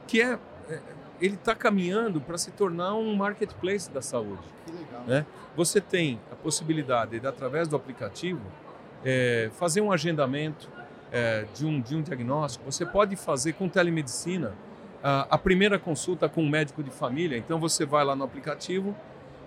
que 0.08 0.22
é, 0.22 0.40
é- 0.70 0.80
ele 1.20 1.36
está 1.36 1.56
caminhando 1.56 2.22
para 2.22 2.38
se 2.38 2.52
tornar 2.52 2.94
um 2.94 3.16
marketplace 3.16 3.90
da 3.92 4.02
saúde. 4.02 4.44
Que 4.66 4.72
legal. 4.72 5.04
né? 5.08 5.26
Você 5.56 5.82
tem 5.82 6.20
a 6.32 6.36
possibilidade 6.36 7.20
de, 7.20 7.28
através 7.28 7.68
do 7.68 7.76
aplicativo, 7.76 8.42
é, 9.04 9.50
fazer 9.54 9.82
um 9.82 9.92
agendamento 9.92 10.70
é, 11.12 11.46
de, 11.56 11.66
um, 11.66 11.80
de 11.80 11.96
um 11.96 12.02
diagnóstico. 12.02 12.70
Você 12.70 12.86
pode 12.86 13.16
fazer 13.16 13.54
com 13.54 13.68
telemedicina 13.70 14.54
a, 15.04 15.28
a 15.32 15.38
primeira 15.38 15.78
consulta 15.80 16.28
com 16.28 16.42
um 16.44 16.50
médico 16.50 16.84
de 16.84 16.90
família. 16.90 17.38
Então 17.38 17.60
você 17.60 17.86
vai 17.86 18.04
lá 18.04 18.16
no 18.16 18.24
aplicativo, 18.24 18.96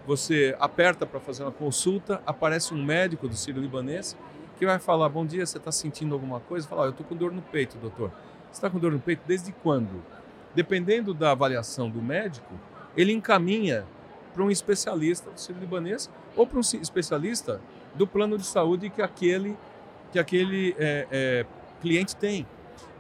você 0.06 0.56
aperta 0.58 1.04
para 1.06 1.20
fazer 1.20 1.42
uma 1.42 1.52
consulta, 1.52 2.22
aparece 2.26 2.72
um 2.74 2.82
médico 2.82 3.28
do 3.28 3.34
Sírio 3.36 3.60
Libanês 3.60 4.16
que 4.58 4.64
vai 4.66 4.78
falar: 4.78 5.08
Bom 5.08 5.24
dia, 5.26 5.44
você 5.44 5.58
está 5.58 5.70
sentindo 5.72 6.14
alguma 6.14 6.40
coisa? 6.40 6.66
Fala: 6.66 6.82
"Ah, 6.82 6.86
Eu 6.86 6.90
estou 6.90 7.06
com 7.06 7.14
dor 7.14 7.32
no 7.32 7.42
peito, 7.42 7.76
doutor. 7.78 8.10
Você 8.50 8.58
está 8.58 8.70
com 8.70 8.78
dor 8.78 8.92
no 8.92 8.98
peito 9.00 9.22
desde 9.26 9.52
quando? 9.52 10.02
Dependendo 10.54 11.14
da 11.14 11.30
avaliação 11.30 11.88
do 11.88 12.02
médico, 12.02 12.52
ele 12.96 13.12
encaminha 13.12 13.84
para 14.34 14.42
um 14.42 14.50
especialista 14.50 15.30
do 15.30 15.38
Sírio 15.38 15.60
Libanês 15.60 16.10
ou 16.36 16.46
para 16.46 16.58
um 16.58 16.62
ci- 16.62 16.78
especialista 16.78 17.60
do 17.94 18.06
plano 18.06 18.36
de 18.38 18.44
saúde 18.46 18.90
que 18.90 19.00
aquele, 19.02 19.56
que 20.12 20.18
aquele 20.18 20.74
é, 20.78 21.06
é, 21.10 21.46
cliente 21.80 22.16
tem. 22.16 22.46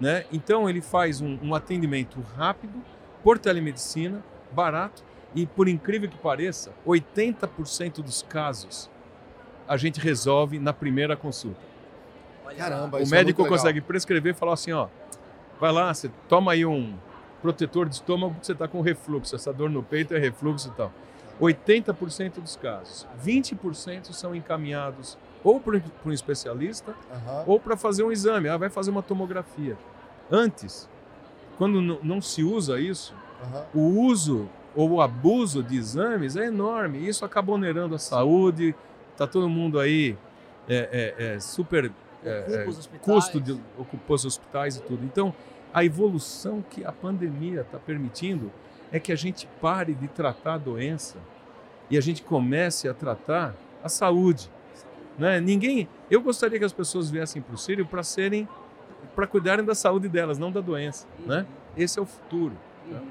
Né? 0.00 0.24
Então, 0.32 0.68
ele 0.68 0.80
faz 0.80 1.20
um, 1.20 1.38
um 1.42 1.54
atendimento 1.54 2.20
rápido, 2.36 2.82
por 3.22 3.38
telemedicina, 3.38 4.22
barato, 4.52 5.04
e 5.34 5.46
por 5.46 5.68
incrível 5.68 6.08
que 6.08 6.16
pareça, 6.16 6.72
80% 6.86 8.02
dos 8.02 8.22
casos 8.22 8.90
a 9.68 9.76
gente 9.76 10.00
resolve 10.00 10.58
na 10.58 10.72
primeira 10.72 11.16
consulta. 11.16 11.60
Caramba, 12.56 12.98
O 12.98 13.02
isso 13.02 13.14
é 13.14 13.18
médico 13.18 13.42
legal. 13.42 13.56
consegue 13.56 13.80
prescrever 13.80 14.34
e 14.34 14.36
falar 14.36 14.54
assim, 14.54 14.72
ó, 14.72 14.88
vai 15.60 15.70
lá, 15.70 15.94
você 15.94 16.10
toma 16.28 16.52
aí 16.52 16.66
um 16.66 16.96
protetor 17.40 17.88
de 17.88 17.94
estômago 17.94 18.34
porque 18.34 18.46
você 18.46 18.52
está 18.52 18.66
com 18.66 18.80
refluxo, 18.80 19.36
essa 19.36 19.52
dor 19.52 19.70
no 19.70 19.82
peito 19.82 20.12
é 20.12 20.18
refluxo 20.18 20.68
e 20.68 20.72
tal. 20.72 20.92
80% 21.40 22.40
dos 22.40 22.56
casos. 22.56 23.06
20% 23.24 24.12
são 24.12 24.34
encaminhados 24.34 25.16
ou 25.42 25.60
para 25.60 25.80
um 26.04 26.12
especialista 26.12 26.94
Aham. 27.10 27.44
ou 27.46 27.60
para 27.60 27.76
fazer 27.76 28.02
um 28.02 28.12
exame, 28.12 28.48
ah, 28.48 28.56
vai 28.56 28.68
fazer 28.68 28.90
uma 28.90 29.02
tomografia. 29.02 29.76
Antes, 30.30 30.88
quando 31.56 31.80
não 31.80 32.20
se 32.20 32.42
usa 32.42 32.80
isso, 32.80 33.14
Aham. 33.42 33.64
o 33.74 34.00
uso 34.02 34.48
ou 34.74 34.90
o 34.92 35.00
abuso 35.00 35.62
de 35.62 35.76
exames 35.76 36.36
é 36.36 36.46
enorme. 36.46 37.06
Isso 37.06 37.24
acaba 37.24 37.52
onerando 37.52 37.94
a 37.94 37.98
saúde, 37.98 38.74
tá 39.16 39.26
todo 39.26 39.48
mundo 39.48 39.78
aí 39.78 40.16
é, 40.68 41.14
é, 41.18 41.34
é, 41.34 41.40
super 41.40 41.90
é, 42.24 42.64
é, 42.68 42.98
custo 43.00 43.40
de 43.40 43.52
ocupar 43.76 44.14
os 44.14 44.24
hospitais 44.24 44.76
e 44.76 44.82
tudo. 44.82 45.04
Então, 45.04 45.34
a 45.72 45.84
evolução 45.84 46.62
que 46.68 46.84
a 46.84 46.92
pandemia 46.92 47.62
está 47.62 47.78
permitindo 47.78 48.50
é 48.92 48.98
que 48.98 49.12
a 49.12 49.16
gente 49.16 49.48
pare 49.60 49.94
de 49.94 50.08
tratar 50.08 50.54
a 50.54 50.58
doença 50.58 51.18
e 51.88 51.96
a 51.96 52.00
gente 52.00 52.22
comece 52.22 52.88
a 52.88 52.94
tratar 52.94 53.54
a 53.82 53.88
saúde. 53.88 54.50
Né? 55.20 55.38
Ninguém, 55.38 55.86
eu 56.10 56.22
gostaria 56.22 56.58
que 56.58 56.64
as 56.64 56.72
pessoas 56.72 57.10
viessem 57.10 57.42
para 57.42 57.54
o 57.54 57.58
Sírio 57.58 57.84
para 57.84 58.02
serem, 58.02 58.48
para 59.14 59.26
cuidarem 59.26 59.62
da 59.62 59.74
saúde 59.74 60.08
delas, 60.08 60.38
não 60.38 60.50
da 60.50 60.62
doença. 60.62 61.06
Né? 61.26 61.46
Esse 61.76 61.98
é 61.98 62.02
o 62.02 62.06
futuro. 62.06 62.56
Uhum. 62.90 63.06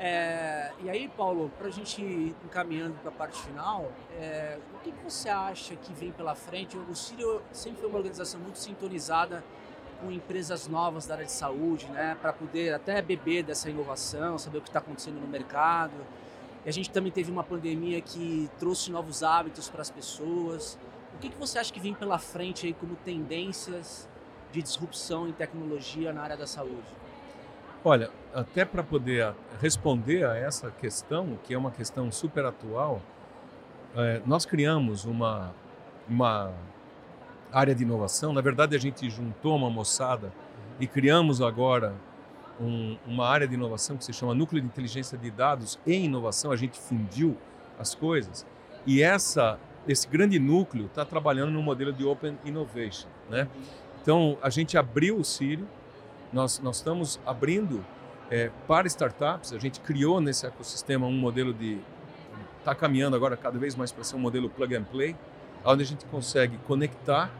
É, 0.00 0.72
e 0.82 0.90
aí, 0.90 1.08
Paulo, 1.08 1.48
para 1.56 1.68
a 1.68 1.70
gente 1.70 2.02
ir 2.02 2.34
encaminhando 2.44 2.94
para 3.02 3.10
a 3.10 3.12
parte 3.12 3.40
final, 3.40 3.92
é, 4.18 4.58
o 4.74 4.78
que, 4.82 4.90
que 4.90 5.04
você 5.04 5.28
acha 5.28 5.76
que 5.76 5.92
vem 5.92 6.10
pela 6.10 6.34
frente? 6.34 6.76
O 6.76 6.94
Sírio 6.94 7.40
sempre 7.52 7.80
foi 7.80 7.88
uma 7.88 7.98
organização 7.98 8.40
muito 8.40 8.58
sintonizada 8.58 9.44
com 10.00 10.10
empresas 10.10 10.66
novas 10.66 11.06
da 11.06 11.14
área 11.14 11.26
de 11.26 11.32
saúde, 11.32 11.86
né, 11.86 12.16
para 12.20 12.32
poder 12.32 12.74
até 12.74 13.00
beber 13.00 13.44
dessa 13.44 13.70
inovação, 13.70 14.38
saber 14.38 14.58
o 14.58 14.60
que 14.60 14.68
está 14.68 14.80
acontecendo 14.80 15.20
no 15.20 15.26
mercado. 15.28 15.94
E 16.64 16.68
a 16.68 16.72
gente 16.72 16.90
também 16.90 17.12
teve 17.12 17.30
uma 17.30 17.44
pandemia 17.44 18.00
que 18.00 18.50
trouxe 18.58 18.90
novos 18.90 19.22
hábitos 19.22 19.68
para 19.68 19.82
as 19.82 19.90
pessoas. 19.90 20.76
O 21.18 21.20
que, 21.20 21.30
que 21.30 21.36
você 21.36 21.58
acha 21.58 21.72
que 21.72 21.80
vem 21.80 21.94
pela 21.94 22.16
frente 22.16 22.64
aí 22.64 22.72
como 22.72 22.94
tendências 22.94 24.08
de 24.52 24.62
disrupção 24.62 25.28
em 25.28 25.32
tecnologia 25.32 26.12
na 26.12 26.22
área 26.22 26.36
da 26.36 26.46
saúde? 26.46 26.86
Olha, 27.84 28.08
até 28.32 28.64
para 28.64 28.84
poder 28.84 29.34
responder 29.60 30.24
a 30.24 30.36
essa 30.36 30.70
questão, 30.70 31.36
que 31.42 31.52
é 31.52 31.58
uma 31.58 31.72
questão 31.72 32.12
super 32.12 32.44
atual, 32.44 33.02
eh, 33.96 34.22
nós 34.24 34.46
criamos 34.46 35.04
uma, 35.04 35.52
uma 36.08 36.52
área 37.52 37.74
de 37.74 37.82
inovação. 37.82 38.32
Na 38.32 38.40
verdade, 38.40 38.76
a 38.76 38.78
gente 38.78 39.10
juntou 39.10 39.56
uma 39.56 39.68
moçada 39.68 40.32
e 40.78 40.86
criamos 40.86 41.42
agora 41.42 41.96
um, 42.60 42.96
uma 43.04 43.26
área 43.26 43.48
de 43.48 43.54
inovação 43.54 43.96
que 43.96 44.04
se 44.04 44.12
chama 44.12 44.36
Núcleo 44.36 44.62
de 44.62 44.68
Inteligência 44.68 45.18
de 45.18 45.32
Dados 45.32 45.80
e 45.84 45.94
Inovação. 45.94 46.52
A 46.52 46.56
gente 46.56 46.78
fundiu 46.78 47.36
as 47.76 47.92
coisas 47.92 48.46
e 48.86 49.02
essa 49.02 49.58
esse 49.88 50.06
grande 50.06 50.38
núcleo 50.38 50.86
está 50.86 51.04
trabalhando 51.04 51.50
no 51.50 51.62
modelo 51.62 51.92
de 51.92 52.04
Open 52.04 52.38
Innovation, 52.44 53.08
né? 53.30 53.48
Então 54.02 54.38
a 54.42 54.50
gente 54.50 54.76
abriu 54.76 55.16
o 55.16 55.24
Sírio, 55.24 55.66
nós 56.32 56.60
nós 56.60 56.76
estamos 56.76 57.18
abrindo 57.26 57.84
é, 58.30 58.50
para 58.66 58.86
startups. 58.86 59.52
A 59.52 59.58
gente 59.58 59.80
criou 59.80 60.20
nesse 60.20 60.46
ecossistema 60.46 61.06
um 61.06 61.12
modelo 61.12 61.52
de 61.52 61.78
está 62.58 62.74
caminhando 62.74 63.16
agora 63.16 63.36
cada 63.36 63.58
vez 63.58 63.74
mais 63.74 63.90
para 63.90 64.04
ser 64.04 64.16
um 64.16 64.18
modelo 64.18 64.50
plug 64.50 64.76
and 64.76 64.84
play, 64.84 65.16
onde 65.64 65.82
a 65.82 65.86
gente 65.86 66.04
consegue 66.06 66.58
conectar 66.66 67.30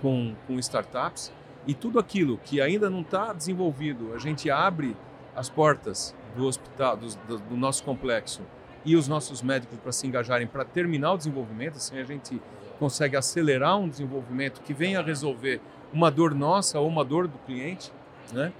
com, 0.00 0.34
com 0.46 0.58
startups 0.58 1.32
e 1.66 1.74
tudo 1.74 1.98
aquilo 1.98 2.38
que 2.38 2.60
ainda 2.60 2.88
não 2.88 3.00
está 3.00 3.32
desenvolvido, 3.32 4.14
a 4.14 4.18
gente 4.18 4.50
abre 4.50 4.96
as 5.34 5.48
portas 5.48 6.14
do 6.36 6.46
hospital, 6.46 6.96
do, 6.96 7.38
do 7.38 7.56
nosso 7.56 7.82
complexo 7.82 8.42
e 8.84 8.96
os 8.96 9.08
nossos 9.08 9.42
médicos 9.42 9.78
para 9.80 9.92
se 9.92 10.06
engajarem 10.06 10.46
para 10.46 10.64
terminar 10.64 11.12
o 11.12 11.16
desenvolvimento, 11.16 11.76
assim 11.76 11.98
a 11.98 12.04
gente 12.04 12.40
consegue 12.78 13.16
acelerar 13.16 13.78
um 13.78 13.88
desenvolvimento 13.88 14.60
que 14.62 14.72
venha 14.72 15.02
resolver 15.02 15.60
uma 15.92 16.10
dor 16.10 16.34
nossa 16.34 16.78
ou 16.78 16.86
uma 16.86 17.04
dor 17.04 17.26
do 17.26 17.38
cliente, 17.38 17.92
né? 18.32 18.52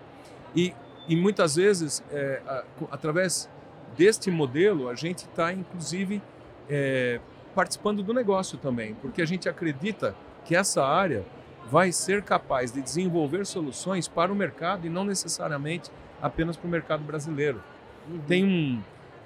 E, 0.55 0.75
e 1.09 1.14
muitas 1.14 1.57
vezes, 1.57 2.03
é, 2.11 2.43
a, 2.47 2.64
através 2.91 3.49
deste 3.97 4.31
modelo, 4.31 4.89
a 4.89 4.95
gente 4.95 5.19
está, 5.19 5.53
inclusive, 5.53 6.23
é, 6.69 7.21
participando 7.55 8.03
do 8.03 8.12
negócio 8.12 8.59
também, 8.59 8.95
porque 8.95 9.23
a 9.23 9.27
gente 9.27 9.49
acredita 9.49 10.14
que 10.45 10.55
essa 10.57 10.85
área 10.85 11.25
vai 11.71 11.93
ser 11.93 12.23
capaz 12.23 12.73
de 12.73 12.81
desenvolver 12.81 13.45
soluções 13.45 14.09
para 14.09 14.33
o 14.33 14.35
mercado 14.35 14.87
e 14.87 14.91
não 14.91 15.05
necessariamente 15.05 15.91
apenas 16.21 16.57
para 16.57 16.66
o 16.66 16.71
mercado 16.71 17.05
brasileiro. 17.05 17.62
Uhum. 18.09 18.21
Tem 18.27 18.45
um, 18.45 18.83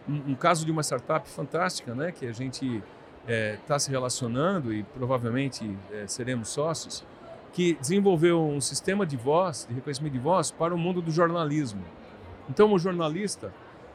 um, 0.08 0.32
um, 0.32 0.34
caso 0.34 0.64
de 0.64 0.70
uma 0.70 0.82
startup 0.82 1.28
fantástica, 1.28 1.94
né, 1.94 2.12
que 2.12 2.26
a 2.26 2.32
gente 2.32 2.66
está 2.76 2.82
é, 3.26 3.58
tá 3.66 3.78
se 3.78 3.90
relacionando 3.90 4.72
e 4.72 4.82
provavelmente 4.82 5.76
é, 5.92 6.06
seremos 6.06 6.48
sócios, 6.48 7.04
que 7.52 7.74
desenvolveu 7.74 8.42
um 8.42 8.60
sistema 8.60 9.06
de 9.06 9.16
voz, 9.16 9.66
de 9.68 9.74
reconhecimento 9.74 10.12
de 10.12 10.18
voz, 10.18 10.50
para 10.50 10.74
o 10.74 10.78
mundo 10.78 11.02
do 11.02 11.10
jornalismo. 11.10 11.84
Então, 12.48 12.72
o 12.72 12.78
jornalista 12.78 13.52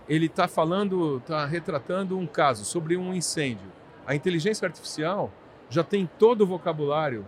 ele 0.08 0.28
está 0.28 0.48
falando, 0.48 1.18
está 1.18 1.46
retratando 1.46 2.18
um 2.18 2.26
caso 2.26 2.64
sobre 2.64 2.96
um 2.96 3.14
incêndio. 3.14 3.68
A 4.06 4.16
inteligência 4.16 4.66
artificial 4.66 5.32
já 5.70 5.84
tem 5.84 6.10
todo 6.18 6.42
o 6.42 6.48
vocabulário 6.48 7.26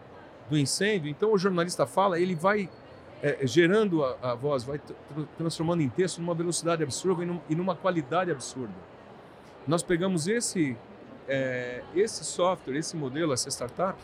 do 0.49 0.57
incêndio, 0.57 1.09
então 1.09 1.33
o 1.33 1.37
jornalista 1.37 1.85
fala, 1.85 2.19
ele 2.19 2.33
vai 2.33 2.69
é, 3.21 3.45
gerando 3.45 4.03
a, 4.03 4.17
a, 4.21 4.35
voz, 4.35 4.63
vai 4.63 4.79
transformando 5.37 5.81
em 5.81 5.89
texto 5.89 6.19
numa 6.19 6.33
velocidade 6.33 6.83
absurda 6.83 7.23
e, 7.23 7.25
num, 7.25 7.39
e 7.49 7.55
numa 7.55 7.75
qualidade 7.75 8.31
absurda. 8.31 8.73
Nós 9.67 9.83
pegamos 9.83 10.27
esse, 10.27 10.77
é, 11.27 11.83
esse 11.95 12.23
software, 12.23 12.77
esse 12.77 12.95
modelo, 12.95 13.33
essa 13.33 13.49
startup, 13.49 13.99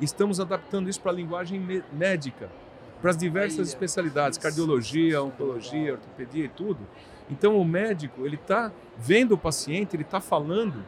e 0.00 0.04
estamos 0.04 0.40
adaptando 0.40 0.88
isso 0.88 1.00
para 1.00 1.10
a 1.10 1.14
linguagem 1.14 1.60
médica, 1.92 2.48
para 3.02 3.10
as 3.10 3.16
diversas 3.16 3.68
especialidades, 3.68 4.38
cardiologia, 4.38 5.22
oncologia, 5.22 5.92
ortopedia 5.92 6.44
e 6.44 6.48
tudo. 6.48 6.80
Então 7.30 7.58
o 7.58 7.64
médico 7.64 8.24
ele 8.24 8.36
está 8.36 8.72
vendo 8.96 9.32
o 9.32 9.38
paciente, 9.38 9.96
ele 9.96 10.02
está 10.02 10.20
falando, 10.20 10.84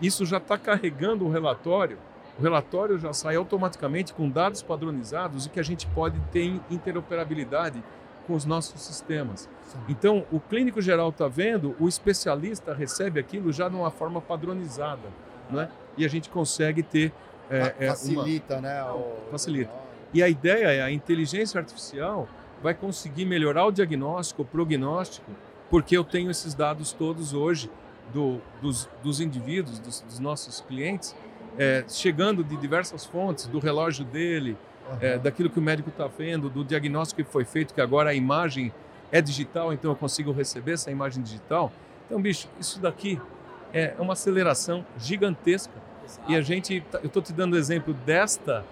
isso 0.00 0.24
já 0.24 0.38
está 0.38 0.56
carregando 0.56 1.24
o 1.24 1.30
relatório 1.30 1.98
o 2.38 2.42
relatório 2.42 2.98
já 2.98 3.12
sai 3.12 3.36
automaticamente 3.36 4.12
com 4.12 4.28
dados 4.28 4.62
padronizados 4.62 5.46
e 5.46 5.48
que 5.48 5.60
a 5.60 5.62
gente 5.62 5.86
pode 5.88 6.18
ter 6.32 6.60
interoperabilidade 6.70 7.82
com 8.26 8.34
os 8.34 8.44
nossos 8.44 8.80
sistemas. 8.80 9.48
Então, 9.88 10.24
o 10.32 10.40
clínico 10.40 10.80
geral 10.80 11.10
está 11.10 11.28
vendo, 11.28 11.76
o 11.78 11.88
especialista 11.88 12.72
recebe 12.72 13.20
aquilo 13.20 13.52
já 13.52 13.68
de 13.68 13.76
uma 13.76 13.90
forma 13.90 14.20
padronizada, 14.20 15.08
né? 15.50 15.68
E 15.96 16.04
a 16.04 16.08
gente 16.08 16.28
consegue 16.28 16.82
ter 16.82 17.12
é, 17.50 17.74
é, 17.78 17.88
facilita, 17.88 18.54
uma... 18.54 18.62
né? 18.62 18.82
O... 18.84 19.30
Facilita. 19.30 19.72
E 20.12 20.22
a 20.22 20.28
ideia 20.28 20.66
é 20.72 20.82
a 20.82 20.90
inteligência 20.90 21.58
artificial 21.58 22.28
vai 22.62 22.72
conseguir 22.72 23.26
melhorar 23.26 23.66
o 23.66 23.70
diagnóstico, 23.70 24.42
o 24.42 24.44
prognóstico, 24.44 25.30
porque 25.68 25.96
eu 25.96 26.04
tenho 26.04 26.30
esses 26.30 26.54
dados 26.54 26.92
todos 26.92 27.34
hoje 27.34 27.70
do, 28.12 28.40
dos, 28.62 28.88
dos 29.02 29.20
indivíduos, 29.20 29.78
dos, 29.78 30.00
dos 30.00 30.18
nossos 30.18 30.60
clientes, 30.60 31.14
é, 31.58 31.84
chegando 31.88 32.42
de 32.42 32.56
diversas 32.56 33.04
fontes, 33.04 33.46
do 33.46 33.58
relógio 33.58 34.04
dele, 34.04 34.56
uhum. 34.90 34.98
é, 35.00 35.18
daquilo 35.18 35.48
que 35.48 35.58
o 35.58 35.62
médico 35.62 35.90
está 35.90 36.06
vendo, 36.06 36.48
do 36.48 36.64
diagnóstico 36.64 37.22
que 37.22 37.30
foi 37.30 37.44
feito, 37.44 37.74
que 37.74 37.80
agora 37.80 38.10
a 38.10 38.14
imagem 38.14 38.72
é 39.12 39.20
digital, 39.20 39.72
então 39.72 39.90
eu 39.90 39.96
consigo 39.96 40.32
receber 40.32 40.72
essa 40.72 40.90
imagem 40.90 41.22
digital. 41.22 41.72
Então, 42.06 42.20
bicho, 42.20 42.48
isso 42.58 42.80
daqui 42.80 43.20
é 43.72 43.94
uma 43.98 44.12
aceleração 44.14 44.84
gigantesca. 44.98 45.72
Exato. 46.04 46.30
E 46.30 46.36
a 46.36 46.42
gente, 46.42 46.80
tá, 46.90 46.98
eu 46.98 47.06
estou 47.06 47.22
te 47.22 47.32
dando 47.32 47.56
exemplo 47.56 47.94
desta 47.94 48.64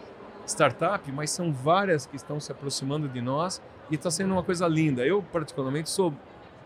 startup, 0.46 1.10
mas 1.12 1.30
são 1.30 1.52
várias 1.52 2.06
que 2.06 2.16
estão 2.16 2.40
se 2.40 2.50
aproximando 2.50 3.08
de 3.08 3.20
nós 3.20 3.62
e 3.90 3.94
está 3.94 4.10
sendo 4.10 4.32
uma 4.32 4.42
coisa 4.42 4.66
linda. 4.66 5.06
Eu, 5.06 5.22
particularmente, 5.32 5.88
sou 5.88 6.12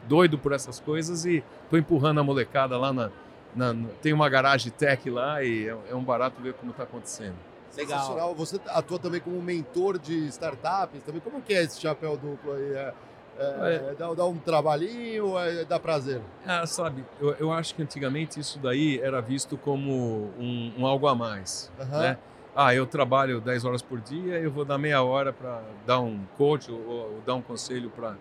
doido 0.09 0.39
por 0.39 0.53
essas 0.53 0.81
coisas 0.81 1.25
e 1.25 1.43
estou 1.65 1.79
empurrando 1.79 2.21
a 2.21 2.25
molecada 2.25 2.77
lá 2.79 2.93
na, 2.93 3.11
na, 3.57 3.75
tem 4.03 4.13
uma 4.13 4.29
garagem 4.29 4.71
tech 4.71 5.09
lá 5.11 5.43
e 5.43 5.69
é, 5.69 5.77
é 5.91 5.95
um 5.95 6.05
barato 6.05 6.41
ver 6.41 6.55
como 6.55 6.71
está 6.71 6.85
acontecendo. 6.85 7.35
Legal. 7.77 8.35
Você 8.35 8.59
atua 8.69 8.99
também 8.99 9.21
como 9.21 9.41
mentor 9.43 9.99
de 9.99 10.27
startups 10.29 11.03
também. 11.03 11.21
Como 11.21 11.43
que 11.43 11.53
é 11.53 11.63
esse 11.63 11.81
chapéu 11.81 12.17
duplo 12.17 12.53
aí? 12.53 12.73
É, 12.73 12.95
é, 13.39 13.91
é. 13.91 13.95
Dá, 13.99 14.15
dá, 14.15 14.25
um 14.25 14.39
trabalhinho 14.39 15.27
ou 15.27 15.41
é, 15.41 15.65
dá 15.65 15.79
prazer? 15.79 16.21
Ah, 16.47 16.67
sabe, 16.67 17.05
eu, 17.21 17.33
eu, 17.35 17.53
acho 17.53 17.75
que 17.75 17.83
antigamente 17.83 18.41
isso 18.41 18.59
daí 18.59 18.99
era 19.01 19.21
visto 19.21 19.59
como 19.59 20.33
um, 20.39 20.73
um 20.79 20.87
algo 20.87 21.07
a 21.07 21.15
mais, 21.15 21.71
uhum. 21.79 22.01
né? 22.01 22.19
Ah, 22.55 22.75
eu 22.75 22.87
trabalho 22.87 23.39
10 23.39 23.67
horas 23.67 23.83
por 23.83 24.01
dia, 24.01 24.39
eu 24.39 24.51
vou 24.51 24.65
dar 24.65 24.79
meia 24.79 25.03
hora 25.03 25.31
para 25.31 25.61
dar 25.85 26.01
um 26.01 26.19
coach 26.39 26.73
ou, 26.73 26.81
ou 26.81 27.23
dar 27.27 27.35
um 27.35 27.43
conselho 27.43 27.91
para 27.91 28.17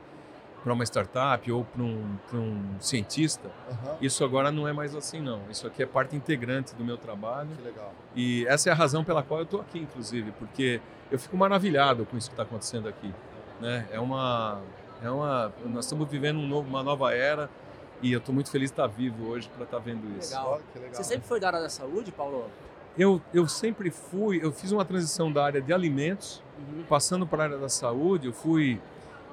para 0.66 0.74
uma 0.74 0.84
startup 0.84 1.52
ou 1.52 1.64
para 1.64 1.84
um, 1.84 2.18
um 2.34 2.80
cientista, 2.80 3.52
uhum. 3.70 3.98
isso 4.02 4.24
agora 4.24 4.52
não 4.52 4.68
é 4.68 4.74
mais 4.74 4.96
assim 4.96 5.22
não. 5.22 5.40
Isso 5.48 5.68
aqui 5.68 5.84
é 5.84 5.86
parte 5.86 6.16
integrante 6.16 6.74
do 6.74 6.84
meu 6.84 6.98
trabalho. 6.98 7.50
Que 7.56 7.62
legal. 7.62 7.94
E 8.16 8.48
essa 8.48 8.70
é 8.70 8.72
a 8.72 8.76
razão 8.76 9.04
pela 9.04 9.22
qual 9.22 9.42
eu 9.42 9.44
estou 9.44 9.62
aqui, 9.62 9.78
inclusive, 9.78 10.32
porque 10.32 10.82
eu 11.12 11.20
fico 11.20 11.38
maravilhado 11.38 12.04
com 12.08 12.18
isso 12.18 12.32
que 12.32 12.34
está 12.34 12.42
acontecendo 12.42 12.90
aqui. 12.90 13.14
Né? 13.62 13.88
É 13.92 14.00
uma, 14.00 14.60
é 15.04 15.10
uma, 15.12 15.54
nós 15.68 15.86
estamos 15.86 16.10
vivendo 16.10 16.40
um 16.40 16.48
novo, 16.48 16.68
uma 16.68 16.82
nova 16.82 17.14
era 17.14 17.48
e 18.02 18.12
eu 18.12 18.18
estou 18.18 18.34
muito 18.34 18.50
feliz 18.50 18.72
de 18.72 18.74
estar 18.74 18.88
vivo 18.88 19.28
hoje 19.28 19.48
para 19.50 19.66
estar 19.66 19.78
vendo 19.78 20.18
isso. 20.18 20.32
Legal. 20.32 20.62
legal. 20.74 20.94
Você 20.96 21.04
sempre 21.04 21.28
foi 21.28 21.40
da 21.40 21.46
área 21.46 21.62
da 21.62 21.70
saúde, 21.70 22.12
Paulo? 22.12 22.50
Eu, 22.98 23.22
eu 23.32 23.48
sempre 23.48 23.92
fui, 23.92 24.44
eu 24.44 24.52
fiz 24.52 24.72
uma 24.72 24.84
transição 24.84 25.32
da 25.32 25.46
área 25.46 25.62
de 25.62 25.72
alimentos, 25.72 26.42
uhum. 26.58 26.86
passando 26.90 27.28
para 27.28 27.44
a 27.44 27.46
área 27.46 27.58
da 27.60 27.70
saúde, 27.70 28.26
eu 28.26 28.34
fui 28.34 28.82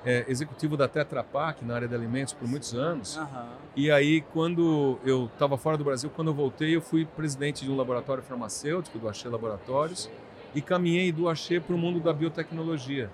é, 0.05 0.25
executivo 0.29 0.77
da 0.77 0.89
Tetra 0.89 1.23
Pak 1.23 1.65
na 1.65 1.75
área 1.75 1.89
de 1.89 1.95
alimentos 1.95 2.33
por 2.33 2.49
muitos 2.49 2.75
anos. 2.75 3.17
Uhum. 3.17 3.27
E 3.77 3.91
aí, 3.91 4.21
quando 4.33 4.99
eu 5.05 5.27
estava 5.33 5.57
fora 5.57 5.77
do 5.77 5.85
Brasil, 5.85 6.11
quando 6.15 6.29
eu 6.29 6.35
voltei, 6.35 6.75
eu 6.75 6.81
fui 6.81 7.05
presidente 7.05 7.65
de 7.65 7.71
um 7.71 7.77
laboratório 7.77 8.23
farmacêutico, 8.23 8.99
do 8.99 9.09
Axê 9.09 9.29
Laboratórios, 9.29 10.11
e 10.55 10.61
caminhei 10.61 11.13
do 11.13 11.29
Axê 11.29 11.61
para 11.61 11.75
o 11.75 11.79
mundo 11.79 12.01
da 12.01 12.13
biotecnologia. 12.13 13.11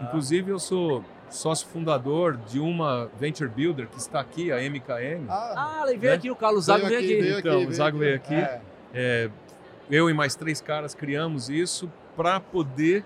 Uhum. 0.00 0.06
Inclusive, 0.06 0.50
eu 0.50 0.58
sou 0.58 1.04
sócio 1.28 1.66
fundador 1.68 2.36
de 2.36 2.58
uma 2.58 3.10
venture 3.18 3.48
builder 3.48 3.88
que 3.88 3.98
está 3.98 4.20
aqui, 4.20 4.52
a 4.52 4.56
MKM. 4.58 5.26
Ah, 5.28 5.82
ah 5.82 5.86
veio 5.86 6.00
né? 6.00 6.12
aqui, 6.12 6.30
o 6.30 6.36
Carlos 6.36 6.66
Zago 6.66 6.86
veio 6.86 6.98
aqui. 6.98 7.20
Veio 7.20 7.38
aqui. 7.38 7.48
Então, 7.48 7.66
o 7.66 7.72
Zago 7.72 7.98
veio 7.98 8.16
aqui. 8.16 8.34
É. 8.34 8.60
É, 8.94 9.30
eu 9.90 10.10
e 10.10 10.14
mais 10.14 10.34
três 10.34 10.60
caras 10.60 10.94
criamos 10.94 11.48
isso 11.48 11.90
para 12.16 12.38
poder 12.40 13.04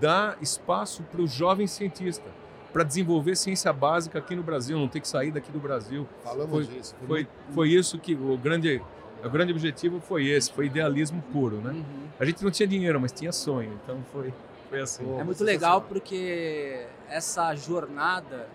dar 0.00 0.38
espaço 0.40 1.02
para 1.04 1.20
o 1.20 1.26
jovem 1.26 1.66
cientista 1.66 2.30
para 2.76 2.84
desenvolver 2.84 3.34
ciência 3.36 3.72
básica 3.72 4.18
aqui 4.18 4.36
no 4.36 4.42
Brasil, 4.42 4.78
não 4.78 4.86
ter 4.86 5.00
que 5.00 5.08
sair 5.08 5.30
daqui 5.30 5.50
do 5.50 5.58
Brasil. 5.58 6.06
Falamos 6.22 6.50
foi, 6.50 6.64
disso. 6.66 6.94
Foi, 6.98 7.06
foi, 7.06 7.28
foi 7.54 7.68
isso 7.70 7.98
que 7.98 8.14
o 8.14 8.36
grande, 8.36 8.82
o 9.24 9.30
grande 9.30 9.50
objetivo 9.50 9.98
foi 9.98 10.26
esse, 10.26 10.52
foi 10.52 10.66
idealismo 10.66 11.22
puro, 11.32 11.56
né? 11.56 11.70
Uhum. 11.70 12.08
A 12.20 12.24
gente 12.26 12.44
não 12.44 12.50
tinha 12.50 12.66
dinheiro, 12.66 13.00
mas 13.00 13.12
tinha 13.12 13.32
sonho, 13.32 13.80
então 13.82 14.04
foi, 14.12 14.30
foi 14.68 14.82
assim. 14.82 15.18
É 15.18 15.24
muito 15.24 15.42
legal 15.42 15.80
porque 15.80 16.86
essa 17.08 17.54
jornada, 17.54 18.46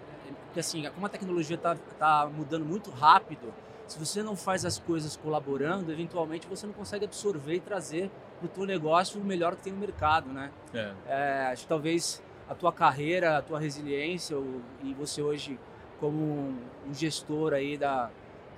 porque 0.46 0.60
assim, 0.60 0.88
como 0.94 1.04
a 1.08 1.10
tecnologia 1.10 1.56
está 1.56 1.76
tá 1.98 2.30
mudando 2.32 2.64
muito 2.64 2.92
rápido, 2.92 3.52
se 3.88 3.98
você 3.98 4.22
não 4.22 4.36
faz 4.36 4.66
as 4.66 4.78
coisas 4.78 5.18
colaborando, 5.18 5.92
eventualmente 5.92 6.46
você 6.46 6.68
não 6.68 6.74
consegue 6.74 7.06
absorver 7.06 7.56
e 7.56 7.60
trazer 7.60 8.12
para 8.38 8.46
o 8.46 8.50
teu 8.50 8.68
negócio 8.68 9.20
o 9.20 9.24
melhor 9.24 9.56
que 9.56 9.64
tem 9.64 9.74
no 9.74 9.80
mercado, 9.80 10.32
né? 10.32 10.52
É. 10.72 10.92
É, 11.08 11.48
acho 11.52 11.64
que 11.64 11.70
talvez 11.70 12.22
a 12.52 12.56
tua 12.56 12.74
carreira, 12.74 13.38
a 13.38 13.42
tua 13.42 13.58
resiliência 13.58 14.36
e 14.84 14.94
você 14.94 15.22
hoje 15.22 15.58
como 16.02 16.54
um 16.86 16.94
gestor 16.94 17.54
aí 17.54 17.78
da 17.78 18.10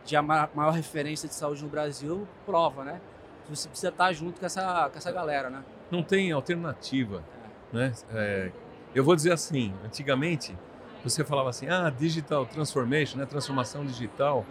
de 0.03 0.15
a 0.15 0.21
maior 0.21 0.71
referência 0.71 1.29
de 1.29 1.35
saúde 1.35 1.61
no 1.63 1.69
Brasil 1.69 2.27
prova, 2.45 2.83
né? 2.83 2.99
Você 3.47 3.69
precisa 3.69 3.89
estar 3.89 4.11
junto 4.11 4.39
com 4.39 4.45
essa, 4.45 4.89
com 4.89 4.97
essa 4.97 5.11
galera, 5.11 5.49
né? 5.49 5.63
Não 5.91 6.01
tem 6.01 6.31
alternativa, 6.31 7.23
é. 7.71 7.77
né? 7.77 7.93
É, 8.11 8.51
eu 8.95 9.03
vou 9.03 9.15
dizer 9.15 9.31
assim, 9.31 9.73
antigamente 9.85 10.57
você 11.03 11.23
falava 11.23 11.49
assim, 11.49 11.67
ah, 11.69 11.89
digital 11.89 12.47
transformation, 12.47 13.19
né? 13.19 13.25
Transformação 13.25 13.85
digital. 13.85 14.43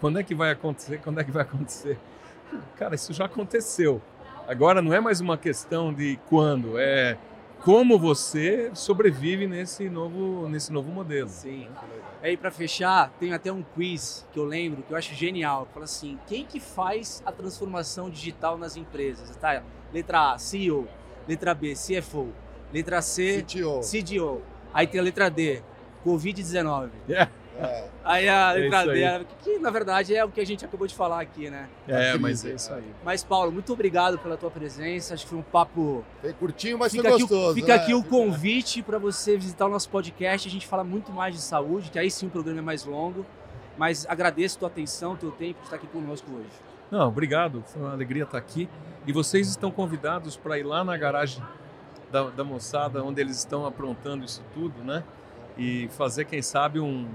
Quando 0.00 0.20
é 0.20 0.22
que 0.22 0.34
vai 0.34 0.52
acontecer? 0.52 1.00
Quando 1.02 1.20
é 1.20 1.24
que 1.24 1.32
vai 1.32 1.42
acontecer? 1.42 1.98
Cara, 2.76 2.94
isso 2.94 3.12
já 3.12 3.24
aconteceu. 3.24 4.00
Agora 4.46 4.80
não 4.80 4.92
é 4.92 5.00
mais 5.00 5.20
uma 5.20 5.36
questão 5.36 5.92
de 5.92 6.18
quando, 6.28 6.78
é 6.78 7.18
como 7.64 7.98
você 7.98 8.70
sobrevive 8.74 9.46
nesse 9.46 9.88
novo, 9.88 10.46
nesse 10.48 10.70
novo 10.70 10.92
modelo. 10.92 11.30
Sim. 11.30 11.66
Aí 12.22 12.36
para 12.36 12.50
fechar, 12.50 13.10
tem 13.18 13.32
até 13.32 13.50
um 13.50 13.62
quiz 13.62 14.26
que 14.32 14.38
eu 14.38 14.44
lembro 14.44 14.82
que 14.82 14.92
eu 14.92 14.96
acho 14.96 15.14
genial. 15.14 15.66
Fala 15.72 15.84
assim, 15.84 16.18
quem 16.26 16.44
que 16.44 16.60
faz 16.60 17.22
a 17.24 17.32
transformação 17.32 18.10
digital 18.10 18.58
nas 18.58 18.76
empresas? 18.76 19.34
Tá? 19.36 19.62
Letra 19.92 20.32
A, 20.32 20.38
CEO. 20.38 20.86
Letra 21.26 21.54
B, 21.54 21.72
CFO. 21.72 22.28
Letra 22.70 23.00
C, 23.00 23.42
CTO. 23.42 23.80
CDO. 23.80 24.42
Aí 24.72 24.86
tem 24.86 25.00
a 25.00 25.02
letra 25.02 25.30
D, 25.30 25.62
Covid-19. 26.04 26.90
É, 27.08 27.28
É. 27.58 27.84
Aí 28.04 28.28
a 28.28 28.50
É 28.50 28.54
letra 28.60 28.78
isso 28.82 28.92
D, 28.92 29.04
aí. 29.04 29.26
que, 29.42 29.58
na 29.60 29.70
verdade 29.70 30.14
é 30.14 30.24
o 30.24 30.28
que 30.28 30.40
a 30.40 30.44
gente 30.46 30.64
acabou 30.64 30.86
de 30.86 30.94
falar 30.94 31.20
aqui, 31.20 31.48
né? 31.48 31.68
é 31.86 32.08
crise, 32.10 32.18
mas 32.18 32.44
é 32.44 32.50
isso 32.52 32.72
aí. 32.74 32.84
Mas 33.04 33.22
Paulo, 33.22 33.52
muito 33.52 33.72
obrigado 33.72 34.18
pela 34.18 34.36
tua 34.36 34.50
presença. 34.50 35.14
Acho 35.14 35.24
que 35.24 35.30
foi 35.30 35.38
um 35.38 35.42
papo 35.42 36.04
Foi 36.20 36.32
curtinho, 36.32 36.78
mas 36.78 36.90
Fica, 36.92 37.08
foi 37.08 37.16
o- 37.16 37.20
gostoso. 37.20 37.54
fica 37.54 37.68
né? 37.76 37.82
aqui 37.82 37.94
o 37.94 38.02
convite 38.02 38.82
para 38.82 38.98
você 38.98 39.36
visitar 39.36 39.66
o 39.66 39.68
nosso 39.70 39.88
podcast. 39.88 40.48
A 40.48 40.50
gente 40.50 40.66
fala 40.66 40.82
muito 40.82 41.12
mais 41.12 41.34
de 41.34 41.40
saúde, 41.40 41.90
que 41.90 41.98
aí 41.98 42.10
sim 42.10 42.26
o 42.26 42.30
programa 42.30 42.58
é 42.58 42.62
mais 42.62 42.84
longo. 42.84 43.24
Mas 43.78 44.06
agradeço 44.08 44.56
a 44.56 44.58
tua 44.60 44.68
atenção, 44.68 45.16
teu 45.16 45.30
tempo 45.32 45.58
de 45.60 45.66
estar 45.66 45.76
aqui 45.76 45.86
conosco 45.88 46.30
hoje. 46.32 46.48
Não, 46.90 47.08
obrigado. 47.08 47.62
Foi 47.66 47.82
uma 47.82 47.92
alegria 47.92 48.22
estar 48.24 48.38
aqui. 48.38 48.68
E 49.06 49.12
vocês 49.12 49.48
estão 49.48 49.70
convidados 49.70 50.36
para 50.36 50.58
ir 50.58 50.62
lá 50.62 50.84
na 50.84 50.96
garagem 50.96 51.42
da, 52.10 52.24
da 52.30 52.44
moçada, 52.44 53.02
onde 53.02 53.20
eles 53.20 53.36
estão 53.38 53.66
aprontando 53.66 54.24
isso 54.24 54.42
tudo, 54.54 54.82
né? 54.84 55.02
E 55.58 55.88
fazer, 55.96 56.24
quem 56.24 56.40
sabe, 56.40 56.78
um, 56.78 57.08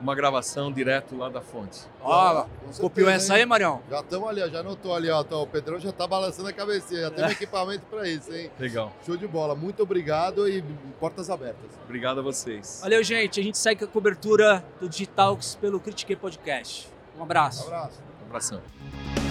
uma 0.00 0.14
gravação 0.14 0.72
direto 0.72 1.16
lá 1.16 1.28
da 1.28 1.40
fonte. 1.40 1.76
Certeza, 1.76 2.80
copiou 2.80 3.08
essa 3.10 3.34
aí? 3.34 3.44
Marião? 3.44 3.82
Já 3.90 4.00
estamos 4.00 4.28
ali, 4.28 4.42
ó, 4.42 4.48
já 4.48 4.60
anotou 4.60 4.94
ali, 4.94 5.10
ó. 5.10 5.20
Então, 5.20 5.42
o 5.42 5.46
Pedrão 5.46 5.78
já 5.78 5.92
tá 5.92 6.06
balançando 6.06 6.48
a 6.48 6.52
cabecinha, 6.52 7.02
já 7.02 7.10
tem 7.10 7.24
um 7.24 7.28
equipamento 7.28 7.84
para 7.86 8.08
isso, 8.08 8.32
hein? 8.34 8.50
Legal. 8.58 8.92
Show 9.04 9.16
de 9.16 9.26
bola. 9.26 9.54
Muito 9.54 9.82
obrigado 9.82 10.48
e 10.48 10.62
portas 10.98 11.30
abertas. 11.30 11.70
Obrigado 11.84 12.20
a 12.20 12.22
vocês. 12.22 12.80
Valeu, 12.82 13.02
gente. 13.02 13.40
A 13.40 13.42
gente 13.42 13.58
segue 13.58 13.80
com 13.80 13.84
a 13.86 13.88
cobertura 13.88 14.64
do 14.80 14.88
Digitalks 14.88 15.54
pelo 15.54 15.78
Critique 15.78 16.16
Podcast. 16.16 16.88
Um 17.18 17.22
abraço. 17.22 17.64
Um 17.64 17.66
abraço. 17.66 18.02
Um 18.22 18.26
abração. 18.26 19.29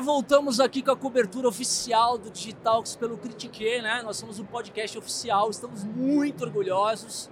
Voltamos 0.00 0.60
aqui 0.60 0.82
com 0.82 0.90
a 0.90 0.96
cobertura 0.96 1.46
oficial 1.46 2.16
do 2.16 2.30
Digitalks 2.30 2.96
pelo 2.96 3.18
Critique, 3.18 3.82
né? 3.82 4.00
Nós 4.02 4.16
somos 4.16 4.38
um 4.38 4.44
podcast 4.44 4.96
oficial, 4.96 5.50
estamos 5.50 5.84
muito 5.84 6.42
orgulhosos, 6.42 7.30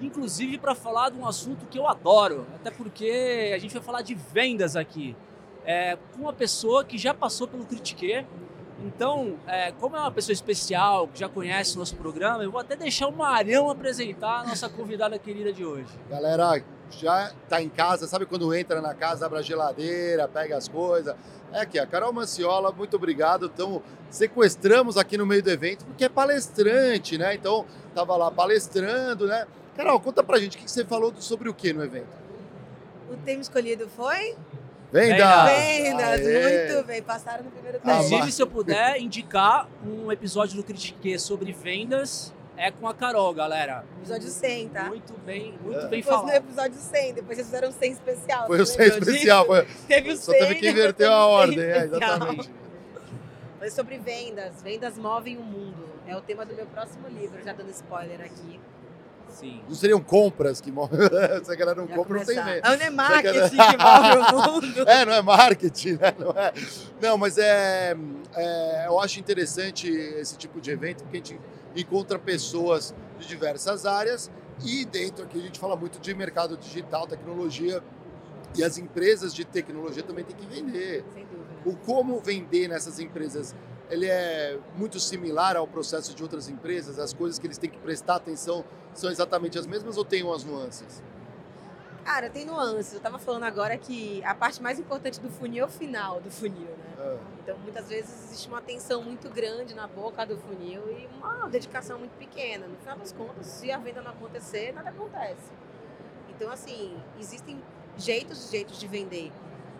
inclusive 0.00 0.58
para 0.58 0.76
falar 0.76 1.10
de 1.10 1.18
um 1.18 1.26
assunto 1.26 1.66
que 1.66 1.76
eu 1.76 1.88
adoro, 1.88 2.46
até 2.54 2.70
porque 2.70 3.50
a 3.52 3.58
gente 3.58 3.74
vai 3.74 3.82
falar 3.82 4.02
de 4.02 4.14
vendas 4.14 4.76
aqui, 4.76 5.16
é, 5.64 5.98
com 6.12 6.22
uma 6.22 6.32
pessoa 6.32 6.84
que 6.84 6.96
já 6.96 7.12
passou 7.12 7.48
pelo 7.48 7.64
Critique. 7.64 8.24
Então, 8.84 9.36
é, 9.46 9.72
como 9.72 9.96
é 9.96 10.00
uma 10.00 10.12
pessoa 10.12 10.32
especial, 10.32 11.08
que 11.08 11.18
já 11.18 11.28
conhece 11.28 11.74
o 11.74 11.78
nosso 11.80 11.96
programa, 11.96 12.44
eu 12.44 12.50
vou 12.50 12.60
até 12.60 12.76
deixar 12.76 13.08
o 13.08 13.12
Marião 13.12 13.70
apresentar 13.70 14.40
a 14.40 14.44
nossa 14.44 14.68
convidada 14.68 15.18
querida 15.18 15.52
de 15.52 15.64
hoje. 15.64 15.90
Galera, 16.08 16.62
já 17.00 17.32
tá 17.48 17.62
em 17.62 17.68
casa, 17.68 18.06
sabe 18.06 18.26
quando 18.26 18.54
entra 18.54 18.80
na 18.80 18.94
casa, 18.94 19.26
abre 19.26 19.38
a 19.38 19.42
geladeira, 19.42 20.28
pega 20.28 20.56
as 20.56 20.68
coisas? 20.68 21.14
É 21.52 21.60
aqui, 21.60 21.78
a 21.78 21.86
Carol 21.86 22.12
Manciola, 22.12 22.72
muito 22.72 22.96
obrigado. 22.96 23.50
Então, 23.52 23.82
sequestramos 24.10 24.96
aqui 24.96 25.16
no 25.16 25.26
meio 25.26 25.42
do 25.42 25.50
evento, 25.50 25.84
porque 25.84 26.04
é 26.04 26.08
palestrante, 26.08 27.16
né? 27.16 27.34
Então, 27.34 27.64
tava 27.94 28.16
lá 28.16 28.30
palestrando, 28.30 29.26
né? 29.26 29.46
Carol, 29.76 30.00
conta 30.00 30.22
pra 30.22 30.38
gente, 30.38 30.56
o 30.56 30.60
que 30.60 30.70
você 30.70 30.84
falou 30.84 31.12
sobre 31.18 31.48
o 31.48 31.54
que 31.54 31.72
no 31.72 31.84
evento? 31.84 32.08
O 33.10 33.16
tema 33.16 33.40
escolhido 33.40 33.88
foi? 33.88 34.36
Venda! 34.92 35.46
Vendas, 35.46 36.20
Aê! 36.20 36.68
muito 36.72 36.86
bem, 36.86 37.02
passaram 37.02 37.44
no 37.44 37.50
primeiro 37.50 37.80
teste. 37.80 38.04
Inclusive, 38.06 38.32
se 38.32 38.42
eu 38.42 38.46
puder 38.46 39.00
indicar 39.00 39.68
um 39.84 40.10
episódio 40.12 40.56
do 40.56 40.62
Critique 40.62 41.18
sobre 41.18 41.52
vendas, 41.52 42.32
é 42.56 42.70
com 42.70 42.86
a 42.88 42.94
Carol, 42.94 43.32
galera. 43.34 43.84
Episódio 43.98 44.28
100, 44.28 44.68
tá? 44.68 44.84
Muito 44.84 45.12
bem, 45.24 45.58
muito 45.62 45.80
É. 45.80 45.88
bem 45.88 46.02
Foi 46.02 46.12
no 46.12 46.18
falado. 46.20 46.36
episódio 46.36 46.74
100, 46.80 47.14
depois 47.14 47.36
vocês 47.36 47.46
fizeram 47.48 47.72
100 47.72 47.92
especial. 47.92 48.46
Foi 48.46 48.60
o 48.60 48.66
você 48.66 48.72
100 48.74 48.82
lembrou 48.90 49.08
especial, 49.14 49.46
foi, 49.46 49.66
Teve 49.88 50.10
o 50.12 50.16
só 50.16 50.32
100, 50.32 50.40
teve 50.40 50.54
que 50.56 50.68
inverter 50.70 51.08
a 51.10 51.26
o 51.26 51.30
100 51.30 51.38
ordem, 51.38 51.64
é, 51.64 51.78
exatamente. 51.84 52.50
Foi 53.58 53.70
sobre 53.70 53.98
vendas. 53.98 54.62
Vendas 54.62 54.98
movem 54.98 55.36
o 55.38 55.42
mundo. 55.42 55.88
É 56.06 56.14
o 56.14 56.20
tema 56.20 56.44
do 56.44 56.54
meu 56.54 56.66
próximo 56.66 57.08
livro, 57.08 57.42
já 57.42 57.52
dando 57.54 57.70
spoiler 57.70 58.20
aqui. 58.20 58.60
Sim. 59.34 59.60
Não 59.68 59.74
seriam 59.74 60.00
compras 60.00 60.60
que 60.60 60.70
movem. 60.70 60.98
Se 61.44 61.50
a 61.50 61.54
galera 61.54 61.80
não 61.80 61.88
Já 61.88 61.94
compra, 61.94 62.18
não 62.18 62.24
tem. 62.24 62.38
Ah, 62.38 62.76
Não 62.76 62.86
é 62.86 62.90
marketing 62.90 63.56
que 63.56 63.76
move 63.76 64.34
o 64.34 64.52
mundo. 64.52 64.88
É, 64.88 65.04
não 65.04 65.12
é 65.12 65.22
marketing, 65.22 65.92
né? 65.92 66.14
Não, 66.18 66.30
é. 66.30 66.52
não 67.02 67.18
mas 67.18 67.36
é, 67.38 67.96
é, 68.34 68.86
eu 68.86 69.00
acho 69.00 69.18
interessante 69.18 69.88
esse 69.88 70.36
tipo 70.36 70.60
de 70.60 70.70
evento, 70.70 71.02
porque 71.02 71.16
a 71.16 71.20
gente 71.20 71.40
encontra 71.76 72.18
pessoas 72.18 72.94
de 73.18 73.26
diversas 73.26 73.84
áreas 73.84 74.30
e 74.64 74.84
dentro 74.84 75.24
aqui 75.24 75.38
a 75.38 75.42
gente 75.42 75.58
fala 75.58 75.74
muito 75.76 75.98
de 75.98 76.14
mercado 76.14 76.56
digital, 76.56 77.06
tecnologia, 77.06 77.82
e 78.56 78.62
as 78.62 78.78
empresas 78.78 79.34
de 79.34 79.44
tecnologia 79.44 80.02
também 80.02 80.24
têm 80.24 80.36
que 80.36 80.46
vender. 80.46 81.04
Sem 81.12 81.26
dúvida. 81.26 81.44
O 81.64 81.76
como 81.76 82.20
vender 82.20 82.68
nessas 82.68 83.00
empresas, 83.00 83.54
ele 83.90 84.06
é 84.06 84.58
muito 84.76 84.98
similar 84.98 85.56
ao 85.56 85.66
processo 85.66 86.14
de 86.14 86.22
outras 86.22 86.48
empresas? 86.48 86.98
As 86.98 87.12
coisas 87.12 87.38
que 87.38 87.46
eles 87.46 87.58
têm 87.58 87.70
que 87.70 87.78
prestar 87.78 88.16
atenção 88.16 88.64
são 88.94 89.10
exatamente 89.10 89.58
as 89.58 89.66
mesmas 89.66 89.96
ou 89.96 90.04
tem 90.04 90.22
umas 90.22 90.44
nuances? 90.44 91.02
Cara, 92.04 92.28
tem 92.28 92.44
nuances. 92.44 92.92
Eu 92.92 93.00
tava 93.00 93.18
falando 93.18 93.44
agora 93.44 93.78
que 93.78 94.22
a 94.24 94.34
parte 94.34 94.62
mais 94.62 94.78
importante 94.78 95.18
do 95.20 95.30
funil 95.30 95.64
é 95.64 95.66
o 95.66 95.70
final 95.70 96.20
do 96.20 96.30
funil, 96.30 96.68
né? 96.68 96.94
Ah, 96.98 97.16
Então, 97.42 97.56
muitas 97.58 97.88
vezes 97.88 98.24
existe 98.26 98.46
uma 98.48 98.60
tensão 98.60 99.02
muito 99.02 99.30
grande 99.30 99.74
na 99.74 99.86
boca 99.86 100.24
do 100.26 100.36
funil 100.36 100.82
e 100.90 101.08
uma 101.16 101.48
dedicação 101.48 101.98
muito 101.98 102.12
pequena. 102.18 102.66
No 102.66 102.76
final 102.76 102.98
das 102.98 103.12
contas, 103.12 103.46
se 103.46 103.70
a 103.72 103.78
venda 103.78 104.02
não 104.02 104.10
acontecer, 104.10 104.72
nada 104.72 104.90
acontece. 104.90 105.50
Então, 106.28 106.50
assim, 106.50 106.94
existem 107.18 107.62
jeitos 107.96 108.48
e 108.48 108.50
jeitos 108.50 108.78
de 108.78 108.86
vender. 108.86 109.32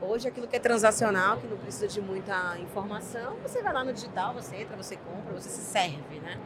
Hoje, 0.07 0.29
aquilo 0.29 0.47
que 0.47 0.57
é 0.57 0.61
transacional, 0.61 1.39
que 1.39 1.47
não 1.47 1.57
precisa 1.57 1.89
de 1.89 2.01
muita 2.01 2.59
informação, 2.59 3.37
você 3.43 3.63
vai 3.63 3.73
lá 3.73 3.83
no 3.83 3.93
digital, 3.93 4.35
você 4.35 4.57
entra, 4.57 4.77
você 4.77 4.97
compra, 4.97 5.33
você 5.33 5.49
se 5.49 5.63
serve, 5.63 6.21
né? 6.21 6.39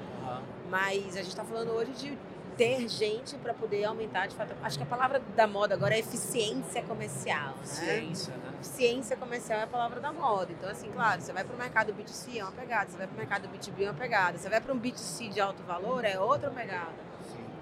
Mas 0.71 1.17
a 1.17 1.23
gente 1.23 1.29
está 1.29 1.45
falando 1.45 1.71
hoje 1.71 1.93
de 1.93 2.19
ter 2.57 2.89
gente 2.89 3.37
para 3.37 3.55
poder 3.55 3.85
aumentar, 3.85 4.27
de 4.27 4.35
fato. 4.35 4.55
Acho 4.63 4.77
que 4.79 4.83
a 4.83 4.87
palavra 4.87 5.21
da 5.35 5.47
moda 5.47 5.75
agora 5.75 5.95
é 5.95 6.01
eficiência 6.01 6.83
comercial, 6.83 7.55
né? 7.57 7.65
Ciência, 7.65 8.35
né? 8.37 8.53
Ciência 8.61 9.17
comercial 9.17 9.61
é 9.61 9.63
a 9.63 9.67
palavra 9.67 10.01
da 10.01 10.13
moda. 10.13 10.53
Então, 10.53 10.69
assim, 10.69 10.91
claro, 10.91 11.21
você 11.21 11.33
vai 11.33 11.45
para 11.45 11.55
o 11.55 11.59
mercado 11.59 11.93
B2C 11.95 12.39
é 12.39 12.43
uma 12.43 12.53
pegada, 12.53 12.91
você 12.91 12.99
vai 12.99 13.07
para 13.07 13.15
o 13.15 13.19
mercado 13.19 13.49
B2B 13.49 13.83
é 13.83 13.85
uma 13.85 13.95
pegada, 13.95 14.39
você 14.39 14.49
vai 14.49 14.61
para 14.61 14.73
um 14.73 14.79
B2C 14.79 15.31
de 15.31 15.41
alto 15.41 15.63
valor 15.63 16.05
é 16.05 16.19
outra 16.19 16.51
pegada. 16.51 17.08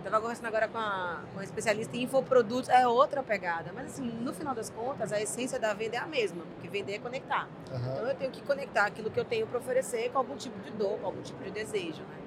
Estava 0.06 0.22
conversando 0.22 0.46
agora 0.46 0.68
com 0.68 0.78
a, 0.78 1.20
com 1.34 1.40
a 1.40 1.42
especialista 1.42 1.96
em 1.96 2.04
infoprodutos, 2.04 2.68
é 2.68 2.86
outra 2.86 3.24
pegada. 3.24 3.72
Mas, 3.74 3.86
assim, 3.86 4.04
no 4.04 4.32
final 4.32 4.54
das 4.54 4.70
contas, 4.70 5.12
a 5.12 5.20
essência 5.20 5.58
da 5.58 5.74
venda 5.74 5.96
é 5.96 5.98
a 5.98 6.06
mesma, 6.06 6.44
porque 6.54 6.68
vender 6.68 6.94
é 6.94 6.98
conectar. 7.00 7.48
aham. 7.72 7.92
Então, 7.92 8.06
eu 8.08 8.14
tenho 8.14 8.30
que 8.30 8.40
conectar 8.42 8.84
aquilo 8.86 9.10
que 9.10 9.18
eu 9.18 9.24
tenho 9.24 9.48
para 9.48 9.58
oferecer 9.58 10.08
com 10.12 10.18
algum 10.18 10.36
tipo 10.36 10.56
de 10.60 10.70
dor, 10.70 10.96
com 11.00 11.06
algum 11.06 11.22
tipo 11.22 11.42
de 11.42 11.50
desejo, 11.50 12.02
né? 12.04 12.18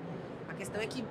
A 0.49 0.53
questão 0.55 0.81
é 0.81 0.87
que 0.87 1.05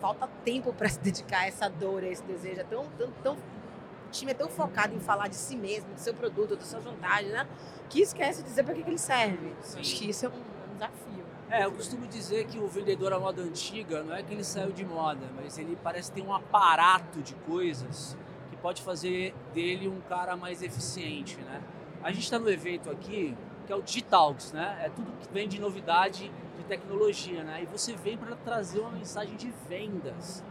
falta 0.00 0.26
tempo 0.42 0.72
para 0.72 0.88
se 0.88 0.98
dedicar 1.00 1.40
a 1.40 1.46
essa 1.48 1.68
dor, 1.68 2.02
a 2.02 2.06
esse 2.08 2.22
desejo. 2.22 2.62
É 2.62 2.64
tão, 2.64 2.86
tão, 2.96 3.10
tão- 3.22 3.34
o 3.34 4.10
time 4.10 4.30
é 4.30 4.34
tão 4.34 4.48
focado 4.48 4.94
em 4.94 5.00
falar 5.00 5.28
de 5.28 5.36
si 5.36 5.54
mesmo, 5.54 5.92
do 5.92 6.00
seu 6.00 6.14
produto, 6.14 6.56
da 6.56 6.62
sua 6.64 6.80
vantagem, 6.80 7.28
né? 7.30 7.46
Que 7.90 8.00
esquece 8.00 8.42
de 8.42 8.48
dizer 8.48 8.64
para 8.64 8.72
que, 8.72 8.82
que 8.82 8.88
ele 8.88 8.96
serve. 8.96 9.52
Sim. 9.60 9.80
Acho 9.80 9.96
que 9.96 10.08
isso 10.08 10.24
é 10.24 10.28
um, 10.30 10.32
um 10.32 10.72
desafio. 10.72 11.13
É, 11.50 11.64
eu 11.64 11.72
costumo 11.72 12.06
dizer 12.06 12.46
que 12.46 12.58
o 12.58 12.66
vendedor 12.66 13.12
à 13.12 13.20
moda 13.20 13.42
antiga 13.42 14.02
não 14.02 14.14
é 14.14 14.22
que 14.22 14.32
ele 14.32 14.44
saiu 14.44 14.72
de 14.72 14.84
moda, 14.84 15.26
mas 15.36 15.58
ele 15.58 15.78
parece 15.82 16.10
ter 16.10 16.22
um 16.22 16.32
aparato 16.32 17.20
de 17.20 17.34
coisas 17.34 18.16
que 18.50 18.56
pode 18.56 18.82
fazer 18.82 19.34
dele 19.52 19.86
um 19.88 20.00
cara 20.08 20.36
mais 20.36 20.62
eficiente, 20.62 21.36
né? 21.42 21.62
A 22.02 22.10
gente 22.10 22.24
está 22.24 22.38
no 22.38 22.50
evento 22.50 22.90
aqui 22.90 23.36
que 23.66 23.72
é 23.72 23.76
o 23.76 23.82
Digitalks, 23.82 24.52
né? 24.52 24.78
É 24.82 24.88
tudo 24.88 25.10
que 25.20 25.32
vem 25.32 25.48
de 25.48 25.60
novidade 25.60 26.30
de 26.56 26.64
tecnologia, 26.64 27.42
né? 27.42 27.62
E 27.62 27.66
você 27.66 27.94
vem 27.94 28.16
para 28.16 28.36
trazer 28.36 28.80
uma 28.80 28.90
mensagem 28.90 29.36
de 29.36 29.52
vendas. 29.68 30.42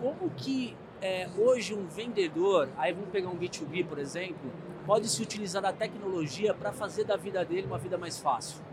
Como 0.00 0.30
que 0.30 0.76
é, 1.02 1.28
hoje 1.36 1.74
um 1.74 1.86
vendedor, 1.86 2.68
aí 2.76 2.92
vamos 2.92 3.10
pegar 3.10 3.28
um 3.28 3.36
B2B, 3.36 3.86
por 3.86 3.98
exemplo, 3.98 4.50
pode 4.86 5.08
se 5.08 5.22
utilizar 5.22 5.62
da 5.62 5.72
tecnologia 5.72 6.54
para 6.54 6.72
fazer 6.72 7.04
da 7.04 7.16
vida 7.16 7.44
dele 7.44 7.66
uma 7.66 7.78
vida 7.78 7.98
mais 7.98 8.18
fácil? 8.18 8.69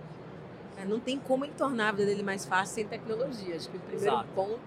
É, 0.78 0.86
Não 0.86 1.00
tem 1.00 1.20
como 1.20 1.44
ele 1.46 1.54
tornar 1.58 1.90
a 1.90 1.92
vida 1.92 2.06
dele 2.06 2.24
mais 2.24 2.46
fácil 2.46 2.76
sem 2.76 2.88
tecnologia. 2.88 3.56
Acho 3.56 3.70
que 3.70 3.78
o 3.78 3.80
primeiro 3.80 4.14
Exato. 4.14 4.30
ponto 4.36 4.60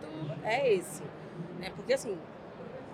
é 0.42 0.74
esse. 0.74 1.02
Né? 1.58 1.70
Porque, 1.76 1.92
assim, 1.92 2.18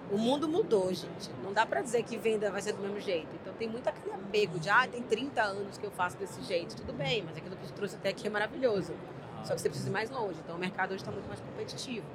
O 0.09 0.17
mundo 0.17 0.49
mudou, 0.49 0.93
gente. 0.95 1.31
Não 1.43 1.53
dá 1.53 1.67
pra 1.67 1.83
dizer 1.83 2.05
que 2.05 2.17
venda 2.17 2.49
vai 2.49 2.63
ser 2.63 2.73
do 2.75 2.81
mesmo 2.81 3.01
jeito. 3.01 3.27
Então 3.43 3.53
tem 3.55 3.69
muito 3.69 3.89
aquele 3.89 4.15
apego 4.15 4.57
de, 4.61 4.71
ah, 4.71 4.87
tem 4.87 5.03
30 5.03 5.43
anos 5.43 5.77
que 5.79 5.85
eu 5.85 5.91
faço 5.91 6.17
desse 6.17 6.41
jeito. 6.43 6.77
Tudo 6.77 6.93
bem, 6.93 7.25
mas 7.27 7.37
aquilo 7.37 7.57
que 7.57 7.67
te 7.67 7.73
trouxe 7.73 7.97
até 7.97 8.11
aqui 8.11 8.25
é 8.29 8.31
maravilhoso. 8.31 8.95
Só 9.43 9.55
que 9.55 9.61
você 9.61 9.69
precisa 9.69 9.89
ir 9.91 9.93
mais 9.93 10.09
longe. 10.09 10.39
Então 10.45 10.55
o 10.55 10.59
mercado 10.61 10.91
hoje 10.93 11.03
está 11.03 11.11
muito 11.11 11.27
mais 11.27 11.41
competitivo. 11.41 12.07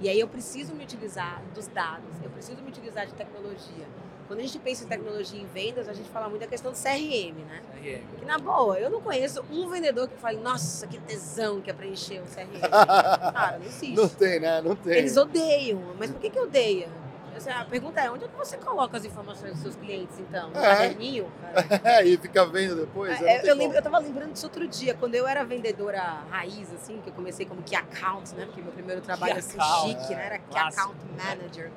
E 0.00 0.08
aí 0.08 0.18
eu 0.18 0.26
preciso 0.26 0.74
me 0.74 0.82
utilizar 0.82 1.40
dos 1.54 1.68
dados, 1.68 2.10
eu 2.24 2.30
preciso 2.30 2.60
me 2.60 2.68
utilizar 2.70 3.06
de 3.06 3.14
tecnologia. 3.14 3.86
Quando 4.28 4.40
a 4.40 4.42
gente 4.42 4.58
pensa 4.58 4.84
em 4.84 4.86
tecnologia 4.86 5.40
em 5.40 5.46
vendas, 5.46 5.88
a 5.88 5.94
gente 5.94 6.08
fala 6.10 6.28
muito 6.28 6.42
da 6.42 6.46
questão 6.46 6.70
do 6.70 6.76
CRM, 6.76 7.34
né? 7.48 7.62
CRM. 7.72 8.18
Que 8.18 8.24
na 8.26 8.38
boa, 8.38 8.78
eu 8.78 8.90
não 8.90 9.00
conheço 9.00 9.42
um 9.50 9.66
vendedor 9.70 10.06
que 10.06 10.16
fale, 10.18 10.36
nossa, 10.38 10.86
que 10.86 10.98
tesão 10.98 11.62
que 11.62 11.70
é 11.70 11.72
preencher 11.72 12.20
um 12.20 12.26
CRM. 12.26 12.60
Cara, 13.32 13.58
não 13.58 13.64
existe. 13.64 13.96
Não 13.96 14.06
tem, 14.06 14.38
né? 14.38 14.60
Não 14.60 14.76
tem. 14.76 14.98
Eles 14.98 15.16
odeiam. 15.16 15.80
Mas 15.98 16.10
por 16.10 16.20
que 16.20 16.28
que 16.28 16.38
odeia? 16.38 16.88
Assim, 17.34 17.50
a 17.50 17.64
pergunta 17.64 18.00
é, 18.00 18.10
onde 18.10 18.24
é 18.24 18.28
que 18.28 18.36
você 18.36 18.58
coloca 18.58 18.96
as 18.96 19.04
informações 19.04 19.52
dos 19.52 19.62
seus 19.62 19.76
clientes, 19.76 20.18
então? 20.18 20.50
No 20.50 20.58
É. 20.58 20.60
caderninho? 20.60 21.30
Cara? 21.40 22.02
e 22.04 22.16
fica 22.18 22.44
vendo 22.44 22.74
depois. 22.74 23.18
É, 23.22 23.48
eu, 23.48 23.54
lembro, 23.54 23.78
eu 23.78 23.82
tava 23.82 23.98
lembrando 23.98 24.32
disso 24.32 24.46
outro 24.46 24.66
dia, 24.66 24.92
quando 24.92 25.14
eu 25.14 25.26
era 25.26 25.42
vendedora 25.44 26.02
raiz, 26.28 26.70
assim, 26.74 27.00
que 27.00 27.08
eu 27.08 27.14
comecei 27.14 27.46
como 27.46 27.62
Key 27.62 27.76
Account, 27.76 28.34
né? 28.34 28.44
Porque 28.44 28.60
meu 28.60 28.72
primeiro 28.72 29.00
trabalho 29.00 29.34
Key 29.34 29.38
assim, 29.38 29.58
Account, 29.58 30.00
chique, 30.00 30.14
né? 30.14 30.26
Era 30.26 30.38
Key. 30.38 30.58
Account 30.58 30.98
Manager. 31.16 31.70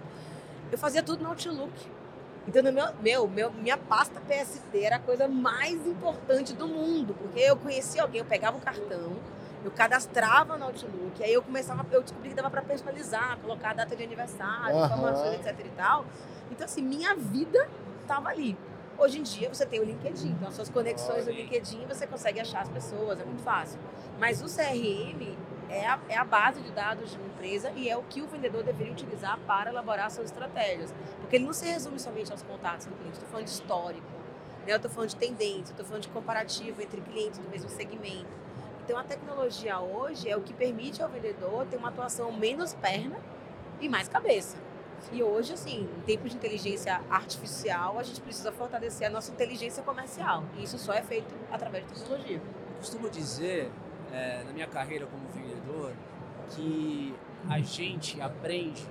Eu 0.72 0.78
fazia 0.78 1.04
tudo 1.04 1.24
no 1.24 1.30
Outlook. 1.30 1.72
Então, 2.47 2.63
no 2.63 2.71
meu, 2.71 2.87
meu, 3.01 3.27
meu, 3.27 3.51
minha 3.53 3.77
pasta 3.77 4.19
PSD 4.21 4.83
era 4.83 4.95
a 4.95 4.99
coisa 4.99 5.27
mais 5.27 5.85
importante 5.85 6.53
do 6.53 6.67
mundo, 6.67 7.13
porque 7.13 7.39
eu 7.39 7.55
conhecia 7.55 8.01
alguém, 8.01 8.19
eu 8.19 8.25
pegava 8.25 8.57
o 8.57 8.61
cartão, 8.61 9.15
eu 9.63 9.69
cadastrava 9.71 10.57
no 10.57 10.65
Outlook, 10.65 11.23
aí 11.23 11.31
eu 11.31 11.43
começava, 11.43 11.85
eu 11.91 12.01
descobri 12.01 12.29
que 12.29 12.35
dava 12.35 12.49
para 12.49 12.63
personalizar, 12.63 13.37
colocar 13.39 13.71
a 13.71 13.73
data 13.73 13.95
de 13.95 14.03
aniversário, 14.03 14.75
Aham. 14.75 14.85
informações, 14.85 15.33
etc 15.35 15.65
e 15.65 15.69
tal. 15.77 16.05
Então, 16.49 16.65
assim, 16.65 16.81
minha 16.81 17.15
vida 17.15 17.69
tava 18.07 18.29
ali. 18.29 18.57
Hoje 18.97 19.19
em 19.19 19.23
dia 19.23 19.49
você 19.49 19.65
tem 19.65 19.79
o 19.79 19.83
LinkedIn, 19.83 20.29
então 20.29 20.47
as 20.49 20.55
suas 20.55 20.69
conexões 20.69 21.25
no. 21.25 21.31
LinkedIn 21.31 21.85
você 21.87 22.05
consegue 22.05 22.39
achar 22.39 22.61
as 22.61 22.69
pessoas, 22.69 23.19
é 23.19 23.23
muito 23.23 23.41
fácil. 23.41 23.79
Mas 24.19 24.41
o 24.43 24.45
CRM 24.45 25.35
é 25.72 25.88
a, 25.88 25.99
é 26.09 26.17
a 26.17 26.26
base 26.26 26.61
de 26.61 26.72
dados 26.72 27.11
de 27.11 27.17
uma 27.17 27.28
empresa 27.28 27.72
e 27.76 27.89
é 27.89 27.97
o 27.97 28.03
que 28.03 28.22
o 28.22 28.28
vendedor 28.28 28.63
deveria 28.63 28.91
utilizar 28.91 29.39
para 29.47 29.72
elaborar 29.72 30.11
suas 30.11 30.28
estratégias. 30.28 30.93
Porque 31.19 31.38
ele 31.38 31.45
não 31.45 31.53
se 31.53 31.65
resume 31.65 31.99
somente 31.99 32.32
aos 32.32 32.43
contatos 32.43 32.86
do 32.86 32.95
cliente, 32.95 33.13
estou 33.13 33.30
falando 33.30 33.45
de 33.45 33.51
histórico, 33.51 34.07
né? 34.65 34.74
eu 34.74 34.76
estou 34.76 34.91
falando 34.91 35.09
de 35.09 35.15
tendência, 35.15 35.72
estou 35.72 35.86
falando 35.86 36.03
de 36.03 36.09
comparativo 36.09 36.82
entre 36.82 36.99
clientes 37.01 37.39
do 37.39 37.49
mesmo 37.49 37.69
segmento. 37.69 38.41
Então 38.84 38.97
a 38.97 39.03
tecnologia 39.03 39.80
hoje 39.80 40.30
é 40.30 40.36
o 40.36 40.41
que 40.41 40.53
permite 40.53 41.01
ao 41.01 41.09
vendedor 41.09 41.65
ter 41.67 41.78
uma 41.78 41.89
atuação 41.89 42.32
menos 42.32 42.74
perna 42.74 43.17
e 43.80 43.88
mais 43.88 44.07
cabeça. 44.07 44.57
E 45.11 45.24
hoje, 45.24 45.53
assim, 45.53 45.89
em 45.97 46.01
tempos 46.01 46.32
de 46.32 46.38
inteligência 46.38 47.01
artificial, 47.09 47.97
a 47.97 48.03
gente 48.03 48.22
precisa 48.22 48.51
fortalecer 48.51 49.07
a 49.07 49.09
nossa 49.09 49.32
inteligência 49.32 49.82
comercial. 49.82 50.43
E 50.57 50.63
isso 50.63 50.78
só 50.78 50.93
é 50.93 51.01
feito 51.01 51.34
através 51.51 51.88
de 51.88 51.93
tecnologia. 51.93 52.38
Eu 52.38 52.78
costumo 52.78 53.09
dizer, 53.09 53.72
é, 54.11 54.43
na 54.43 54.51
minha 54.51 54.67
carreira 54.67 55.07
como 55.07 55.28
vendedor, 55.30 55.51
que 56.49 57.13
a 57.49 57.59
gente 57.59 58.19
aprende 58.21 58.86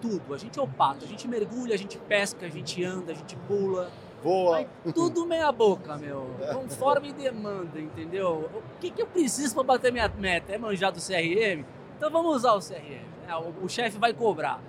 tudo. 0.00 0.34
A 0.34 0.38
gente 0.38 0.58
é 0.58 0.62
o 0.62 0.68
pato, 0.68 1.04
a 1.04 1.08
gente 1.08 1.26
mergulha, 1.26 1.74
a 1.74 1.78
gente 1.78 1.98
pesca, 1.98 2.46
a 2.46 2.48
gente 2.48 2.82
anda, 2.84 3.12
a 3.12 3.14
gente 3.14 3.36
pula. 3.48 3.90
Voa. 4.22 4.66
Tudo 4.94 5.26
meia 5.26 5.50
boca, 5.52 5.96
meu. 5.96 6.30
Conforme 6.52 7.12
demanda, 7.12 7.80
entendeu? 7.80 8.50
O 8.52 8.80
que, 8.80 8.90
que 8.90 9.02
eu 9.02 9.06
preciso 9.06 9.54
para 9.54 9.62
bater 9.62 9.92
minha 9.92 10.08
meta? 10.08 10.52
É 10.52 10.58
manjar 10.58 10.90
do 10.90 11.00
CRM? 11.00 11.64
Então 11.96 12.10
vamos 12.10 12.36
usar 12.36 12.54
o 12.54 12.60
CRM. 12.60 13.04
né? 13.26 13.36
o, 13.36 13.64
o 13.64 13.68
chefe 13.68 13.98
vai 13.98 14.12
cobrar. 14.12 14.60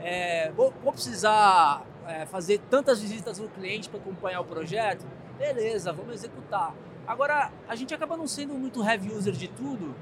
É, 0.00 0.50
vou, 0.52 0.72
vou 0.82 0.92
precisar 0.92 1.84
é, 2.06 2.26
fazer 2.26 2.58
tantas 2.70 3.00
visitas 3.00 3.38
no 3.38 3.48
cliente 3.48 3.88
para 3.88 3.98
acompanhar 3.98 4.40
o 4.40 4.44
projeto? 4.44 5.06
Beleza, 5.38 5.92
vamos 5.92 6.14
executar. 6.14 6.74
Agora, 7.06 7.50
a 7.66 7.74
gente 7.74 7.94
acaba 7.94 8.16
não 8.16 8.26
sendo 8.26 8.54
muito 8.54 8.84
heavy 8.84 9.12
user 9.12 9.32
de 9.32 9.48
tudo, 9.48 9.94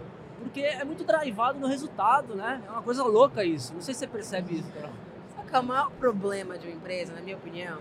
porque 0.48 0.62
é 0.62 0.84
muito 0.84 1.04
drivado 1.04 1.58
no 1.58 1.66
resultado, 1.66 2.34
né? 2.34 2.60
É 2.66 2.70
uma 2.70 2.82
coisa 2.82 3.04
louca 3.04 3.44
isso. 3.44 3.74
Não 3.74 3.80
sei 3.80 3.94
se 3.94 4.00
você 4.00 4.06
percebe 4.06 4.58
isso, 4.58 4.70
Carol. 4.72 4.90
Sabe 5.36 5.48
que 5.50 5.56
é 5.56 5.58
o 5.58 5.62
maior 5.62 5.90
problema 5.92 6.58
de 6.58 6.66
uma 6.66 6.74
empresa, 6.74 7.12
na 7.12 7.20
minha 7.20 7.36
opinião, 7.36 7.78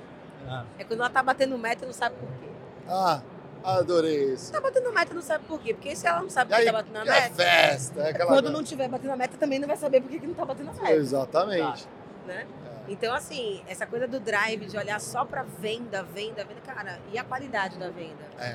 é 0.78 0.84
quando 0.84 1.00
ela 1.00 1.10
tá 1.10 1.24
batendo 1.24 1.58
meta 1.58 1.84
e 1.84 1.88
não 1.88 1.94
sabe 1.94 2.16
por 2.18 2.28
quê. 2.28 2.50
Ah, 2.88 3.22
adorei 3.64 4.34
isso. 4.34 4.52
Tá 4.52 4.60
batendo 4.60 4.94
meta 4.94 5.12
e 5.12 5.16
não 5.16 5.22
sabe 5.22 5.46
por 5.46 5.60
quê. 5.60 5.74
Porque 5.74 5.96
se 5.96 6.08
ela 6.08 6.22
não 6.22 6.30
sabe 6.30 6.52
por 6.52 6.60
que 6.60 6.66
tá 6.66 6.72
batendo 6.74 6.98
a 6.98 7.02
é 7.02 7.22
meta, 7.22 7.36
festa, 7.36 8.02
é 8.02 8.10
aquela 8.10 8.32
quando 8.32 8.52
não 8.52 8.64
tiver 8.64 8.88
batendo 8.90 9.12
a 9.12 9.18
meta, 9.18 9.38
também 9.38 9.60
não 9.60 9.68
vai 9.68 9.78
saber 9.78 10.02
por 10.02 10.10
que, 10.10 10.28
não 10.28 10.34
tá 10.34 10.46
batendo 10.46 10.70
a 10.70 10.74
meta. 10.74 10.92
Exatamente. 10.92 11.88
né? 12.26 12.46
Então, 12.88 13.14
assim, 13.14 13.62
essa 13.68 13.86
coisa 13.86 14.08
do 14.08 14.18
drive, 14.20 14.66
de 14.66 14.78
olhar 14.78 15.00
só 15.02 15.26
pra 15.26 15.44
venda, 15.44 16.04
venda, 16.04 16.46
venda, 16.46 16.62
cara, 16.66 17.00
e 17.12 17.18
a 17.18 17.24
qualidade 17.24 17.78
da 17.78 17.90
venda, 17.90 18.24
É. 18.40 18.54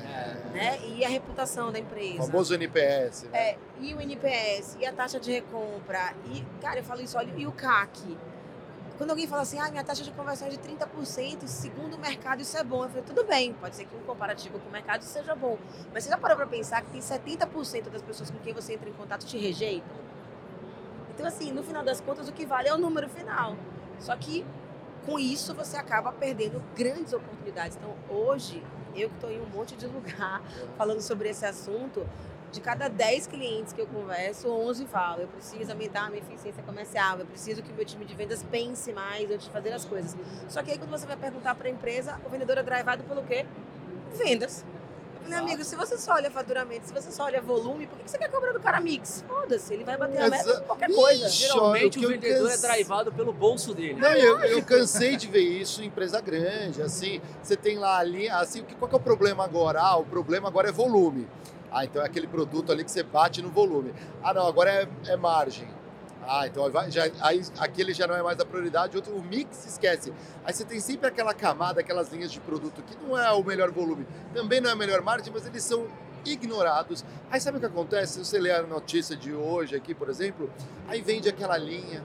né? 0.54 0.78
E 0.86 1.04
a 1.04 1.08
reputação 1.08 1.70
da 1.70 1.78
O 1.78 1.82
empresa. 1.82 2.22
famoso 2.26 2.54
NPS. 2.54 3.24
Né? 3.24 3.38
É, 3.38 3.58
e 3.80 3.92
o 3.94 4.00
NPS, 4.00 4.78
e 4.80 4.86
a 4.86 4.92
taxa 4.92 5.20
de 5.20 5.30
recompra, 5.30 6.14
e, 6.32 6.42
cara, 6.62 6.78
eu 6.80 6.84
falo 6.84 7.02
isso, 7.02 7.18
olha, 7.18 7.30
e 7.36 7.46
o 7.46 7.52
CAC. 7.52 8.16
Quando 8.96 9.10
alguém 9.10 9.26
fala 9.26 9.42
assim, 9.42 9.58
ah, 9.58 9.68
minha 9.70 9.82
taxa 9.84 10.02
de 10.04 10.12
conversão 10.12 10.46
é 10.46 10.50
de 10.50 10.58
30%, 10.58 11.46
segundo 11.46 11.96
o 11.96 11.98
mercado 11.98 12.40
isso 12.40 12.56
é 12.56 12.62
bom. 12.64 12.84
Eu 12.84 12.88
falei, 12.88 13.02
tudo 13.04 13.24
bem, 13.24 13.52
pode 13.54 13.74
ser 13.76 13.84
que 13.84 13.96
um 13.96 14.00
comparativo 14.00 14.58
com 14.60 14.68
o 14.68 14.72
mercado 14.72 15.02
seja 15.02 15.34
bom. 15.34 15.58
Mas 15.92 16.04
você 16.04 16.10
já 16.10 16.16
parou 16.16 16.36
pra 16.36 16.46
pensar 16.46 16.82
que 16.82 16.90
tem 16.90 17.00
70% 17.00 17.90
das 17.90 18.00
pessoas 18.00 18.30
com 18.30 18.38
quem 18.38 18.52
você 18.54 18.74
entra 18.74 18.88
em 18.88 18.92
contato 18.92 19.26
te 19.26 19.36
rejeitam? 19.36 19.90
Então, 21.14 21.26
assim, 21.26 21.50
no 21.52 21.62
final 21.62 21.82
das 21.82 22.00
contas, 22.00 22.28
o 22.28 22.32
que 22.32 22.46
vale 22.46 22.68
é 22.68 22.74
o 22.74 22.78
número 22.78 23.08
final. 23.08 23.56
Só 24.02 24.14
que 24.16 24.44
com 25.06 25.18
isso 25.18 25.54
você 25.54 25.76
acaba 25.76 26.12
perdendo 26.12 26.62
grandes 26.76 27.12
oportunidades. 27.12 27.76
Então, 27.76 27.94
hoje, 28.08 28.62
eu 28.94 29.08
que 29.08 29.14
estou 29.14 29.30
em 29.30 29.40
um 29.40 29.46
monte 29.46 29.74
de 29.76 29.86
lugar 29.86 30.42
falando 30.76 31.00
sobre 31.00 31.28
esse 31.28 31.46
assunto, 31.46 32.06
de 32.52 32.60
cada 32.60 32.88
10 32.88 33.28
clientes 33.28 33.72
que 33.72 33.80
eu 33.80 33.86
converso, 33.86 34.48
11 34.48 34.86
falam: 34.86 35.22
eu 35.22 35.28
preciso 35.28 35.72
aumentar 35.72 36.04
a 36.04 36.10
minha 36.10 36.22
eficiência 36.22 36.62
comercial, 36.62 37.18
eu 37.18 37.26
preciso 37.26 37.62
que 37.62 37.72
meu 37.72 37.84
time 37.84 38.04
de 38.04 38.14
vendas 38.14 38.42
pense 38.42 38.92
mais 38.92 39.30
antes 39.30 39.46
de 39.46 39.50
fazer 39.50 39.72
as 39.72 39.84
coisas. 39.84 40.16
Só 40.48 40.62
que 40.62 40.70
aí, 40.70 40.78
quando 40.78 40.90
você 40.90 41.06
vai 41.06 41.16
perguntar 41.16 41.54
para 41.54 41.68
a 41.68 41.70
empresa, 41.70 42.20
o 42.26 42.28
vendedor 42.28 42.58
é 42.58 42.62
drivado 42.62 43.02
pelo 43.04 43.22
quê? 43.22 43.46
Vendas. 44.14 44.64
Eu 45.24 45.30
falei, 45.30 45.38
amigo, 45.38 45.64
se 45.64 45.76
você 45.76 45.96
só 45.98 46.14
olha 46.14 46.30
faturamento, 46.30 46.86
se 46.86 46.92
você 46.92 47.10
só 47.12 47.24
olha 47.24 47.40
volume, 47.40 47.86
por 47.86 47.98
que 47.98 48.10
você 48.10 48.18
quer 48.18 48.28
cobrar 48.30 48.52
do 48.52 48.60
cara 48.60 48.80
mix? 48.80 49.24
Foda-se, 49.26 49.72
ele 49.72 49.84
vai 49.84 49.96
bater 49.96 50.20
a 50.20 50.28
meta 50.28 50.60
com 50.60 50.66
qualquer 50.66 50.92
coisa. 50.92 51.26
Ixi, 51.26 51.46
Geralmente 51.46 51.98
olha, 51.98 52.06
o 52.08 52.10
vendedor 52.10 52.48
canse- 52.50 52.66
é 52.66 52.68
drivado 52.70 53.12
pelo 53.12 53.32
bolso 53.32 53.72
dele. 53.74 54.00
Não, 54.00 54.08
eu, 54.10 54.38
eu 54.40 54.62
cansei 54.64 55.16
de 55.16 55.28
ver 55.28 55.40
isso 55.42 55.82
em 55.82 55.86
empresa 55.86 56.20
grande, 56.20 56.82
assim, 56.82 57.20
você 57.42 57.56
tem 57.56 57.78
lá 57.78 57.98
a 57.98 58.02
linha, 58.02 58.36
assim, 58.36 58.60
o 58.60 58.64
que- 58.64 58.74
qual 58.74 58.88
que 58.88 58.94
é 58.94 58.98
o 58.98 59.02
problema 59.02 59.44
agora? 59.44 59.80
Ah, 59.80 59.96
o 59.96 60.04
problema 60.04 60.48
agora 60.48 60.68
é 60.68 60.72
volume. 60.72 61.28
Ah, 61.70 61.84
então 61.84 62.02
é 62.02 62.04
aquele 62.06 62.26
produto 62.26 62.70
ali 62.70 62.84
que 62.84 62.90
você 62.90 63.02
bate 63.02 63.40
no 63.40 63.48
volume. 63.48 63.94
Ah, 64.22 64.34
não, 64.34 64.46
agora 64.46 64.70
é, 64.70 64.88
é 65.12 65.16
margem. 65.16 65.66
Ah, 66.24 66.46
então 66.46 66.70
já, 66.88 67.04
aí, 67.20 67.42
aquele 67.58 67.92
já 67.92 68.06
não 68.06 68.14
é 68.14 68.22
mais 68.22 68.38
a 68.38 68.44
prioridade, 68.44 68.96
outro, 68.96 69.14
o 69.14 69.22
mix 69.22 69.66
esquece. 69.66 70.12
Aí 70.44 70.52
você 70.52 70.64
tem 70.64 70.78
sempre 70.80 71.08
aquela 71.08 71.34
camada, 71.34 71.80
aquelas 71.80 72.12
linhas 72.12 72.30
de 72.30 72.40
produto 72.40 72.82
que 72.82 72.96
não 73.02 73.18
é 73.18 73.30
o 73.32 73.42
melhor 73.42 73.70
volume, 73.70 74.06
também 74.32 74.60
não 74.60 74.70
é 74.70 74.72
a 74.72 74.76
melhor 74.76 75.02
margem, 75.02 75.32
mas 75.32 75.46
eles 75.46 75.64
são 75.64 75.86
ignorados. 76.24 77.04
Aí 77.30 77.40
sabe 77.40 77.56
o 77.56 77.60
que 77.60 77.66
acontece? 77.66 78.12
Se 78.12 78.24
você 78.24 78.38
ler 78.38 78.54
a 78.54 78.62
notícia 78.62 79.16
de 79.16 79.32
hoje 79.32 79.74
aqui, 79.74 79.94
por 79.94 80.08
exemplo, 80.08 80.50
aí 80.86 81.00
vende 81.00 81.28
aquela 81.28 81.56
linha 81.56 82.02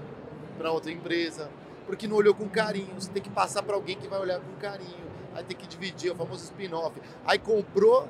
para 0.57 0.72
outra 0.72 0.91
empresa, 0.91 1.49
porque 1.86 2.07
não 2.07 2.15
olhou 2.15 2.34
com 2.34 2.49
carinho. 2.49 2.93
Você 2.95 3.11
tem 3.11 3.22
que 3.22 3.30
passar 3.30 3.61
para 3.61 3.76
alguém 3.76 3.97
que 3.97 4.07
vai 4.07 4.20
olhar 4.20 4.39
com 4.39 4.53
carinho. 4.59 5.07
Aí 5.36 5.43
tem 5.43 5.55
que 5.55 5.68
dividir, 5.68 6.11
o 6.11 6.15
famoso 6.15 6.43
spin-off. 6.45 6.99
Aí 7.24 7.38
comprou, 7.38 8.07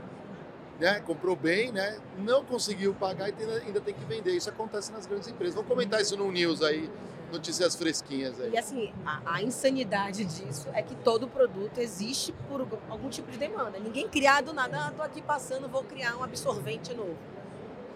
né? 0.80 1.00
Comprou 1.02 1.36
bem, 1.36 1.72
né? 1.72 2.00
Não 2.18 2.44
conseguiu 2.44 2.94
pagar 2.94 3.30
e 3.30 3.34
ainda 3.66 3.82
tem 3.82 3.94
que 3.94 4.06
vender. 4.06 4.32
Isso 4.32 4.50
acontece 4.50 4.92
nas 4.92 5.06
grandes 5.06 5.28
empresas. 5.28 5.56
Vamos 5.56 5.70
comentar 5.70 6.02
isso 6.02 6.16
no 6.16 6.32
news 6.32 6.62
aí, 6.62 6.90
notícias 7.32 7.76
fresquinhas 7.76 8.40
aí. 8.40 8.52
E 8.52 8.58
assim, 8.58 8.94
a, 9.06 9.36
a 9.36 9.44
insanidade 9.44 10.24
disso 10.24 10.68
é 10.74 10.82
que 10.82 10.96
todo 10.96 11.28
produto 11.28 11.80
existe 11.80 12.34
por 12.48 12.66
algum 12.90 13.10
tipo 13.10 13.32
de 13.32 13.38
demanda. 13.38 13.80
Ninguém 13.80 14.08
cria 14.08 14.42
do 14.42 14.54
nada, 14.54 14.88
ah, 14.88 14.92
tô 14.92 15.02
aqui 15.02 15.22
passando, 15.22 15.68
vou 15.68 15.84
criar 15.84 16.18
um 16.18 16.24
absorvente 16.24 16.94
novo. 16.94 17.18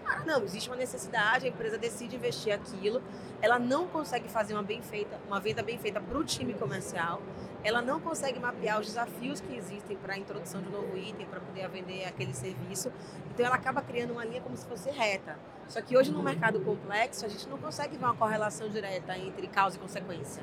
Cara, 0.04 0.24
não, 0.24 0.42
existe 0.42 0.68
uma 0.68 0.76
necessidade, 0.76 1.46
a 1.46 1.48
empresa 1.48 1.78
decide 1.78 2.16
investir 2.16 2.52
aquilo, 2.52 3.00
ela 3.40 3.58
não 3.58 3.86
consegue 3.86 4.28
fazer 4.28 4.52
uma 4.52 4.62
bem 4.62 4.82
feita, 4.82 5.18
uma 5.28 5.40
venda 5.40 5.62
bem 5.62 5.78
feita 5.78 6.00
para 6.00 6.18
o 6.18 6.24
time 6.24 6.54
comercial, 6.54 7.22
ela 7.64 7.80
não 7.82 8.00
consegue 8.00 8.38
mapear 8.40 8.80
os 8.80 8.86
desafios 8.86 9.40
que 9.40 9.54
existem 9.54 9.96
para 9.96 10.14
a 10.14 10.18
introdução 10.18 10.60
de 10.60 10.68
um 10.68 10.72
novo 10.72 10.96
item, 10.96 11.26
para 11.26 11.40
poder 11.40 11.68
vender 11.68 12.04
aquele 12.04 12.34
serviço. 12.34 12.90
Então 13.32 13.46
ela 13.46 13.54
acaba 13.54 13.80
criando 13.82 14.12
uma 14.12 14.24
linha 14.24 14.40
como 14.40 14.56
se 14.56 14.66
fosse 14.66 14.90
reta. 14.90 15.38
Só 15.68 15.80
que 15.80 15.96
hoje 15.96 16.10
no 16.10 16.22
mercado 16.22 16.60
complexo 16.60 17.24
a 17.24 17.28
gente 17.28 17.48
não 17.48 17.56
consegue 17.58 17.96
ver 17.96 18.04
uma 18.04 18.14
correlação 18.14 18.68
direta 18.68 19.16
entre 19.16 19.46
causa 19.46 19.76
e 19.76 19.80
consequência. 19.80 20.42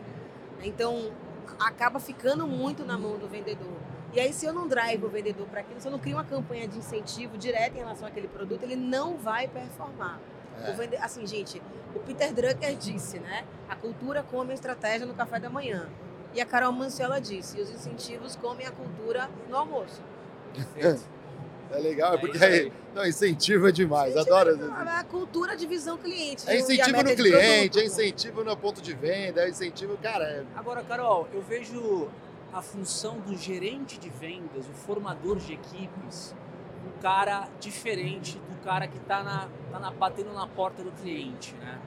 Então 0.64 1.12
acaba 1.60 2.00
ficando 2.00 2.48
muito 2.48 2.86
na 2.86 2.98
mão 2.98 3.18
do 3.18 3.28
vendedor. 3.28 3.78
E 4.12 4.20
aí, 4.20 4.34
se 4.34 4.44
eu 4.46 4.52
não 4.54 4.68
drive 4.68 5.04
o 5.06 5.10
vendedor 5.10 5.46
para 5.48 5.60
aquilo, 5.60 5.80
se 5.80 5.88
eu 5.88 5.92
não 5.92 6.00
crio 6.00 6.16
uma 6.16 6.24
campanha 6.24 6.68
de 6.68 6.80
incentivo 6.80 7.38
direta 7.38 7.76
em 7.76 7.80
relação 7.80 8.08
àquele 8.08 8.28
produto, 8.28 8.64
ele 8.64 8.76
não 8.76 9.18
vai 9.18 9.48
performar. 9.48 10.20
O 10.68 10.74
vende- 10.74 10.96
Assim, 10.98 11.28
gente, 11.28 11.62
o 11.94 12.00
Peter 12.00 12.34
Drucker 12.34 12.76
disse, 12.76 13.20
né? 13.20 13.46
A 13.70 13.76
cultura 13.76 14.24
come 14.24 14.52
a 14.52 14.56
estratégia 14.56 15.06
no 15.06 15.14
café 15.14 15.40
da 15.40 15.50
manhã. 15.50 15.88
E 16.34 16.42
a 16.42 16.46
Carol 16.46 16.72
Manciela 16.72 17.20
disse, 17.20 17.58
e 17.58 17.62
os 17.62 17.70
incentivos 17.70 18.36
comem 18.36 18.66
a 18.66 18.72
cultura 18.72 19.30
no 19.50 19.56
almoço. 19.58 20.02
É 21.72 21.78
legal, 21.78 22.16
É 22.16 22.18
porque 22.18 22.44
aí. 22.44 22.54
aí, 22.62 22.74
não, 22.96 23.06
incentivo 23.06 23.68
é 23.68 23.72
demais, 23.72 24.18
adoro. 24.18 24.58
A 24.74 25.04
cultura 25.04 25.56
de 25.56 25.68
visão 25.68 25.98
cliente. 25.98 26.50
É 26.50 26.54
a 26.54 26.56
incentivo 26.58 27.04
no 27.04 27.16
cliente, 27.16 27.70
produto. 27.70 27.80
é 27.80 27.86
incentivo 27.86 28.44
no 28.44 28.58
ponto 28.58 28.82
de 28.82 28.94
venda, 28.96 29.42
é 29.42 29.50
incentivo, 29.50 29.96
cara, 29.98 30.24
é 30.26 30.44
Agora, 30.56 30.84
Carol, 30.84 31.28
eu 31.32 31.42
vejo 31.42 32.08
a 32.52 32.62
função 32.62 33.20
do 33.20 33.36
gerente 33.38 34.00
de 34.00 34.10
vendas, 34.10 34.66
o 34.68 34.74
formador 34.74 35.38
de 35.38 35.54
equipes, 35.54 36.34
um 36.88 37.00
cara 37.02 37.48
diferente 37.60 38.40
do 38.50 38.64
cara 38.64 38.88
que 38.88 38.98
está 38.98 39.22
na, 39.24 39.48
tá 39.72 39.80
na, 39.80 39.92
batendo 39.92 40.34
na 40.34 40.48
porta 40.48 40.84
do 40.84 40.92
cliente, 40.92 41.54
né? 41.56 41.80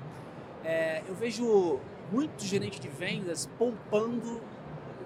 É, 0.64 1.03
eu 1.09 1.14
vejo 1.16 1.80
muito 2.12 2.44
gerente 2.44 2.78
de 2.78 2.88
vendas 2.88 3.48
poupando 3.58 4.40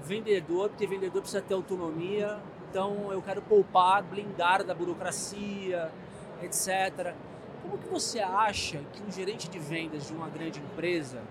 vendedor, 0.02 0.68
porque 0.68 0.86
vendedor 0.86 1.22
precisa 1.22 1.40
ter 1.40 1.54
autonomia, 1.54 2.38
então 2.68 3.12
eu 3.12 3.22
quero 3.22 3.40
poupar, 3.42 4.02
blindar 4.02 4.64
da 4.64 4.74
burocracia, 4.74 5.90
etc. 6.42 7.14
Como 7.62 7.78
que 7.78 7.88
você 7.88 8.18
acha 8.20 8.78
que 8.92 9.02
um 9.02 9.10
gerente 9.10 9.48
de 9.48 9.58
vendas 9.58 10.06
de 10.06 10.12
uma 10.12 10.28
grande 10.28 10.60
empresa 10.60 11.22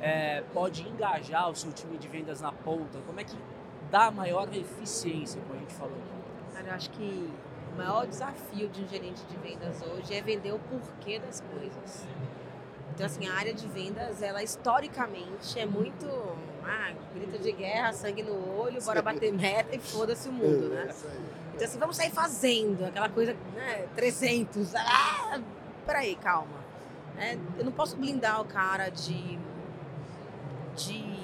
é, 0.00 0.42
pode 0.52 0.88
engajar 0.88 1.50
o 1.50 1.54
seu 1.54 1.70
time 1.72 1.98
de 1.98 2.08
vendas 2.08 2.40
na 2.40 2.50
ponta? 2.50 2.98
Como 3.06 3.20
é 3.20 3.24
que 3.24 3.36
dá 3.90 4.10
maior 4.10 4.48
eficiência, 4.54 5.40
como 5.42 5.54
a 5.54 5.58
gente 5.58 5.74
falou? 5.74 5.96
Cara, 6.54 6.68
eu 6.68 6.74
acho 6.74 6.90
que 6.90 7.30
o 7.72 7.76
maior 7.76 8.06
desafio 8.06 8.68
de 8.68 8.82
um 8.82 8.88
gerente 8.88 9.22
de 9.24 9.36
vendas 9.36 9.82
hoje 9.82 10.14
é 10.14 10.22
vender 10.22 10.52
o 10.52 10.58
porquê 10.58 11.18
das 11.18 11.40
coisas. 11.40 12.06
Então, 12.94 13.06
assim, 13.06 13.26
a 13.26 13.34
área 13.34 13.52
de 13.52 13.66
vendas, 13.68 14.22
ela 14.22 14.42
historicamente 14.42 15.58
é 15.58 15.66
muito 15.66 16.06
ah, 16.64 16.92
grito 17.12 17.38
de 17.42 17.50
guerra, 17.52 17.92
sangue 17.92 18.22
no 18.22 18.56
olho, 18.60 18.80
bora 18.82 19.02
bater 19.02 19.32
meta 19.32 19.74
e 19.74 19.78
foda-se 19.80 20.28
o 20.28 20.32
mundo, 20.32 20.68
né? 20.68 20.94
Então, 21.54 21.66
assim, 21.66 21.78
vamos 21.78 21.96
sair 21.96 22.10
fazendo 22.10 22.84
aquela 22.84 23.08
coisa, 23.08 23.36
né? 23.54 23.86
300. 23.96 24.74
Ah, 24.76 25.40
peraí, 25.84 26.14
calma. 26.16 26.56
né? 27.16 27.38
eu 27.58 27.64
não 27.64 27.72
posso 27.72 27.96
blindar 27.96 28.40
o 28.40 28.44
cara 28.44 28.88
de, 28.90 29.38
de 30.76 31.18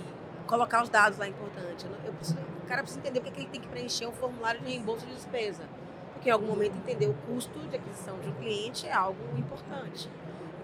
colocar 0.46 0.82
os 0.82 0.88
dados 0.88 1.18
lá 1.18 1.28
importante. 1.28 1.86
Eu 1.86 1.92
eu 2.06 2.12
preciso- 2.14 2.38
o 2.64 2.66
cara 2.66 2.82
precisa 2.82 3.00
entender 3.00 3.20
porque 3.20 3.34
que 3.34 3.40
ele 3.42 3.50
tem 3.50 3.60
que 3.60 3.68
preencher 3.68 4.06
um 4.06 4.12
formulário 4.12 4.60
de 4.60 4.66
reembolso 4.68 5.06
de 5.06 5.14
despesa. 5.14 5.64
Porque 6.12 6.28
em 6.28 6.32
algum 6.32 6.46
momento 6.46 6.76
entender 6.76 7.06
o 7.08 7.14
custo 7.26 7.58
de 7.60 7.76
aquisição 7.76 8.18
de 8.20 8.28
um 8.28 8.34
cliente 8.34 8.86
é 8.86 8.92
algo 8.92 9.18
importante. 9.38 10.08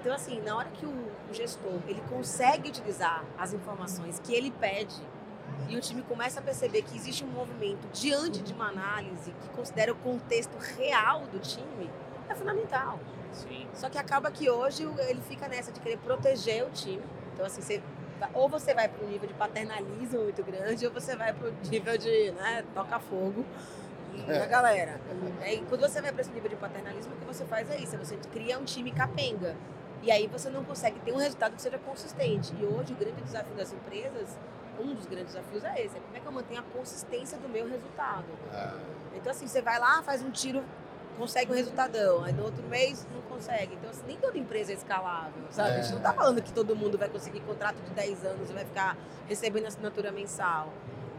Então, 0.07 0.14
assim, 0.14 0.40
na 0.40 0.57
hora 0.57 0.68
que 0.68 0.86
o, 0.86 0.88
o 1.28 1.34
gestor 1.34 1.80
ele 1.88 2.00
consegue 2.09 2.68
utilizar 2.68 3.24
as 3.36 3.52
informações 3.52 4.20
que 4.20 4.32
ele 4.32 4.52
pede 4.52 5.02
e 5.68 5.76
o 5.76 5.80
time 5.80 6.00
começa 6.02 6.38
a 6.38 6.42
perceber 6.44 6.82
que 6.82 6.96
existe 6.96 7.24
um 7.24 7.26
movimento 7.26 7.88
diante 7.92 8.40
de 8.40 8.52
uma 8.52 8.68
análise 8.68 9.32
que 9.32 9.48
considera 9.48 9.90
o 9.90 9.96
contexto 9.96 10.57
real 10.78 11.22
do 11.22 11.40
time, 11.40 11.90
é 12.28 12.34
fundamental. 12.36 13.00
Sim. 13.32 13.66
Só 13.74 13.90
que 13.90 13.98
acaba 13.98 14.30
que 14.30 14.48
hoje 14.48 14.84
ele 15.09 15.20
fica 15.22 15.48
nessa 15.48 15.72
de 15.72 15.80
querer 15.80 15.98
proteger 15.98 16.64
o 16.64 16.70
time. 16.70 17.02
Então, 17.34 17.44
assim, 17.44 17.61
você, 17.61 17.82
vai- 18.20 18.30
ou 18.32 18.48
você 18.48 18.74
vai 18.74 18.88
para 18.88 19.04
um 19.04 19.09
nível 19.09 19.26
de 19.26 19.34
paternalismo 19.34 20.20
muito 20.22 20.44
grande, 20.44 20.86
ou 20.86 20.92
você 20.92 21.16
vai 21.16 21.32
para 21.32 21.48
o 21.48 21.52
nível 21.68 21.98
de 21.98 22.30
né, 22.30 22.64
toca-fogo 22.72 23.44
na 24.24 24.46
galera. 24.46 25.00
É, 25.40 25.54
E 25.54 25.62
quando 25.62 25.80
você 25.80 26.00
vai 26.00 26.12
para 26.12 26.20
esse 26.20 26.30
nível 26.30 26.48
de 26.48 26.54
paternalismo, 26.57 27.12
o 27.12 27.16
que 27.16 27.24
você 27.24 27.44
faz 27.44 27.68
é 27.70 27.76
isso: 27.76 27.96
você 27.98 28.16
cria 28.32 28.57
um 28.57 28.64
time 28.64 28.92
capenga. 28.92 29.57
E 30.03 30.11
aí 30.11 30.26
você 30.26 30.49
não 30.51 30.64
consegue 30.64 31.01
ter 31.01 31.12
um 31.12 31.16
resultado 31.16 31.55
que 31.57 31.62
seja 31.62 31.78
consistente. 31.78 32.55
E 32.61 32.64
hoje 32.64 32.92
o 32.92 32.97
grande 32.97 33.20
desafio 33.22 33.55
das 33.55 33.72
empresas, 33.72 34.36
um 34.78 34.94
dos 34.94 35.07
grandes 35.07 35.34
desafios 35.34 35.64
é 35.64 35.84
esse: 35.84 35.97
é 35.97 36.01
como 36.01 36.16
é 36.16 36.20
que 36.20 36.26
eu 36.26 36.32
mantenho 36.32 36.61
a 36.61 36.64
consistência 36.76 37.38
do 37.38 37.49
meu 37.49 37.68
resultado. 37.68 38.26
Então, 39.14 39.30
assim, 39.30 39.47
você 39.47 39.62
vai 39.62 39.78
lá, 39.78 40.03
faz 40.03 40.22
um 40.22 40.30
tiro, 40.30 40.62
consegue 41.18 41.51
um 41.51 41.55
resultadão. 41.55 42.22
Aí 42.22 42.32
no 42.32 42.44
outro 42.44 42.62
mês 42.64 43.07
não 43.12 43.22
consegue. 43.22 43.74
Então, 43.74 43.90
assim, 43.90 44.03
nem 44.07 44.16
toda 44.18 44.38
empresa 44.38 44.72
é 44.72 44.74
escalável, 44.74 45.42
sabe? 45.51 45.70
A 45.70 45.82
gente 45.82 45.94
não 45.94 46.03
tá 46.03 46.12
falando 46.12 46.42
que 46.42 46.53
todo 46.53 46.76
mundo 46.76 46.99
vai 46.99 47.09
conseguir 47.09 47.40
contrato 47.40 47.76
de 47.76 47.90
10 47.90 48.24
anos 48.24 48.51
e 48.51 48.53
vai 48.53 48.64
ficar 48.64 48.97
recebendo 49.26 49.66
assinatura 49.66 50.12
mensal. 50.12 50.72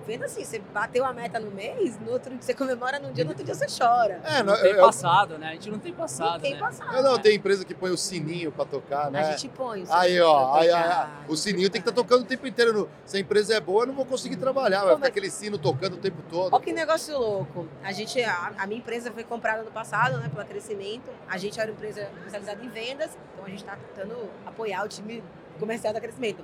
Vendo 0.07 0.23
assim, 0.23 0.45
você 0.45 0.57
bateu 0.73 1.03
a 1.05 1.11
meta 1.11 1.37
no 1.37 1.51
mês, 1.51 1.99
no 1.99 2.11
outro 2.13 2.29
dia 2.31 2.41
você 2.41 2.53
comemora 2.53 2.97
num 2.97 3.11
dia, 3.11 3.25
no 3.25 3.31
outro 3.31 3.43
dia 3.43 3.53
você 3.53 3.65
chora. 3.67 4.21
É, 4.23 4.41
Não 4.41 4.53
não, 4.55 4.61
tem 4.61 4.71
eu- 4.71 4.85
passado, 4.85 5.37
né? 5.37 5.49
A 5.49 5.51
gente 5.51 5.69
não 5.69 5.79
tem 5.79 5.91
passado, 5.93 6.31
não 6.33 6.39
tem 6.39 6.53
né? 6.53 6.59
passado. 6.59 6.95
eu 6.95 7.03
não, 7.03 7.19
tem 7.19 7.35
empresa 7.35 7.65
que 7.65 7.73
põe 7.75 7.91
o 7.91 7.97
sininho 7.97 8.49
pra 8.51 8.63
tocar, 8.63 9.11
né? 9.11 9.19
A 9.19 9.31
gente 9.31 9.49
põe. 9.49 9.83
o 9.83 9.87
Aí, 9.93 10.07
sininho 10.11 10.25
ó, 10.25 10.55
aí, 10.55 10.71
aí, 10.71 11.07
o 11.27 11.35
sininho 11.35 11.69
tem 11.69 11.81
que 11.81 11.89
estar 11.89 11.99
faz. 12.01 12.07
tocando 12.07 12.23
o 12.25 12.27
tempo 12.27 12.47
inteiro. 12.47 12.71
no- 12.71 12.89
Se 13.05 13.17
a 13.17 13.19
empresa 13.19 13.53
é 13.53 13.59
boa, 13.59 13.83
eu 13.83 13.87
não 13.87 13.93
vou 13.95 14.05
conseguir 14.05 14.37
trabalhar. 14.37 14.79
Vai 14.79 14.87
ficar 14.95 14.99
mas- 14.99 15.09
aquele 15.09 15.29
sino 15.29 15.57
tocando 15.57 15.95
o 15.95 15.97
tempo 15.97 16.21
todo. 16.29 16.53
Olha 16.53 16.63
que 16.63 16.71
negócio 16.71 17.17
louco. 17.19 17.67
A 17.83 17.91
gente, 17.91 18.23
a, 18.23 18.53
a 18.57 18.65
minha 18.65 18.79
empresa 18.79 19.11
foi 19.11 19.25
comprada 19.25 19.61
no 19.63 19.71
passado, 19.71 20.17
né, 20.19 20.29
pela 20.29 20.45
crescimento. 20.45 21.09
A 21.27 21.37
gente 21.37 21.59
era 21.59 21.69
uma 21.69 21.75
empresa 21.75 22.01
especializada 22.19 22.63
em 22.63 22.69
vendas, 22.69 23.11
então 23.33 23.45
a 23.45 23.49
gente 23.49 23.59
está 23.59 23.75
tentando 23.75 24.15
apoiar 24.45 24.85
o 24.85 24.87
time 24.87 25.21
comercial 25.59 25.93
da 25.93 25.99
crescimento. 25.99 26.43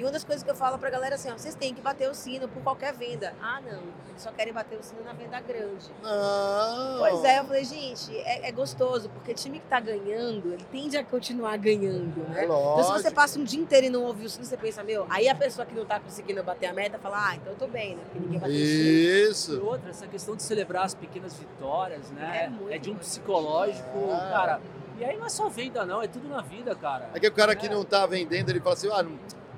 E 0.00 0.02
uma 0.02 0.10
das 0.10 0.24
coisas 0.24 0.42
que 0.42 0.50
eu 0.50 0.54
falo 0.54 0.78
pra 0.78 0.88
galera 0.88 1.14
é 1.14 1.16
assim, 1.16 1.30
ó, 1.30 1.36
vocês 1.36 1.54
têm 1.54 1.74
que 1.74 1.82
bater 1.82 2.08
o 2.08 2.14
sino 2.14 2.48
por 2.48 2.62
qualquer 2.62 2.94
venda. 2.94 3.34
Ah, 3.42 3.60
não, 3.60 3.82
eles 4.08 4.22
só 4.22 4.32
querem 4.32 4.50
bater 4.50 4.78
o 4.78 4.82
sino 4.82 5.04
na 5.04 5.12
venda 5.12 5.38
grande. 5.40 5.90
Não. 6.02 6.98
Pois 7.00 7.22
é, 7.22 7.38
eu 7.40 7.44
falei, 7.44 7.64
gente, 7.64 8.16
é, 8.20 8.48
é 8.48 8.50
gostoso, 8.52 9.10
porque 9.10 9.34
time 9.34 9.60
que 9.60 9.66
tá 9.66 9.78
ganhando, 9.78 10.54
ele 10.54 10.64
tende 10.72 10.96
a 10.96 11.04
continuar 11.04 11.54
ganhando, 11.58 12.26
né? 12.30 12.40
É 12.40 12.44
Então, 12.46 12.76
se 12.78 12.82
você 12.84 12.92
lógico. 12.92 13.14
passa 13.14 13.38
um 13.38 13.44
dia 13.44 13.60
inteiro 13.60 13.88
e 13.88 13.90
não 13.90 14.02
ouve 14.04 14.24
o 14.24 14.30
sino, 14.30 14.42
você 14.46 14.56
pensa, 14.56 14.82
meu, 14.82 15.06
aí 15.10 15.28
a 15.28 15.34
pessoa 15.34 15.66
que 15.66 15.74
não 15.74 15.84
tá 15.84 16.00
conseguindo 16.00 16.42
bater 16.42 16.68
a 16.68 16.72
meta 16.72 16.98
fala, 16.98 17.32
ah, 17.32 17.36
então 17.36 17.52
eu 17.52 17.58
tô 17.58 17.66
bem, 17.66 17.96
né? 17.96 18.02
Porque 18.04 18.18
ninguém 18.20 18.40
bateu 18.40 18.54
o 18.54 18.58
sino. 18.58 18.72
E 18.72 19.28
Isso. 19.28 19.60
outra, 19.66 19.90
essa 19.90 20.06
questão 20.06 20.34
de 20.34 20.42
celebrar 20.42 20.86
as 20.86 20.94
pequenas 20.94 21.34
vitórias, 21.36 22.10
É 22.12 22.14
né? 22.14 22.48
muito 22.48 22.72
É, 22.72 22.78
de 22.78 22.88
um 22.88 22.92
importante. 22.94 23.00
psicológico, 23.00 24.10
Ah. 24.12 24.30
cara. 24.32 24.60
E 24.98 25.04
aí 25.04 25.14
não 25.18 25.26
é 25.26 25.28
só 25.28 25.46
venda, 25.50 25.84
não, 25.84 26.02
é 26.02 26.08
tudo 26.08 26.26
na 26.26 26.40
vida, 26.40 26.74
cara. 26.74 27.10
Aqui 27.14 27.26
o 27.26 27.32
cara 27.32 27.54
que 27.54 27.66
É. 27.66 27.68
não 27.70 27.84
tá 27.84 28.06
vendendo, 28.06 28.48
ele 28.48 28.60
fala 28.60 28.74
assim, 28.74 28.88
ah, 28.90 29.02
não, 29.02 29.12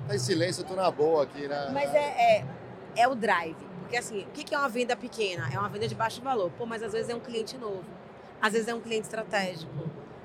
tá 0.07 0.15
em 0.15 0.19
silêncio, 0.19 0.61
eu 0.61 0.67
tô 0.67 0.75
na 0.75 0.89
boa 0.91 1.23
aqui, 1.23 1.47
né? 1.47 1.69
Mas 1.73 1.93
é, 1.93 2.37
é, 2.37 2.45
é 2.95 3.07
o 3.07 3.15
drive. 3.15 3.55
Porque 3.81 3.97
assim, 3.97 4.21
o 4.23 4.29
que 4.31 4.53
é 4.53 4.57
uma 4.57 4.69
venda 4.69 4.95
pequena? 4.95 5.49
É 5.53 5.59
uma 5.59 5.69
venda 5.69 5.87
de 5.87 5.95
baixo 5.95 6.21
valor. 6.21 6.51
Pô, 6.57 6.65
mas 6.65 6.81
às 6.81 6.93
vezes 6.93 7.09
é 7.09 7.15
um 7.15 7.19
cliente 7.19 7.57
novo. 7.57 7.83
Às 8.41 8.53
vezes 8.53 8.67
é 8.67 8.73
um 8.73 8.81
cliente 8.81 9.03
estratégico. 9.03 9.71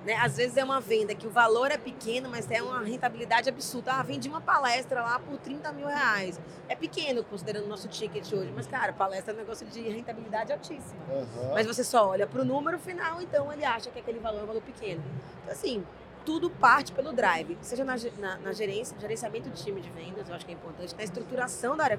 Né? 0.04 0.14
Às 0.14 0.36
vezes 0.36 0.56
é 0.56 0.64
uma 0.64 0.80
venda 0.80 1.14
que 1.14 1.26
o 1.26 1.30
valor 1.30 1.70
é 1.70 1.76
pequeno, 1.76 2.30
mas 2.30 2.46
tem 2.46 2.62
uma 2.62 2.80
rentabilidade 2.82 3.48
absurda. 3.48 3.92
Ah, 3.92 4.02
vendi 4.02 4.28
uma 4.28 4.40
palestra 4.40 5.02
lá 5.02 5.18
por 5.18 5.36
30 5.38 5.70
mil 5.72 5.86
reais. 5.86 6.40
É 6.68 6.74
pequeno, 6.74 7.22
considerando 7.24 7.66
o 7.66 7.68
nosso 7.68 7.88
ticket 7.88 8.32
hoje. 8.32 8.50
Mas, 8.54 8.66
cara, 8.66 8.92
palestra 8.92 9.32
é 9.32 9.34
um 9.34 9.38
negócio 9.38 9.66
de 9.66 9.82
rentabilidade 9.82 10.52
altíssima. 10.52 11.00
Aham. 11.10 11.50
Mas 11.52 11.66
você 11.66 11.84
só 11.84 12.08
olha 12.08 12.26
para 12.26 12.40
o 12.40 12.44
número 12.44 12.78
final, 12.78 13.20
então 13.20 13.52
ele 13.52 13.64
acha 13.64 13.90
que 13.90 13.98
aquele 13.98 14.18
valor 14.18 14.40
é 14.40 14.42
um 14.44 14.46
valor 14.46 14.62
pequeno. 14.62 15.02
Então, 15.42 15.52
assim, 15.52 15.84
tudo 16.28 16.50
parte 16.50 16.92
pelo 16.92 17.10
drive, 17.10 17.56
seja 17.62 17.86
na, 17.86 17.96
na, 18.18 18.36
na 18.36 18.52
gerência, 18.52 18.94
gerenciamento 19.00 19.48
de 19.48 19.64
time 19.64 19.80
de 19.80 19.88
vendas, 19.88 20.28
eu 20.28 20.34
acho 20.34 20.44
que 20.44 20.52
é 20.52 20.54
importante, 20.54 20.94
na 20.94 21.02
estruturação 21.02 21.74
da 21.74 21.84
área, 21.84 21.98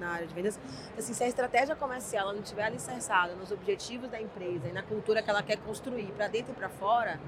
na 0.00 0.08
área 0.08 0.26
de 0.26 0.32
vendas. 0.32 0.58
Assim, 0.96 1.12
se 1.12 1.22
a 1.22 1.28
estratégia 1.28 1.76
comercial 1.76 2.32
não 2.32 2.40
estiver 2.40 2.64
alicerçada 2.64 3.34
nos 3.34 3.52
objetivos 3.52 4.08
da 4.08 4.18
empresa 4.18 4.68
e 4.68 4.72
na 4.72 4.82
cultura 4.82 5.22
que 5.22 5.28
ela 5.28 5.42
quer 5.42 5.58
construir 5.58 6.06
para 6.12 6.28
dentro 6.28 6.52
e 6.52 6.54
para 6.54 6.70
fora, 6.70 7.20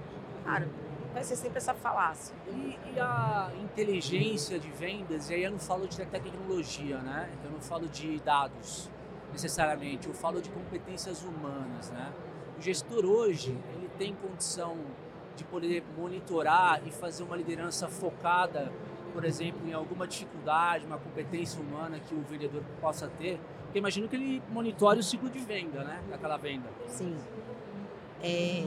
cara, 0.43 0.67
vai 1.13 1.23
ser 1.25 1.37
sempre 1.37 1.59
essa 1.59 1.75
falácia. 1.75 2.35
E, 2.47 2.79
e 2.95 2.99
a 2.99 3.53
inteligência 3.63 4.59
de 4.59 4.71
vendas, 4.71 5.29
e 5.29 5.35
aí 5.35 5.45
eu 5.45 5.51
não 5.51 5.59
falo 5.59 5.87
de 5.87 5.99
tecnologia, 6.07 7.01
né? 7.01 7.29
Eu 7.45 7.51
não 7.51 7.61
falo 7.61 7.87
de 7.87 8.19
dados 8.21 8.91
necessariamente, 9.31 10.09
eu 10.09 10.15
falo 10.15 10.41
de 10.41 10.49
competências 10.49 11.23
humanas, 11.23 11.91
né? 11.91 12.11
O 12.57 12.63
gestor 12.63 13.05
hoje, 13.05 13.51
ele 13.75 13.91
tem 13.99 14.15
condição 14.15 14.79
de 15.41 15.45
poder 15.45 15.83
monitorar 15.97 16.83
e 16.87 16.91
fazer 16.91 17.23
uma 17.23 17.35
liderança 17.35 17.89
focada, 17.89 18.71
por 19.13 19.25
exemplo, 19.25 19.67
em 19.67 19.73
alguma 19.73 20.07
dificuldade, 20.07 20.85
uma 20.85 20.99
competência 20.99 21.61
humana 21.61 21.99
que 21.99 22.15
o 22.15 22.21
vendedor 22.23 22.63
possa 22.81 23.09
ter. 23.19 23.41
Porque 23.65 23.79
imagino 23.79 24.07
que 24.07 24.17
ele 24.17 24.43
monitore 24.51 25.01
o 25.01 25.03
ciclo 25.03 25.31
de 25.31 25.39
venda, 25.39 25.83
né? 25.83 26.03
Daquela 26.11 26.37
venda. 26.37 26.69
Sim. 26.87 27.17
É, 28.23 28.67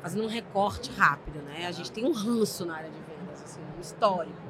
fazendo 0.00 0.24
um 0.24 0.28
recorte 0.28 0.90
rápido, 0.92 1.42
né? 1.42 1.66
A 1.66 1.72
gente 1.72 1.92
tem 1.92 2.06
um 2.06 2.12
ranço 2.12 2.64
na 2.64 2.76
área 2.76 2.90
de 2.90 3.00
vendas, 3.00 3.42
assim, 3.42 3.60
um 3.76 3.80
histórico 3.80 4.48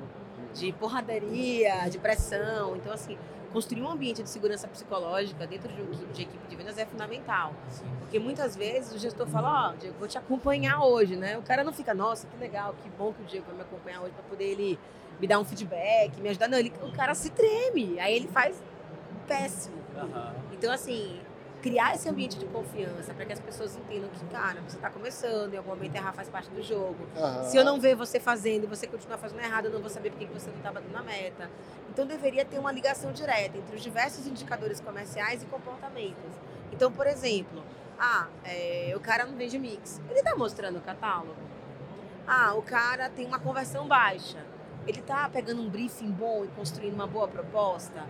de 0.55 0.73
porradaria, 0.75 1.89
de 1.91 1.99
pressão. 1.99 2.77
Então, 2.77 2.93
assim, 2.93 3.19
construir 3.53 3.83
um 3.83 3.91
ambiente 3.91 4.23
de 4.23 4.29
segurança 4.31 4.67
psicológica 4.69 5.47
dentro 5.47 5.73
de, 5.73 5.81
um 5.81 5.85
equipe- 5.87 6.13
de 6.13 6.23
equipe 6.23 6.49
de 6.49 6.57
vendas 6.57 6.79
é 6.79 6.87
fundamental. 6.87 7.55
Porque 8.01 8.19
muitas 8.19 8.57
vezes 8.57 8.93
o 8.95 8.99
gestor 8.99 9.27
fala, 9.27 9.71
ó, 9.71 9.77
Diego, 9.77 9.97
vou 9.99 10.09
te 10.09 10.17
acompanhar 10.19 10.83
hoje, 10.83 11.17
né? 11.17 11.37
O 11.39 11.43
cara 11.43 11.63
não 11.65 11.73
fica, 11.73 11.93
nossa, 11.95 12.27
que 12.27 12.37
legal, 12.39 12.75
que 12.83 12.89
bom 12.91 13.13
que 13.13 13.23
o 13.23 13.25
Diego 13.27 13.47
vai 13.47 13.57
me 13.57 13.63
acompanhar 13.63 14.01
hoje 14.03 14.13
para 14.13 14.23
poder 14.25 14.45
ele 14.45 14.79
me 15.21 15.27
dar 15.27 15.39
um 15.39 15.45
feedback, 15.45 16.19
me 16.21 16.29
ajudar. 16.29 16.49
Não, 16.49 16.59
ele, 16.59 16.73
o 16.83 16.93
cara 16.93 17.15
se 17.15 17.31
treme, 17.31 17.99
aí 18.01 18.15
ele 18.15 18.29
faz 18.29 18.63
péssimo. 19.27 19.77
Aham. 19.97 20.35
Então, 20.53 20.73
assim, 20.73 21.21
criar 21.69 21.95
esse 21.95 22.09
ambiente 22.09 22.39
de 22.39 22.47
confiança 22.47 23.13
para 23.13 23.27
que 23.27 23.33
as 23.35 23.41
pessoas 23.41 23.77
entendam 23.77 24.09
que, 24.09 24.25
cara, 24.27 24.59
você 24.67 24.77
está 24.77 24.89
começando, 24.89 25.53
em 25.53 25.59
algum 25.59 25.69
momento 25.69 25.95
errar 25.95 26.15
faz 26.15 26.27
parte 26.27 26.49
do 26.49 26.63
jogo. 26.63 27.07
Aham. 27.15 27.45
Se 27.45 27.59
eu 27.59 27.65
não 27.65 27.79
ver 27.79 27.95
você 27.95 28.19
fazendo 28.19 28.65
e 28.65 28.67
você 28.67 28.87
continuar 28.87 29.19
fazendo 29.19 29.41
errado, 29.41 29.67
eu 29.67 29.73
não 29.73 29.81
vou 29.81 29.91
saber 29.91 30.11
por 30.11 30.19
que 30.19 30.25
você 30.27 30.49
não 30.49 30.57
está 30.57 30.73
batendo 30.73 30.95
na 30.95 31.03
meta. 31.03 31.51
Então 31.91 32.07
deveria 32.07 32.43
ter 32.43 32.59
uma 32.59 32.73
ligação 32.73 33.13
direta 33.13 33.59
entre 33.59 33.77
os 33.77 33.83
diversos 33.83 34.27
indicadores 34.27 34.81
comerciais 34.81 35.43
e 35.43 35.47
comportamentos. 35.47 36.33
Então, 36.73 36.91
por 36.91 37.07
exemplo, 37.07 37.63
ah, 37.99 38.29
é, 38.45 38.95
o 38.97 39.01
cara 39.01 39.27
não 39.27 39.37
vende 39.37 39.59
mix. 39.59 40.01
Ele 40.09 40.21
está 40.21 40.35
mostrando 40.35 40.79
o 40.79 40.81
catálogo. 40.81 41.37
Ah, 42.27 42.55
o 42.55 42.63
cara 42.63 43.11
tem 43.11 43.27
uma 43.27 43.39
conversão 43.39 43.87
baixa. 43.87 44.43
Ele 44.87 45.01
está 45.01 45.29
pegando 45.29 45.61
um 45.61 45.69
briefing 45.69 46.11
bom 46.11 46.47
e 46.47 46.49
construindo 46.49 46.95
uma 46.95 47.07
boa 47.07 47.29
proposta. 47.29 48.07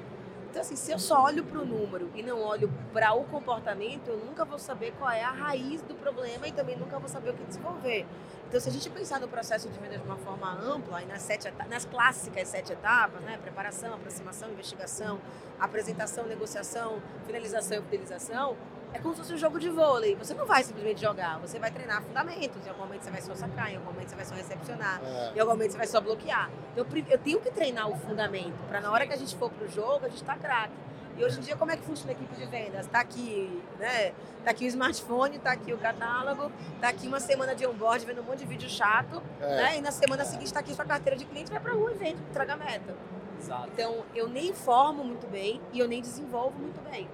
Então, 0.50 0.62
assim, 0.62 0.76
se 0.76 0.90
eu 0.90 0.98
só 0.98 1.24
olho 1.24 1.44
para 1.44 1.60
o 1.60 1.64
número 1.64 2.10
e 2.14 2.22
não 2.22 2.40
olho 2.42 2.72
para 2.92 3.12
o 3.12 3.24
comportamento, 3.24 4.08
eu 4.08 4.16
nunca 4.16 4.46
vou 4.46 4.58
saber 4.58 4.92
qual 4.98 5.10
é 5.10 5.22
a 5.22 5.30
raiz 5.30 5.82
do 5.82 5.94
problema 5.94 6.48
e 6.48 6.52
também 6.52 6.76
nunca 6.76 6.98
vou 6.98 7.08
saber 7.08 7.30
o 7.30 7.34
que 7.34 7.44
desenvolver. 7.44 8.06
Então, 8.48 8.58
se 8.58 8.68
a 8.70 8.72
gente 8.72 8.88
pensar 8.88 9.20
no 9.20 9.28
processo 9.28 9.68
de 9.68 9.78
venda 9.78 9.98
de 9.98 10.04
uma 10.04 10.16
forma 10.16 10.50
ampla 10.50 11.02
nas, 11.02 11.20
sete 11.20 11.52
nas 11.68 11.84
clássicas 11.84 12.48
sete 12.48 12.72
etapas, 12.72 13.20
né? 13.20 13.38
preparação, 13.42 13.92
aproximação, 13.92 14.50
investigação, 14.50 15.20
apresentação, 15.60 16.26
negociação, 16.26 17.02
finalização 17.26 17.78
e 17.78 17.82
fidelização, 17.82 18.56
é 18.94 18.98
como 18.98 19.14
se 19.14 19.20
fosse 19.20 19.34
um 19.34 19.38
jogo 19.38 19.58
de 19.60 19.68
vôlei. 19.68 20.14
Você 20.16 20.34
não 20.34 20.46
vai 20.46 20.62
simplesmente 20.64 21.00
jogar, 21.00 21.38
você 21.38 21.58
vai 21.58 21.70
treinar 21.70 22.02
fundamentos. 22.02 22.64
Em 22.66 22.68
algum 22.70 22.82
momento 22.82 23.02
você 23.02 23.10
vai 23.10 23.20
só 23.20 23.34
sacar, 23.34 23.70
em 23.72 23.76
algum 23.76 23.92
momento 23.92 24.08
você 24.08 24.16
vai 24.16 24.24
só 24.24 24.34
recepcionar, 24.34 25.00
É. 25.04 25.32
em 25.36 25.40
algum 25.40 25.52
momento 25.52 25.72
você 25.72 25.78
vai 25.78 25.86
só 25.86 26.00
bloquear. 26.00 26.50
Então, 26.72 26.86
eu 27.10 27.18
tenho 27.18 27.40
que 27.40 27.50
treinar 27.50 27.88
o 27.88 27.96
fundamento, 27.96 28.56
para 28.68 28.80
na 28.80 28.90
hora 28.90 29.06
que 29.06 29.12
a 29.12 29.16
gente 29.16 29.36
for 29.36 29.50
pro 29.50 29.68
jogo, 29.68 30.06
a 30.06 30.08
gente 30.08 30.24
tá 30.24 30.36
craque. 30.36 30.72
E 31.16 31.24
hoje 31.24 31.38
em 31.38 31.42
dia, 31.42 31.56
como 31.56 31.72
é 31.72 31.76
que 31.76 31.82
funciona 31.82 32.12
a 32.12 32.14
equipe 32.14 32.32
de 32.36 32.46
vendas? 32.46 32.86
Tá 32.86 33.00
aqui, 33.00 33.60
né? 33.76 34.12
Tá 34.44 34.52
aqui 34.52 34.64
o 34.64 34.68
smartphone, 34.68 35.36
tá 35.40 35.50
aqui 35.50 35.72
o 35.72 35.78
catálogo, 35.78 36.50
tá 36.80 36.88
aqui 36.88 37.08
uma 37.08 37.18
semana 37.18 37.56
de 37.56 37.66
onboard 37.66 38.06
vendo 38.06 38.20
um 38.20 38.24
monte 38.24 38.38
de 38.38 38.44
vídeo 38.46 38.68
chato, 38.70 39.20
É. 39.40 39.56
né? 39.56 39.78
E 39.78 39.80
na 39.80 39.90
semana 39.90 40.24
seguinte 40.24 40.52
tá 40.52 40.60
aqui 40.60 40.72
sua 40.74 40.84
carteira 40.84 41.18
de 41.18 41.24
cliente, 41.24 41.50
vai 41.50 41.58
pra 41.58 41.72
rua 41.72 41.90
e 41.90 41.94
vende, 41.96 42.22
entrega 42.22 42.52
a 42.54 42.56
meta. 42.56 42.94
Exato. 43.36 43.68
Então, 43.72 44.04
eu 44.14 44.28
nem 44.28 44.52
formo 44.54 45.02
muito 45.02 45.26
bem 45.26 45.60
e 45.72 45.80
eu 45.80 45.88
nem 45.88 46.00
desenvolvo 46.00 46.56
muito 46.58 46.80
bem. 46.88 47.08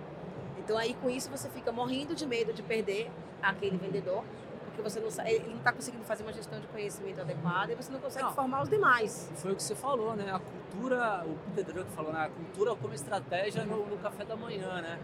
Então, 0.65 0.79
aí 0.79 0.95
com 0.95 1.11
isso 1.11 1.31
você 1.31 1.49
fica 1.51 1.71
morrendo 1.71 2.15
de 2.15 2.27
medo 2.27 2.53
de 2.53 2.63
perder 2.63 3.11
aquele 3.43 3.77
vendedor, 3.77 4.25
porque 4.65 4.81
você 4.81 4.99
não 4.99 5.11
sabe, 5.11 5.33
ele 5.33 5.49
não 5.51 5.59
está 5.59 5.71
conseguindo 5.73 6.03
fazer 6.05 6.23
uma 6.23 6.33
gestão 6.33 6.59
de 6.59 6.67
conhecimento 6.69 7.21
adequada 7.21 7.73
e 7.73 7.75
você 7.77 7.93
não 7.93 8.01
consegue 8.01 8.25
Não. 8.25 8.33
formar 8.33 8.63
os 8.63 8.69
demais. 8.71 9.31
Foi 9.37 9.53
o 9.53 9.57
que 9.57 9.63
você 9.63 9.75
falou, 9.75 10.17
né? 10.17 10.33
A 10.33 10.39
cultura, 10.41 11.23
o 11.27 11.37
Peter 11.55 11.75
Drucker 11.75 11.93
falou, 11.93 12.13
né? 12.15 12.25
A 12.25 12.31
cultura 12.31 12.75
como 12.77 12.95
estratégia 12.95 13.63
no, 13.65 13.85
no 13.87 13.99
café 13.99 14.25
da 14.25 14.35
manhã, 14.37 14.81
né? 14.81 14.99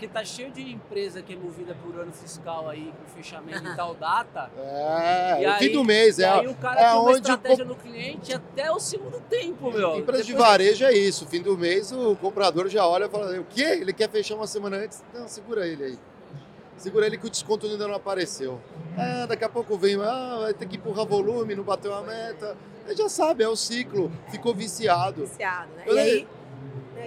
Porque 0.00 0.08
tá 0.14 0.24
cheio 0.24 0.50
de 0.50 0.62
empresa 0.62 1.20
que 1.20 1.34
é 1.34 1.36
movida 1.36 1.76
por 1.84 1.94
ano 2.00 2.10
fiscal 2.10 2.70
aí, 2.70 2.90
com 2.90 3.14
fechamento 3.14 3.68
em 3.68 3.76
tal 3.76 3.94
data. 3.94 4.50
É, 4.56 5.42
E 5.42 5.46
o 5.46 5.50
aí- 5.50 5.58
fim 5.58 5.72
do 5.74 5.84
mês, 5.84 6.18
e 6.18 6.22
é. 6.22 6.28
aí 6.30 6.46
o 6.48 6.54
cara 6.54 6.80
é 6.80 6.84
tem 6.88 6.92
uma 6.94 7.02
onde 7.02 7.12
o 7.12 7.16
estratégia 7.18 7.64
no 7.66 7.74
cliente 7.76 8.32
até 8.32 8.72
o 8.72 8.80
segundo 8.80 9.20
tempo, 9.28 9.70
meu. 9.70 9.98
Empresa 9.98 10.24
de 10.24 10.32
Depois- 10.32 10.48
varejo 10.48 10.84
é 10.86 10.92
isso. 10.94 11.26
Fim 11.26 11.42
do 11.42 11.54
mês, 11.58 11.92
o 11.92 12.16
comprador 12.16 12.66
já 12.70 12.86
olha 12.86 13.04
e 13.04 13.08
fala: 13.10 13.38
o 13.38 13.44
quê? 13.44 13.60
Ele 13.62 13.92
quer 13.92 14.08
fechar 14.08 14.36
uma 14.36 14.46
semana 14.46 14.78
antes? 14.78 15.04
Não, 15.12 15.28
segura 15.28 15.66
ele 15.66 15.84
aí. 15.84 15.98
Segura 16.78 17.04
ele 17.06 17.18
que 17.18 17.26
o 17.26 17.30
desconto 17.30 17.66
ainda 17.66 17.86
não 17.86 17.94
apareceu. 17.94 18.58
Ah, 18.96 19.26
daqui 19.26 19.44
a 19.44 19.50
pouco 19.50 19.76
vem, 19.76 19.96
ah, 20.02 20.38
vai 20.40 20.54
ter 20.54 20.66
que 20.66 20.76
empurrar 20.78 21.04
volume, 21.04 21.54
não 21.54 21.62
bateu 21.62 21.94
a 21.94 22.00
meta. 22.00 22.56
Ele 22.86 22.96
já 22.96 23.06
sabe, 23.10 23.44
é 23.44 23.48
o 23.50 23.54
ciclo. 23.54 24.10
Ficou 24.30 24.54
viciado. 24.54 25.26
Viciado, 25.26 25.68
né? 25.76 25.82
Eu 25.86 25.94
E 25.94 25.98
aí, 25.98 26.28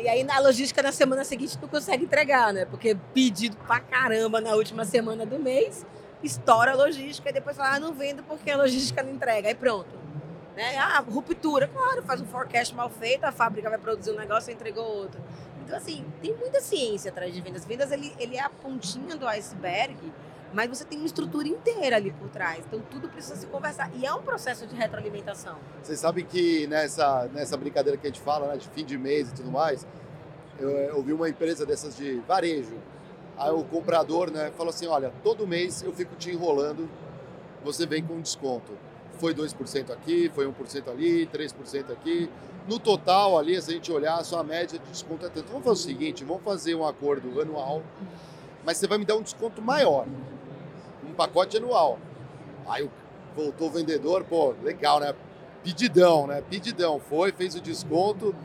e 0.01 0.07
aí 0.07 0.23
na 0.23 0.39
logística 0.39 0.81
na 0.81 0.91
semana 0.91 1.23
seguinte 1.23 1.57
tu 1.57 1.67
consegue 1.67 2.05
entregar, 2.05 2.53
né? 2.53 2.65
Porque 2.65 2.95
pedido 3.13 3.55
pra 3.57 3.79
caramba 3.79 4.39
na 4.41 4.55
última 4.55 4.85
semana 4.85 5.25
do 5.25 5.39
mês, 5.39 5.85
estoura 6.23 6.71
a 6.71 6.75
logística 6.75 7.29
e 7.29 7.33
depois 7.33 7.57
fala, 7.57 7.75
ah, 7.75 7.79
não 7.79 7.93
vendo 7.93 8.23
porque 8.23 8.51
a 8.51 8.57
logística 8.57 9.03
não 9.03 9.11
entrega. 9.11 9.47
Aí 9.47 9.55
pronto. 9.55 10.03
Né? 10.55 10.77
Ah, 10.77 10.99
ruptura, 10.99 11.67
claro, 11.67 12.03
faz 12.03 12.21
um 12.21 12.25
forecast 12.25 12.75
mal 12.75 12.89
feito, 12.89 13.23
a 13.23 13.31
fábrica 13.31 13.69
vai 13.69 13.79
produzir 13.79 14.11
um 14.11 14.15
negócio 14.15 14.51
e 14.51 14.53
entregou 14.53 14.85
outro. 14.85 15.19
Então, 15.63 15.75
assim, 15.75 16.05
tem 16.21 16.35
muita 16.35 16.61
ciência 16.61 17.09
atrás 17.09 17.33
de 17.33 17.41
vendas. 17.41 17.65
Vendas, 17.65 17.91
ele, 17.91 18.13
ele 18.19 18.35
é 18.35 18.41
a 18.41 18.49
pontinha 18.49 19.15
do 19.15 19.27
iceberg, 19.27 19.97
mas 20.53 20.69
você 20.69 20.85
tem 20.85 20.99
uma 20.99 21.07
estrutura 21.07 21.47
inteira 21.47 21.95
ali 21.95 22.11
por 22.11 22.29
trás. 22.29 22.63
Então, 22.65 22.79
tudo 22.91 23.09
precisa 23.09 23.35
se 23.35 23.45
conversar. 23.47 23.89
E 23.95 24.05
é 24.05 24.13
um 24.13 24.21
processo 24.21 24.67
de 24.67 24.75
retroalimentação. 24.75 25.57
Vocês 25.81 25.99
sabem 25.99 26.23
que 26.23 26.67
nessa, 26.67 27.27
nessa 27.33 27.57
brincadeira 27.57 27.97
que 27.97 28.05
a 28.05 28.09
gente 28.09 28.21
fala, 28.21 28.47
né, 28.47 28.57
de 28.57 28.67
fim 28.69 28.85
de 28.85 28.97
mês 28.97 29.29
e 29.31 29.33
tudo 29.33 29.51
mais, 29.51 29.85
eu, 30.59 30.69
eu 30.69 31.01
vi 31.01 31.13
uma 31.13 31.27
empresa 31.27 31.65
dessas 31.65 31.97
de 31.97 32.19
varejo. 32.27 32.77
Aí 33.37 33.51
o 33.51 33.63
comprador 33.63 34.31
né, 34.31 34.51
falou 34.55 34.69
assim: 34.69 34.87
olha, 34.87 35.11
todo 35.23 35.47
mês 35.47 35.81
eu 35.81 35.91
fico 35.91 36.15
te 36.15 36.31
enrolando, 36.31 36.87
você 37.63 37.85
vem 37.85 38.03
com 38.03 38.21
desconto. 38.21 38.71
Foi 39.13 39.33
2% 39.33 39.91
aqui, 39.91 40.29
foi 40.33 40.47
1% 40.47 40.89
ali, 40.89 41.27
3% 41.27 41.91
aqui. 41.91 42.29
No 42.67 42.79
total, 42.79 43.37
ali, 43.37 43.61
se 43.61 43.71
a 43.71 43.73
gente 43.73 43.91
olhar, 43.91 44.15
a 44.17 44.23
sua 44.23 44.43
média 44.43 44.79
de 44.79 44.89
desconto 44.89 45.25
é 45.25 45.29
tanto. 45.29 45.47
Vamos 45.47 45.63
fazer 45.63 45.79
o 45.79 45.83
seguinte: 45.83 46.23
vamos 46.23 46.43
fazer 46.43 46.75
um 46.75 46.85
acordo 46.85 47.41
anual, 47.41 47.81
mas 48.63 48.77
você 48.77 48.87
vai 48.87 48.97
me 48.97 49.05
dar 49.05 49.15
um 49.15 49.21
desconto 49.21 49.61
maior. 49.61 50.05
Um 51.13 51.15
pacote 51.15 51.57
anual. 51.57 51.99
Aí 52.67 52.89
voltou 53.35 53.67
o 53.67 53.71
vendedor, 53.71 54.23
pô, 54.23 54.55
legal, 54.63 54.99
né? 54.99 55.13
Pedidão, 55.63 56.25
né? 56.25 56.43
Pedidão. 56.49 56.99
Foi, 56.99 57.31
fez 57.31 57.53
o 57.53 57.61
desconto. 57.61 58.35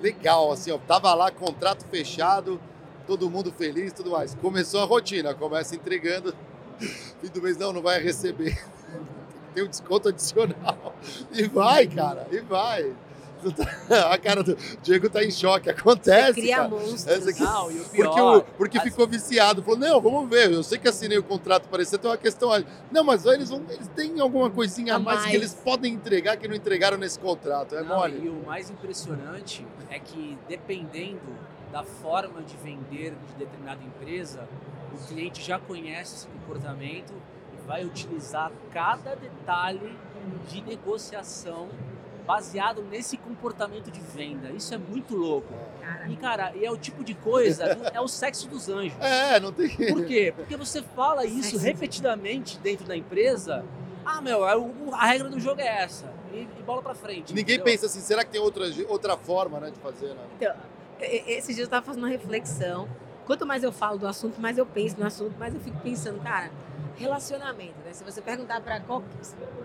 Legal, 0.00 0.52
assim, 0.52 0.70
ó. 0.70 0.78
Tava 0.78 1.12
lá, 1.14 1.32
contrato 1.32 1.84
fechado, 1.90 2.60
todo 3.08 3.28
mundo 3.28 3.52
feliz 3.52 3.92
tudo 3.92 4.12
mais. 4.12 4.36
Começou 4.36 4.80
a 4.80 4.84
rotina, 4.84 5.34
começa 5.34 5.74
entregando. 5.74 6.32
Fim 6.78 7.28
do 7.28 7.42
mês, 7.42 7.56
não, 7.56 7.72
não 7.72 7.82
vai 7.82 8.00
receber. 8.00 8.56
Tem 9.52 9.64
um 9.64 9.68
desconto 9.68 10.08
adicional. 10.08 10.94
E 11.32 11.42
vai, 11.48 11.88
cara, 11.88 12.26
e 12.30 12.38
vai. 12.38 12.94
A 14.10 14.18
cara 14.18 14.42
do 14.42 14.56
Diego 14.82 15.08
tá 15.10 15.24
em 15.24 15.30
choque. 15.30 15.68
Acontece. 15.70 16.34
Você 16.34 16.40
cria 16.40 16.56
cara. 16.56 16.68
monstros. 16.68 17.26
Aqui- 17.28 17.42
Não, 17.42 17.70
e 17.70 17.78
o 17.78 17.84
porque, 17.84 17.96
pior, 18.02 18.36
o- 18.38 18.42
porque 18.42 18.78
as- 18.78 18.84
ficou 18.84 19.06
viciado. 19.06 19.62
Falou, 19.62 19.78
não, 19.78 20.00
vamos 20.00 20.28
ver. 20.28 20.50
Eu 20.52 20.62
sei 20.62 20.78
que 20.78 20.88
assinei 20.88 21.18
o 21.18 21.22
contrato, 21.22 21.68
parecia 21.68 21.98
ter 21.98 22.06
uma 22.08 22.16
questão. 22.16 22.50
ali. 22.52 22.66
Não, 22.90 23.02
mas 23.04 23.24
eles, 23.26 23.50
vão, 23.50 23.62
eles 23.68 23.88
têm 23.88 24.20
alguma 24.20 24.50
coisinha 24.50 24.94
a 24.94 24.96
A 24.96 24.98
mais, 24.98 25.18
que 25.20 25.24
mais. 25.26 25.34
eles 25.34 25.54
podem 25.54 25.92
entregar 25.94 26.36
que 26.36 26.46
não 26.48 26.54
entregaram 26.54 26.96
nesse 26.98 27.18
contrato. 27.18 27.74
É 27.74 27.82
Não, 27.82 27.96
mole. 27.96 28.20
E 28.24 28.28
o 28.28 28.44
mais 28.46 28.70
impressionante 28.70 29.66
é 29.88 29.98
que, 29.98 30.36
dependendo 30.48 31.20
da 31.72 31.84
forma 31.84 32.42
de 32.42 32.56
vender 32.56 33.14
de 33.28 33.34
determinada 33.38 33.80
empresa, 33.84 34.48
o 34.92 35.06
cliente 35.06 35.40
já 35.40 35.58
conhece 35.58 36.16
esse 36.16 36.26
comportamento 36.26 37.12
e 37.54 37.66
vai 37.66 37.84
utilizar 37.84 38.50
cada 38.72 39.14
detalhe 39.14 39.96
de 40.48 40.60
negociação 40.62 41.68
baseado 42.20 42.82
nesse 42.82 43.16
comportamento 43.16 43.90
de 43.90 44.00
venda. 44.00 44.50
Isso 44.50 44.72
é 44.74 44.78
muito 44.78 45.16
louco. 45.16 45.52
E, 46.08 46.16
cara, 46.16 46.52
e 46.54 46.64
é 46.64 46.70
o 46.70 46.76
tipo 46.76 47.02
de 47.04 47.14
coisa, 47.14 47.64
é 47.92 48.00
o 48.00 48.08
sexo 48.08 48.48
dos 48.48 48.68
anjos. 48.68 48.98
É, 49.00 49.38
não 49.40 49.52
tem. 49.52 49.68
Por 49.68 50.04
quê? 50.04 50.32
Porque 50.34 50.56
você 50.56 50.82
fala 50.82 51.24
isso 51.24 51.58
repetidamente 51.58 52.58
dentro 52.58 52.86
da 52.86 52.96
empresa. 52.96 53.64
Ah, 54.04 54.20
meu, 54.20 54.46
é 54.48 54.54
a 54.92 55.06
regra 55.06 55.28
do 55.28 55.38
jogo 55.38 55.60
é 55.60 55.82
essa. 55.82 56.06
E, 56.32 56.46
e 56.58 56.62
bola 56.62 56.80
pra 56.82 56.94
frente. 56.94 57.34
Ninguém 57.34 57.56
entendeu? 57.56 57.64
pensa 57.64 57.86
assim, 57.86 58.00
será 58.00 58.24
que 58.24 58.30
tem 58.30 58.40
outra, 58.40 58.64
outra 58.88 59.16
forma 59.16 59.58
né, 59.60 59.70
de 59.70 59.78
fazer, 59.80 60.08
né? 60.14 60.22
Então, 60.36 60.54
e- 61.00 61.04
e- 61.04 61.32
esses 61.32 61.54
dias 61.56 61.66
eu 61.66 61.70
tava 61.70 61.84
fazendo 61.84 62.02
uma 62.04 62.08
reflexão. 62.08 62.88
Quanto 63.30 63.46
mais 63.46 63.62
eu 63.62 63.70
falo 63.70 63.96
do 63.96 64.08
assunto, 64.08 64.40
mais 64.40 64.58
eu 64.58 64.66
penso 64.66 64.98
no 64.98 65.06
assunto, 65.06 65.38
mais 65.38 65.54
eu 65.54 65.60
fico 65.60 65.78
pensando, 65.78 66.20
cara, 66.20 66.50
relacionamento, 66.96 67.76
né? 67.84 67.92
Se 67.92 68.02
você 68.02 68.20
perguntar 68.20 68.60
pra 68.60 68.80
qual. 68.80 69.04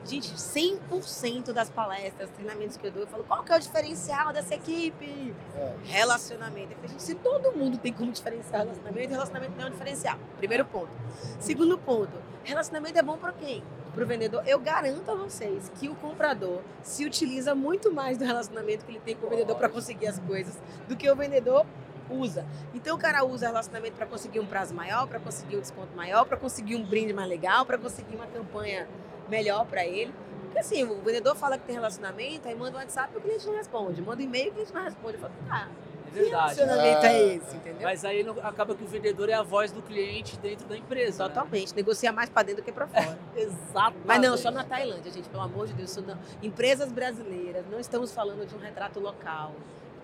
Gente, 0.05 0.35
100% 0.35 1.51
das 1.51 1.67
palestras, 1.67 2.29
treinamentos 2.29 2.77
que 2.77 2.85
eu 2.85 2.91
dou, 2.91 3.01
eu 3.01 3.07
falo, 3.07 3.23
qual 3.23 3.43
que 3.43 3.51
é 3.51 3.55
o 3.55 3.59
diferencial 3.59 4.31
dessa 4.31 4.53
equipe? 4.53 5.33
É. 5.55 5.73
Relacionamento. 5.83 6.73
Eu 6.73 6.75
falei, 6.75 6.89
gente, 6.89 7.01
se 7.01 7.15
todo 7.15 7.53
mundo 7.53 7.79
tem 7.79 7.91
como 7.91 8.11
diferenciar 8.11 8.61
relacionamento, 8.61 9.09
relacionamento 9.09 9.53
não 9.57 9.63
é 9.63 9.67
um 9.69 9.71
diferencial. 9.71 10.19
Primeiro 10.37 10.65
ponto. 10.65 10.91
Segundo 11.39 11.75
ponto, 11.75 12.13
relacionamento 12.43 12.99
é 12.99 13.01
bom 13.01 13.17
para 13.17 13.33
quem? 13.33 13.63
Para 13.95 14.03
o 14.03 14.05
vendedor. 14.05 14.43
Eu 14.45 14.59
garanto 14.59 15.09
a 15.09 15.15
vocês 15.15 15.71
que 15.79 15.89
o 15.89 15.95
comprador 15.95 16.61
se 16.83 17.03
utiliza 17.03 17.55
muito 17.55 17.91
mais 17.91 18.15
do 18.15 18.25
relacionamento 18.25 18.85
que 18.85 18.91
ele 18.91 19.01
tem 19.03 19.15
com 19.15 19.25
o 19.25 19.29
vendedor 19.31 19.55
para 19.55 19.69
conseguir 19.69 20.05
as 20.05 20.19
coisas 20.19 20.55
do 20.87 20.95
que 20.95 21.09
o 21.09 21.15
vendedor 21.15 21.65
usa. 22.09 22.45
Então 22.73 22.95
o 22.95 22.99
cara 22.99 23.23
usa 23.25 23.47
relacionamento 23.47 23.95
para 23.95 24.05
conseguir 24.05 24.39
um 24.39 24.45
prazo 24.45 24.73
maior, 24.73 25.07
para 25.07 25.19
conseguir 25.19 25.57
um 25.57 25.61
desconto 25.61 25.95
maior, 25.95 26.25
para 26.25 26.37
conseguir 26.37 26.75
um 26.75 26.83
brinde 26.83 27.13
mais 27.13 27.27
legal, 27.29 27.65
para 27.65 27.77
conseguir 27.77 28.15
uma 28.15 28.27
campanha 28.27 28.87
melhor 29.29 29.65
para 29.65 29.85
ele. 29.85 30.13
Porque 30.43 30.59
assim, 30.59 30.83
o 30.83 31.01
vendedor 31.01 31.35
fala 31.35 31.57
que 31.57 31.65
tem 31.65 31.75
relacionamento, 31.75 32.47
aí 32.47 32.55
manda 32.55 32.77
um 32.77 32.79
WhatsApp 32.79 33.11
e 33.13 33.17
o 33.17 33.21
cliente 33.21 33.45
não 33.45 33.55
responde, 33.55 34.01
manda 34.01 34.21
um 34.21 34.25
e-mail 34.25 34.47
e 34.47 34.49
o 34.49 34.53
cliente 34.53 34.73
não 34.73 34.83
responde. 34.83 35.15
Eu 35.15 35.19
falo, 35.19 35.33
tá, 35.47 35.67
É 35.67 36.09
que 36.09 36.19
verdade. 36.21 36.55
relacionamento 36.55 37.05
é 37.05 37.13
É. 37.13 37.35
esse, 37.35 37.55
entendeu? 37.57 37.81
Mas 37.83 38.05
aí 38.05 38.23
não- 38.23 38.39
acaba 38.41 38.73
que 38.73 38.83
o 38.83 38.87
vendedor 38.87 39.27
é 39.27 39.33
a 39.33 39.41
voz 39.43 39.71
do 39.73 39.81
cliente 39.81 40.37
dentro 40.39 40.65
da 40.65 40.77
empresa. 40.77 41.23
né? 41.23 41.29
Totalmente, 41.29 41.75
negocia 41.75 42.11
mais 42.13 42.29
para 42.29 42.43
dentro 42.43 42.61
do 42.61 42.65
que 42.65 42.71
para 42.71 42.87
fora. 42.87 43.19
Exato. 43.35 43.97
Mas 44.05 44.21
não, 44.21 44.37
só 44.37 44.49
na 44.49 44.63
Tailândia, 44.63 45.11
gente, 45.11 45.27
pelo 45.27 45.43
amor 45.43 45.67
de 45.67 45.73
Deus. 45.73 45.93
não- 45.97 46.17
Empresas 46.41 46.89
brasileiras, 46.89 47.65
não 47.69 47.79
estamos 47.79 48.13
falando 48.13 48.45
de 48.47 48.55
um 48.55 48.59
retrato 48.59 48.99
local. 49.01 49.51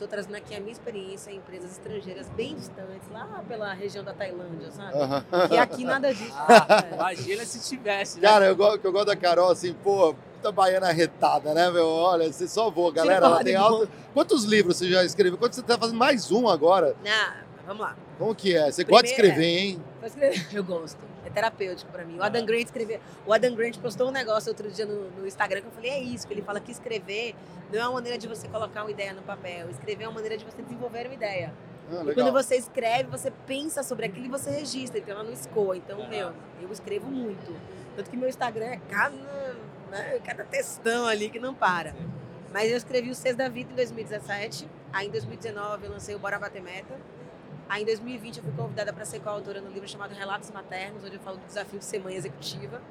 Tô 0.01 0.07
trazendo 0.07 0.35
aqui 0.35 0.55
a 0.55 0.59
minha 0.59 0.71
experiência 0.71 1.29
em 1.29 1.35
empresas 1.37 1.73
estrangeiras 1.73 2.27
bem 2.29 2.55
distantes, 2.55 3.07
lá 3.11 3.43
pela 3.47 3.71
região 3.71 4.03
da 4.03 4.11
Tailândia, 4.13 4.71
sabe? 4.71 4.95
Aham. 4.97 5.23
E 5.51 5.57
aqui 5.59 5.83
nada 5.85 6.11
disso. 6.11 6.33
Ah, 6.35 6.85
É. 6.89 6.95
imagina 6.95 7.45
se 7.45 7.69
tivesse, 7.69 8.19
né? 8.19 8.27
Cara, 8.27 8.45
eu, 8.45 8.57
eu 8.83 8.91
gosto 8.91 9.05
da 9.05 9.15
Carol, 9.15 9.51
assim, 9.51 9.73
pô, 9.75 10.15
puta 10.35 10.51
baiana 10.51 10.91
retada, 10.91 11.53
né, 11.53 11.69
meu? 11.69 11.87
Olha, 11.87 12.33
você 12.33 12.47
só 12.47 12.71
voa. 12.71 12.91
Galera, 12.91 13.27
ela 13.27 13.43
tem 13.43 13.55
alta. 13.55 13.87
Quantos 14.11 14.43
livros 14.43 14.77
você 14.77 14.89
já 14.89 15.03
escreveu? 15.03 15.37
Quanto 15.37 15.53
você 15.53 15.61
tá 15.61 15.77
fazendo 15.77 15.99
mais 15.99 16.31
um 16.31 16.49
agora? 16.49 16.95
Não, 17.05 17.33
vamos 17.67 17.81
lá. 17.81 17.95
Como 18.17 18.33
que 18.33 18.55
é? 18.55 18.71
Você 18.71 18.83
gosta 18.83 19.05
de 19.07 19.13
Primeiro, 19.13 19.39
escrever, 19.39 19.57
hein? 19.59 19.83
Eu 20.51 20.63
gosto. 20.63 21.10
É 21.31 21.33
terapêutico 21.33 21.91
pra 21.91 22.03
mim. 22.03 22.17
O 22.17 22.23
Adam 22.23 22.45
Grant 22.45 22.65
escreveu. 22.65 22.99
O 23.25 23.33
Adam 23.33 23.55
Grant 23.55 23.77
postou 23.79 24.09
um 24.09 24.11
negócio 24.11 24.49
outro 24.49 24.69
dia 24.69 24.85
no, 24.85 25.09
no 25.11 25.25
Instagram 25.25 25.61
que 25.61 25.67
eu 25.67 25.71
falei, 25.71 25.91
é 25.91 25.99
isso, 25.99 26.27
que 26.27 26.33
ele 26.33 26.41
fala 26.41 26.59
que 26.59 26.71
escrever 26.71 27.35
não 27.71 27.79
é 27.79 27.83
uma 27.83 27.93
maneira 27.93 28.17
de 28.17 28.27
você 28.27 28.47
colocar 28.49 28.83
uma 28.83 28.91
ideia 28.91 29.13
no 29.13 29.21
papel. 29.21 29.69
Escrever 29.69 30.03
é 30.03 30.07
uma 30.07 30.15
maneira 30.15 30.37
de 30.37 30.43
você 30.43 30.61
desenvolver 30.61 31.05
uma 31.05 31.13
ideia. 31.13 31.53
Ah, 31.89 32.13
quando 32.13 32.31
você 32.31 32.55
escreve, 32.55 33.09
você 33.09 33.31
pensa 33.47 33.81
sobre 33.81 34.05
aquilo 34.05 34.25
e 34.25 34.29
você 34.29 34.49
registra, 34.49 34.99
então 34.99 35.15
ela 35.15 35.23
não 35.23 35.33
escoa. 35.33 35.75
Então, 35.75 36.07
meu, 36.07 36.33
eu 36.61 36.71
escrevo 36.71 37.09
muito. 37.09 37.55
Tanto 37.95 38.09
que 38.09 38.17
meu 38.17 38.29
Instagram 38.29 38.65
é 38.65 38.79
cada, 38.89 39.15
né, 39.89 40.19
cada 40.23 40.43
textão 40.43 41.05
ali 41.05 41.29
que 41.29 41.39
não 41.39 41.53
para. 41.53 41.95
Mas 42.51 42.69
eu 42.69 42.77
escrevi 42.77 43.09
o 43.09 43.15
Seis 43.15 43.35
da 43.35 43.47
Vida 43.47 43.71
em 43.71 43.75
2017. 43.75 44.67
Aí 44.91 45.07
em 45.07 45.11
2019 45.11 45.85
eu 45.85 45.91
lancei 45.91 46.13
o 46.13 46.19
Bora 46.19 46.37
Bater 46.37 46.61
Meta. 46.61 46.95
Aí 47.71 47.83
em 47.83 47.85
2020 47.85 48.35
eu 48.35 48.43
fui 48.43 48.51
convidada 48.51 48.91
para 48.91 49.05
ser 49.05 49.21
coautora 49.21 49.61
no 49.61 49.71
livro 49.71 49.87
chamado 49.87 50.13
Relatos 50.13 50.51
Maternos, 50.51 51.05
onde 51.05 51.15
eu 51.15 51.21
falo 51.21 51.37
do 51.37 51.45
desafio 51.45 51.79
de 51.79 51.85
ser 51.85 51.99
mãe 52.01 52.15
executiva. 52.15 52.81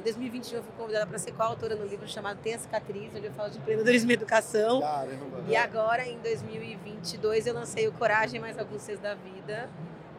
Em 0.00 0.02
2021 0.02 0.56
eu 0.56 0.62
fui 0.62 0.72
convidada 0.74 1.06
para 1.06 1.18
ser 1.18 1.32
coautora 1.32 1.76
no 1.76 1.84
livro 1.84 2.08
chamado 2.08 2.38
Tem 2.42 2.54
a 2.54 2.58
Cicatriz, 2.58 3.12
onde 3.14 3.26
eu 3.26 3.32
falo 3.32 3.50
de 3.50 3.58
empreendedorismo 3.58 4.10
e 4.10 4.14
educação. 4.14 4.80
Caramba. 4.80 5.44
E 5.46 5.54
agora, 5.54 6.08
em 6.08 6.18
2022, 6.20 7.46
eu 7.46 7.52
lancei 7.52 7.88
o 7.88 7.92
Coragem 7.92 8.40
Mais 8.40 8.58
Alguns 8.58 8.80
Seis 8.80 8.98
da 8.98 9.14
Vida, 9.14 9.68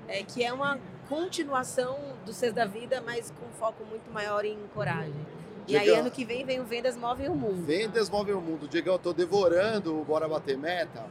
é, 0.07 0.21
que 0.21 0.43
é 0.43 0.53
uma 0.53 0.77
continuação 1.09 1.97
do 2.23 2.33
Seis 2.33 2.53
da 2.53 2.65
Vida, 2.65 3.01
mas 3.03 3.31
com 3.31 3.47
foco 3.57 3.83
muito 3.83 4.11
maior 4.11 4.45
em 4.45 4.59
coragem. 4.75 5.25
E 5.67 5.75
aí, 5.75 5.89
ano 5.89 6.11
que 6.11 6.23
vem, 6.23 6.45
vem 6.45 6.59
o 6.59 6.63
Vendas 6.63 6.95
Movem 6.95 7.29
o 7.29 7.35
Mundo. 7.35 7.65
Vendas 7.65 8.11
movem 8.11 8.35
o 8.35 8.39
mundo. 8.39 8.67
Diego, 8.67 8.91
eu 8.91 8.99
tô 8.99 9.11
devorando 9.11 9.99
o 9.99 10.05
Bora 10.05 10.27
Bater 10.27 10.55
Meta, 10.55 11.03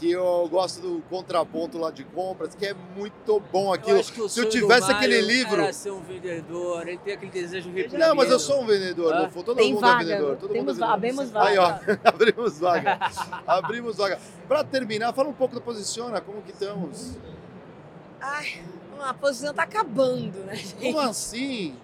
que 0.00 0.10
eu 0.10 0.48
gosto 0.50 0.80
do 0.80 1.02
contraponto 1.10 1.76
lá 1.76 1.90
de 1.90 2.04
compras, 2.04 2.54
que 2.54 2.64
é 2.64 2.74
muito 2.96 3.38
bom 3.52 3.70
aquilo. 3.70 4.00
acho 4.00 4.10
que 4.14 4.22
o 4.22 4.28
Se 4.30 4.40
eu 4.40 4.48
tivesse 4.48 4.90
aquele 4.90 5.20
Mário 5.20 5.26
livro. 5.28 5.60
Era 5.60 5.72
ser 5.74 5.90
um 5.90 6.00
vendedor, 6.00 6.88
ele 6.88 6.96
tem 6.98 7.12
aquele 7.12 7.30
desejo 7.30 7.68
reprimido. 7.70 7.98
Não, 7.98 8.14
mas 8.14 8.30
eu 8.30 8.38
sou 8.40 8.62
um 8.62 8.66
vendedor, 8.66 9.12
Ah. 9.14 9.28
todo 9.32 9.54
Tem 9.56 9.74
mundo 9.74 9.82
vaga, 9.82 10.02
é 10.02 10.06
vendedor. 10.06 10.36
Todo 10.38 10.52
temos 10.54 10.72
mundo 10.78 10.84
é 10.84 10.86
vaga, 10.86 11.00
vendedor. 11.00 11.22
abrimos 11.28 11.36
Aí, 11.36 11.58
ó, 11.58 11.68
vaga. 11.68 12.00
abrimos 12.08 12.58
vaga. 12.58 12.98
abrimos 13.46 13.96
vaga. 13.98 14.18
Pra 14.48 14.64
terminar, 14.64 15.12
fala 15.12 15.28
um 15.28 15.34
pouco 15.34 15.54
do 15.54 15.60
Posiciona, 15.60 16.18
como 16.22 16.40
que 16.40 16.52
estamos? 16.52 17.18
Ai, 18.22 18.62
a 19.02 19.12
posição 19.12 19.52
tá 19.52 19.64
acabando, 19.64 20.38
né, 20.46 20.54
gente? 20.56 20.74
Como 20.76 20.98
assim? 20.98 21.76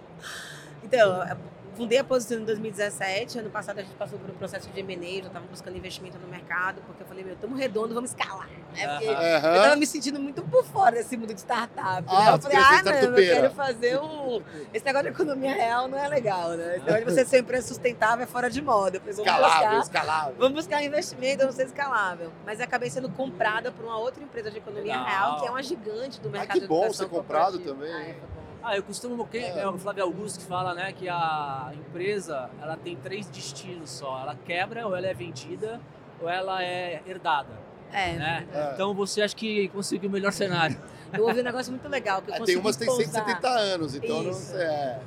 Então, 0.83 1.17
eu 1.27 1.37
fundei 1.77 1.99
a 1.99 2.03
posição 2.03 2.39
em 2.39 2.43
2017. 2.45 3.37
Ano 3.39 3.49
passado 3.51 3.77
a 3.79 3.83
gente 3.83 3.93
passou 3.95 4.17
por 4.17 4.29
um 4.29 4.33
processo 4.33 4.67
de 4.69 4.79
M&A, 4.79 5.23
já 5.23 5.29
tava 5.29 5.45
buscando 5.45 5.77
investimento 5.77 6.17
no 6.17 6.27
mercado, 6.27 6.81
porque 6.87 7.03
eu 7.03 7.07
falei, 7.07 7.23
meu, 7.23 7.35
estamos 7.35 7.57
redondo, 7.57 7.93
vamos 7.93 8.09
escalar. 8.09 8.49
Né? 8.73 8.87
Porque 8.87 9.07
Aham. 9.07 9.55
eu 9.55 9.61
tava 9.61 9.75
me 9.75 9.85
sentindo 9.85 10.19
muito 10.19 10.41
por 10.43 10.65
fora 10.65 10.95
desse 10.95 11.15
mundo 11.15 11.33
de 11.33 11.39
startup. 11.39 12.03
Ah, 12.07 12.25
né? 12.25 12.33
Eu 12.33 12.41
falei, 12.41 12.57
ah, 12.57 12.61
não, 12.83 12.91
eu 12.91 12.97
startupeira." 12.97 13.35
quero 13.35 13.53
fazer 13.53 13.99
um. 13.99 14.41
Esse 14.73 14.83
negócio 14.85 15.07
de 15.07 15.13
economia 15.13 15.53
real 15.53 15.87
não 15.87 15.97
é 15.97 16.07
legal, 16.07 16.49
né? 16.51 16.77
Esse 16.77 16.85
negócio 16.85 17.05
de 17.05 17.11
você 17.13 17.25
ser 17.25 17.35
uma 17.37 17.41
empresa 17.41 17.67
sustentável 17.67 18.23
é 18.23 18.27
fora 18.27 18.49
de 18.49 18.61
moda. 18.61 18.97
Eu 18.97 19.01
falei, 19.01 19.15
vamos 19.15 19.31
Escalável, 19.31 19.79
buscar, 19.79 19.81
escalável. 19.99 20.35
vamos 20.37 20.53
buscar 20.55 20.83
investimento, 20.83 21.39
vamos 21.39 21.55
ser 21.55 21.65
escalável. 21.67 22.31
Mas 22.45 22.59
acabei 22.59 22.89
sendo 22.89 23.09
comprada 23.09 23.71
por 23.71 23.85
uma 23.85 23.97
outra 23.99 24.23
empresa 24.23 24.49
de 24.49 24.57
economia 24.57 24.97
Legal. 24.97 25.05
real, 25.05 25.39
que 25.41 25.47
é 25.47 25.49
uma 25.51 25.61
gigante 25.63 26.19
do 26.19 26.29
Ah, 26.29 26.31
mercado 26.31 26.53
que 26.55 26.61
de 26.61 26.67
bom 26.67 26.91
ser 26.91 27.07
comprado 27.07 27.59
também. 27.59 27.91
Ah, 27.93 28.01
é, 28.01 28.13
foi 28.13 28.21
bom. 28.35 28.46
Ah, 28.63 28.75
eu 28.75 28.83
costumo. 28.83 29.25
Quem, 29.27 29.43
É. 29.43 29.59
é 29.61 29.67
o 29.67 29.77
Flávio 29.77 30.03
Augusto 30.03 30.39
que 30.39 30.45
fala, 30.45 30.73
né, 30.73 30.91
que 30.91 31.07
a 31.07 31.71
empresa 31.73 32.49
ela 32.61 32.75
tem 32.77 32.95
três 32.95 33.27
destinos 33.27 33.89
só. 33.89 34.21
Ela 34.21 34.35
quebra, 34.45 34.85
ou 34.87 34.95
ela 34.95 35.07
é 35.07 35.13
vendida, 35.13 35.79
ou 36.21 36.27
ela 36.29 36.63
é 36.63 37.01
herdada. 37.07 37.67
É, 37.91 38.13
né? 38.13 38.47
É. 38.53 38.71
Então 38.73 38.93
você 38.93 39.21
acha 39.21 39.35
que 39.35 39.69
conseguiu 39.69 40.09
o 40.09 40.11
melhor 40.11 40.33
cenário. 40.33 40.77
eu 41.13 41.25
ouvi 41.25 41.39
um 41.39 41.43
negócio 41.43 41.71
muito 41.71 41.87
legal, 41.87 42.21
que 42.21 42.29
eu 42.31 42.35
É, 42.35 42.39
tem 42.41 42.57
umas 42.57 42.75
que 42.75 42.85
tem 42.85 42.93
pousar. 42.93 43.05
170 43.25 43.47
anos, 43.49 43.95
então 43.95 44.23
não 44.23 44.31
Isso. 44.31 44.51
sei. 44.51 44.61
É, 44.61 44.99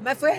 Mas 0.00 0.18
foi, 0.18 0.30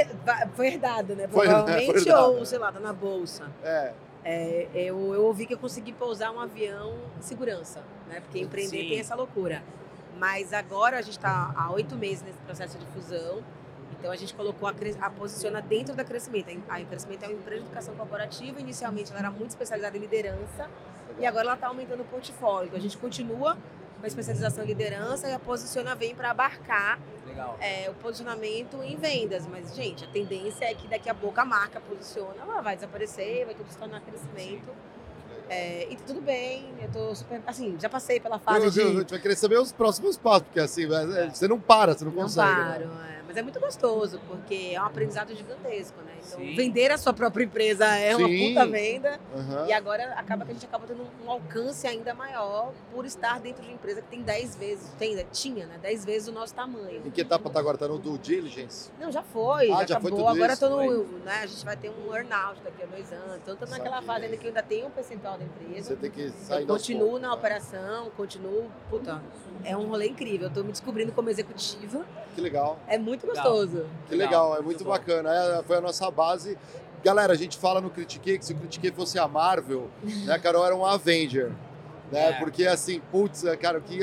foi 0.56 0.68
herdado, 0.68 1.16
né? 1.16 1.28
Foi- 1.28 1.46
Provavelmente, 1.48 2.02
foi 2.04 2.12
ou 2.14 2.40
né? 2.40 2.46
sei 2.46 2.58
lá, 2.58 2.72
tá 2.72 2.80
na 2.80 2.94
bolsa. 2.94 3.46
é. 3.64 3.94
É, 4.30 4.68
eu, 4.74 5.14
eu 5.14 5.24
ouvi 5.24 5.46
que 5.46 5.54
eu 5.54 5.58
consegui 5.58 5.94
pousar 5.94 6.32
um 6.34 6.40
avião 6.42 6.96
em 7.18 7.22
segurança, 7.22 7.82
né? 8.10 8.20
Porque 8.20 8.40
empreender 8.40 8.82
Sim. 8.82 8.90
tem 8.90 9.00
essa 9.00 9.16
loucura. 9.16 9.64
Mas 10.18 10.54
agora 10.54 10.98
a 10.98 11.02
gente 11.02 11.18
está 11.18 11.54
há 11.56 11.72
oito 11.72 11.96
meses 11.96 12.24
nesse 12.24 12.40
processo 12.40 12.78
de 12.78 12.86
fusão. 12.88 13.44
Então 13.98 14.12
a 14.12 14.16
gente 14.16 14.34
colocou 14.34 14.68
a, 14.68 14.74
a 15.02 15.10
posiciona 15.10 15.62
dentro 15.62 15.96
da 15.96 16.04
Crescimento. 16.04 16.50
A 16.70 16.80
Crescimento 16.82 17.24
é 17.24 17.28
uma 17.28 17.34
empresa 17.34 17.62
de 17.62 17.68
educação 17.68 17.96
corporativa. 17.96 18.60
Inicialmente 18.60 19.12
ela 19.12 19.20
era 19.20 19.32
muito 19.32 19.52
especializada 19.52 19.98
em 19.98 20.02
liderança 20.02 20.70
e 21.20 21.26
agora 21.26 21.46
ela 21.46 21.56
está 21.56 21.68
aumentando 21.68 22.02
o 22.02 22.06
portfólio. 22.06 22.68
Então 22.68 22.78
a 22.78 22.82
gente 22.82 22.98
continua 22.98 23.58
com 24.00 24.04
a 24.04 24.08
especialização 24.08 24.64
em 24.64 24.68
liderança 24.68 25.28
e 25.28 25.34
a 25.34 25.40
Posiciona 25.40 25.96
vem 25.96 26.14
para 26.14 26.32
abarcar 26.32 27.00
é, 27.60 27.90
o 27.90 27.94
posicionamento 27.96 28.82
em 28.84 28.96
vendas. 28.96 29.48
Mas, 29.48 29.76
gente, 29.76 30.04
a 30.04 30.08
tendência 30.08 30.66
é 30.66 30.74
que 30.74 30.88
daqui 30.88 31.10
a 31.10 31.16
pouco 31.16 31.40
a 31.40 31.46
marca 31.46 31.80
posiciona, 31.82 32.42
ela 32.42 32.62
vai 32.62 32.76
desaparecer, 32.76 33.46
vai 33.46 33.56
tudo 33.56 33.70
se 33.72 33.78
tornar 33.78 34.02
crescimento. 34.02 34.70
É, 35.50 35.88
e 35.90 35.96
tá 35.96 36.04
tudo 36.08 36.22
bem, 36.22 36.66
eu 36.82 36.90
tô 36.92 37.16
super. 37.16 37.42
Assim, 37.48 37.78
já 37.80 37.90
passei 37.90 38.20
pela 38.20 38.38
fase 38.40 38.66
Eu, 38.66 38.72
de. 38.72 38.80
eu, 38.82 38.88
a 38.88 38.92
gente 39.00 39.10
vai 39.12 39.20
querer 39.20 39.36
saber 39.36 39.60
os 39.60 39.72
próximos 39.72 40.18
passos, 40.18 40.44
porque 40.44 40.60
assim, 40.60 40.84
é, 40.94 41.30
você 41.30 41.48
não 41.48 41.60
para, 41.60 41.94
você 41.94 42.04
não 42.06 42.12
não 42.12 42.24
consegue. 42.24 42.48
né? 42.50 42.66
paro, 42.66 42.84
é. 43.10 43.17
Mas 43.28 43.36
é 43.38 43.42
muito 43.42 43.60
gostoso, 43.60 44.20
porque 44.28 44.72
é 44.74 44.82
um 44.82 44.86
aprendizado 44.86 45.36
gigantesco, 45.36 46.02
né? 46.02 46.14
Então, 46.26 46.40
Sim. 46.40 46.56
vender 46.56 46.92
a 46.92 46.98
sua 46.98 47.14
própria 47.14 47.44
empresa 47.44 47.86
é 47.96 48.16
uma 48.16 48.28
Sim. 48.28 48.50
puta 48.50 48.66
venda. 48.68 49.20
Aham. 49.36 49.68
E 49.68 49.74
agora 49.74 50.14
acaba 50.14 50.46
que 50.46 50.52
a 50.52 50.54
gente 50.54 50.66
acaba 50.66 50.86
tendo 50.88 51.06
um 51.26 51.30
alcance 51.32 51.86
ainda 51.88 52.14
maior 52.14 52.72
por 52.92 53.06
estar 53.06 53.40
dentro 53.40 53.62
de 53.62 53.68
uma 53.70 53.76
empresa 53.76 54.02
que 54.02 54.08
tem 54.08 54.22
10 54.22 54.56
vezes, 54.56 54.90
tem, 54.98 55.16
né? 55.16 55.26
tinha, 55.32 55.66
né? 55.68 55.78
10 55.82 56.06
vezes 56.06 56.28
o 56.28 56.32
nosso 56.32 56.54
tamanho. 56.54 57.02
Em 57.06 57.12
que 57.12 57.22
etapa 57.22 57.50
tá 57.50 57.60
agora? 57.60 57.78
Tá 57.78 57.88
no 57.88 57.98
due 58.00 58.18
diligence? 58.18 58.90
Não, 59.00 59.12
já 59.12 59.22
foi, 59.24 59.72
Ah, 59.72 59.82
já, 59.82 59.88
já 59.88 60.00
foi 60.00 60.10
acabou. 60.12 60.12
tudo 60.26 60.28
Agora 60.30 60.54
isso? 60.54 60.68
tô 60.68 60.70
no. 60.84 61.04
Né, 61.20 61.40
a 61.44 61.46
gente 61.46 61.64
vai 61.66 61.76
ter 61.78 61.90
um 61.92 62.14
earnout 62.16 62.62
daqui 62.64 62.84
a 62.84 62.86
dois 62.86 63.12
anos. 63.12 63.36
Então, 63.38 63.56
tô 63.56 63.66
naquela 63.66 63.96
Sabia. 63.98 64.08
fase 64.08 64.26
ainda 64.26 64.38
que 64.38 64.44
eu 64.46 64.50
ainda 64.50 64.64
tenho 64.64 64.88
um 64.88 64.92
percentual 64.92 65.38
da 65.38 65.44
empresa. 65.46 65.90
Você 65.90 65.96
tem 65.96 66.12
que 66.12 66.30
sair 66.32 66.62
Eu 66.62 66.68
continuo 66.68 67.02
poucos, 67.06 67.22
na 67.22 67.28
né? 67.30 67.34
operação, 67.34 68.10
continuo. 68.18 68.70
Puta, 68.90 69.22
é 69.64 69.76
um 69.78 69.88
rolê 69.88 70.08
incrível. 70.08 70.48
Eu 70.48 70.54
tô 70.54 70.64
me 70.64 70.72
descobrindo 70.72 71.12
como 71.12 71.30
executiva. 71.30 72.06
Que 72.36 72.42
legal, 72.42 72.78
É 72.88 72.98
muito 73.00 73.17
Legal. 73.26 73.44
gostoso. 73.44 73.86
que 74.08 74.16
legal, 74.16 74.52
é 74.52 74.56
muito 74.56 74.66
muito 74.66 74.84
bacana. 74.84 75.34
É, 75.34 75.64
foi 75.64 75.78
a 75.78 75.82
nossa 75.82 76.10
base. 76.12 76.58
Galera, 77.04 77.34
a 77.34 77.36
gente 77.38 77.58
fala 77.58 77.80
no 77.80 77.90
Critique 77.90 78.38
que 78.38 78.46
se 78.46 78.54
o 78.54 78.58
Critique 78.58 78.92
fosse 78.92 79.18
a 79.18 79.28
Marvel, 79.28 79.90
né, 80.04 80.34
a 80.34 80.40
Carol 80.40 80.66
era 80.66 80.76
um 80.76 80.86
Avenger. 80.86 81.52
Né? 82.12 82.30
É. 82.30 82.34
Porque 82.34 82.66
assim, 82.66 83.02
putz, 83.12 83.44
cara, 83.60 83.80
o 83.80 83.82
que, 83.82 84.00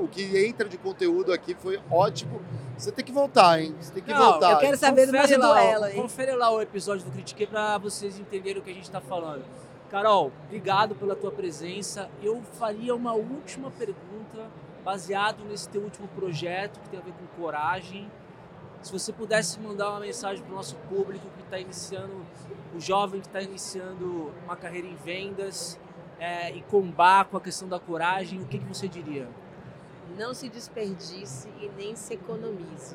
o 0.00 0.08
que 0.08 0.46
entra 0.46 0.68
de 0.68 0.78
conteúdo 0.78 1.32
aqui 1.32 1.54
foi 1.54 1.80
ótimo. 1.90 2.40
Você 2.76 2.90
tem 2.90 3.04
que 3.04 3.12
voltar, 3.12 3.60
hein? 3.60 3.74
Você 3.80 3.92
tem 3.92 4.02
que 4.02 4.12
Não, 4.12 4.32
voltar. 4.32 4.52
eu 4.52 4.58
quero 4.58 4.76
saber 4.76 5.06
do 5.06 5.12
Confere 5.12 5.38
meu 5.38 5.48
lá, 5.48 5.54
duelo, 5.54 5.86
hein? 5.86 6.02
Confere 6.02 6.32
lá 6.34 6.50
o 6.50 6.60
episódio 6.60 7.04
do 7.04 7.12
Critique 7.12 7.46
pra 7.46 7.78
vocês 7.78 8.18
entenderem 8.18 8.60
o 8.60 8.64
que 8.64 8.70
a 8.70 8.74
gente 8.74 8.90
tá 8.90 9.00
falando. 9.00 9.44
Carol, 9.90 10.32
obrigado 10.46 10.94
pela 10.96 11.14
tua 11.14 11.30
presença. 11.30 12.10
Eu 12.20 12.42
faria 12.58 12.94
uma 12.94 13.12
última 13.12 13.70
pergunta 13.70 14.50
baseado 14.84 15.44
nesse 15.44 15.68
teu 15.68 15.82
último 15.82 16.08
projeto 16.08 16.80
que 16.80 16.88
tem 16.88 16.98
a 16.98 17.02
ver 17.02 17.12
com 17.12 17.40
coragem. 17.40 18.10
Se 18.84 18.92
você 18.92 19.14
pudesse 19.14 19.58
mandar 19.60 19.92
uma 19.92 20.00
mensagem 20.00 20.44
para 20.44 20.52
o 20.52 20.56
nosso 20.56 20.76
público 20.90 21.26
que 21.38 21.42
está 21.42 21.58
iniciando, 21.58 22.22
o 22.76 22.78
jovem 22.78 23.18
que 23.18 23.26
está 23.26 23.40
iniciando 23.40 24.30
uma 24.44 24.56
carreira 24.56 24.86
em 24.86 24.94
vendas 24.94 25.80
é, 26.20 26.54
e 26.54 26.60
combar 26.60 27.24
com 27.24 27.38
a 27.38 27.40
questão 27.40 27.66
da 27.66 27.80
coragem, 27.80 28.42
o 28.42 28.44
que, 28.44 28.58
que 28.58 28.66
você 28.66 28.86
diria? 28.86 29.26
Não 30.18 30.34
se 30.34 30.50
desperdice 30.50 31.48
e 31.62 31.70
nem 31.78 31.96
se 31.96 32.12
economize. 32.12 32.94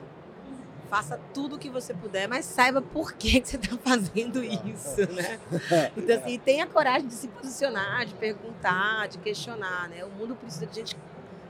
Faça 0.91 1.19
tudo 1.33 1.55
o 1.55 1.59
que 1.59 1.71
você 1.71 1.91
puder, 1.91 2.27
mas 2.27 2.45
saiba 2.45 2.83
por 2.83 3.13
que, 3.13 3.41
que 3.41 3.47
você 3.47 3.55
está 3.55 3.75
fazendo 3.77 4.43
isso, 4.43 5.11
né? 5.11 5.39
Então, 5.97 6.17
assim, 6.17 6.37
tenha 6.37 6.67
coragem 6.67 7.07
de 7.07 7.15
se 7.15 7.27
posicionar, 7.29 8.05
de 8.05 8.13
perguntar, 8.13 9.07
de 9.07 9.17
questionar, 9.17 9.89
né? 9.89 10.05
O 10.05 10.09
mundo 10.09 10.35
precisa 10.35 10.67
de 10.67 10.75
gente, 10.75 10.95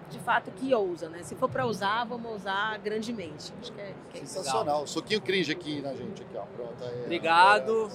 de 0.10 0.20
fato, 0.20 0.52
que 0.52 0.74
ousa, 0.74 1.10
né? 1.10 1.24
Se 1.24 1.36
for 1.36 1.50
para 1.50 1.66
usar, 1.66 2.04
vamos 2.04 2.36
usar 2.36 2.78
grandemente. 2.80 3.54
Acho 3.62 3.72
que 3.72 3.82
é, 3.82 3.94
que 4.12 4.20
é 4.20 4.24
isso. 4.24 4.34
Sensacional. 4.34 4.86
Soquinho 4.88 5.22
cringe 5.22 5.52
aqui 5.52 5.82
na 5.82 5.94
gente, 5.94 6.22
aqui, 6.24 6.36
ó. 6.36 6.42
Pronto, 6.42 6.84
aí, 6.84 7.04
Obrigado. 7.04 7.90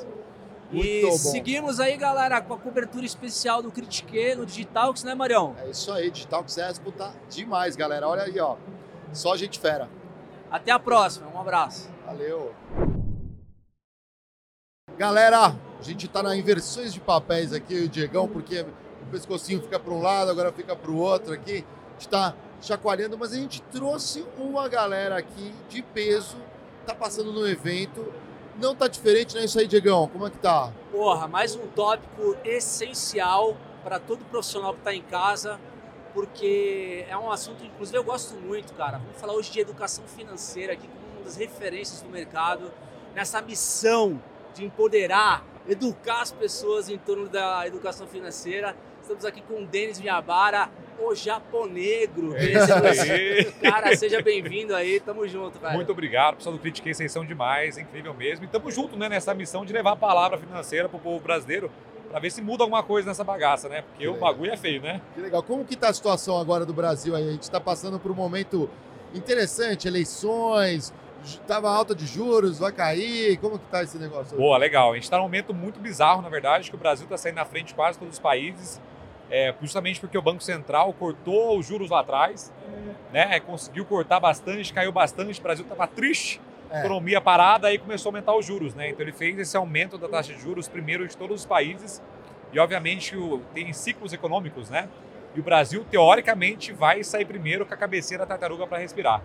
Muito 0.70 0.86
e 0.86 1.03
bom. 1.03 1.12
seguimos 1.12 1.78
aí, 1.78 1.97
galera, 1.97 2.41
com 2.41 2.55
a 2.55 2.59
cobertura 2.59 3.05
especial 3.05 3.62
do 3.62 3.70
Critique 3.70 4.35
no 4.35 4.47
Digitalx, 4.47 5.05
né, 5.05 5.15
Marião? 5.15 5.55
É 5.59 5.70
isso 5.70 5.93
aí, 5.93 6.11
Digital 6.11 6.45
Expo 6.45 6.91
tá 6.91 7.12
demais, 7.28 7.77
galera. 7.77 8.09
Olha 8.09 8.23
aí, 8.23 8.41
ó. 8.41 8.57
Só 9.12 9.36
gente 9.36 9.59
fera. 9.59 9.89
Até 10.51 10.73
a 10.73 10.78
próxima, 10.78 11.28
um 11.28 11.41
abraço. 11.41 11.91
Valeu. 12.07 12.55
Galera, 14.97 15.57
a 15.78 15.82
gente 15.82 16.09
tá 16.09 16.23
na 16.23 16.36
inversões 16.36 16.93
de 16.93 17.01
papéis 17.01 17.53
aqui, 17.53 17.74
e 17.74 17.85
o 17.85 17.89
Diegão, 17.89 18.28
porque 18.28 18.65
pescocinho 19.15 19.62
fica 19.62 19.78
para 19.78 19.93
um 19.93 20.03
lado, 20.03 20.31
agora 20.31 20.53
fica 20.53 20.74
para 20.74 20.91
o 20.91 20.97
outro 20.97 21.32
aqui. 21.32 21.65
Está 22.05 22.35
chacoalhando, 22.60 23.16
mas 23.16 23.32
a 23.32 23.36
gente 23.36 23.62
trouxe 23.62 24.26
uma 24.36 24.68
galera 24.68 25.16
aqui 25.16 25.55
de 25.70 25.81
peso, 25.81 26.36
tá 26.85 26.94
passando 26.94 27.32
no 27.32 27.48
evento. 27.48 28.12
Não 28.60 28.76
tá 28.76 28.86
diferente, 28.86 29.35
né? 29.35 29.47
Isso 29.47 29.59
aí, 29.59 29.66
Diegão. 29.66 30.06
Como 30.09 30.26
é 30.26 30.31
que 30.31 30.36
tá? 30.36 30.70
Porra, 30.93 31.26
mais 31.26 31.56
um 31.56 31.66
tópico 31.68 32.36
essencial 32.44 33.56
para 33.82 33.98
todo 33.98 34.22
profissional 34.26 34.74
que 34.74 34.81
está 34.81 34.94
em 34.94 35.01
casa, 35.01 35.59
porque 36.12 37.06
é 37.09 37.16
um 37.16 37.32
assunto, 37.32 37.64
inclusive 37.64 37.97
eu 37.97 38.05
gosto 38.05 38.35
muito, 38.35 38.74
cara. 38.74 38.98
Vamos 38.98 39.18
falar 39.18 39.32
hoje 39.32 39.51
de 39.51 39.60
educação 39.60 40.05
financeira 40.06 40.74
aqui 40.74 40.86
como 40.86 41.16
uma 41.16 41.24
das 41.24 41.36
referências 41.36 42.02
do 42.02 42.10
mercado, 42.10 42.70
nessa 43.14 43.40
missão 43.40 44.22
de 44.55 44.62
empoderar, 44.62 45.43
educar 45.66 46.20
as 46.20 46.31
pessoas 46.31 46.90
em 46.90 46.98
torno 46.98 47.31
da 47.31 47.66
educação 47.66 48.06
financeira. 48.06 48.76
Estamos 49.05 49.26
aqui 49.26 49.43
com 49.43 49.62
o 49.62 49.66
Denis 49.66 50.01
Miabara, 50.01 50.70
o 50.98 51.14
japonegro. 51.14 52.35
É 52.35 53.44
cara, 53.62 53.94
seja 53.94 54.22
bem-vindo 54.22 54.74
aí, 54.74 54.98
tamo 54.98 55.28
junto, 55.28 55.59
velho. 55.59 55.74
Muito 55.74 55.93
obrigado, 55.93 56.36
pessoal 56.36 56.55
do 56.55 56.59
Critiquei, 56.59 56.94
vocês 56.94 57.12
são 57.12 57.22
demais, 57.22 57.76
é 57.76 57.82
incrível 57.82 58.14
mesmo. 58.14 58.47
E 58.47 58.48
tamo 58.48 58.70
junto, 58.70 58.97
né, 58.97 59.06
nessa 59.10 59.35
missão 59.35 59.62
de 59.62 59.74
levar 59.74 59.93
a 59.93 59.97
palavra 59.97 60.39
financeira 60.39 60.89
pro 60.89 60.98
povo 60.98 61.22
brasileiro, 61.22 61.70
para 62.10 62.18
ver 62.18 62.31
se 62.31 62.40
muda 62.40 62.64
alguma 62.64 62.82
coisa 62.82 63.06
nessa 63.06 63.22
bagaça, 63.22 63.68
né? 63.68 63.82
Porque 63.82 64.05
Que 64.05 64.09
o 64.09 64.14
legal. 64.14 64.31
bagulho 64.32 64.52
é 64.52 64.56
feio, 64.56 64.81
né? 64.81 65.02
Que 65.14 65.20
legal. 65.20 65.43
Como 65.43 65.66
que 65.66 65.76
tá 65.76 65.90
a 65.90 65.93
situação 65.93 66.40
agora 66.40 66.64
do 66.64 66.72
Brasil 66.72 67.14
aí? 67.14 67.28
A 67.28 67.32
gente 67.32 67.43
está 67.43 67.60
passando 67.60 68.01
por 68.01 68.10
um 68.10 68.14
momento 68.14 68.70
interessante, 69.14 69.86
eleições, 69.86 70.94
tava 71.47 71.68
alta 71.70 71.94
de 71.94 72.06
juros, 72.06 72.59
vai 72.59 72.72
cair. 72.72 73.36
Como 73.36 73.59
que 73.59 73.66
tá 73.66 73.82
esse 73.82 73.98
negócio? 73.98 74.35
Boa, 74.36 74.56
legal. 74.56 74.93
A 74.93 74.94
gente 74.94 75.05
está 75.05 75.18
num 75.18 75.24
momento 75.24 75.52
muito 75.52 75.78
bizarro, 75.78 76.22
na 76.22 76.31
verdade, 76.31 76.70
que 76.70 76.76
o 76.76 76.78
Brasil 76.78 77.05
está 77.05 77.18
saindo 77.18 77.36
na 77.36 77.44
frente 77.44 77.68
de 77.68 77.74
quase 77.74 77.98
todos 77.98 78.14
os 78.14 78.20
países, 78.20 78.81
é, 79.35 79.52
justamente 79.61 79.98
porque 79.98 80.16
o 80.16 80.23
Banco 80.23 80.40
Central 80.40 80.93
cortou 80.93 81.59
os 81.59 81.66
juros 81.66 81.90
lá 81.90 82.01
atrás, 82.01 82.52
né? 83.12 83.40
Conseguiu 83.40 83.85
cortar 83.85 84.20
bastante, 84.20 84.73
caiu 84.73 84.93
bastante, 84.93 85.40
o 85.40 85.43
Brasil 85.43 85.65
estava 85.65 85.89
triste, 85.89 86.40
É. 86.70 86.78
economia 86.81 87.20
parada, 87.20 87.66
aí 87.66 87.77
começou 87.78 88.11
a 88.11 88.12
aumentar 88.12 88.32
os 88.36 88.47
juros, 88.47 88.74
né? 88.77 88.90
Então 88.90 89.02
ele 89.02 89.12
fez 89.12 89.36
esse 89.39 89.56
aumento 89.56 89.98
da 89.98 90.09
taxa 90.09 90.32
de 90.32 90.40
juros 90.40 90.69
primeiro 90.69 91.06
de 91.09 91.16
todos 91.16 91.40
os 91.40 91.47
países 91.47 92.01
e 92.52 92.59
obviamente 92.61 93.16
o- 93.16 93.43
tem 93.52 93.73
ciclos 93.73 94.12
econômicos, 94.12 94.70
né? 94.70 94.89
E 95.35 95.40
o 95.40 95.43
Brasil 95.43 95.85
teoricamente 95.90 96.73
vai 96.73 97.02
sair 97.02 97.24
primeiro 97.24 97.66
com 97.66 97.74
a 97.74 97.77
cabecinha 97.77 98.19
da 98.20 98.27
tartaruga 98.27 98.69
para 98.69 98.78
respirar. 98.78 99.20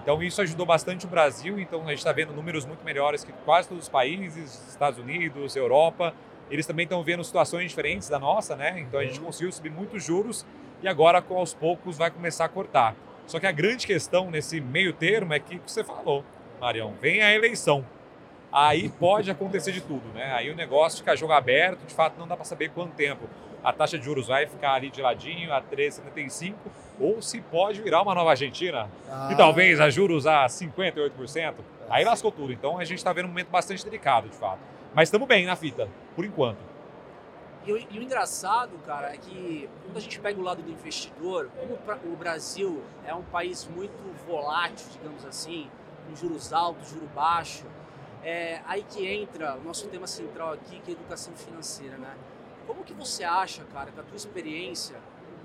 Então 0.00 0.22
isso 0.22 0.40
ajudou 0.40 0.64
bastante 0.64 1.04
o 1.04 1.08
Brasil, 1.08 1.58
então 1.58 1.80
a 1.82 1.88
gente 1.88 1.98
está 1.98 2.12
vendo 2.12 2.32
números 2.32 2.64
muito 2.64 2.84
melhores 2.84 3.24
que 3.24 3.32
quase 3.44 3.68
todos 3.68 3.84
os 3.84 3.88
países, 3.90 4.68
Estados 4.68 5.00
Unidos, 5.00 5.56
Europa. 5.56 6.14
Eles 6.52 6.66
também 6.66 6.84
estão 6.84 7.02
vendo 7.02 7.24
situações 7.24 7.70
diferentes 7.70 8.10
da 8.10 8.18
nossa, 8.18 8.54
né? 8.54 8.78
Então 8.78 9.00
a 9.00 9.04
gente 9.04 9.18
conseguiu 9.18 9.50
subir 9.50 9.70
muitos 9.70 10.04
juros 10.04 10.44
e 10.82 10.86
agora 10.86 11.24
aos 11.30 11.54
poucos 11.54 11.96
vai 11.96 12.10
começar 12.10 12.44
a 12.44 12.48
cortar. 12.48 12.94
Só 13.26 13.40
que 13.40 13.46
a 13.46 13.52
grande 13.52 13.86
questão 13.86 14.30
nesse 14.30 14.60
meio 14.60 14.92
termo 14.92 15.32
é 15.32 15.38
que 15.38 15.58
que 15.58 15.70
você 15.70 15.82
falou, 15.82 16.22
Marião, 16.60 16.92
vem 17.00 17.22
a 17.22 17.32
eleição. 17.32 17.84
Aí 18.52 18.90
pode 19.00 19.30
acontecer 19.30 19.72
de 19.72 19.80
tudo, 19.80 20.06
né? 20.14 20.30
Aí 20.34 20.50
o 20.50 20.54
negócio 20.54 20.98
fica 20.98 21.16
jogo 21.16 21.32
aberto, 21.32 21.86
de 21.86 21.94
fato 21.94 22.18
não 22.18 22.28
dá 22.28 22.36
para 22.36 22.44
saber 22.44 22.68
quanto 22.68 22.92
tempo 22.92 23.26
a 23.64 23.72
taxa 23.72 23.98
de 23.98 24.04
juros 24.04 24.26
vai 24.26 24.46
ficar 24.46 24.74
ali 24.74 24.90
de 24.90 25.00
ladinho 25.00 25.52
a 25.52 25.62
3,75 25.62 26.54
ou 27.00 27.22
se 27.22 27.40
pode 27.40 27.80
virar 27.80 28.02
uma 28.02 28.14
nova 28.14 28.30
Argentina 28.30 28.88
Ah, 29.08 29.30
e 29.32 29.36
talvez 29.36 29.80
a 29.80 29.88
juros 29.88 30.26
a 30.26 30.46
58%, 30.46 31.54
aí 31.88 32.04
lascou 32.04 32.30
tudo. 32.30 32.52
Então 32.52 32.78
a 32.78 32.84
gente 32.84 32.98
está 32.98 33.12
vendo 33.12 33.26
um 33.26 33.28
momento 33.28 33.48
bastante 33.48 33.84
delicado, 33.84 34.28
de 34.28 34.36
fato. 34.36 34.58
Mas 34.94 35.08
estamos 35.08 35.26
bem 35.26 35.46
na 35.46 35.56
fita, 35.56 35.88
por 36.14 36.24
enquanto. 36.24 36.58
E 37.66 37.70
e 37.70 37.98
o 37.98 38.02
engraçado, 38.02 38.76
cara, 38.84 39.14
é 39.14 39.16
que 39.16 39.68
quando 39.84 39.96
a 39.96 40.00
gente 40.00 40.20
pega 40.20 40.38
o 40.38 40.42
lado 40.42 40.62
do 40.62 40.70
investidor, 40.70 41.48
como 41.58 41.78
o 42.12 42.16
Brasil 42.16 42.82
é 43.06 43.14
um 43.14 43.22
país 43.22 43.66
muito 43.66 44.02
volátil, 44.26 44.86
digamos 44.92 45.24
assim, 45.24 45.70
com 46.06 46.14
juros 46.14 46.52
altos, 46.52 46.90
juro 46.90 47.06
baixo, 47.14 47.64
é 48.22 48.60
aí 48.66 48.82
que 48.82 49.06
entra 49.06 49.56
o 49.56 49.64
nosso 49.64 49.88
tema 49.88 50.06
central 50.06 50.52
aqui, 50.52 50.78
que 50.80 50.90
é 50.90 50.94
educação 50.94 51.32
financeira, 51.34 51.96
né? 51.96 52.14
Como 52.66 52.84
que 52.84 52.92
você 52.92 53.24
acha, 53.24 53.64
cara, 53.72 53.90
com 53.90 54.00
a 54.00 54.04
tua 54.04 54.16
experiência, 54.16 54.96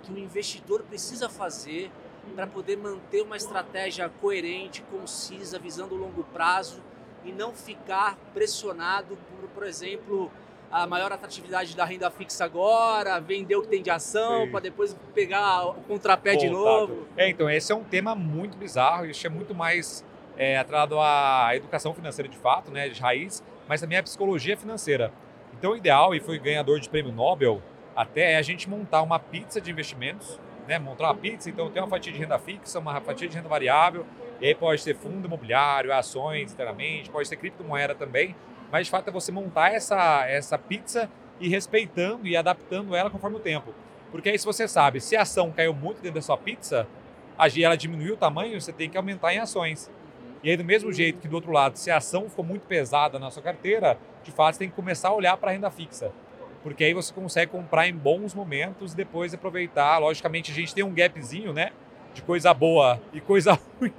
que 0.03 0.11
o 0.11 0.17
investidor 0.17 0.83
precisa 0.83 1.29
fazer 1.29 1.89
para 2.35 2.45
poder 2.45 2.77
manter 2.77 3.21
uma 3.21 3.37
estratégia 3.37 4.09
coerente, 4.21 4.81
concisa, 4.91 5.57
visando 5.57 5.95
o 5.95 5.97
longo 5.97 6.23
prazo 6.25 6.83
e 7.23 7.31
não 7.31 7.53
ficar 7.53 8.15
pressionado 8.33 9.17
por, 9.17 9.36
por 9.57 9.65
exemplo, 9.65 10.31
a 10.71 10.85
maior 10.85 11.11
atratividade 11.11 11.75
da 11.75 11.83
renda 11.83 12.11
fixa 12.11 12.45
agora, 12.45 13.19
vender 13.19 13.55
o 13.55 13.63
que 13.63 13.67
tem 13.67 13.81
de 13.81 13.89
ação 13.89 14.47
para 14.51 14.59
depois 14.59 14.95
pegar 15.15 15.69
o 15.69 15.73
contrapé 15.81 16.35
de 16.35 16.47
novo. 16.47 17.07
É, 17.17 17.27
então, 17.27 17.49
esse 17.49 17.71
é 17.71 17.75
um 17.75 17.83
tema 17.83 18.13
muito 18.13 18.55
bizarro, 18.55 19.07
isso 19.07 19.25
é 19.25 19.29
muito 19.31 19.55
mais 19.55 20.05
é, 20.37 20.59
atrelado 20.59 20.99
à 20.99 21.55
educação 21.55 21.91
financeira 21.91 22.29
de 22.29 22.37
fato, 22.37 22.69
né, 22.69 22.87
de 22.87 23.01
raiz, 23.01 23.43
mas 23.67 23.81
também 23.81 23.97
à 23.97 24.03
psicologia 24.03 24.55
financeira. 24.55 25.11
Então, 25.57 25.71
o 25.71 25.75
ideal, 25.75 26.13
e 26.13 26.19
foi 26.19 26.37
ganhador 26.37 26.79
de 26.79 26.87
prêmio 26.87 27.11
Nobel, 27.11 27.59
até 27.95 28.33
é 28.33 28.37
a 28.37 28.43
gente 28.43 28.69
montar 28.69 29.01
uma 29.01 29.17
pizza 29.17 29.59
de 29.59 29.71
investimentos, 29.71 30.39
né, 30.67 30.77
montar 30.77 31.05
uma 31.05 31.15
pizza, 31.15 31.49
então 31.49 31.71
tem 31.71 31.81
uma 31.81 31.89
fatia 31.89 32.13
de 32.13 32.19
renda 32.19 32.37
fixa, 32.37 32.77
uma 32.77 33.01
fatia 33.01 33.27
de 33.27 33.35
renda 33.35 33.49
variável, 33.49 34.05
e 34.39 34.45
aí 34.45 34.53
pode 34.53 34.81
ser 34.81 34.95
fundo 34.95 35.25
imobiliário, 35.25 35.91
ações 35.91 36.53
internamente, 36.53 37.09
pode 37.09 37.27
ser 37.27 37.37
criptomoeda 37.37 37.95
também, 37.95 38.35
mas 38.71 38.87
de 38.87 38.91
fato 38.91 39.09
é 39.09 39.11
você 39.11 39.31
montar 39.31 39.73
essa, 39.73 40.25
essa 40.27 40.57
pizza 40.57 41.09
e 41.39 41.47
respeitando 41.47 42.27
e 42.27 42.35
adaptando 42.35 42.95
ela 42.95 43.09
conforme 43.09 43.37
o 43.37 43.39
tempo. 43.39 43.73
Porque 44.11 44.29
aí 44.29 44.39
se 44.39 44.45
você 44.45 44.67
sabe, 44.67 44.99
se 44.99 45.15
a 45.15 45.21
ação 45.21 45.51
caiu 45.51 45.73
muito 45.73 45.97
dentro 45.97 46.15
da 46.15 46.21
sua 46.21 46.37
pizza, 46.37 46.87
ela 47.61 47.75
diminuiu 47.75 48.15
o 48.15 48.17
tamanho, 48.17 48.59
você 48.59 48.73
tem 48.73 48.89
que 48.89 48.97
aumentar 48.97 49.33
em 49.33 49.39
ações. 49.39 49.91
E 50.43 50.49
aí 50.49 50.57
do 50.57 50.63
mesmo 50.63 50.91
jeito 50.91 51.19
que 51.19 51.27
do 51.27 51.35
outro 51.35 51.51
lado, 51.51 51.77
se 51.77 51.91
a 51.91 51.97
ação 51.97 52.29
ficou 52.29 52.45
muito 52.45 52.65
pesada 52.67 53.19
na 53.19 53.29
sua 53.29 53.43
carteira, 53.43 53.97
de 54.23 54.31
fato 54.31 54.53
você 54.53 54.59
tem 54.59 54.69
que 54.69 54.75
começar 54.75 55.09
a 55.09 55.13
olhar 55.13 55.37
para 55.37 55.49
a 55.49 55.53
renda 55.53 55.69
fixa. 55.69 56.11
Porque 56.63 56.83
aí 56.83 56.93
você 56.93 57.13
consegue 57.13 57.51
comprar 57.51 57.87
em 57.87 57.93
bons 57.93 58.33
momentos 58.33 58.93
e 58.93 58.95
depois 58.95 59.33
aproveitar. 59.33 59.97
Logicamente 59.99 60.51
a 60.51 60.53
gente 60.53 60.73
tem 60.73 60.83
um 60.83 60.93
gapzinho, 60.93 61.53
né? 61.53 61.71
De 62.13 62.21
coisa 62.21 62.53
boa 62.53 62.99
e 63.13 63.21
coisa 63.21 63.53
ruim. 63.79 63.93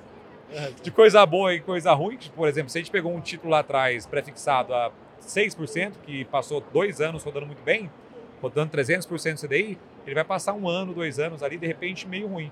De 0.83 0.91
coisa 0.91 1.25
boa 1.27 1.55
e 1.55 1.61
coisa 1.61 1.93
ruim. 1.93 2.19
Por 2.35 2.49
exemplo, 2.49 2.71
se 2.71 2.79
a 2.79 2.81
gente 2.81 2.91
pegou 2.91 3.15
um 3.15 3.21
título 3.21 3.51
lá 3.51 3.61
atrás 3.61 4.07
prefixado 4.07 4.75
a 4.75 4.91
6%, 5.21 5.93
que 6.03 6.25
passou 6.27 6.63
dois 6.73 7.01
anos 7.01 7.23
rodando 7.23 7.47
muito 7.47 7.63
bem, 7.63 7.91
rodando 8.41 8.77
300% 8.77 9.41
CDI, 9.41 9.79
ele 10.07 10.15
vai 10.15 10.25
passar 10.25 10.55
um 10.55 10.69
ano, 10.69 10.95
dois 10.95 11.19
anos 11.19 11.43
ali, 11.43 11.59
de 11.59 11.67
repente 11.67 12.07
meio 12.07 12.29
ruim. 12.29 12.51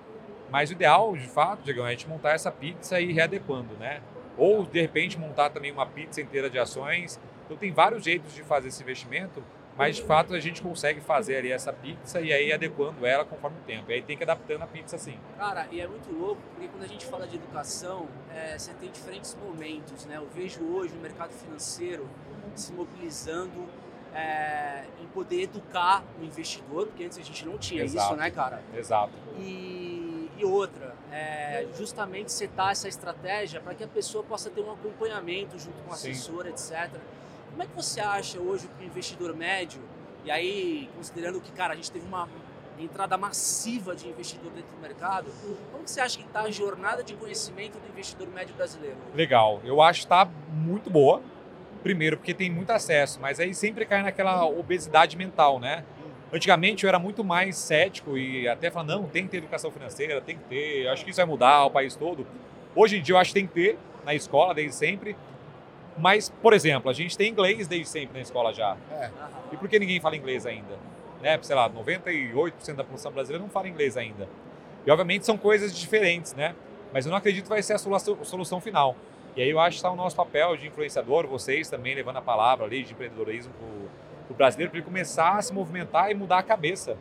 Mas 0.50 0.70
o 0.70 0.74
ideal, 0.74 1.16
de 1.16 1.26
fato, 1.26 1.62
Diegão, 1.64 1.84
é 1.84 1.88
a 1.88 1.90
gente 1.90 2.08
montar 2.08 2.32
essa 2.32 2.50
pizza 2.50 3.00
e 3.00 3.10
ir 3.10 3.12
readequando, 3.12 3.74
né? 3.80 4.00
Ou, 4.36 4.64
de 4.64 4.80
repente, 4.80 5.18
montar 5.18 5.50
também 5.50 5.72
uma 5.72 5.86
pizza 5.86 6.20
inteira 6.20 6.48
de 6.48 6.58
ações. 6.58 7.18
Então, 7.44 7.56
tem 7.56 7.72
vários 7.72 8.04
jeitos 8.04 8.34
de 8.34 8.42
fazer 8.42 8.68
esse 8.68 8.82
investimento, 8.82 9.42
mas, 9.76 9.96
de 9.96 10.02
fato, 10.02 10.34
a 10.34 10.40
gente 10.40 10.62
consegue 10.62 11.00
fazer 11.00 11.36
ali 11.36 11.52
essa 11.52 11.72
pizza 11.72 12.20
e 12.20 12.32
aí 12.32 12.52
adequando 12.52 13.04
ela 13.04 13.24
conforme 13.24 13.58
o 13.58 13.62
tempo. 13.62 13.90
E 13.90 13.94
aí 13.94 14.02
tem 14.02 14.16
que 14.16 14.22
adaptando 14.22 14.62
a 14.62 14.66
pizza 14.66 14.96
assim. 14.96 15.18
Cara, 15.36 15.66
e 15.70 15.80
é 15.80 15.86
muito 15.86 16.10
louco, 16.10 16.40
porque 16.52 16.68
quando 16.68 16.84
a 16.84 16.88
gente 16.88 17.04
fala 17.04 17.26
de 17.26 17.36
educação, 17.36 18.08
é, 18.34 18.58
você 18.58 18.72
tem 18.74 18.90
diferentes 18.90 19.36
momentos, 19.36 20.06
né? 20.06 20.16
Eu 20.16 20.28
vejo 20.34 20.64
hoje 20.64 20.94
o 20.94 21.00
mercado 21.00 21.32
financeiro 21.32 22.08
se 22.54 22.72
mobilizando 22.72 23.68
é, 24.14 24.84
em 25.02 25.06
poder 25.08 25.42
educar 25.42 26.02
o 26.18 26.24
investidor, 26.24 26.86
porque 26.86 27.04
antes 27.04 27.18
a 27.18 27.22
gente 27.22 27.44
não 27.44 27.58
tinha 27.58 27.84
Exato. 27.84 28.06
isso, 28.06 28.16
né, 28.16 28.30
cara? 28.30 28.62
Exato. 28.74 29.12
E, 29.38 30.30
e 30.38 30.44
outra, 30.44 30.94
é, 31.12 31.66
justamente 31.76 32.32
setar 32.32 32.70
essa 32.70 32.88
estratégia 32.88 33.60
para 33.60 33.74
que 33.74 33.84
a 33.84 33.88
pessoa 33.88 34.24
possa 34.24 34.48
ter 34.48 34.62
um 34.62 34.72
acompanhamento 34.72 35.58
junto 35.58 35.82
com 35.82 35.90
o 35.90 35.94
Sim. 35.94 36.12
assessor, 36.12 36.46
etc. 36.46 36.90
Como 37.56 37.62
é 37.62 37.66
que 37.68 37.74
você 37.74 38.02
acha 38.02 38.38
hoje 38.38 38.68
que 38.76 38.84
o 38.84 38.86
investidor 38.86 39.34
médio, 39.34 39.80
e 40.26 40.30
aí 40.30 40.90
considerando 40.94 41.40
que, 41.40 41.50
cara, 41.52 41.72
a 41.72 41.76
gente 41.76 41.90
teve 41.90 42.06
uma 42.06 42.28
entrada 42.78 43.16
massiva 43.16 43.96
de 43.96 44.06
investidor 44.06 44.52
dentro 44.52 44.76
do 44.76 44.82
mercado, 44.82 45.32
como 45.72 45.88
você 45.88 46.02
acha 46.02 46.18
que 46.18 46.24
está 46.26 46.42
a 46.42 46.50
jornada 46.50 47.02
de 47.02 47.14
conhecimento 47.14 47.78
do 47.78 47.88
investidor 47.88 48.28
médio 48.28 48.54
brasileiro? 48.54 48.98
Legal. 49.14 49.62
Eu 49.64 49.80
acho 49.80 50.00
que 50.00 50.04
está 50.04 50.28
muito 50.50 50.90
boa. 50.90 51.22
Primeiro, 51.82 52.18
porque 52.18 52.34
tem 52.34 52.50
muito 52.50 52.70
acesso, 52.72 53.18
mas 53.22 53.40
aí 53.40 53.54
sempre 53.54 53.86
cai 53.86 54.02
naquela 54.02 54.44
obesidade 54.44 55.16
mental, 55.16 55.58
né? 55.58 55.82
Antigamente 56.30 56.84
eu 56.84 56.88
era 56.88 56.98
muito 56.98 57.24
mais 57.24 57.56
cético 57.56 58.18
e 58.18 58.46
até 58.46 58.70
falava, 58.70 58.92
não, 58.92 59.08
tem 59.08 59.24
que 59.24 59.30
ter 59.30 59.38
educação 59.38 59.70
financeira, 59.70 60.20
tem 60.20 60.36
que 60.36 60.44
ter, 60.44 60.88
acho 60.88 61.02
que 61.02 61.10
isso 61.10 61.16
vai 61.16 61.26
mudar 61.26 61.64
o 61.64 61.70
país 61.70 61.96
todo. 61.96 62.26
Hoje 62.74 62.98
em 62.98 63.02
dia 63.02 63.14
eu 63.14 63.18
acho 63.18 63.30
que 63.30 63.40
tem 63.40 63.46
que 63.46 63.54
ter 63.54 63.78
na 64.04 64.14
escola 64.14 64.52
desde 64.52 64.74
sempre. 64.74 65.16
Mas, 65.98 66.28
por 66.28 66.52
exemplo, 66.52 66.90
a 66.90 66.94
gente 66.94 67.16
tem 67.16 67.30
inglês 67.30 67.66
desde 67.66 67.88
sempre 67.88 68.14
na 68.14 68.22
escola 68.22 68.52
já. 68.52 68.76
É. 68.90 69.10
E 69.52 69.56
por 69.56 69.68
que 69.68 69.78
ninguém 69.78 70.00
fala 70.00 70.16
inglês 70.16 70.44
ainda? 70.44 70.78
Né? 71.22 71.38
Sei 71.42 71.56
lá, 71.56 71.70
98% 71.70 72.74
da 72.74 72.84
população 72.84 73.12
brasileira 73.12 73.42
não 73.42 73.50
fala 73.50 73.68
inglês 73.68 73.96
ainda. 73.96 74.28
E 74.86 74.90
obviamente 74.90 75.24
são 75.24 75.38
coisas 75.38 75.76
diferentes, 75.76 76.34
né? 76.34 76.54
Mas 76.92 77.06
eu 77.06 77.10
não 77.10 77.18
acredito 77.18 77.44
que 77.44 77.48
vai 77.48 77.62
ser 77.62 77.72
a 77.72 77.78
solução, 77.78 78.24
solução 78.24 78.60
final. 78.60 78.94
E 79.34 79.42
aí 79.42 79.50
eu 79.50 79.58
acho 79.58 79.72
que 79.72 79.76
está 79.76 79.90
o 79.90 79.96
nosso 79.96 80.16
papel 80.16 80.56
de 80.56 80.66
influenciador, 80.66 81.26
vocês 81.26 81.68
também 81.68 81.94
levando 81.94 82.16
a 82.16 82.22
palavra 82.22 82.64
ali 82.64 82.82
de 82.82 82.92
empreendedorismo 82.92 83.52
para 83.52 84.34
o 84.34 84.34
brasileiro, 84.34 84.70
para 84.70 84.78
ele 84.78 84.86
começar 84.86 85.36
a 85.36 85.42
se 85.42 85.52
movimentar 85.52 86.10
e 86.10 86.14
mudar 86.14 86.38
a 86.38 86.42
cabeça. 86.42 86.96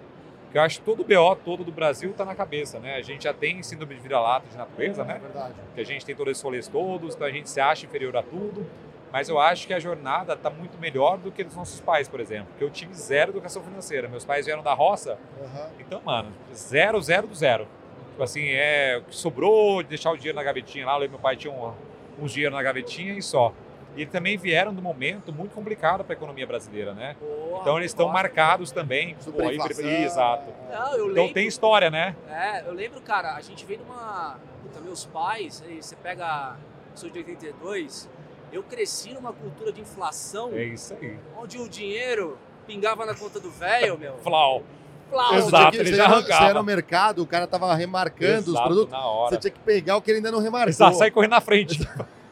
Eu 0.56 0.62
acho 0.62 0.80
que 0.80 0.86
todo 0.86 1.02
o 1.02 1.04
BO 1.04 1.36
todo 1.44 1.66
do 1.66 1.72
Brasil 1.72 2.12
está 2.12 2.24
na 2.24 2.34
cabeça, 2.34 2.80
né? 2.80 2.96
A 2.96 3.02
gente 3.02 3.26
já 3.26 3.34
tem 3.34 3.62
síndrome 3.62 3.94
de 3.94 4.00
vira-lata 4.00 4.48
de 4.50 4.56
natureza, 4.58 5.02
É 5.02 5.06
né? 5.06 5.20
verdade. 5.22 5.54
Que 5.76 5.82
a 5.82 5.84
gente 5.86 6.06
tem 6.06 6.16
todos 6.16 6.32
esses 6.32 6.42
rolês 6.42 6.66
todos, 6.70 7.14
então 7.14 7.28
a 7.28 7.32
gente 7.32 7.50
se 7.50 7.60
acha 7.60 7.86
inferior 7.86 8.16
a 8.16 8.24
tudo. 8.24 8.66
Mas 9.12 9.28
eu 9.28 9.38
acho 9.38 9.68
que 9.68 9.74
a 9.74 9.80
jornada 9.80 10.34
está 10.34 10.50
muito 10.50 10.78
melhor 10.80 11.18
do 11.18 11.30
que 11.30 11.44
dos 11.44 11.56
nossos 11.56 11.82
pais, 11.82 12.08
por 12.08 12.22
exemplo. 12.22 12.48
Porque 12.52 12.64
eu 12.64 12.70
tive 12.70 12.94
zero 12.94 13.32
educação 13.32 13.62
financeira. 13.64 14.08
Meus 14.08 14.24
pais 14.24 14.46
vieram 14.46 14.64
da 14.64 14.74
roça, 14.74 15.18
Aham. 15.44 15.70
então, 15.80 16.02
mano, 16.06 16.32
zero, 16.54 17.02
zero 17.02 17.28
do 17.28 17.36
zero. 17.36 17.68
Tipo 18.12 18.24
assim, 18.24 18.48
é 18.48 18.98
o 18.98 19.04
que 19.10 19.16
sobrou, 19.16 19.84
de 19.84 19.90
deixar 19.90 20.12
o 20.12 20.16
dinheiro 20.18 20.38
na 20.38 20.44
gavetinha 20.44 20.86
lá. 20.86 20.94
Eu 20.94 21.00
lembro 21.00 21.12
meu 21.16 21.20
pai 21.22 21.36
tinha 21.36 21.54
um, 21.54 21.74
uns 22.18 22.32
dinheiro 22.32 22.56
na 22.56 22.64
gavetinha 22.64 23.14
e 23.14 23.22
só. 23.22 23.54
E 23.96 24.02
eles 24.02 24.12
também 24.12 24.38
vieram 24.38 24.72
num 24.74 24.82
momento 24.82 25.32
muito 25.32 25.54
complicado 25.54 26.04
para 26.04 26.14
a 26.14 26.18
economia 26.18 26.46
brasileira, 26.46 26.94
né? 26.94 27.16
Porra, 27.20 27.62
Então 27.62 27.78
eles 27.78 27.92
estão 27.92 28.10
marcados 28.10 28.72
também. 28.72 29.16
Pô, 29.32 29.42
aí-. 29.48 29.58
Exato. 30.04 30.52
Não, 30.70 30.92
eu 30.96 31.06
Então 31.12 31.24
lembro, 31.24 31.34
tem 31.34 31.48
história, 31.48 31.90
né? 31.90 32.16
É, 32.30 32.68
eu 32.68 32.74
lembro, 32.74 33.00
cara, 33.02 33.36
a 33.36 33.42
gente 33.42 33.66
veio 33.66 33.80
de 33.80 33.86
uma. 33.86 34.38
Puta, 34.62 34.80
meus 34.82 35.06
pais, 35.06 35.64
aí 35.66 35.82
você 35.82 35.96
pega. 35.96 36.56
Eu 36.92 36.98
sou 36.98 37.10
de 37.10 37.20
82, 37.20 38.10
eu 38.52 38.64
cresci 38.64 39.14
numa 39.14 39.32
cultura 39.34 39.72
de 39.72 39.82
inflação, 39.82 40.52
É 40.54 40.64
isso 40.64 40.94
aí. 41.02 41.18
onde 41.38 41.58
o 41.58 41.68
dinheiro 41.70 42.38
pingava 42.68 43.06
na 43.06 43.14
conta 43.16 43.40
do 43.40 43.50
velho, 43.52 43.98
meu. 43.98 44.16
Flau. 44.24 44.64
Flau. 45.10 45.36
Exato. 45.36 45.66
Você 45.66 45.72
que- 45.72 45.78
ele 45.78 45.90
você 45.90 45.96
já 45.96 46.06
arrancava. 46.06 46.42
Você 46.42 46.48
ia 46.48 46.54
no 46.54 46.64
mercado, 46.64 47.22
o 47.22 47.28
cara 47.28 47.46
tava 47.48 47.74
remarcando 47.76 48.40
os 48.42 48.48
Exato, 48.50 48.64
produtos. 48.68 48.92
na 48.92 49.00
Você 49.02 49.08
hora. 49.08 49.38
tinha 49.38 49.52
que 49.52 49.60
pegar 49.60 49.98
o 49.98 50.02
que 50.02 50.10
ele 50.12 50.18
ainda 50.18 50.32
não 50.32 50.40
remarcou. 50.40 50.70
Exato, 50.70 50.98
sai 50.98 51.12
correndo 51.12 51.32
na 51.32 51.42
frente. 51.42 51.80
Exato. 51.80 52.06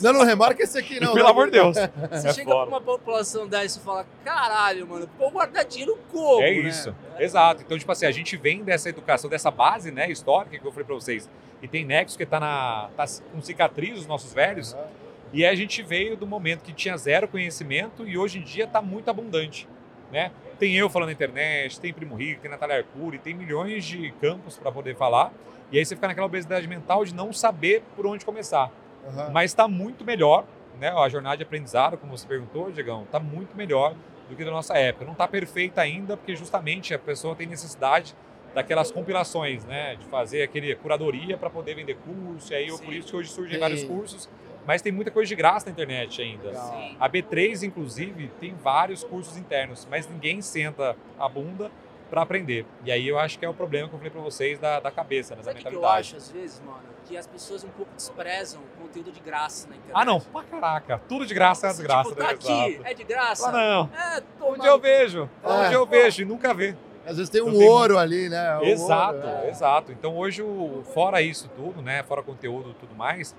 Não, 0.00 0.12
não 0.12 0.24
remarca 0.24 0.62
esse 0.62 0.78
aqui, 0.78 1.00
não. 1.00 1.12
Pelo 1.12 1.24
não. 1.24 1.30
amor 1.30 1.46
de 1.46 1.52
Deus. 1.52 1.76
Você 1.76 2.28
É 2.28 2.32
chega 2.32 2.50
foda. 2.50 2.66
pra 2.66 2.76
uma 2.76 2.80
população 2.80 3.46
dessa 3.46 3.78
e 3.78 3.82
fala, 3.82 4.06
caralho, 4.24 4.86
mano, 4.86 5.08
pô, 5.18 5.30
guardar 5.30 5.64
dinheiro 5.64 5.98
como, 6.12 6.42
É 6.42 6.50
né? 6.50 6.68
isso, 6.68 6.94
exato. 7.18 7.62
Então, 7.62 7.78
tipo 7.78 7.90
assim, 7.90 8.06
a 8.06 8.10
gente 8.10 8.36
vem 8.36 8.62
dessa 8.62 8.88
educação, 8.88 9.28
dessa 9.30 9.50
base 9.50 9.90
né, 9.90 10.10
histórica 10.10 10.58
que 10.58 10.64
eu 10.66 10.70
falei 10.72 10.84
pra 10.84 10.94
vocês. 10.94 11.28
E 11.62 11.66
tem 11.68 11.84
Nexus 11.84 12.16
que 12.16 12.24
tá, 12.26 12.38
na, 12.38 12.88
tá 12.96 13.04
com 13.32 13.40
cicatriz, 13.42 13.98
os 13.98 14.06
nossos 14.06 14.32
velhos. 14.32 14.76
E 15.32 15.44
a 15.44 15.54
gente 15.54 15.82
veio 15.82 16.16
do 16.16 16.26
momento 16.26 16.62
que 16.62 16.72
tinha 16.72 16.96
zero 16.96 17.28
conhecimento 17.28 18.06
e 18.06 18.16
hoje 18.16 18.38
em 18.38 18.42
dia 18.42 18.66
tá 18.66 18.80
muito 18.80 19.10
abundante. 19.10 19.68
Né? 20.10 20.30
Tem 20.58 20.74
eu 20.74 20.88
falando 20.88 21.08
na 21.08 21.12
internet, 21.12 21.78
tem 21.80 21.92
Primo 21.92 22.14
Rico, 22.14 22.40
tem 22.40 22.50
Natália 22.50 22.78
Arcuri, 22.78 23.18
tem 23.18 23.34
milhões 23.34 23.84
de 23.84 24.10
campos 24.20 24.56
para 24.56 24.72
poder 24.72 24.96
falar. 24.96 25.32
E 25.70 25.78
aí 25.78 25.84
você 25.84 25.94
fica 25.94 26.08
naquela 26.08 26.26
obesidade 26.26 26.66
mental 26.66 27.04
de 27.04 27.14
não 27.14 27.30
saber 27.32 27.82
por 27.94 28.06
onde 28.06 28.24
começar. 28.24 28.70
Aham. 29.08 29.30
Mas 29.32 29.50
está 29.50 29.66
muito 29.66 30.04
melhor, 30.04 30.44
né? 30.78 30.90
A 30.90 31.08
jornada 31.08 31.36
de 31.36 31.42
aprendizado, 31.42 31.96
como 31.96 32.16
você 32.16 32.26
perguntou, 32.26 32.70
Diegão, 32.70 33.04
está 33.04 33.18
muito 33.18 33.56
melhor 33.56 33.94
do 34.28 34.36
que 34.36 34.44
da 34.44 34.50
nossa 34.50 34.74
época. 34.76 35.04
Não 35.04 35.12
está 35.12 35.26
perfeita 35.26 35.80
ainda, 35.80 36.16
porque 36.16 36.36
justamente 36.36 36.92
a 36.94 36.98
pessoa 36.98 37.34
tem 37.34 37.46
necessidade 37.46 38.14
daquelas 38.54 38.90
compilações, 38.90 39.64
né? 39.64 39.96
De 39.96 40.04
fazer 40.06 40.42
aquele 40.42 40.74
curadoria 40.74 41.36
para 41.36 41.50
poder 41.50 41.74
vender 41.74 41.96
curso. 41.96 42.52
E 42.52 42.56
aí, 42.56 42.70
Sim. 42.70 42.84
por 42.84 42.92
isso 42.92 43.08
que 43.08 43.16
hoje 43.16 43.30
surgem 43.30 43.52
Tem. 43.52 43.60
vários 43.60 43.84
cursos. 43.84 44.28
Mas 44.66 44.82
tem 44.82 44.92
muita 44.92 45.10
coisa 45.10 45.26
de 45.26 45.34
graça 45.34 45.66
na 45.66 45.72
internet 45.72 46.20
ainda. 46.20 46.54
Sim. 46.54 46.96
A 47.00 47.08
B3, 47.08 47.62
inclusive, 47.62 48.30
tem 48.38 48.54
vários 48.54 49.02
cursos 49.02 49.38
internos, 49.38 49.88
mas 49.90 50.06
ninguém 50.06 50.42
senta 50.42 50.94
a 51.18 51.26
bunda 51.26 51.70
para 52.10 52.20
aprender. 52.22 52.66
E 52.84 52.92
aí 52.92 53.08
eu 53.08 53.18
acho 53.18 53.38
que 53.38 53.46
é 53.46 53.48
o 53.48 53.54
problema 53.54 53.88
que 53.88 53.94
eu 53.94 53.98
falei 53.98 54.10
para 54.10 54.20
vocês 54.20 54.58
da, 54.58 54.78
da 54.80 54.90
cabeça, 54.90 55.34
né, 55.34 55.38
da 55.38 55.44
Sabe 55.44 55.60
o 55.60 55.62
que 55.62 55.68
eu 55.68 55.72
mentalidade. 55.72 56.00
acho, 56.00 56.16
às 56.16 56.30
vezes, 56.30 56.60
mano? 56.60 56.80
Que 57.08 57.16
as 57.16 57.26
pessoas 57.26 57.64
um 57.64 57.68
pouco 57.70 57.90
desprezam 57.96 58.60
o 58.60 58.82
conteúdo 58.82 59.10
de 59.10 59.20
graça 59.20 59.66
na 59.66 59.76
internet. 59.76 59.96
Ah, 59.98 60.04
não, 60.04 60.20
pra 60.20 60.42
caraca. 60.42 61.00
Tudo 61.08 61.24
de 61.24 61.32
graça 61.32 61.66
é 61.66 61.70
Tipo, 61.70 61.78
desgraça, 61.82 62.14
tá 62.14 62.24
né? 62.24 62.30
aqui, 62.30 62.52
Exato. 62.74 62.86
é 62.86 62.94
de 62.94 63.04
graça? 63.04 63.48
Ah, 63.48 63.52
não. 63.52 63.90
É, 63.98 64.20
toma... 64.38 64.50
Onde 64.52 64.66
eu 64.66 64.78
vejo, 64.78 65.30
É. 65.42 65.48
onde 65.48 65.72
eu 65.74 65.86
vejo 65.86 66.22
e 66.22 66.24
nunca 66.26 66.52
vê. 66.52 66.76
Às 67.06 67.16
vezes 67.16 67.30
tem 67.30 67.40
um 67.40 67.46
Então 67.48 67.58
tem 67.60 67.68
ouro 67.68 67.96
ali, 67.98 68.28
né? 68.28 68.58
Um 68.58 68.64
exato, 68.64 69.14
ouro, 69.26 69.28
é. 69.46 69.48
exato. 69.48 69.90
Então 69.92 70.14
hoje, 70.18 70.42
o- 70.42 70.82
fora 70.92 71.22
isso 71.22 71.48
tudo, 71.56 71.80
né, 71.80 72.02
fora 72.02 72.22
conteúdo 72.22 72.70
e 72.72 72.74
tudo 72.74 72.94
mais, 72.94 73.34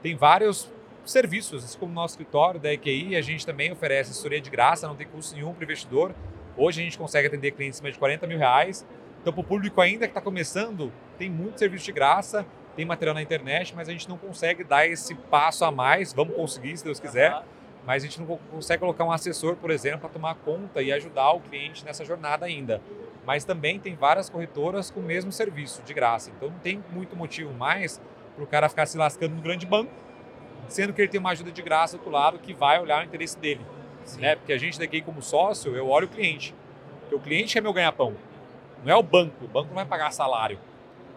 tem 0.00 0.14
vários 0.14 0.70
serviços, 1.04 1.64
assim 1.64 1.76
como 1.78 1.90
o 1.90 1.94
nosso 1.96 2.12
escritório 2.12 2.60
da 2.60 2.72
EQI, 2.72 3.16
a 3.16 3.20
gente 3.20 3.44
também 3.44 3.72
oferece 3.72 4.12
assessoria 4.12 4.40
de 4.40 4.48
graça, 4.50 4.86
não 4.86 4.94
tem 4.94 5.08
custo 5.08 5.34
nenhum 5.34 5.52
para 5.52 5.62
o 5.62 5.64
investidor. 5.64 6.14
Hoje 6.56 6.80
a 6.80 6.84
gente 6.84 6.96
consegue 6.96 7.26
atender 7.26 7.50
clientes 7.50 7.78
acima 7.78 7.90
de 7.90 7.98
40 7.98 8.26
mil 8.28 8.38
reais. 8.38 8.86
Então, 9.20 9.32
para 9.32 9.40
o 9.40 9.44
público 9.44 9.80
ainda 9.80 10.06
que 10.06 10.12
está 10.12 10.20
começando, 10.20 10.92
tem 11.18 11.28
muito 11.28 11.58
serviço 11.58 11.84
de 11.86 11.92
graça, 11.92 12.46
tem 12.78 12.86
material 12.86 13.12
na 13.12 13.20
internet, 13.20 13.74
mas 13.74 13.88
a 13.88 13.92
gente 13.92 14.08
não 14.08 14.16
consegue 14.16 14.62
dar 14.62 14.86
esse 14.86 15.12
passo 15.16 15.64
a 15.64 15.70
mais. 15.72 16.12
Vamos 16.12 16.36
conseguir, 16.36 16.76
se 16.76 16.84
Deus 16.84 17.00
quiser. 17.00 17.32
Aham. 17.32 17.42
mas 17.84 18.04
a 18.04 18.06
gente 18.06 18.20
não 18.20 18.26
co- 18.26 18.38
consegue 18.52 18.78
colocar 18.80 19.02
um 19.04 19.10
assessor, 19.10 19.56
por 19.56 19.70
exemplo, 19.72 20.00
para 20.00 20.10
tomar 20.10 20.34
conta 20.36 20.80
e 20.80 20.92
ajudar 20.92 21.32
o 21.32 21.40
cliente 21.40 21.84
nessa 21.84 22.04
jornada 22.04 22.46
ainda. 22.46 22.80
Mas 23.26 23.44
também 23.44 23.80
tem 23.80 23.96
várias 23.96 24.30
corretoras 24.30 24.90
com 24.92 25.00
o 25.00 25.02
mesmo 25.02 25.32
serviço, 25.32 25.82
de 25.82 25.92
graça. 25.92 26.30
Então 26.36 26.50
não 26.50 26.58
tem 26.60 26.84
muito 26.92 27.16
motivo 27.16 27.52
mais 27.52 28.00
para 28.36 28.44
o 28.44 28.46
cara 28.46 28.68
ficar 28.68 28.86
se 28.86 28.96
lascando 28.96 29.34
no 29.34 29.40
grande 29.42 29.66
banco, 29.66 29.90
sendo 30.68 30.92
que 30.92 31.00
ele 31.00 31.08
tem 31.08 31.18
uma 31.18 31.30
ajuda 31.30 31.50
de 31.50 31.62
graça 31.62 31.96
do 31.96 32.00
outro 32.00 32.12
lado 32.12 32.38
que 32.38 32.52
vai 32.54 32.78
olhar 32.80 33.00
o 33.02 33.04
interesse 33.04 33.36
dele. 33.38 33.62
Né? 34.18 34.36
Porque 34.36 34.52
a 34.52 34.58
gente 34.58 34.78
daqui 34.78 35.00
como 35.02 35.20
sócio, 35.20 35.74
eu 35.74 35.88
olho 35.88 36.06
o 36.06 36.10
cliente. 36.10 36.54
Porque 37.00 37.14
o 37.16 37.18
cliente 37.20 37.58
é 37.58 37.60
meu 37.60 37.72
ganha-pão. 37.72 38.14
Não 38.84 38.92
é 38.92 38.96
o 38.96 39.02
banco. 39.02 39.44
O 39.44 39.48
banco 39.48 39.68
não 39.68 39.74
vai 39.76 39.86
pagar 39.86 40.12
salário. 40.12 40.58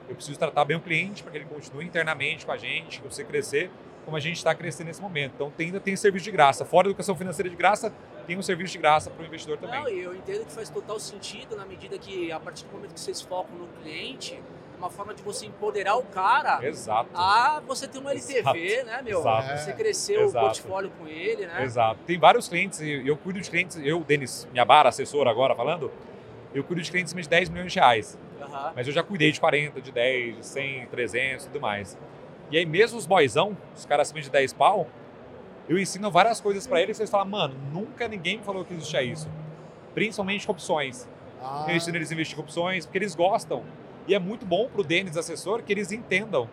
Eu 0.09 0.15
preciso 0.15 0.37
tratar 0.37 0.65
bem 0.65 0.77
o 0.77 0.81
cliente 0.81 1.23
para 1.23 1.31
que 1.31 1.37
ele 1.37 1.45
continue 1.45 1.85
internamente 1.85 2.45
com 2.45 2.51
a 2.51 2.57
gente, 2.57 3.01
que 3.01 3.07
você 3.07 3.23
crescer 3.23 3.69
como 4.03 4.17
a 4.17 4.19
gente 4.19 4.37
está 4.37 4.53
crescendo 4.53 4.87
nesse 4.87 5.01
momento. 5.01 5.33
Então 5.35 5.51
tem, 5.51 5.67
ainda 5.67 5.79
tem 5.79 5.95
serviço 5.95 6.25
de 6.25 6.31
graça. 6.31 6.65
Fora 6.65 6.87
a 6.87 6.89
educação 6.89 7.15
financeira 7.15 7.49
de 7.49 7.55
graça, 7.55 7.93
tem 8.25 8.37
um 8.37 8.41
serviço 8.41 8.73
de 8.73 8.79
graça 8.79 9.09
para 9.09 9.23
o 9.23 9.25
investidor 9.25 9.57
também. 9.57 9.79
Não, 9.79 9.89
e 9.89 9.99
eu 9.99 10.15
entendo 10.15 10.45
que 10.45 10.51
faz 10.51 10.69
total 10.69 10.99
sentido 10.99 11.55
na 11.55 11.65
medida 11.65 11.97
que, 11.97 12.31
a 12.31 12.39
partir 12.39 12.65
do 12.65 12.71
momento 12.71 12.93
que 12.93 12.99
vocês 12.99 13.21
focam 13.21 13.55
no 13.57 13.67
cliente, 13.81 14.35
é 14.35 14.77
uma 14.77 14.89
forma 14.89 15.13
de 15.13 15.21
você 15.21 15.45
empoderar 15.45 15.95
o 15.95 16.03
cara 16.03 16.65
Exato. 16.65 17.09
a 17.13 17.61
você 17.67 17.87
ter 17.87 17.99
um 17.99 18.09
LTV, 18.09 18.83
né, 18.83 19.01
meu? 19.03 19.19
Exato. 19.19 19.57
Você 19.59 19.73
crescer 19.73 20.17
o 20.17 20.23
Exato. 20.23 20.45
portfólio 20.45 20.91
com 20.97 21.07
ele, 21.07 21.45
né? 21.45 21.63
Exato. 21.63 21.99
Tem 22.05 22.17
vários 22.17 22.47
clientes, 22.47 22.81
e 22.81 23.07
eu 23.07 23.15
cuido 23.15 23.39
de 23.39 23.49
clientes, 23.49 23.79
eu, 23.83 23.99
Denis 24.01 24.47
Miabara, 24.51 24.89
assessor 24.89 25.27
agora 25.27 25.55
falando, 25.55 25.91
eu 26.53 26.63
cuido 26.63 26.81
de 26.81 26.89
clientes 26.89 27.13
de 27.13 27.29
10 27.29 27.49
milhões 27.49 27.71
de 27.71 27.79
reais. 27.79 28.17
Mas 28.75 28.87
eu 28.87 28.93
já 28.93 29.03
cuidei 29.03 29.31
de 29.31 29.39
40, 29.39 29.81
de 29.81 29.91
10, 29.91 30.37
de 30.37 30.45
100, 30.45 30.85
300 30.87 31.45
e 31.45 31.47
tudo 31.49 31.61
mais. 31.61 31.97
E 32.49 32.57
aí 32.57 32.65
mesmo 32.65 32.97
os 32.97 33.05
boyzão, 33.05 33.57
os 33.75 33.85
caras 33.85 34.07
acima 34.09 34.21
de 34.21 34.29
10 34.29 34.53
pau, 34.53 34.87
eu 35.69 35.79
ensino 35.79 36.11
várias 36.11 36.41
coisas 36.41 36.67
para 36.67 36.81
eles 36.81 36.99
e 36.99 37.01
eles 37.01 37.09
falam, 37.09 37.27
mano, 37.27 37.55
nunca 37.71 38.07
ninguém 38.07 38.37
me 38.37 38.43
falou 38.43 38.65
que 38.65 38.73
existia 38.73 39.01
isso. 39.01 39.29
Principalmente 39.93 40.45
com 40.45 40.51
opções. 40.51 41.07
Ah, 41.41 41.65
Eu 41.69 41.75
ensino 41.75 41.97
eles 41.97 42.11
a 42.11 42.13
investir 42.13 42.35
com 42.35 42.41
opções, 42.43 42.85
porque 42.85 42.97
eles 42.97 43.15
gostam. 43.15 43.63
E 44.07 44.13
é 44.13 44.19
muito 44.19 44.45
bom 44.45 44.67
pro 44.67 44.83
Denis, 44.83 45.15
assessor, 45.15 45.63
que 45.63 45.71
eles 45.71 45.91
entendam. 45.91 46.49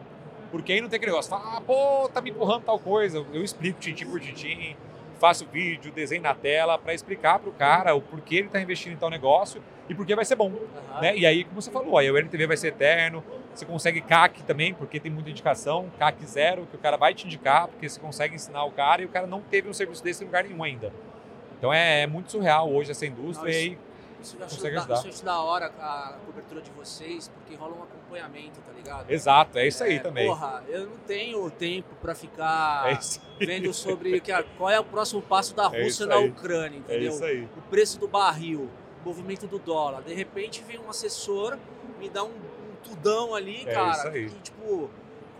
Porque 0.51 0.73
aí 0.73 0.81
não 0.81 0.89
tem 0.89 0.97
aquele 0.97 1.13
negócio, 1.13 1.31
fala, 1.31 1.57
ah, 1.57 1.61
pô, 1.61 2.09
tá 2.09 2.21
me 2.21 2.31
empurrando 2.31 2.63
tal 2.63 2.79
coisa. 2.79 3.25
Eu 3.33 3.43
explico 3.43 3.79
tintim 3.81 4.07
por 4.07 4.21
tintim, 4.21 4.77
faço 5.19 5.47
vídeo, 5.47 5.93
desenho 5.93 6.23
na 6.23 6.35
tela, 6.35 6.79
para 6.79 6.95
explicar 6.95 7.39
pro 7.39 7.53
cara 7.53 7.95
o 7.95 8.01
porquê 8.01 8.37
ele 8.37 8.49
tá 8.49 8.61
investindo 8.61 8.93
em 8.93 8.97
tal 8.97 9.11
negócio 9.11 9.63
e 9.89 9.95
por 9.95 10.05
que 10.07 10.15
vai 10.15 10.25
ser 10.25 10.35
bom. 10.37 10.53
Aham. 10.93 11.01
Né? 11.01 11.17
E 11.17 11.27
aí, 11.27 11.45
como 11.45 11.61
você 11.61 11.71
falou, 11.71 11.97
aí 11.99 12.11
o 12.11 12.17
LTV 12.17 12.47
vai 12.47 12.57
ser 12.57 12.69
eterno, 12.69 13.23
você 13.55 13.65
consegue 13.65 14.01
CAC 14.01 14.43
também, 14.45 14.73
porque 14.75 15.01
tem 15.01 15.11
muita 15.11 15.31
indicação, 15.31 15.91
CAC 15.99 16.25
zero, 16.27 16.67
que 16.67 16.77
o 16.77 16.79
cara 16.79 16.97
vai 16.97 17.15
te 17.15 17.27
indicar, 17.27 17.69
porque 17.69 17.89
você 17.89 17.99
consegue 17.99 18.35
ensinar 18.35 18.65
o 18.65 18.71
cara 18.71 19.03
e 19.03 19.05
o 19.05 19.09
cara 19.09 19.27
não 19.27 19.41
teve 19.41 19.69
um 19.69 19.73
serviço 19.75 20.03
desse 20.05 20.23
em 20.23 20.27
lugar 20.27 20.45
nenhum 20.45 20.63
ainda. 20.63 20.93
Então 21.59 21.73
é, 21.73 22.03
é 22.03 22.07
muito 22.07 22.31
surreal 22.31 22.71
hoje 22.73 22.91
essa 22.93 23.05
indústria 23.05 23.51
Não, 23.51 23.59
e 23.59 23.63
aí 23.63 23.79
Isso 24.23 24.37
eu 24.39 24.45
acho, 24.45 24.63
da, 24.63 24.95
isso 24.95 25.07
eu 25.07 25.11
acho 25.11 25.25
da 25.25 25.41
hora 25.41 25.67
a 25.81 26.17
cobertura 26.25 26.61
de 26.61 26.71
vocês, 26.71 27.29
porque 27.29 27.57
rola 27.57 27.75
um 27.77 27.83
acompanhamento, 27.83 28.61
tá 28.61 28.73
ligado? 28.73 29.11
Exato, 29.11 29.59
é 29.59 29.67
isso 29.67 29.83
aí 29.83 29.97
É, 29.97 29.99
também. 29.99 30.27
Porra, 30.29 30.63
eu 30.69 30.87
não 30.87 30.97
tenho 30.99 31.51
tempo 31.51 31.95
pra 32.01 32.15
ficar 32.15 32.91
É 33.41 33.45
vendo 33.45 33.73
sobre 33.75 34.21
que 34.21 34.33
qual 34.57 34.71
é 34.71 34.79
o 34.79 34.85
próximo 34.85 35.21
passo 35.23 35.55
da 35.55 35.65
É 35.65 35.67
Rússia 35.67 35.87
isso 35.89 36.07
na. 36.07 36.19
Ucrânia, 36.19 36.77
É 36.89 36.95
entendeu? 36.95 37.13
isso 37.13 37.25
aí. 37.25 37.49
o 37.57 37.63
preço 37.63 37.99
do 37.99 38.07
barril, 38.07 38.69
movimento 39.05 39.47
do 39.47 39.59
dólar. 39.59 40.03
De 40.03 40.15
repente 40.15 40.63
vem 40.67 40.79
um 40.79 40.89
assessor, 40.91 41.57
me 41.99 42.09
dá 42.09 42.25
um, 42.25 42.29
um 42.29 42.75
tudão 42.83 43.35
ali, 43.35 43.63
É 43.67 43.73
cara, 43.75 43.91
isso 43.93 44.09
aí. 44.09 44.29
que 44.31 44.41
tipo, 44.41 44.91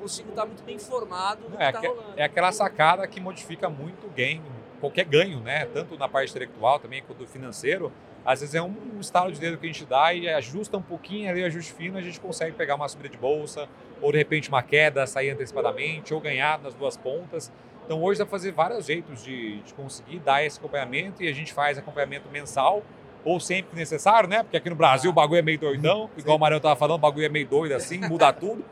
consigo 0.01 0.31
estar 0.31 0.47
muito 0.47 0.63
bem 0.63 0.77
informado 0.77 1.49
do 1.49 1.55
É, 1.61 1.67
que 1.67 1.73
tá 1.73 1.79
aque- 1.79 1.89
rolando. 1.89 2.13
é 2.17 2.23
aquela 2.25 2.53
sacada 2.53 3.07
que 3.07 3.21
modifica 3.21 3.69
muito 3.69 4.07
o 4.07 4.11
ganho, 4.11 4.43
qualquer 4.81 5.05
ganho, 5.05 5.41
né? 5.41 5.67
Tanto 5.67 5.97
na 5.99 6.09
parte 6.09 6.31
intelectual 6.31 6.79
também 6.79 7.03
quanto 7.03 7.27
financeiro. 7.27 7.93
Às 8.25 8.41
vezes 8.41 8.55
é 8.55 8.61
um 8.63 8.75
estalo 9.01 9.33
de 9.33 9.41
dedo 9.41 9.57
que 9.57 9.65
a 9.67 9.73
gente 9.73 9.85
dá 9.87 10.13
e 10.13 10.29
ajusta 10.29 10.77
um 10.77 10.83
pouquinho 10.83 11.31
ali, 11.31 11.43
ajuste 11.45 11.73
fino, 11.73 11.97
a 11.97 12.03
gente 12.03 12.21
consegue 12.21 12.53
pegar 12.53 12.75
uma 12.75 12.87
subida 12.89 13.09
de 13.09 13.17
bolsa, 13.17 13.67
ou 14.03 14.13
de 14.13 14.19
repente 14.19 14.49
uma 14.51 14.63
queda, 14.63 15.07
sair 15.07 15.31
antecipadamente, 15.31 16.13
ou 16.13 16.21
ganhar 16.21 16.59
nas 16.61 16.75
duas 16.75 16.97
pontas. 16.97 17.51
Então 17.87 18.03
hoje 18.03 18.19
dá 18.19 18.27
para 18.27 18.31
fazer 18.33 18.53
vários 18.53 18.85
jeitos 18.85 19.25
de, 19.25 19.61
de 19.63 19.73
conseguir 19.73 20.19
dar 20.19 20.45
esse 20.45 20.59
acompanhamento 20.59 21.23
e 21.23 21.29
a 21.29 21.33
gente 21.33 21.55
faz 21.55 21.79
acompanhamento 21.79 22.29
mensal, 22.29 22.83
ou 23.29 23.41
sempre 23.41 23.71
que 23.71 23.77
necessário, 23.77 24.29
né? 24.29 24.43
Porque 24.43 24.57
aqui 24.57 24.71
no 24.71 24.77
Brasil 24.77 25.11
o 25.11 25.15
bagulho 25.15 25.39
é 25.39 25.43
meio 25.43 25.59
doidão, 25.59 26.11
igual 26.17 26.37
o 26.37 26.41
Mariano 26.41 26.59
estava 26.59 26.77
falando, 26.77 26.97
o 26.97 27.01
bagulho 27.01 27.27
é 27.27 27.29
meio 27.29 27.47
doido 27.47 27.73
assim, 27.73 27.99
muda 27.99 28.33
tudo. 28.33 28.65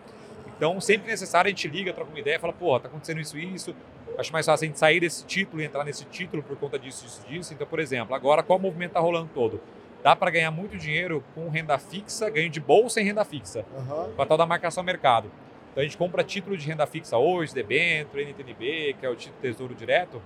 Então, 0.57 0.81
sempre 0.81 1.05
que 1.05 1.11
necessário, 1.11 1.49
a 1.49 1.51
gente 1.51 1.69
liga, 1.69 1.93
troca 1.93 2.11
uma 2.11 2.19
ideia, 2.19 2.41
fala, 2.41 2.53
pô, 2.53 2.81
tá 2.81 2.89
acontecendo 2.89 3.21
isso 3.21 3.37
e 3.39 3.55
isso. 3.55 3.75
Acho 4.19 4.33
mais 4.33 4.47
fácil 4.47 4.65
a 4.65 4.69
gente 4.69 4.79
sair 4.79 5.01
desse 5.01 5.25
título 5.27 5.61
e 5.61 5.67
entrar 5.67 5.85
nesse 5.85 6.07
título 6.07 6.43
por 6.43 6.57
conta 6.57 6.79
disso, 6.79 7.05
disso, 7.05 7.23
disso. 7.29 7.53
Então, 7.53 7.67
por 7.67 7.79
exemplo, 7.79 8.15
agora 8.15 8.43
qual 8.43 8.59
movimento 8.59 8.93
tá 8.93 9.01
rolando 9.01 9.29
todo? 9.35 9.61
dá 10.07 10.15
para 10.15 10.31
ganhar 10.31 10.53
muito 10.53 10.79
dinheiro 10.79 11.25
com 11.35 11.49
renda 11.49 11.77
fixa, 11.79 12.31
ganho 12.31 12.49
de 12.49 12.61
bolsa 12.61 13.01
em 13.01 13.05
renda 13.05 13.25
fixa, 13.25 13.65
Aham. 13.77 14.13
com 14.15 14.23
a 14.23 14.25
tal 14.25 14.39
da 14.39 14.47
marcação 14.47 14.85
mercado. 14.85 15.29
Então 15.73 15.83
a 15.83 15.85
gente 15.85 15.97
compra 15.97 16.23
título 16.23 16.57
de 16.57 16.65
renda 16.65 16.87
fixa 16.87 17.19
hoje, 17.19 17.53
debênture, 17.53 18.23
NTNB, 18.23 18.95
que 19.01 19.05
é 19.05 19.09
o 19.09 19.17
título 19.17 19.41
Tesouro 19.43 19.75
Direto, 19.75 20.23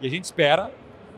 e 0.00 0.06
a 0.06 0.10
gente 0.10 0.24
espera, 0.24 0.70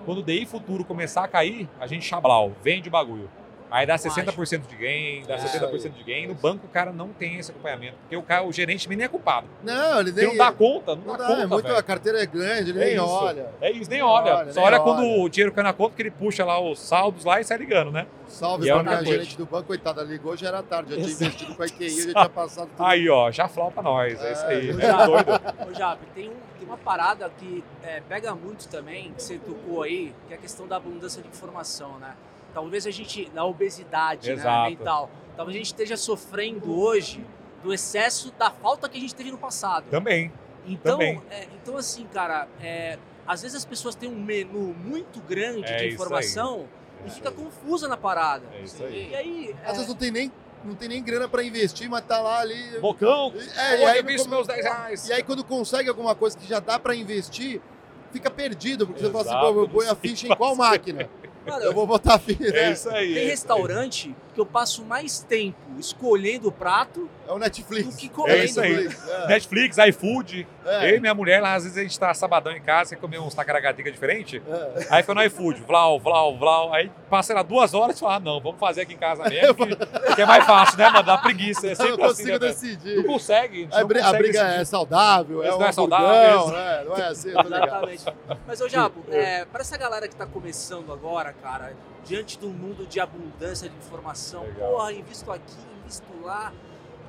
quando 0.05 0.19
o 0.19 0.23
DI 0.23 0.47
futuro 0.47 0.85
começar 0.85 1.25
a 1.25 1.29
cair, 1.29 1.69
a 1.81 1.87
gente 1.87 2.05
chablau, 2.07 2.53
vende 2.63 2.89
o 2.89 2.93
bagulho. 2.93 3.29
Aí 3.73 3.87
dá 3.87 3.95
60% 3.95 4.63
de 4.67 4.75
gain, 4.75 5.23
dá 5.29 5.35
É 5.35 5.39
70% 5.39 5.93
de 5.93 6.03
gain. 6.03 6.27
No 6.27 6.35
banco 6.35 6.67
o 6.67 6.69
cara 6.69 6.91
não 6.93 7.11
tem 7.11 7.37
esse 7.39 7.53
acompanhamento, 7.53 7.95
porque 8.01 8.17
o, 8.17 8.23
cara, 8.23 8.43
o 8.45 8.53
gerente 8.53 8.83
também 8.83 8.99
nem 8.99 9.05
é 9.05 9.09
culpado. 9.09 9.47
Não, 9.63 10.01
ele 10.01 10.11
Ele 10.11 10.21
nem. 10.23 10.27
não 10.31 10.37
dá 10.37 10.51
conta, 10.51 10.97
não, 10.97 11.03
não 11.05 11.13
dá, 11.13 11.19
dá, 11.19 11.27
conta, 11.29 11.43
é 11.43 11.47
muito, 11.47 11.63
velho. 11.63 11.77
a 11.79 11.83
carteira 11.85 12.21
é 12.21 12.27
grande, 12.27 12.71
ele 12.71 12.83
É 12.83 12.85
nem 12.87 12.95
isso. 12.97 13.05
olha. 13.05 13.47
É 13.61 13.71
isso, 13.71 13.89
nem 13.89 14.01
Nem 14.01 14.03
olha. 14.03 14.35
olha, 14.39 14.53
Só 14.53 14.59
nem 14.59 14.69
olha 14.71 14.81
quando 14.81 15.05
olha. 15.05 15.21
o 15.23 15.29
dinheiro 15.29 15.53
cai 15.55 15.63
na 15.63 15.73
conta, 15.73 15.95
que 15.95 16.03
ele 16.03 16.11
puxa 16.11 16.45
lá 16.45 16.59
os 16.61 16.81
saldos 16.81 17.25
lá 17.25 17.41
e 17.41 17.45
sai 17.45 17.59
ligando, 17.59 17.93
né? 17.93 18.09
Salve 18.27 18.67
E 18.67 18.71
é 18.71 18.83
minha 18.83 19.05
gerente 19.05 19.37
do 19.39 19.47
banco, 19.47 19.69
coitada, 19.69 20.03
ligou, 20.03 20.37
já 20.37 20.49
era 20.49 20.65
tarde, 20.65 20.91
já 20.91 20.97
tinha 20.97 21.07
Exato. 21.09 21.25
investido 21.27 21.55
com 21.55 21.63
a 21.63 21.67
IQI, 21.67 21.91
já 21.91 22.13
tinha 22.13 22.29
passado 22.29 22.71
tudo. 22.77 22.85
Aí, 22.85 23.09
ó, 23.09 23.31
já 23.31 23.47
flau 23.47 23.71
pra 23.71 23.85
nós. 23.85 24.21
É, 24.21 24.33
isso 24.33 24.47
aí. 24.47 24.71
É, 24.71 24.85
É, 24.85 25.07
doido. 25.07 25.31
Ô, 25.71 25.75
Jap, 25.75 26.01
tem, 26.13 26.29
um, 26.29 26.33
uma 26.71 26.79
parada 26.79 27.29
que 27.31 27.65
é, 27.83 28.01
pega 28.01 28.35
muito 28.35 28.69
também, 28.69 29.13
que 29.13 29.23
você 29.23 29.39
tocou 29.39 29.83
aí, 29.83 30.15
que 30.29 30.35
é 30.35 30.37
a 30.37 30.41
questão 30.41 30.67
da 30.67 30.77
abundância 30.77 31.21
de 31.21 31.29
informação, 31.29 31.99
né? 31.99 32.15
Talvez 32.55 32.87
a 32.87 32.91
gente, 32.91 33.29
da 33.31 33.45
obesidade 33.45 34.33
né, 34.35 34.69
mental, 34.69 35.11
talvez 35.37 35.57
a 35.57 35.59
gente 35.59 35.67
esteja 35.67 35.97
sofrendo 35.97 36.73
hoje 36.79 37.25
do 37.63 37.73
excesso 37.73 38.33
da 38.39 38.51
falta 38.51 38.89
que 38.89 38.97
a 38.97 39.01
gente 39.01 39.15
teve 39.15 39.31
no 39.31 39.39
passado. 39.39 39.91
Também. 39.91 40.33
Então, 40.67 40.93
também. 40.93 41.21
é, 41.31 41.49
então 41.61 41.77
assim, 41.77 42.07
cara, 42.13 42.49
é, 42.61 42.99
às 43.27 43.43
vezes 43.43 43.57
as 43.57 43.65
pessoas 43.65 43.95
têm 43.95 44.09
um 44.09 44.21
menu 44.21 44.75
muito 44.75 45.21
grande 45.21 45.73
É 45.73 45.77
de 45.77 45.95
informação 45.95 46.69
e 47.05 47.11
fica 47.11 47.31
confusa 47.31 47.89
na 47.89 47.97
parada. 47.97 48.45
É 48.53 48.63
isso 48.63 48.85
aí. 48.85 49.11
E 49.11 49.15
aí, 49.15 49.57
Às 49.65 49.73
vezes 49.73 49.89
não 49.89 49.97
tem 49.97 50.11
nem, 50.11 50.33
não 50.65 50.75
tem 50.75 50.89
nem 50.89 51.03
grana 51.03 51.29
pra 51.29 51.43
investir, 51.43 51.89
mas 51.89 52.05
tá 52.05 52.21
lá 52.21 52.41
ali. 52.41 52.79
Bocão, 52.81 53.33
É, 53.57 53.75
e 53.81 53.83
olha, 53.85 53.93
aí, 53.93 53.99
eu 53.99 54.05
visto 54.05 54.29
meus 54.29 54.47
10 54.47 54.65
reais. 54.65 55.09
e 55.09 55.13
aí 55.13 55.23
quando 55.23 55.43
consegue 55.45 55.89
alguma 55.89 56.15
coisa 56.15 56.37
que 56.37 56.47
já 56.49 56.61
dá 56.61 56.79
pra 56.79 56.95
investir, 56.95 57.61
fica 58.13 58.31
perdido, 58.31 58.87
porque 58.87 59.01
você 59.03 59.11
fala 59.11 59.25
Exato, 59.25 59.45
assim, 59.45 59.55
pô, 59.55 59.61
eu 59.63 59.69
ponho 59.69 59.91
a 59.91 59.95
ficha 59.95 60.27
em 60.27 60.37
qual 60.37 60.55
máquina? 60.55 61.09
Cara, 61.45 61.65
Eu 61.65 61.73
vou 61.73 61.87
botar 61.87 62.15
a 62.15 62.19
ficha. 62.19 62.45
É 62.49 62.53
né? 62.53 62.73
isso 62.73 62.91
aí. 62.91 63.15
tem 63.15 63.25
é 63.25 63.31
restaurante 63.31 64.15
que 64.41 64.43
eu 64.43 64.47
passo 64.47 64.85
mais 64.85 65.21
tempo 65.21 65.59
escolhendo 65.79 66.49
o 66.49 66.53
prato 66.53 67.09
É 67.29 67.33
o 67.33 67.39
Netflix. 67.39 67.87
do 67.89 67.97
que 67.97 68.07
É 68.07 68.09
comendo. 68.09 68.45
isso 68.45 68.61
aí. 68.61 68.75
Netflix, 68.75 69.09
é. 69.09 69.27
Netflix, 69.27 69.79
iFood. 69.79 70.47
É. 70.65 70.91
Eu 70.93 70.97
e 70.97 71.01
minha 71.01 71.15
mulher 71.15 71.41
lá, 71.41 71.55
às 71.55 71.63
vezes 71.65 71.79
a 71.79 71.83
gente 71.83 71.99
tá 71.99 72.13
sabadão 72.13 72.53
em 72.53 72.61
casa, 72.61 72.95
quer 72.95 73.01
comer 73.01 73.19
uns 73.19 73.35
tacaragatica 73.35 73.91
diferente. 73.91 74.43
É. 74.47 74.87
Aí 74.91 75.03
foi 75.03 75.15
no 75.15 75.23
iFood, 75.25 75.61
vlau, 75.63 75.99
vlau, 76.01 76.37
vlau. 76.39 76.73
Aí 76.75 76.91
passa 77.09 77.33
lá 77.35 77.43
duas 77.43 77.73
horas 77.75 77.97
e 77.97 78.01
fala, 78.01 78.17
ah, 78.17 78.21
não, 78.21 78.41
vamos 78.41 78.59
fazer 78.61 78.83
aqui 78.83 78.95
em 78.95 78.99
casa 78.99 79.25
mesmo, 79.29 79.55
que, 79.67 79.77
que 80.15 80.23
é 80.23 80.27
mais 80.27 80.45
fácil, 80.45 80.79
né, 80.79 80.89
mano? 80.91 81.03
Dá 81.05 81.19
preguiça. 81.19 81.67
É 81.67 81.71
Eu 81.73 81.77
sempre 81.77 81.97
não 81.97 82.05
assim, 82.05 82.09
consigo 82.09 82.29
né, 82.33 82.39
velho? 82.39 82.53
decidir. 82.53 82.97
Não 82.97 83.05
consegue. 83.05 83.69
A, 83.71 83.77
A, 83.77 83.81
não 83.81 83.89
bri- 83.89 83.99
a 84.01 84.03
consegue 84.05 84.23
briga 84.23 84.43
decidir. 84.45 84.61
é 84.61 84.65
saudável, 84.65 85.43
é 85.45 85.55
um 85.55 85.59
não 85.59 85.67
é 85.67 85.73
saudável, 85.73 86.47
né? 86.49 86.85
Não 86.87 86.97
é 86.97 87.03
assim. 87.09 87.31
Exatamente. 87.31 88.05
Mas, 88.47 88.61
ô 88.61 88.69
Jabo, 88.69 89.05
é, 89.11 89.45
para 89.45 89.61
essa 89.61 89.77
galera 89.79 90.09
que 90.09 90.17
tá 90.17 90.27
começando 90.27 90.93
agora, 90.93 91.35
cara, 91.43 91.73
diante 92.05 92.39
de 92.39 92.47
um 92.47 92.51
mundo 92.51 92.87
de 92.87 93.01
abundância 93.01 93.69
de 93.69 93.77
informação, 93.77 94.43
Legal. 94.43 94.71
porra, 94.71 94.93
invisto 94.93 95.31
aqui, 95.31 95.57
invisto 95.81 96.07
lá, 96.23 96.53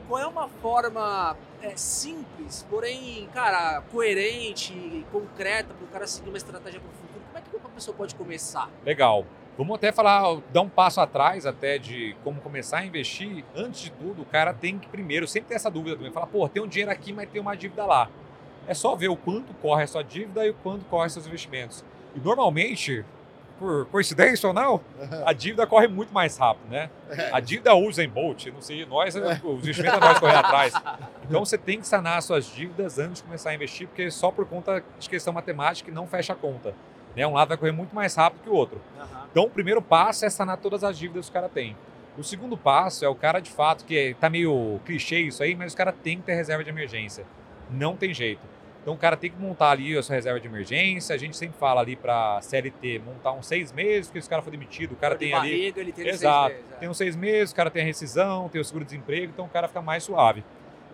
qual 0.08 0.22
é 0.22 0.28
uma 0.28 0.48
forma 0.48 1.38
é, 1.62 1.76
simples, 1.76 2.66
porém, 2.70 3.30
cara, 3.34 3.82
coerente 3.92 4.74
e 4.74 5.06
concreta 5.12 5.74
para 5.74 5.86
o 5.86 5.88
cara 5.88 6.08
seguir 6.08 6.30
uma 6.30 6.38
estratégia 6.38 6.80
para 6.80 6.90
o 6.90 6.94
futuro? 6.94 7.24
Como 7.28 7.38
é 7.38 7.42
que 7.42 7.56
uma 7.56 7.70
pessoa 7.70 7.96
pode 7.96 8.16
começar? 8.16 8.70
Legal. 8.86 9.26
Vamos 9.58 9.76
até 9.76 9.92
falar, 9.92 10.42
dar 10.52 10.62
um 10.62 10.70
passo 10.70 11.02
atrás 11.02 11.46
até 11.46 11.78
de 11.78 12.16
como 12.24 12.42
começar 12.42 12.80
a 12.80 12.86
investir. 12.86 13.44
Antes 13.56 13.82
de 13.82 13.92
tudo, 13.92 14.22
o 14.22 14.26
cara 14.26 14.54
tem 14.54 14.80
que 14.80 14.88
primeiro, 14.88 15.28
sempre 15.28 15.50
ter 15.50 15.56
essa 15.56 15.70
dúvida 15.70 15.96
também, 15.96 16.12
falar, 16.12 16.28
pô, 16.28 16.48
tem 16.50 16.64
um 16.64 16.68
dinheiro 16.68 16.92
aqui, 16.92 17.14
mas 17.14 17.30
tem 17.30 17.40
uma 17.42 17.56
dívida 17.56 17.86
lá. 17.86 18.10
É 18.68 18.74
só 18.74 18.96
ver 18.96 19.10
o 19.10 19.16
quanto 19.16 19.54
corre 19.56 19.84
a 19.84 19.88
sua 19.88 20.04
dívida 20.04 20.46
e 20.46 20.50
o 20.52 20.54
quanto 20.56 20.86
corre 20.86 21.10
seus 21.10 21.28
investimentos. 21.28 21.84
E 22.16 22.20
normalmente, 22.20 23.06
por 23.62 23.86
coincidência 23.86 24.48
ou 24.48 24.54
não, 24.54 24.82
a 25.24 25.32
dívida 25.34 25.68
corre 25.68 25.88
muito 25.88 26.12
mais 26.12 26.36
rápido, 26.36 26.68
né? 26.68 26.90
A 27.32 27.40
dívida 27.40 27.76
usa 27.76 28.04
em 28.04 28.10
Bolt, 28.10 28.48
não 28.48 28.60
sei, 28.60 28.84
nós, 28.88 29.16
os 29.16 29.60
investimentos 29.60 29.98
é 29.98 30.00
nós 30.00 30.20
correr 30.20 30.36
atrás. 30.36 30.74
Então 31.24 31.46
você 31.46 31.58
tem 31.58 31.80
que 31.80 31.88
sanar 31.88 32.18
as 32.18 32.26
suas 32.26 32.46
dívidas 32.46 33.00
antes 33.00 33.22
de 33.22 33.24
começar 33.24 33.52
a 33.52 33.56
investir, 33.56 33.88
porque 33.88 34.12
só 34.12 34.32
por 34.32 34.46
conta 34.46 34.84
de 35.00 35.10
questão 35.10 35.32
matemática 35.32 35.90
não 35.90 36.06
fecha 36.06 36.34
a 36.34 36.36
conta. 36.36 36.76
Né? 37.16 37.26
Um 37.26 37.32
lado 37.32 37.48
vai 37.48 37.58
correr 37.58 37.72
muito 37.72 37.96
mais 37.96 38.16
rápido 38.16 38.42
que 38.42 38.50
o 38.50 38.54
outro. 38.54 38.82
Então, 39.32 39.44
o 39.44 39.50
primeiro 39.50 39.82
passo 39.82 40.26
é 40.26 40.30
sanar 40.30 40.58
todas 40.58 40.84
as 40.84 40.98
dívidas 40.98 41.28
que 41.28 41.32
o 41.32 41.34
cara 41.34 41.48
tem. 41.48 41.78
O 42.18 42.24
segundo 42.24 42.58
passo 42.58 43.06
é 43.06 43.08
o 43.08 43.16
cara, 43.16 43.40
de 43.40 43.50
fato, 43.50 43.86
que 43.86 43.98
é, 43.98 44.14
tá 44.14 44.30
meio 44.30 44.82
clichê 44.86 45.20
isso 45.22 45.42
aí, 45.42 45.56
mas 45.56 45.72
o 45.72 45.78
cara 45.78 45.94
tem 45.94 46.18
que 46.18 46.24
ter 46.24 46.34
reserva 46.34 46.66
de 46.66 46.70
emergência. 46.70 47.26
Não 47.70 47.96
tem 47.96 48.14
jeito. 48.14 48.42
Então, 48.82 48.96
o 48.96 48.98
cara 48.98 49.16
tem 49.16 49.30
que 49.30 49.38
montar 49.40 49.70
ali 49.72 49.96
a 49.96 50.02
sua 50.02 50.16
reserva 50.16 50.40
de 50.40 50.48
emergência. 50.48 51.14
A 51.16 51.18
gente 51.18 51.38
sempre 51.38 51.58
fala 51.60 51.82
ali 51.82 51.96
para 51.96 52.42
CLT 52.42 53.00
montar 53.06 53.32
uns 53.32 53.46
seis 53.46 53.72
meses, 53.72 54.08
porque 54.08 54.22
se 54.22 54.28
o 54.28 54.30
cara 54.30 54.42
for 54.42 54.50
demitido, 54.50 54.94
o 54.94 54.96
cara 54.96 55.14
de 55.16 55.20
tem 55.26 55.34
ali. 55.34 55.74
ele 55.76 55.92
tem 55.92 56.08
Exato. 56.08 56.54
meses, 56.54 56.66
é. 56.72 56.76
Tem 56.78 56.90
uns 56.90 56.98
seis 56.98 57.16
meses, 57.16 57.52
o 57.52 57.56
cara 57.56 57.70
tem 57.70 57.84
a 57.84 57.86
rescisão, 57.86 58.50
tem 58.50 58.60
o 58.60 58.66
seguro-desemprego, 58.66 59.32
então 59.34 59.46
o 59.46 59.50
cara 59.50 59.68
fica 59.68 59.82
mais 59.82 60.04
suave. 60.04 60.44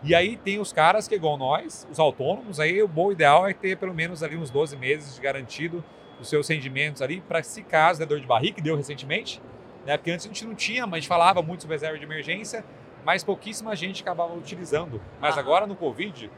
E 0.03 0.13
aí 0.13 0.37
tem 0.37 0.59
os 0.59 0.73
caras 0.73 1.07
que, 1.07 1.15
igual 1.15 1.37
nós, 1.37 1.87
os 1.89 1.97
autônomos, 1.97 2.59
aí 2.59 2.83
o 2.83 2.87
bom 2.87 3.11
ideal 3.11 3.47
é 3.47 3.53
ter 3.53 3.77
pelo 3.77 3.93
menos 3.93 4.21
ali 4.21 4.35
uns 4.35 4.49
12 4.49 4.75
meses 4.77 5.15
de 5.15 5.21
garantido 5.21 5.83
os 6.19 6.29
seus 6.29 6.47
rendimentos 6.47 7.01
ali, 7.01 7.21
para 7.21 7.41
se 7.41 7.63
caso 7.63 7.99
der 7.99 8.05
dor 8.05 8.19
de 8.19 8.27
barriga, 8.27 8.55
que 8.55 8.61
deu 8.61 8.75
recentemente, 8.75 9.41
né? 9.85 9.97
Porque 9.97 10.11
antes 10.11 10.25
a 10.25 10.29
gente 10.29 10.45
não 10.45 10.55
tinha, 10.55 10.85
mas 10.85 10.93
a 10.93 10.99
gente 10.99 11.07
falava 11.07 11.41
muito 11.41 11.61
sobre 11.61 11.75
reserva 11.75 11.97
de 11.97 12.03
emergência, 12.03 12.65
mas 13.05 13.23
pouquíssima 13.23 13.75
gente 13.75 14.01
acabava 14.01 14.33
utilizando. 14.33 15.01
Mas 15.21 15.33
Aham. 15.33 15.41
agora 15.41 15.67
no 15.67 15.75
Covid. 15.75 16.29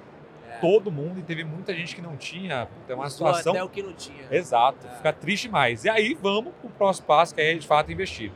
Todo 0.61 0.91
mundo, 0.91 1.19
e 1.19 1.23
teve 1.23 1.43
muita 1.43 1.73
gente 1.73 1.95
que 1.95 2.01
não 2.01 2.15
tinha, 2.17 2.67
tem 2.87 2.95
uma 2.95 3.05
Usou 3.07 3.27
situação 3.27 3.51
Até 3.53 3.63
o 3.63 3.69
que 3.69 3.81
não 3.83 3.93
tinha. 3.93 4.25
Exato, 4.31 4.85
É. 4.87 4.95
fica 4.97 5.13
triste 5.13 5.47
mais. 5.49 5.85
E 5.85 5.89
aí 5.89 6.17
vamos 6.21 6.53
para 6.61 6.67
o 6.67 6.71
próximo 6.71 7.07
passo, 7.07 7.33
que 7.35 7.41
é 7.41 7.53
de 7.53 7.65
fato 7.67 7.91
investir. 7.91 8.31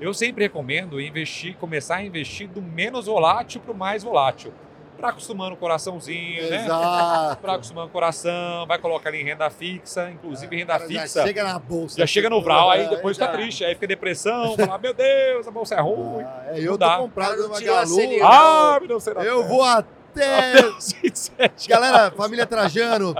Eu 0.00 0.14
sempre 0.14 0.44
recomendo 0.44 1.00
investir, 1.00 1.56
começar 1.56 1.96
a 1.96 2.02
investir 2.02 2.48
do 2.48 2.62
menos 2.62 3.06
volátil 3.06 3.60
para 3.60 3.72
o 3.72 3.76
mais 3.76 4.02
volátil. 4.02 4.52
Para 4.96 5.08
acostumando 5.10 5.54
o 5.54 5.56
coraçãozinho, 5.56 6.50
né? 6.50 6.64
Exato. 6.64 7.40
Para 7.40 7.54
acostumando 7.54 7.86
o 7.86 7.90
coração, 7.90 8.66
vai 8.66 8.78
colocar 8.78 9.08
ali 9.08 9.22
em 9.22 9.24
renda 9.24 9.48
fixa, 9.48 10.10
inclusive 10.10 10.54
renda 10.54 10.74
Cara, 10.78 10.90
Já 10.90 11.02
fixa. 11.02 11.22
chega 11.26 11.42
na 11.44 11.58
bolsa. 11.58 11.98
Já 11.98 12.06
chega 12.06 12.28
no 12.28 12.42
Vral, 12.42 12.70
aí 12.70 12.82
É, 12.84 12.88
depois 12.88 13.16
já. 13.16 13.24
fica 13.26 13.38
triste, 13.38 13.64
aí 13.64 13.72
fica 13.74 13.86
depressão, 13.86 14.54
fala, 14.58 14.76
meu 14.76 14.92
Deus, 14.92 15.48
a 15.48 15.50
bolsa 15.50 15.74
é 15.76 15.80
ruim. 15.80 16.22
Ah, 16.22 16.42
é, 16.48 16.58
eu 16.60 16.64
Não 16.64 16.72
tô 16.72 16.78
dá. 16.78 16.96
comprado 16.98 17.28
Cara, 17.30 17.40
não 17.42 17.48
no 17.48 17.54
tirou 17.54 17.74
a 17.74 17.78
Magalu. 17.78 17.94
Selic. 17.96 18.22
Ah, 18.22 18.76
meu 18.78 18.88
Deus, 18.88 19.02
será? 19.02 19.22
Eu 19.24 19.48
vou 19.48 19.62
até. 19.62 19.88
27. 20.14 21.68
Galera, 21.68 22.10
família 22.10 22.46
Trajano, 22.46 23.14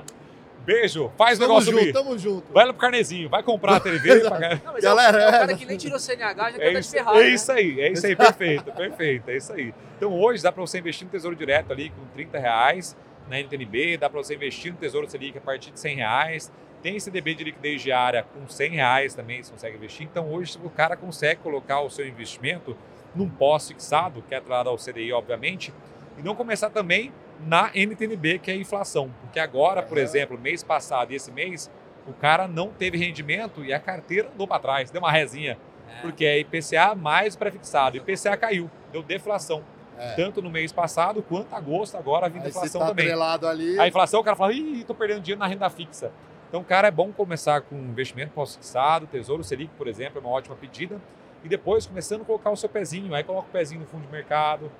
Beijo, 0.64 1.10
faz 1.16 1.38
o 1.38 1.40
tamo 1.42 1.54
negócio 1.54 1.70
junto, 1.72 1.80
subir. 1.80 1.92
tamo 1.92 2.18
junto. 2.18 2.52
Vai 2.52 2.66
lá 2.66 2.72
pro 2.72 2.80
carnezinho, 2.82 3.28
vai 3.30 3.42
comprar 3.42 3.76
a 3.76 3.80
TV. 3.80 4.20
pagar- 4.28 4.60
Não, 4.62 4.72
mas 4.74 4.84
Galera, 4.84 5.18
é, 5.18 5.20
o, 5.20 5.22
é 5.22 5.24
o 5.24 5.28
é, 5.28 5.32
cara 5.32 5.46
né? 5.46 5.54
que 5.54 5.64
nem 5.64 5.76
tirou 5.78 5.98
CNH 5.98 6.50
já 6.52 6.58
É 6.58 6.72
tá 6.72 6.78
isso, 6.78 6.90
de 6.90 6.96
ferrado, 6.98 7.18
é 7.18 7.22
né? 7.22 7.28
isso 7.30 7.52
aí, 7.52 7.80
é 7.80 7.92
isso 7.92 8.06
aí, 8.06 8.14
perfeito, 8.16 8.72
perfeito, 8.72 9.30
é 9.30 9.36
isso 9.36 9.52
aí. 9.52 9.74
Então 9.96 10.12
hoje 10.20 10.42
dá 10.42 10.52
para 10.52 10.60
você 10.60 10.78
investir 10.78 11.06
no 11.06 11.10
Tesouro 11.10 11.34
Direto 11.34 11.72
ali 11.72 11.90
com 11.90 12.04
30 12.12 12.38
reais 12.38 12.96
na 13.28 13.38
NTNB, 13.40 13.96
dá 13.96 14.10
para 14.10 14.22
você 14.22 14.34
investir 14.34 14.70
no 14.72 14.78
Tesouro 14.78 15.08
Selic 15.08 15.38
a 15.38 15.40
partir 15.40 15.70
de 15.70 15.80
100 15.80 15.96
reais, 15.96 16.52
tem 16.82 17.00
CDB 17.00 17.34
de 17.34 17.44
liquidez 17.44 17.80
diária 17.82 18.24
com 18.34 18.46
100 18.48 18.70
reais 18.72 19.14
também, 19.14 19.42
você 19.42 19.52
consegue 19.52 19.76
investir. 19.76 20.06
Então 20.10 20.30
hoje 20.32 20.58
o 20.62 20.68
cara 20.70 20.94
consegue 20.96 21.40
colocar 21.40 21.80
o 21.80 21.88
seu 21.90 22.06
investimento 22.06 22.76
num 23.14 23.28
pós-fixado, 23.28 24.22
que 24.28 24.34
é 24.34 24.38
atrelado 24.38 24.68
ao 24.68 24.76
CDI, 24.76 25.12
obviamente, 25.12 25.72
e 26.18 26.22
não 26.22 26.34
começar 26.34 26.70
também 26.70 27.12
na 27.46 27.70
NTNB, 27.74 28.38
que 28.38 28.50
é 28.50 28.54
a 28.54 28.56
inflação. 28.56 29.10
Porque 29.20 29.38
agora, 29.38 29.82
por 29.82 29.98
exemplo, 29.98 30.38
mês 30.38 30.62
passado 30.62 31.12
e 31.12 31.16
esse 31.16 31.30
mês, 31.30 31.70
o 32.06 32.12
cara 32.12 32.46
não 32.46 32.68
teve 32.68 32.98
rendimento 32.98 33.64
e 33.64 33.72
a 33.72 33.80
carteira 33.80 34.30
andou 34.34 34.46
para 34.46 34.60
trás, 34.60 34.90
deu 34.90 35.00
uma 35.00 35.10
rezinha. 35.10 35.58
É. 35.88 36.02
Porque 36.02 36.24
é 36.24 36.38
IPCA 36.38 36.94
mais 36.94 37.36
pré-fixado. 37.36 37.96
IPCA 37.96 38.36
caiu, 38.36 38.70
deu 38.92 39.02
deflação. 39.02 39.62
É. 39.98 40.14
Tanto 40.14 40.40
no 40.40 40.50
mês 40.50 40.72
passado 40.72 41.22
quanto 41.22 41.54
agosto, 41.54 41.96
agora 41.96 42.28
vindo 42.28 42.42
você 42.42 42.48
deflação 42.48 42.80
tá 42.80 42.86
também. 42.88 43.06
ali. 43.48 43.78
A 43.78 43.86
inflação, 43.86 44.20
o 44.20 44.24
cara 44.24 44.36
fala, 44.36 44.52
ih, 44.52 44.82
tô 44.84 44.94
perdendo 44.94 45.20
dinheiro 45.20 45.38
na 45.38 45.46
renda 45.46 45.68
fixa. 45.68 46.10
Então, 46.48 46.64
cara, 46.64 46.88
é 46.88 46.90
bom 46.90 47.12
começar 47.12 47.60
com 47.60 47.76
investimento 47.76 48.32
pós-fixado, 48.32 49.06
Tesouro 49.06 49.44
Selic, 49.44 49.70
por 49.76 49.86
exemplo, 49.86 50.18
é 50.18 50.20
uma 50.20 50.30
ótima 50.30 50.56
pedida. 50.56 51.00
E 51.42 51.48
depois 51.48 51.86
começando 51.86 52.22
a 52.22 52.24
colocar 52.24 52.50
o 52.50 52.56
seu 52.56 52.68
pezinho. 52.68 53.14
Aí 53.14 53.24
coloca 53.24 53.48
o 53.48 53.50
pezinho 53.50 53.80
no 53.80 53.86
fundo 53.86 54.04
de 54.06 54.12
mercado, 54.12 54.70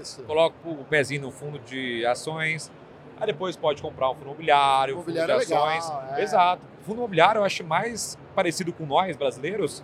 Isso. 0.00 0.22
coloca 0.24 0.54
o 0.64 0.84
pezinho 0.84 1.22
no 1.22 1.30
fundo 1.30 1.58
de 1.58 2.04
ações. 2.06 2.70
Aí 3.18 3.26
depois 3.26 3.56
pode 3.56 3.80
comprar 3.80 4.10
um 4.10 4.14
fundo 4.14 4.26
imobiliário, 4.26 4.96
fundo 5.02 5.10
é 5.18 5.26
de 5.26 5.32
legal, 5.32 5.64
ações. 5.66 5.92
é. 6.18 6.22
Exato. 6.22 6.62
O 6.82 6.84
fundo 6.84 6.98
imobiliário 6.98 7.38
eu 7.38 7.44
acho 7.44 7.64
mais 7.64 8.18
parecido 8.34 8.72
com 8.72 8.84
nós, 8.84 9.16
brasileiros, 9.16 9.82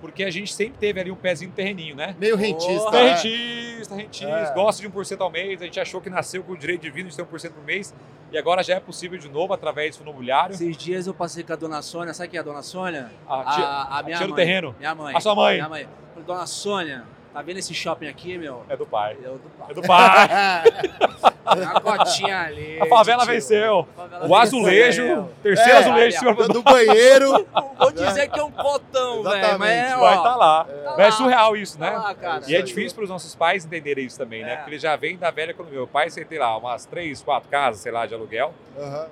porque 0.00 0.24
a 0.24 0.30
gente 0.30 0.52
sempre 0.52 0.78
teve 0.78 0.98
ali 0.98 1.10
um 1.10 1.14
pezinho 1.16 1.50
no 1.50 1.54
terreninho, 1.56 1.94
né? 1.94 2.16
Meio 2.18 2.34
rentista. 2.36 2.88
É 2.96 3.04
né? 3.04 3.10
rentista, 3.14 3.94
rentista, 3.94 4.26
É. 4.30 4.54
gosta 4.54 4.80
de 4.82 4.88
1% 4.88 5.20
ao 5.20 5.30
mês. 5.30 5.60
A 5.60 5.66
gente 5.66 5.78
achou 5.78 6.00
que 6.00 6.08
nasceu 6.10 6.42
com 6.42 6.52
o 6.52 6.56
direito 6.56 6.80
divino 6.80 7.08
de 7.10 7.14
ter 7.16 7.22
1% 7.22 7.52
por 7.52 7.62
mês. 7.64 7.94
E 8.32 8.38
agora 8.38 8.62
já 8.62 8.74
é 8.76 8.80
possível 8.80 9.18
de 9.18 9.28
novo 9.28 9.52
através 9.52 9.96
do 9.96 10.02
imobiliário. 10.02 10.54
Esses 10.54 10.76
dias 10.76 11.06
eu 11.06 11.14
passei 11.14 11.42
com 11.42 11.52
a 11.52 11.56
dona 11.56 11.82
Sônia, 11.82 12.14
sabe 12.14 12.28
quem 12.30 12.38
é 12.38 12.40
a 12.40 12.44
dona 12.44 12.62
Sônia? 12.62 13.10
A 13.28 13.44
tia- 13.54 13.86
a 13.98 14.02
minha 14.04 14.16
tia 14.18 14.26
do 14.26 14.30
mãe. 14.34 14.36
terreno. 14.44 14.74
Minha 14.78 14.94
mãe. 14.94 15.16
A 15.16 15.20
sua 15.20 15.34
mãe. 15.34 15.54
Minha 15.56 15.68
mãe. 15.68 15.88
Falei, 16.12 16.24
Dona 16.26 16.46
Sônia, 16.46 17.04
tá 17.32 17.42
vendo 17.42 17.58
esse 17.58 17.72
shopping 17.74 18.08
aqui, 18.08 18.36
meu? 18.38 18.64
É 18.68 18.76
do 18.76 18.86
pai. 18.86 19.16
É 19.22 19.28
o 19.28 19.32
do 19.38 19.50
pai. 19.50 19.70
É 19.70 19.74
do 19.74 19.82
pai. 19.82 21.30
Uma 21.50 21.80
cotinha 21.80 22.42
ali. 22.42 22.78
A 22.80 22.86
favela 22.86 23.24
tio. 23.24 23.32
venceu. 23.32 23.80
A 23.80 24.00
favela 24.02 24.28
O 24.28 24.36
azulejo, 24.36 25.02
venceu. 25.02 25.30
terceiro 25.42 25.70
É, 25.72 25.76
azulejo 25.78 26.18
cima 26.18 26.34
do 26.34 26.48
Do 26.48 26.62
banheiro. 26.62 27.46
Vou 27.78 27.90
dizer 27.90 28.28
que 28.28 28.38
é 28.38 28.42
um 28.44 28.50
cotão, 28.52 29.22
velho. 29.24 29.58
Mas 29.58 29.70
é, 29.70 29.96
Vai 29.96 30.14
ó, 30.14 30.18
estar 30.18 30.36
lá. 30.36 30.64
tá 30.64 30.72
Mas 30.96 30.98
é 30.98 31.04
lá. 31.04 31.10
surreal 31.12 31.56
isso, 31.56 31.78
Tá 31.78 31.90
né? 31.90 31.96
lá, 31.98 32.14
cara. 32.14 32.42
E 32.46 32.54
é 32.54 32.62
difícil 32.62 32.94
para 32.94 33.04
os 33.04 33.10
nossos 33.10 33.34
pais 33.34 33.64
entenderem 33.64 34.04
isso 34.06 34.18
também, 34.18 34.42
né? 34.44 34.52
É. 34.52 34.56
Porque 34.56 34.70
eles 34.70 34.82
já 34.82 34.94
vêm 34.96 35.16
da 35.16 35.30
velha 35.30 35.50
economia. 35.50 35.78
Meu 35.78 35.88
pai, 35.88 36.08
sei 36.10 36.26
lá, 36.38 36.56
umas 36.56 36.84
três, 36.86 37.20
quatro 37.22 37.48
casas, 37.48 37.80
sei 37.80 37.90
lá, 37.90 38.06
de 38.06 38.14
aluguel. 38.14 38.54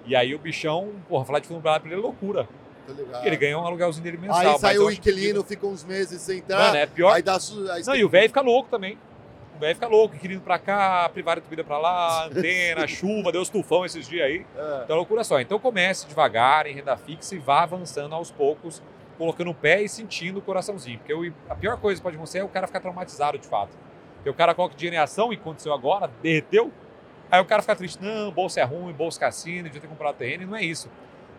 E 0.07 0.15
aí 0.15 0.35
o 0.35 0.39
bichão, 0.39 0.91
porra, 1.09 1.25
falar 1.25 1.39
de 1.41 1.47
fundo 1.49 1.57
imobiliário 1.57 1.83
pra 1.83 1.91
ele 1.93 2.01
é 2.01 2.03
loucura. 2.05 2.49
Ligado. 2.93 3.27
Ele 3.27 3.37
ganha 3.37 3.59
um 3.59 3.67
aluguelzinho 3.67 4.05
dele 4.05 4.19
mensal. 4.19 4.59
Aí 4.63 4.77
eu 4.77 4.85
o 4.85 4.89
acho 4.89 5.01
que- 5.01 5.11
inquilino, 5.11 5.43
fica 5.45 5.67
uns 5.67 5.85
meses 5.85 6.21
sem 6.23 6.39
entrar. 6.39 6.59
Mano, 6.59 6.77
é 6.77 6.87
pior. 6.87 7.13
Aí 7.15 7.23
dá 7.23 7.39
su... 7.41 7.71
aí 7.71 7.83
Não, 7.85 7.95
e 7.95 8.05
o 8.05 8.09
velho 8.09 8.29
fica 8.29 8.41
louco 8.41 8.69
também. 8.71 8.99
O 9.57 9.59
velho 9.61 9.75
fica 9.75 9.89
louco, 9.89 10.15
inquilino 10.15 10.41
pra 10.41 10.59
cá, 10.59 11.09
privada 11.09 11.41
de 11.41 11.49
vida 11.49 11.65
pra 11.65 11.79
lá, 11.79 12.27
antena, 12.31 12.87
chuva, 12.87 13.33
deu 13.33 13.41
os 13.43 13.49
tufão 13.49 13.85
esses 13.85 14.07
dias 14.07 14.25
aí. 14.25 14.47
É. 14.57 14.81
Então 14.85 14.95
é 14.95 14.99
loucura 14.99 15.25
só. 15.25 15.41
Então 15.41 15.59
comece 15.59 16.07
devagar 16.07 16.67
em 16.67 16.75
renda 16.75 16.97
fixa 16.97 17.35
e 17.35 17.39
vá 17.39 17.63
avançando 17.65 18.15
aos 18.15 18.31
poucos, 18.31 18.81
colocando 19.17 19.51
o 19.51 19.55
pé 19.55 19.83
e 19.83 19.89
sentindo 19.89 20.39
o 20.39 20.43
coraçãozinho. 20.43 20.99
Porque 20.99 21.13
o- 21.13 21.33
a 21.51 21.55
pior 21.57 21.77
coisa 21.79 21.99
que 22.01 22.03
pode 22.05 22.15
acontecer 22.17 22.39
é 22.39 22.45
o 22.45 22.49
cara 22.49 22.67
ficar 22.69 22.79
traumatizado 22.81 23.37
de 23.37 23.47
fato. 23.49 23.77
Porque 24.15 24.31
o 24.31 24.35
cara 24.35 24.55
coloca 24.55 24.77
dinheiro 24.77 24.95
em 24.97 24.99
ação 25.01 25.33
e 25.33 25.37
aconteceu 25.37 25.73
agora, 25.73 26.09
derreteu. 26.23 26.73
Aí 27.31 27.41
o 27.41 27.45
cara 27.45 27.61
fica 27.61 27.75
triste, 27.77 28.03
não, 28.03 28.31
bolsa 28.31 28.61
é 28.61 28.65
ruim, 28.65 28.93
bolsa 28.93 29.19
cassino, 29.21 29.65
devia 29.65 29.81
ter 29.81 29.87
comprado 29.89 30.15
terreno, 30.17 30.45
e 30.45 30.47
não 30.47 30.57
é 30.57 30.63
isso. 30.63 30.89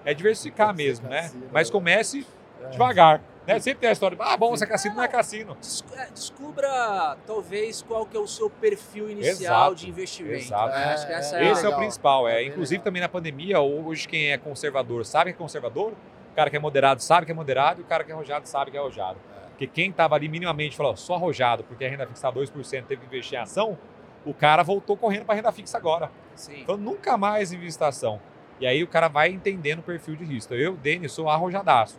É 0.10 0.14
diversificar 0.14 0.74
mesmo, 0.76 1.08
né? 1.08 1.24
cassino, 1.24 1.50
Mas 1.52 1.70
é. 1.70 1.72
comece 1.72 2.26
devagar. 2.72 3.22
Né? 3.48 3.60
Sempre 3.60 3.80
tem 3.82 3.90
a 3.90 3.94
história, 3.94 4.16
ah, 4.20 4.38
bolsa 4.38 4.68
cassino 4.68 4.96
não 4.96 5.04
é 5.04 5.08
cassino. 5.08 5.58
É, 5.98 6.06
Descubra, 6.12 7.18
talvez, 7.26 7.82
qual 7.82 8.06
que 8.06 8.16
é 8.16 8.20
o 8.20 8.28
seu 8.28 8.48
perfil 8.50 9.10
inicial 9.10 9.72
Exato, 9.72 9.76
de 9.76 9.90
investimento. 9.90 10.36
exato. 10.36 10.70
né? 10.70 10.94
Acho 10.94 11.08
que 11.08 11.14
essa 11.14 11.38
é, 11.38 11.48
É, 11.48 11.52
Esse 11.52 11.66
é 11.66 11.70
o 11.70 11.76
principal. 11.76 12.28
É, 12.28 12.34
É 12.34 12.36
bem 12.38 12.48
inclusive 12.50 12.76
legal. 12.76 12.84
também 12.84 13.02
na 13.02 13.10
pandemia, 13.10 13.60
hoje 13.60 14.08
quem 14.08 14.32
é 14.32 14.38
conservador 14.38 15.04
sabe 15.04 15.32
que 15.32 15.36
é 15.36 15.40
conservador, 15.40 15.94
o 16.32 16.36
cara 16.36 16.50
que 16.50 16.58
é 16.58 16.60
moderado 16.60 17.02
sabe 17.02 17.26
que 17.26 17.32
é 17.32 17.36
moderado 17.36 17.82
e 17.82 17.84
o 17.84 17.88
cara 17.88 18.04
que 18.04 18.12
é 18.12 18.14
arrojado 18.14 18.48
sabe 18.48 18.70
que 18.72 18.78
é 18.78 18.80
arrojado. 18.80 19.18
Porque 19.50 19.66
quem 19.66 19.90
estava 19.90 20.16
ali 20.16 20.30
minimamente 20.30 20.78
falou, 20.78 20.96
só 20.96 21.16
arrojado, 21.16 21.64
porque 21.64 21.84
a 21.84 21.90
renda 21.90 22.06
fixa 22.06 22.30
está 22.30 22.32
2%, 22.32 22.86
teve 22.86 23.02
que 23.02 23.08
investir 23.08 23.38
em 23.38 23.42
ação, 23.42 23.78
o 24.26 24.34
cara 24.34 24.64
voltou 24.64 24.96
correndo 24.96 25.26
para 25.26 25.36
renda 25.36 25.52
fixa 25.52 25.78
agora. 25.78 26.12
Sim. 26.36 26.62
Então 26.62 26.78
nunca 26.78 27.18
mais 27.18 27.52
invista 27.52 27.86
em 27.86 27.88
ação. 27.90 28.22
E 28.60 28.68
aí 28.68 28.84
o 28.84 28.88
cara 28.88 29.08
vai 29.08 29.30
entendendo 29.30 29.80
o 29.80 29.84
perfil 29.84 30.16
de 30.16 30.24
risco. 30.26 30.54
Eu, 30.54 30.76
Denis, 30.76 31.12
sou 31.12 31.30
arrojadaço. 31.30 31.98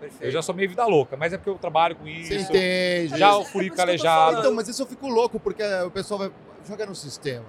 Perfeito. 0.00 0.24
Eu 0.24 0.30
já 0.30 0.42
sou 0.42 0.54
meio 0.54 0.68
vida 0.68 0.84
louca, 0.86 1.16
mas 1.16 1.32
é 1.32 1.36
porque 1.38 1.50
eu 1.50 1.58
trabalho 1.58 1.96
com 1.96 2.06
isso. 2.06 2.28
Você 2.28 2.36
entende. 2.40 3.18
Já 3.18 3.36
o 3.36 3.42
É 3.42 3.44
furico 3.46 3.74
tô 3.74 3.82
calejado. 3.82 4.38
Então, 4.40 4.54
mas 4.54 4.68
isso 4.68 4.82
eu 4.82 4.86
fico 4.86 5.08
louco, 5.08 5.40
porque 5.40 5.62
o 5.84 5.90
pessoal 5.90 6.18
vai. 6.18 6.30
Joga 6.68 6.84
no 6.86 6.94
sistema. 6.94 7.44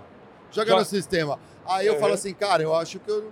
Joga 0.52 0.70
Joga- 0.72 0.80
no 0.82 0.86
sistema. 0.86 1.40
Aí 1.66 1.86
eu 1.88 1.96
Uhum. 1.96 2.00
falo 2.00 2.14
assim, 2.14 2.34
cara, 2.34 2.64
eu 2.64 2.74
acho 2.74 3.00
que 3.00 3.10
eu, 3.12 3.32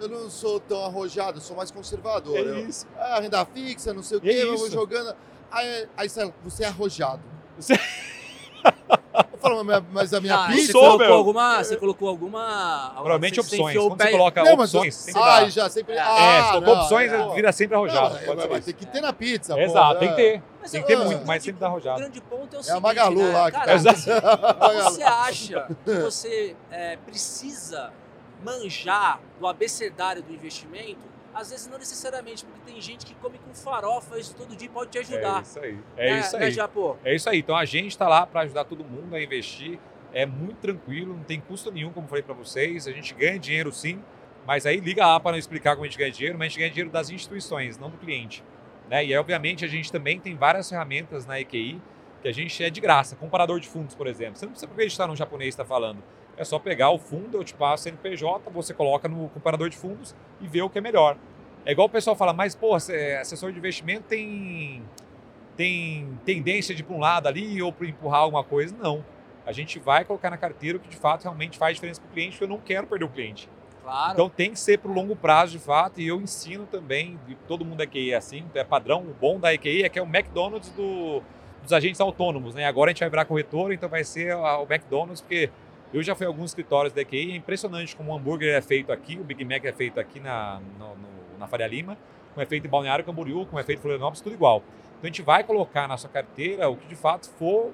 eu 0.00 0.08
não 0.08 0.28
sou 0.28 0.58
tão 0.58 0.84
arrojado, 0.84 1.38
eu 1.38 1.42
sou 1.42 1.56
mais 1.56 1.70
conservador. 1.70 2.36
É 2.36 2.40
Eu- 2.40 2.68
isso. 2.68 2.86
ah, 2.98 3.20
renda 3.20 3.44
fixa, 3.46 3.94
não 3.94 4.02
sei 4.02 4.18
o 4.18 4.20
É 4.20 4.22
quê, 4.22 4.42
eu 4.42 4.56
vou 4.58 4.68
jogando. 4.70 5.14
Aí, 5.50 5.88
aí 5.96 6.08
você 6.08 6.32
você 6.42 6.64
é 6.64 6.66
arrojado. 6.66 7.22
Você- 7.56 7.74
Eu 9.32 9.38
falo, 9.38 9.64
mas- 9.90 10.12
a 10.14 10.20
minha 10.20 10.34
Ah, 10.36 10.46
pizza. 10.48 10.66
você 10.66 10.72
sou, 10.72 10.80
colocou 10.82 11.06
meu. 11.06 11.14
alguma, 11.14 11.64
você 11.64 11.76
colocou 11.76 12.08
alguma... 12.08 12.90
Provavelmente 12.94 13.36
você- 13.36 13.56
opções. 13.56 13.76
Quando 13.78 13.96
você 14.02 14.10
coloca 14.10 14.44
Não, 14.44 14.56
mas 14.56 14.74
opções, 14.74 14.94
sempre 14.94 15.22
Ah, 15.22 15.40
dá. 15.40 15.48
já 15.48 15.68
sempre. 15.70 15.94
É, 15.94 15.96
É, 15.96 16.00
ah, 16.02 16.42
se 16.44 16.50
colocou 16.52 16.74
não, 16.76 16.82
opções, 16.82 17.12
é. 17.12 17.28
vira 17.34 17.52
sempre 17.52 17.74
arrojado. 17.76 18.14
Não, 18.14 18.36
pode 18.36 18.48
mas 18.50 18.64
ter 18.66 18.72
que 18.74 18.86
ter 18.86 19.00
na 19.00 19.12
pizza. 19.12 19.54
pô, 19.54 19.60
Exato, 19.60 19.96
é. 19.96 19.98
tem 19.98 20.08
que 20.10 20.16
ter. 20.16 20.42
Mas 20.60 20.70
Tem 20.70 20.80
que 20.82 20.86
ter 20.88 20.96
muito, 20.98 21.26
mas 21.26 21.42
sempre 21.42 21.58
dá 21.60 21.66
arrojado. 21.68 21.96
O 21.96 22.00
grande 22.02 22.20
ponto 22.20 22.54
é 22.54 22.58
o 22.58 22.60
É 22.60 22.62
seguinte, 22.62 22.76
a 22.78 22.80
Magalu 22.80 23.22
né? 23.22 23.32
lá 23.32 23.50
que 23.50 23.58
Cara, 23.58 23.72
Exato. 23.72 23.98
Você 24.84 25.02
acha 25.02 25.66
que 25.84 25.94
você 25.94 26.56
é, 26.70 26.96
precisa 26.98 27.90
manjar 28.44 29.20
do 29.38 29.46
abecedário 29.46 30.22
do 30.22 30.32
investimento? 30.32 31.09
Às 31.32 31.50
vezes 31.50 31.66
não 31.68 31.78
necessariamente, 31.78 32.44
porque 32.44 32.60
tem 32.72 32.80
gente 32.80 33.06
que 33.06 33.14
come 33.14 33.38
com 33.38 33.54
farofa, 33.54 34.18
isso 34.18 34.34
todo 34.34 34.54
dia 34.56 34.68
pode 34.68 34.90
te 34.90 34.98
É 34.98 35.00
ajudar. 35.00 35.42
isso 35.42 35.60
aí. 35.60 35.78
É 35.96 36.10
Né- 36.14 36.20
isso 36.20 36.38
né, 36.38 36.46
aí. 36.46 36.50
Japô? 36.52 36.96
É 37.04 37.14
isso 37.14 37.28
aí. 37.30 37.38
Então 37.38 37.56
a 37.56 37.64
gente 37.64 37.88
está 37.88 38.08
lá 38.08 38.26
para 38.26 38.40
ajudar 38.40 38.64
todo 38.64 38.84
mundo 38.84 39.14
a 39.14 39.22
investir. 39.22 39.78
É 40.12 40.26
muito 40.26 40.56
tranquilo, 40.56 41.14
não 41.16 41.22
tem 41.22 41.40
custo 41.40 41.70
nenhum, 41.70 41.92
como 41.92 42.06
eu 42.06 42.08
falei 42.08 42.22
para 42.22 42.34
vocês. 42.34 42.88
A 42.88 42.92
gente 42.92 43.14
ganha 43.14 43.38
dinheiro 43.38 43.70
sim, 43.70 44.02
mas 44.44 44.66
aí 44.66 44.78
liga 44.80 45.06
lá 45.06 45.20
para 45.20 45.32
não 45.32 45.38
explicar 45.38 45.76
como 45.76 45.84
a 45.84 45.88
gente 45.88 45.98
ganha 45.98 46.10
dinheiro, 46.10 46.36
mas 46.36 46.46
a 46.46 46.48
gente 46.48 46.58
ganha 46.58 46.70
dinheiro 46.70 46.90
das 46.90 47.10
instituições, 47.10 47.78
não 47.78 47.90
do 47.90 47.96
cliente. 47.96 48.42
Né? 48.88 49.04
E 49.04 49.12
aí, 49.12 49.16
obviamente, 49.18 49.64
a 49.64 49.68
gente 49.68 49.92
também 49.92 50.18
tem 50.18 50.34
várias 50.34 50.68
ferramentas 50.68 51.24
na 51.26 51.38
EQI 51.40 51.80
que 52.22 52.26
a 52.28 52.32
gente 52.32 52.62
é 52.62 52.68
de 52.68 52.80
graça. 52.80 53.14
Comparador 53.14 53.60
de 53.60 53.68
fundos, 53.68 53.94
por 53.94 54.08
exemplo. 54.08 54.36
Você 54.36 54.46
não 54.46 54.50
precisa 54.52 54.70
acreditar 54.70 55.06
no 55.06 55.14
japonês 55.14 55.50
está 55.50 55.64
falando. 55.64 56.02
É 56.40 56.44
só 56.44 56.58
pegar 56.58 56.88
o 56.88 56.98
fundo, 56.98 57.36
eu 57.36 57.44
te 57.44 57.52
passo 57.52 57.82
CNPJ, 57.82 58.48
você 58.50 58.72
coloca 58.72 59.06
no 59.06 59.28
comparador 59.28 59.68
de 59.68 59.76
fundos 59.76 60.14
e 60.40 60.48
vê 60.48 60.62
o 60.62 60.70
que 60.70 60.78
é 60.78 60.80
melhor. 60.80 61.18
É 61.66 61.72
igual 61.72 61.86
o 61.86 61.90
pessoal 61.90 62.16
fala, 62.16 62.32
mas, 62.32 62.54
pô, 62.54 62.74
assessor 62.74 63.52
de 63.52 63.58
investimento 63.58 64.04
tem 64.08 64.82
tem 65.54 66.18
tendência 66.24 66.74
de 66.74 66.80
ir 66.80 66.84
para 66.84 66.96
um 66.96 66.98
lado 66.98 67.26
ali 67.26 67.60
ou 67.60 67.70
para 67.70 67.86
empurrar 67.86 68.20
alguma 68.20 68.42
coisa. 68.42 68.74
Não. 68.74 69.04
A 69.44 69.52
gente 69.52 69.78
vai 69.78 70.02
colocar 70.02 70.30
na 70.30 70.38
carteira 70.38 70.78
o 70.78 70.80
que 70.80 70.88
de 70.88 70.96
fato 70.96 71.24
realmente 71.24 71.58
faz 71.58 71.74
diferença 71.74 72.00
para 72.00 72.08
o 72.08 72.12
cliente, 72.14 72.30
porque 72.38 72.44
eu 72.44 72.48
não 72.48 72.58
quero 72.58 72.86
perder 72.86 73.04
o 73.04 73.08
cliente. 73.10 73.46
Claro. 73.82 74.12
Então 74.14 74.30
tem 74.30 74.52
que 74.52 74.58
ser 74.58 74.78
para 74.78 74.90
o 74.90 74.94
longo 74.94 75.14
prazo 75.14 75.52
de 75.52 75.58
fato, 75.58 76.00
e 76.00 76.06
eu 76.08 76.18
ensino 76.22 76.64
também, 76.64 77.20
todo 77.46 77.62
mundo 77.66 77.76
da 77.76 77.84
EQI 77.84 78.12
é 78.12 78.16
assim, 78.16 78.46
é 78.54 78.64
padrão, 78.64 79.02
o 79.02 79.12
bom 79.12 79.38
da 79.38 79.52
EQI 79.52 79.82
é 79.82 79.90
que 79.90 79.98
é 79.98 80.02
o 80.02 80.06
McDonald's 80.06 80.70
do- 80.70 81.20
dos 81.62 81.72
agentes 81.74 82.00
autônomos, 82.00 82.54
né? 82.54 82.64
Agora 82.64 82.90
a 82.90 82.92
gente 82.94 83.00
vai 83.00 83.10
virar 83.10 83.26
corretora, 83.26 83.74
então 83.74 83.88
vai 83.90 84.02
ser 84.02 84.34
o 84.34 84.62
McDonald's, 84.62 85.20
porque 85.20 85.50
eu 85.92 86.02
já 86.02 86.14
fui 86.14 86.26
a 86.26 86.28
alguns 86.28 86.50
escritórios 86.50 86.92
da 86.92 87.00
EQI, 87.02 87.32
é 87.32 87.36
impressionante 87.36 87.96
como 87.96 88.12
o 88.12 88.16
hambúrguer 88.16 88.54
é 88.54 88.60
feito 88.60 88.92
aqui, 88.92 89.16
o 89.18 89.24
Big 89.24 89.44
Mac 89.44 89.64
é 89.64 89.72
feito 89.72 89.98
aqui 89.98 90.20
na, 90.20 90.60
no- 90.78 90.94
no- 90.96 91.38
na 91.38 91.46
Faria 91.46 91.66
Lima, 91.66 91.96
como 92.34 92.42
é 92.42 92.46
feito 92.46 92.66
em 92.66 92.70
Balneário 92.70 93.04
Camboriú, 93.04 93.44
como 93.46 93.58
é 93.58 93.62
feito 93.62 93.78
em 93.78 93.82
Florianópolis, 93.82 94.20
tudo 94.20 94.34
igual. 94.34 94.62
Então 94.98 95.02
a 95.04 95.06
gente 95.06 95.22
vai 95.22 95.42
colocar 95.42 95.88
na 95.88 95.96
sua 95.96 96.10
carteira 96.10 96.68
o 96.68 96.76
que 96.76 96.86
de 96.86 96.94
fato 96.94 97.28
for 97.30 97.72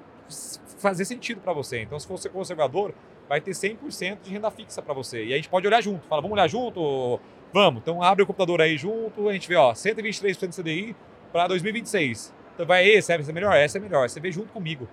fazer 0.79 1.05
sentido 1.05 1.41
para 1.41 1.53
você. 1.53 1.81
Então 1.81 1.99
se 1.99 2.07
for 2.07 2.17
ser 2.17 2.29
conservador, 2.29 2.93
vai 3.27 3.41
ter 3.41 3.51
100% 3.53 4.19
de 4.23 4.31
renda 4.31 4.49
fixa 4.49 4.81
para 4.81 4.93
você. 4.93 5.25
E 5.25 5.33
a 5.33 5.35
gente 5.35 5.49
pode 5.49 5.67
olhar 5.67 5.81
junto. 5.81 6.05
Fala, 6.07 6.21
vamos 6.21 6.35
olhar 6.35 6.47
junto? 6.47 7.19
Vamos. 7.53 7.81
Então 7.81 8.01
abre 8.01 8.23
o 8.23 8.27
computador 8.27 8.61
aí 8.61 8.77
junto, 8.77 9.27
a 9.29 9.33
gente 9.33 9.47
vê, 9.47 9.55
ó, 9.55 9.73
123% 9.73 10.49
de 10.49 10.55
CDI 10.55 10.95
para 11.31 11.47
2026. 11.47 12.33
Então 12.53 12.65
vai 12.65 12.89
essa 12.95 13.13
é 13.13 13.17
melhor, 13.31 13.55
essa 13.55 13.77
é 13.77 13.81
melhor. 13.81 14.09
Você 14.09 14.19
vê 14.19 14.31
junto 14.31 14.51
comigo. 14.51 14.87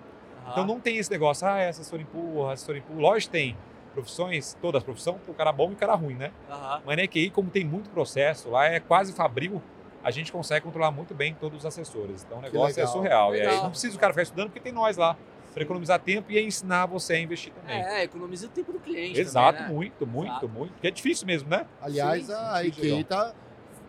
Aham. 0.45 0.51
Então 0.51 0.65
não 0.65 0.79
tem 0.79 0.97
esse 0.97 1.09
negócio, 1.09 1.47
ah, 1.47 1.67
assessor 1.67 1.99
empurra, 1.99 2.53
assessor 2.53 2.77
empurra. 2.77 2.99
Lógico 3.01 3.31
que 3.31 3.37
tem 3.37 3.57
profissões, 3.93 4.57
todas 4.61 4.79
as 4.79 4.83
profissões, 4.83 5.17
o 5.27 5.33
cara 5.33 5.51
bom 5.51 5.71
e 5.71 5.73
o 5.73 5.75
cara 5.75 5.95
ruim, 5.95 6.15
né? 6.15 6.31
Aham. 6.49 6.81
Mas 6.85 6.97
na 6.97 7.03
EQI, 7.03 7.29
como 7.29 7.49
tem 7.49 7.63
muito 7.63 7.89
processo, 7.89 8.49
lá 8.49 8.65
é 8.65 8.79
quase 8.79 9.13
fabril, 9.13 9.61
a 10.03 10.11
gente 10.11 10.31
consegue 10.31 10.63
controlar 10.63 10.91
muito 10.91 11.15
bem 11.15 11.33
todos 11.33 11.59
os 11.59 11.65
assessores. 11.65 12.23
Então 12.23 12.37
o 12.37 12.41
negócio 12.41 12.79
é 12.79 12.83
legal. 12.83 12.93
surreal. 12.93 13.35
E 13.35 13.41
aí 13.41 13.47
Legal. 13.47 13.63
não 13.63 13.69
precisa 13.71 13.95
o 13.95 13.99
cara 13.99 14.13
ficar 14.13 14.23
estudando, 14.23 14.47
porque 14.47 14.59
tem 14.59 14.71
nós 14.71 14.97
lá. 14.97 15.17
Para 15.53 15.63
economizar 15.63 15.97
tempo 16.01 16.29
e 16.33 16.39
ensinar 16.39 16.85
você 16.85 17.13
a 17.13 17.19
investir 17.19 17.53
também. 17.53 17.81
É, 17.81 18.03
economiza 18.03 18.45
o 18.45 18.49
tempo 18.49 18.73
do 18.73 18.79
cliente 18.79 19.17
Exato, 19.21 19.53
também, 19.59 19.69
né? 19.69 19.73
muito, 19.73 20.05
muito, 20.05 20.29
Exato. 20.29 20.49
muito. 20.49 20.73
Porque 20.73 20.87
é 20.87 20.91
difícil 20.91 21.25
mesmo, 21.25 21.49
né? 21.49 21.65
Aliás, 21.81 22.25
Sim, 22.25 22.33
a 22.33 22.61
sim, 22.61 22.67
IKEA 22.67 22.95
legal. 22.97 23.03
tá. 23.05 23.33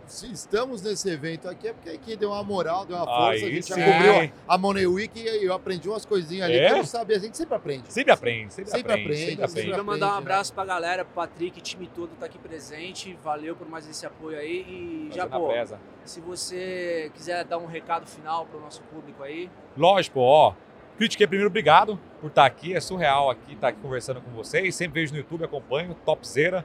Se 0.07 0.31
estamos 0.33 0.83
nesse 0.83 1.11
evento 1.11 1.49
aqui, 1.49 1.69
é 1.69 1.73
porque 1.73 1.91
a 1.91 1.95
IKEA 1.95 2.17
deu 2.17 2.31
uma 2.31 2.43
moral, 2.45 2.87
deu 2.87 2.97
uma 2.97 3.05
Aí 3.31 3.41
força. 3.41 3.47
a 3.47 3.51
gente 3.51 3.69
já 3.69 3.75
sim. 3.75 3.85
cobriu 3.85 4.33
a 4.47 4.59
Money 4.59 4.87
Week 4.87 5.19
e 5.19 5.45
eu 5.45 5.53
aprendi 5.53 5.89
umas 5.89 6.05
coisinhas 6.05 6.45
ali 6.49 6.59
É? 6.59 6.67
que 6.67 6.73
eu 6.73 6.77
não 6.79 6.85
sabia. 6.85 7.17
A 7.17 7.21
gente 7.21 7.37
sempre 7.37 7.55
aprende. 7.57 7.93
Sempre 7.93 8.13
aprende, 8.13 8.55
sempre, 8.55 8.71
Sempre 8.71 8.93
aprende, 8.93 9.09
aprende, 9.09 9.27
sempre 9.31 9.45
aprende. 9.45 9.69
Queria 9.69 9.83
mandar 9.83 10.09
um 10.09 10.13
né? 10.13 10.19
abraço 10.19 10.53
pra 10.55 10.65
galera, 10.65 11.05
pro 11.05 11.15
Patrick, 11.15 11.61
time 11.61 11.91
todo 11.95 12.11
tá 12.21 12.27
aqui 12.27 12.39
presente. 12.39 13.19
Valeu 13.23 13.57
por 13.57 13.69
mais 13.69 13.89
esse 13.89 14.07
apoio 14.07 14.39
aí. 14.39 14.65
E 14.69 15.09
já, 15.13 15.23
Fazendo 15.27 15.35
a 15.35 15.39
pô, 15.41 15.49
presa. 15.49 15.81
se 16.05 16.21
você 16.21 17.11
quiser 17.15 17.45
dar 17.45 17.59
um 17.59 17.67
recado 17.67 18.07
final 18.07 18.47
pro 18.47 18.61
nosso 18.61 18.83
público 18.83 19.23
aí. 19.25 19.51
Lógico, 19.77 20.21
ó. 20.21 20.55
Critiquei 20.97 21.27
primeiro, 21.27 21.51
obrigado 21.51 21.99
por 22.21 22.29
estar 22.29 22.47
aqui. 22.47 22.75
É 22.75 22.81
surreal 22.81 23.29
aqui 23.29 23.55
estar 23.55 23.69
aqui 23.69 23.81
conversando 23.83 24.21
com 24.21 24.31
vocês. 24.31 24.75
Sempre 24.75 25.01
vejo 25.01 25.13
no 25.13 25.19
YouTube, 25.19 25.45
acompanho, 25.45 25.95
topzera. 26.07 26.65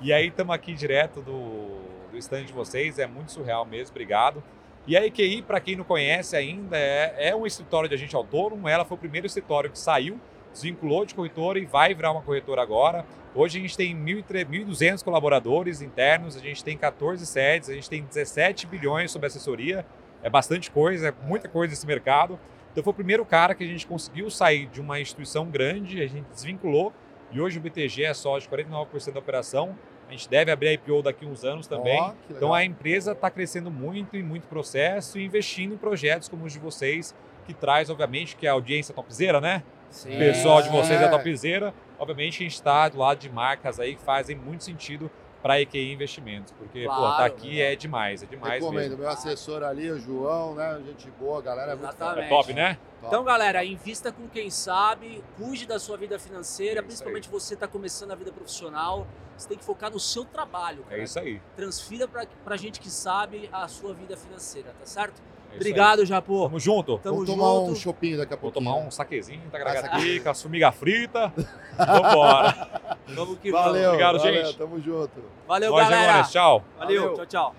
E 0.00 0.12
aí 0.12 0.28
estamos 0.28 0.54
aqui 0.54 0.74
direto 0.74 1.20
do 1.22 1.80
stand 2.22 2.44
de 2.44 2.52
vocês. 2.52 2.98
É 2.98 3.06
muito 3.06 3.32
surreal 3.32 3.64
mesmo, 3.64 3.90
obrigado. 3.90 4.42
E 4.86 4.96
a 4.96 5.06
EQI, 5.06 5.42
para 5.42 5.60
quem 5.60 5.76
não 5.76 5.84
conhece 5.84 6.34
ainda, 6.36 6.76
é, 6.76 7.28
é 7.28 7.36
um 7.36 7.46
escritório 7.46 7.88
de 7.88 7.94
agente 7.94 8.16
autônomo. 8.16 8.68
Ela 8.68 8.84
foi 8.84 8.96
o 8.96 8.98
primeiro 9.00 9.26
escritório 9.26 9.70
que 9.70 9.78
saiu, 9.78 10.20
desvinculou 10.52 11.04
de 11.04 11.14
corretora 11.14 11.58
e 11.58 11.64
vai 11.64 11.94
virar 11.94 12.10
uma 12.10 12.22
corretora 12.22 12.62
agora. 12.62 13.04
Hoje 13.34 13.58
a 13.58 13.62
gente 13.62 13.76
tem 13.76 13.96
1.300 13.96 14.46
1.200 14.46 15.04
colaboradores 15.04 15.80
internos, 15.80 16.36
a 16.36 16.40
gente 16.40 16.62
tem 16.62 16.76
14 16.76 17.24
sedes, 17.24 17.70
a 17.70 17.74
gente 17.74 17.88
tem 17.88 18.02
17 18.02 18.66
bilhões 18.66 19.10
sobre 19.10 19.26
assessoria. 19.28 19.86
É 20.22 20.28
bastante 20.28 20.70
coisa, 20.70 21.08
é 21.08 21.14
muita 21.26 21.48
coisa 21.48 21.70
nesse 21.70 21.86
mercado. 21.86 22.38
Então 22.72 22.82
foi 22.82 22.90
o 22.90 22.94
primeiro 22.94 23.24
cara 23.24 23.54
que 23.54 23.64
a 23.64 23.66
gente 23.66 23.86
conseguiu 23.86 24.30
sair 24.30 24.66
de 24.66 24.80
uma 24.80 25.00
instituição 25.00 25.46
grande, 25.46 26.02
a 26.02 26.06
gente 26.06 26.26
desvinculou 26.30 26.92
e 27.32 27.40
hoje 27.40 27.58
o 27.58 27.62
BTG 27.62 28.04
é 28.04 28.14
só 28.14 28.38
de 28.38 28.46
49% 28.46 29.12
da 29.12 29.18
operação. 29.18 29.74
A 30.12 30.14
gente 30.14 30.28
deve 30.28 30.50
abrir 30.52 30.68
a 30.68 30.72
IPO 30.74 31.00
daqui 31.00 31.24
a 31.24 31.28
uns 31.28 31.42
anos 31.42 31.66
também. 31.66 31.98
Que 32.28 32.34
então 32.34 32.52
a 32.52 32.62
empresa 32.62 33.12
está 33.12 33.30
crescendo 33.30 33.70
muito 33.70 34.14
em 34.14 34.22
muito 34.22 34.46
processo 34.46 35.18
e 35.18 35.24
investindo 35.24 35.72
em 35.72 35.78
projetos 35.78 36.28
como 36.28 36.44
os 36.44 36.52
de 36.52 36.58
vocês, 36.58 37.14
que 37.46 37.54
traz, 37.54 37.88
obviamente, 37.88 38.36
que 38.36 38.46
é 38.46 38.50
a 38.50 38.52
audiência 38.52 38.94
topzera, 38.94 39.40
né? 39.40 39.62
Sim. 39.88 40.14
O 40.14 40.18
pessoal 40.18 40.60
de 40.60 40.68
É. 40.68 40.70
vocês 40.70 41.00
é 41.00 41.08
topzera. 41.08 41.72
Obviamente 41.98 42.36
a 42.36 42.42
gente 42.42 42.52
está 42.52 42.90
do 42.90 42.98
lado 42.98 43.18
de 43.20 43.30
marcas 43.30 43.80
aí 43.80 43.94
que 43.96 44.02
fazem 44.02 44.36
muito 44.36 44.64
sentido 44.64 45.10
para 45.42 45.54
a 45.54 45.60
EQI 45.60 45.92
Investimentos, 45.92 46.52
porque 46.56 46.84
pô, 46.84 46.90
tá 46.90 46.96
Claro. 46.96 47.24
aqui 47.34 47.60
é 47.60 47.74
demais, 47.74 48.22
é 48.22 48.26
demais 48.26 48.54
Recomendo. 48.54 48.82
mesmo. 48.90 48.98
Meu 48.98 49.08
assessor 49.08 49.62
ali, 49.64 49.90
o 49.90 49.98
João, 49.98 50.54
né? 50.54 50.80
Gente 50.86 51.10
boa, 51.18 51.42
galera. 51.42 51.72
é 51.72 51.74
muito 51.74 51.88
Exatamente. 51.88 52.26
É 52.26 52.28
top, 52.28 52.54
né? 52.54 52.78
Então, 53.04 53.24
galera, 53.24 53.64
invista 53.64 54.12
com 54.12 54.28
quem 54.28 54.48
sabe, 54.48 55.22
cuide 55.36 55.66
da 55.66 55.80
sua 55.80 55.96
vida 55.96 56.16
financeira, 56.20 56.78
É 56.78 56.82
principalmente 56.82 57.28
você 57.28 57.54
está 57.54 57.66
começando 57.66 58.12
a 58.12 58.14
vida 58.14 58.30
profissional. 58.30 59.06
Você 59.36 59.48
tem 59.48 59.58
que 59.58 59.64
focar 59.64 59.90
no 59.90 59.98
seu 59.98 60.24
trabalho, 60.24 60.84
cara. 60.84 61.00
É 61.00 61.04
isso 61.04 61.18
aí. 61.18 61.40
Transfira 61.56 62.06
pra 62.06 62.56
gente 62.56 62.78
que 62.78 62.88
sabe 62.88 63.48
a 63.52 63.66
sua 63.66 63.92
vida 63.92 64.16
financeira, 64.16 64.72
tá 64.78 64.86
certo? 64.86 65.20
É 65.52 65.56
Obrigado, 65.56 66.04
Japô. 66.06 66.36
aí. 66.38 66.42
Tamo 66.48 66.58
junto. 66.60 66.98
Tamo 66.98 67.16
Vamos 67.16 67.30
tomar 67.30 67.44
junto. 67.46 67.70
um 67.72 67.74
chopinho 67.74 68.16
daqui 68.18 68.32
a 68.32 68.36
Vou 68.36 68.50
pouco. 68.50 68.54
tomar 68.58 68.76
um 68.76 68.90
saquezinho, 68.90 69.42
Ah, 69.52 69.58
saque- 69.74 69.96
aqui, 69.96 70.20
com 70.20 70.30
a 70.30 70.34
formiga 70.34 70.72
frita. 70.72 71.32
Vambora. 71.76 72.68
Vamos 73.14 73.38
que 73.38 73.50
Valeu, 73.50 73.72
vamos. 73.72 73.86
Obrigado, 73.88 74.18
valeu, 74.18 74.44
gente. 74.46 74.56
Tamo 74.56 74.80
junto. 74.80 75.22
Valeu, 75.46 75.70
Nós, 75.72 75.82
galera. 75.88 76.06
Jamones, 76.12 76.30
Tchau. 76.30 76.64
Valeu. 76.78 77.02
Valeu. 77.02 77.16
Tchau, 77.16 77.26
tchau. 77.26 77.54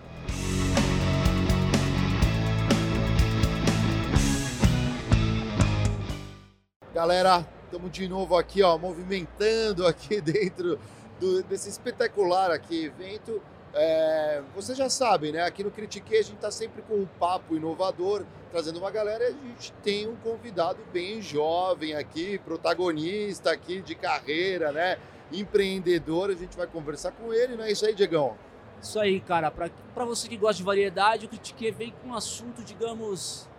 Galera, 6.94 7.46
estamos 7.66 7.92
de 7.92 8.08
novo 8.08 8.36
aqui, 8.38 8.62
ó, 8.62 8.78
movimentando 8.78 9.86
aqui 9.88 10.20
dentro 10.22 10.80
do- 11.20 11.44
desse 11.44 11.70
espetacular 11.70 12.52
aqui 12.52 12.86
evento. 12.86 13.42
É, 13.76 14.44
vocês 14.54 14.78
já 14.78 14.88
sabem, 14.88 15.32
né? 15.32 15.44
Aqui 15.44 15.64
no 15.64 15.72
Critique 15.72 16.16
a 16.16 16.22
gente 16.22 16.36
está 16.36 16.52
sempre 16.52 16.84
com 16.84 16.96
um 16.96 17.06
papo 17.06 17.56
inovador, 17.56 18.24
trazendo 18.52 18.78
uma 18.78 18.92
galera 18.92 19.28
a 19.28 19.32
gente 19.32 19.74
tem 19.82 20.08
um 20.08 20.16
convidado 20.16 20.80
bem 20.92 21.22
jovem 21.22 21.96
aqui, 21.96 22.38
protagonista 22.40 23.52
aqui 23.52 23.82
de 23.82 23.96
carreira, 23.96 24.72
né? 24.72 25.00
Empreendedor, 25.32 26.30
a 26.30 26.36
gente 26.36 26.56
vai 26.56 26.68
conversar 26.68 27.14
com 27.14 27.34
ele, 27.34 27.56
não 27.56 27.64
é 27.64 27.72
isso 27.72 27.84
aí, 27.84 27.96
Diegão? 27.96 28.38
Isso 28.80 29.00
aí, 29.00 29.20
cara. 29.20 29.50
Pra 29.50 30.06
você 30.06 30.28
que 30.28 30.38
gosta 30.38 30.58
de 30.58 30.64
variedade, 30.64 31.26
o 31.26 31.30
Critique 31.30 31.72
vem 31.72 31.94
com 32.02 32.10
um 32.10 32.14
assunto, 32.14 32.62
digamos, 32.64 33.50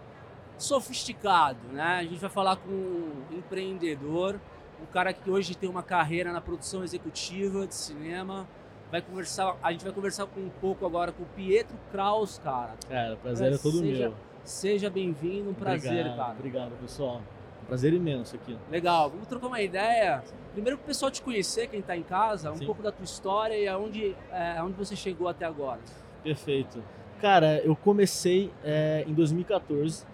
sofisticado, 0.56 1.66
né? 1.72 1.98
A 1.98 2.02
gente 2.04 2.20
vai 2.20 2.30
falar 2.30 2.56
com 2.56 2.70
um 2.70 3.24
empreendedor, 3.32 4.38
um 4.80 4.86
cara 4.86 5.12
que 5.12 5.28
hoje 5.28 5.56
tem 5.56 5.68
uma 5.68 5.82
carreira 5.82 6.32
na 6.32 6.40
produção 6.40 6.84
executiva 6.84 7.66
de 7.66 7.74
cinema. 7.74 8.46
Vai 8.94 9.02
conversar, 9.02 9.56
a 9.60 9.72
gente 9.72 9.82
vai 9.82 9.92
conversar 9.92 10.24
com 10.26 10.38
um 10.38 10.48
pouco 10.60 10.86
agora 10.86 11.10
com 11.10 11.24
o 11.24 11.26
Pietro 11.34 11.76
Kraus, 11.90 12.38
cara. 12.38 12.74
Cara, 12.88 13.14
o 13.14 13.16
prazer 13.16 13.52
é, 13.52 13.58
todo 13.58 13.78
Seja- 13.78 14.08
meu. 14.08 14.14
Seja 14.44 14.88
bem-vindo, 14.88 15.50
um 15.50 15.52
prazer, 15.52 15.90
obrigado, 15.90 16.16
cara. 16.16 16.32
Obrigado, 16.38 16.80
pessoal. 16.80 17.20
Um 17.60 17.66
prazer 17.66 17.92
imenso 17.92 18.36
aqui. 18.36 18.56
Legal, 18.70 19.10
vamos 19.10 19.26
trocar 19.26 19.48
uma 19.48 19.60
ideia. 19.60 20.22
Primeiro 20.52 20.78
pro 20.78 20.86
pessoal 20.86 21.10
te 21.10 21.22
conhecer, 21.22 21.66
quem 21.66 21.82
tá 21.82 21.96
em 21.96 22.04
casa, 22.04 22.52
um 22.52 22.54
Sim. 22.54 22.66
pouco 22.66 22.84
da 22.84 22.92
tua 22.92 23.04
história 23.04 23.56
e 23.56 23.66
aonde, 23.66 24.14
é, 24.30 24.58
aonde 24.58 24.76
você 24.76 24.94
chegou 24.94 25.26
até 25.26 25.44
agora. 25.44 25.80
Perfeito. 26.22 26.80
Cara, 27.20 27.58
eu 27.64 27.74
comecei 27.74 28.52
é, 28.62 29.04
em 29.08 29.12
2014 29.12 30.06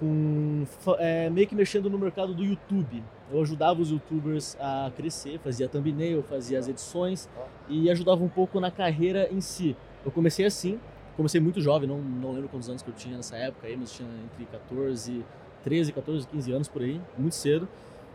com 0.00 0.64
é, 0.98 1.30
meio 1.30 1.46
que 1.46 1.54
mexendo 1.54 1.88
no 1.88 1.96
mercado 1.96 2.34
do 2.34 2.42
YouTube. 2.42 3.00
Eu 3.32 3.40
ajudava 3.40 3.80
os 3.80 3.90
YouTubers 3.90 4.56
a 4.60 4.90
crescer, 4.94 5.38
fazia 5.38 5.68
thumbnail, 5.68 6.22
fazia 6.22 6.58
as 6.58 6.68
edições 6.68 7.28
e 7.68 7.90
ajudava 7.90 8.22
um 8.22 8.28
pouco 8.28 8.60
na 8.60 8.70
carreira 8.70 9.28
em 9.32 9.40
si. 9.40 9.76
Eu 10.04 10.10
comecei 10.10 10.44
assim, 10.44 10.78
comecei 11.16 11.40
muito 11.40 11.60
jovem, 11.60 11.88
não, 11.88 11.98
não 11.98 12.32
lembro 12.32 12.48
quantos 12.48 12.68
anos 12.68 12.82
que 12.82 12.88
eu 12.90 12.94
tinha 12.94 13.16
nessa 13.16 13.36
época 13.36 13.66
aí, 13.66 13.76
mas 13.76 13.92
tinha 13.92 14.08
entre 14.24 14.44
14, 14.44 15.24
13, 15.62 15.92
14, 15.92 16.26
15 16.26 16.52
anos 16.52 16.68
por 16.68 16.82
aí, 16.82 17.00
muito 17.16 17.34
cedo. 17.34 17.66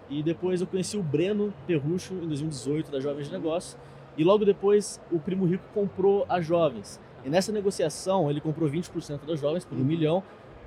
E 0.09 0.23
depois 0.23 0.61
eu 0.61 0.67
conheci 0.67 0.97
o 0.97 1.03
Breno 1.03 1.53
Perrucho 1.67 2.13
em 2.13 2.27
2018 2.27 2.91
da 2.91 2.99
Jovens 2.99 3.27
de 3.27 3.33
Negócio. 3.33 3.77
E 4.17 4.23
logo 4.23 4.43
depois 4.43 4.99
o 5.11 5.19
Primo 5.19 5.45
Rico 5.45 5.63
comprou 5.73 6.25
a 6.27 6.41
Jovens. 6.41 6.99
E 7.23 7.29
nessa 7.29 7.51
negociação 7.51 8.29
ele 8.29 8.41
comprou 8.41 8.69
20% 8.69 9.25
das 9.25 9.39
Jovens 9.39 9.65
por 9.65 9.77
um 9.77 9.83
milhão. 9.83 10.23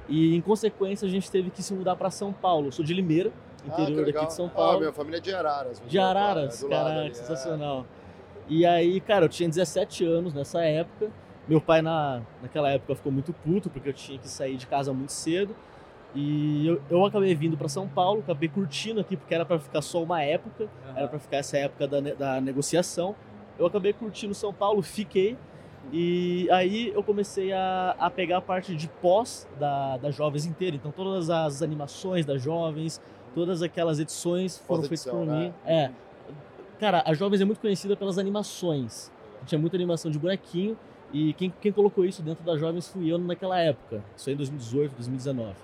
E 0.09 0.35
em 0.35 0.41
consequência 0.41 1.07
a 1.07 1.11
gente 1.11 1.31
teve 1.31 1.51
que 1.51 1.63
se 1.63 1.75
mudar 1.75 1.97
para 1.97 2.11
São 2.11 2.33
Paulo. 2.33 2.69
Eu 2.69 2.73
sou 2.73 2.85
de 2.85 2.95
Limeira, 2.95 3.33
interior 3.67 4.05
daqui 4.07 4.27
de 4.27 4.35
São 4.35 4.47
Ah, 4.47 4.51
Paulo. 4.51 4.81
minha 4.81 4.93
família 4.93 5.19
é 5.19 5.21
de 5.21 5.35
Araras. 5.35 5.83
De 5.87 5.99
Araras, 5.99 6.63
É 6.63 6.67
lado 6.69 6.85
caraca, 6.87 7.07
é. 7.09 7.15
sensacional. 7.15 7.87
E 8.49 8.67
aí, 8.67 9.01
cara, 9.01 9.25
eu 9.27 9.29
tinha 9.29 9.49
17 9.49 10.05
anos 10.05 10.35
nessa 10.35 10.63
época. 10.63 11.11
Meu 11.49 11.61
pai, 11.61 11.83
na, 11.83 12.21
naquela 12.41 12.71
época, 12.71 12.95
ficou 12.95 13.11
muito 13.13 13.33
puto 13.33 13.71
porque 13.71 13.89
eu 13.89 13.93
tinha 13.93 14.19
que 14.19 14.29
sair 14.29 14.57
de 14.57 14.67
casa 14.67 14.93
muito 14.93 15.13
cedo. 15.13 15.55
E 16.15 16.67
eu, 16.67 16.83
eu 16.91 17.07
acabei 17.07 17.35
vindo 17.35 17.57
para 17.57 17.69
São 17.69 17.89
Paulo, 17.89 18.21
acabei 18.21 18.49
curtindo 18.49 19.01
aqui 19.01 19.17
porque 19.17 19.35
era 19.35 19.47
para 19.47 19.59
ficar 19.59 19.81
só 19.81 20.03
uma 20.03 20.23
época, 20.23 20.69
era 20.95 21.09
para 21.09 21.19
ficar 21.19 21.39
essa 21.39 21.57
época 21.57 21.89
da, 21.89 22.01
da 22.01 22.41
negociação. 22.41 23.15
Eu 23.59 23.65
acabei 23.67 23.93
curtindo 23.95 24.35
São 24.35 24.53
Paulo, 24.53 24.83
fiquei. 24.83 25.39
E 25.93 26.49
aí 26.51 26.93
eu 26.95 27.03
comecei 27.03 27.53
a, 27.53 27.97
a 27.99 28.09
pegar 28.11 28.37
a 28.39 28.41
parte 28.41 28.77
de 28.77 28.87
pós 28.89 29.49
da, 29.59 29.97
da 29.97 30.11
Jovens 30.11 30.45
inteira. 30.47 30.77
Então 30.77 30.93
todas 30.93 31.29
as 31.31 31.63
animações 31.63 32.25
das 32.27 32.43
Jovens, 32.43 33.01
todas 33.35 33.63
aquelas 33.63 33.99
edições 33.99 34.59
foram 34.59 34.83
feitas 34.83 35.05
por 35.07 35.25
né? 35.27 35.47
mim. 35.47 35.55
É. 35.65 35.91
Cara, 36.79 37.03
a 37.07 37.15
Jovens 37.15 37.41
é 37.41 37.45
muito 37.45 37.61
conhecida 37.61 37.97
pelas 37.97 38.19
animações. 38.19 39.11
Tinha 39.47 39.59
muita 39.59 39.77
animação 39.77 40.11
de 40.11 40.19
bonequinho. 40.19 40.77
E 41.13 41.33
quem, 41.35 41.53
quem 41.61 41.71
colocou 41.71 42.05
isso 42.05 42.23
dentro 42.23 42.43
da 42.43 42.57
Jovens 42.57 42.89
fui 42.89 43.13
eu 43.13 43.19
naquela 43.19 43.59
época. 43.59 44.03
Isso 44.17 44.29
aí 44.31 44.35
em 44.35 44.37
2018, 44.39 44.93
2019. 44.95 45.49
Uhum. 45.49 45.55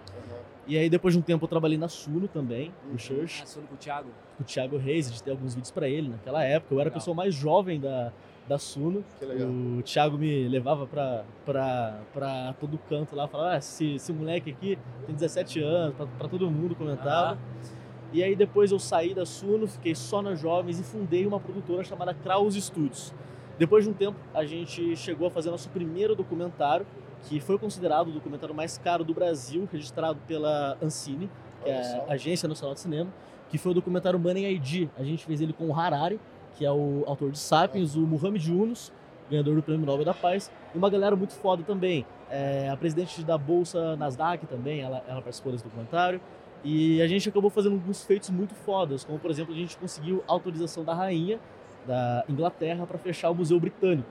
E 0.66 0.76
aí 0.76 0.90
depois 0.90 1.14
de 1.14 1.18
um 1.18 1.22
tempo 1.22 1.44
eu 1.44 1.48
trabalhei 1.48 1.78
na 1.78 1.88
Suno 1.88 2.28
também, 2.28 2.70
no 2.92 2.98
Church 2.98 3.40
Ah, 3.42 3.46
sou 3.46 3.62
com 3.62 3.74
o 3.74 3.78
Thiago. 3.78 4.10
com 4.36 4.42
o 4.42 4.46
Thiago 4.46 4.76
Reis, 4.76 5.08
editei 5.08 5.32
alguns 5.32 5.54
vídeos 5.54 5.70
pra 5.70 5.88
ele 5.88 6.10
naquela 6.10 6.44
época. 6.44 6.74
Eu 6.74 6.80
era 6.80 6.88
a 6.88 6.90
Legal. 6.90 7.00
pessoa 7.00 7.14
mais 7.14 7.34
jovem 7.34 7.80
da, 7.80 8.12
da 8.48 8.58
Suno. 8.58 9.04
Que 9.18 9.24
legal. 9.24 9.48
O 9.48 9.82
Thiago 9.82 10.16
me 10.16 10.48
levava 10.48 10.86
pra, 10.86 11.24
pra, 11.44 12.00
pra 12.12 12.54
todo 12.58 12.78
canto 12.88 13.14
lá, 13.14 13.28
falava: 13.28 13.52
ah, 13.52 13.58
esse, 13.58 13.94
esse 13.94 14.12
moleque 14.12 14.50
aqui 14.50 14.78
tem 15.06 15.14
17 15.14 15.60
anos, 15.60 15.94
pra, 15.94 16.06
pra 16.06 16.28
todo 16.28 16.50
mundo 16.50 16.74
comentava. 16.74 17.38
E 18.12 18.24
aí 18.24 18.34
depois 18.34 18.72
eu 18.72 18.78
saí 18.78 19.12
da 19.12 19.26
Suno, 19.26 19.66
fiquei 19.66 19.94
só 19.94 20.22
nas 20.22 20.40
jovens 20.40 20.80
e 20.80 20.82
fundei 20.82 21.26
uma 21.26 21.38
produtora 21.38 21.84
chamada 21.84 22.14
Kraus 22.14 22.54
Studios. 22.54 23.12
Depois 23.58 23.84
de 23.84 23.90
um 23.90 23.92
tempo, 23.92 24.16
a 24.32 24.44
gente 24.44 24.96
chegou 24.96 25.26
a 25.26 25.30
fazer 25.30 25.50
nosso 25.50 25.68
primeiro 25.68 26.14
documentário, 26.14 26.86
que 27.24 27.40
foi 27.40 27.58
considerado 27.58 28.08
o 28.08 28.12
documentário 28.12 28.54
mais 28.54 28.78
caro 28.78 29.04
do 29.04 29.12
Brasil, 29.12 29.68
registrado 29.70 30.18
pela 30.26 30.78
Ancine, 30.80 31.28
que 31.62 31.68
é 31.68 32.04
a 32.08 32.12
Agência 32.12 32.48
Nacional 32.48 32.74
de 32.74 32.80
Cinema, 32.80 33.10
que 33.50 33.58
foi 33.58 33.72
o 33.72 33.74
documentário 33.74 34.18
Money 34.18 34.54
ID. 34.54 34.88
A 34.96 35.02
gente 35.02 35.26
fez 35.26 35.40
ele 35.40 35.52
com 35.52 35.66
o 35.68 35.74
Harari, 35.74 36.20
que 36.58 36.66
é 36.66 36.72
o 36.72 37.04
autor 37.06 37.30
de 37.30 37.38
Sapiens, 37.38 37.94
o 37.94 38.00
Muhammad 38.00 38.44
Yunus, 38.44 38.92
ganhador 39.30 39.54
do 39.54 39.62
Prêmio 39.62 39.86
Nobel 39.86 40.04
da 40.04 40.12
Paz, 40.12 40.50
e 40.74 40.78
uma 40.78 40.90
galera 40.90 41.14
muito 41.14 41.32
foda 41.34 41.62
também. 41.62 42.04
É, 42.28 42.68
a 42.68 42.76
presidente 42.76 43.22
da 43.22 43.38
Bolsa 43.38 43.94
Nasdaq 43.96 44.44
também, 44.46 44.80
ela, 44.80 45.02
ela 45.06 45.22
participou 45.22 45.52
desse 45.52 45.62
documentário. 45.62 46.20
E 46.64 47.00
a 47.00 47.06
gente 47.06 47.28
acabou 47.28 47.48
fazendo 47.48 47.74
alguns 47.74 48.02
feitos 48.04 48.30
muito 48.30 48.52
fodas, 48.52 49.04
como 49.04 49.16
por 49.20 49.30
exemplo, 49.30 49.54
a 49.54 49.56
gente 49.56 49.78
conseguiu 49.78 50.24
autorização 50.26 50.82
da 50.82 50.92
rainha 50.92 51.38
da 51.86 52.24
Inglaterra 52.28 52.84
para 52.84 52.98
fechar 52.98 53.30
o 53.30 53.34
Museu 53.34 53.60
Britânico. 53.60 54.08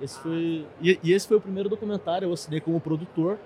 Esse 0.00 0.16
foi, 0.20 0.64
e, 0.80 0.98
e 1.02 1.12
esse 1.12 1.26
foi 1.26 1.36
o 1.36 1.40
primeiro 1.40 1.68
documentário, 1.68 2.26
eu 2.26 2.32
assinei 2.32 2.60
como 2.60 2.80
produtor. 2.80 3.36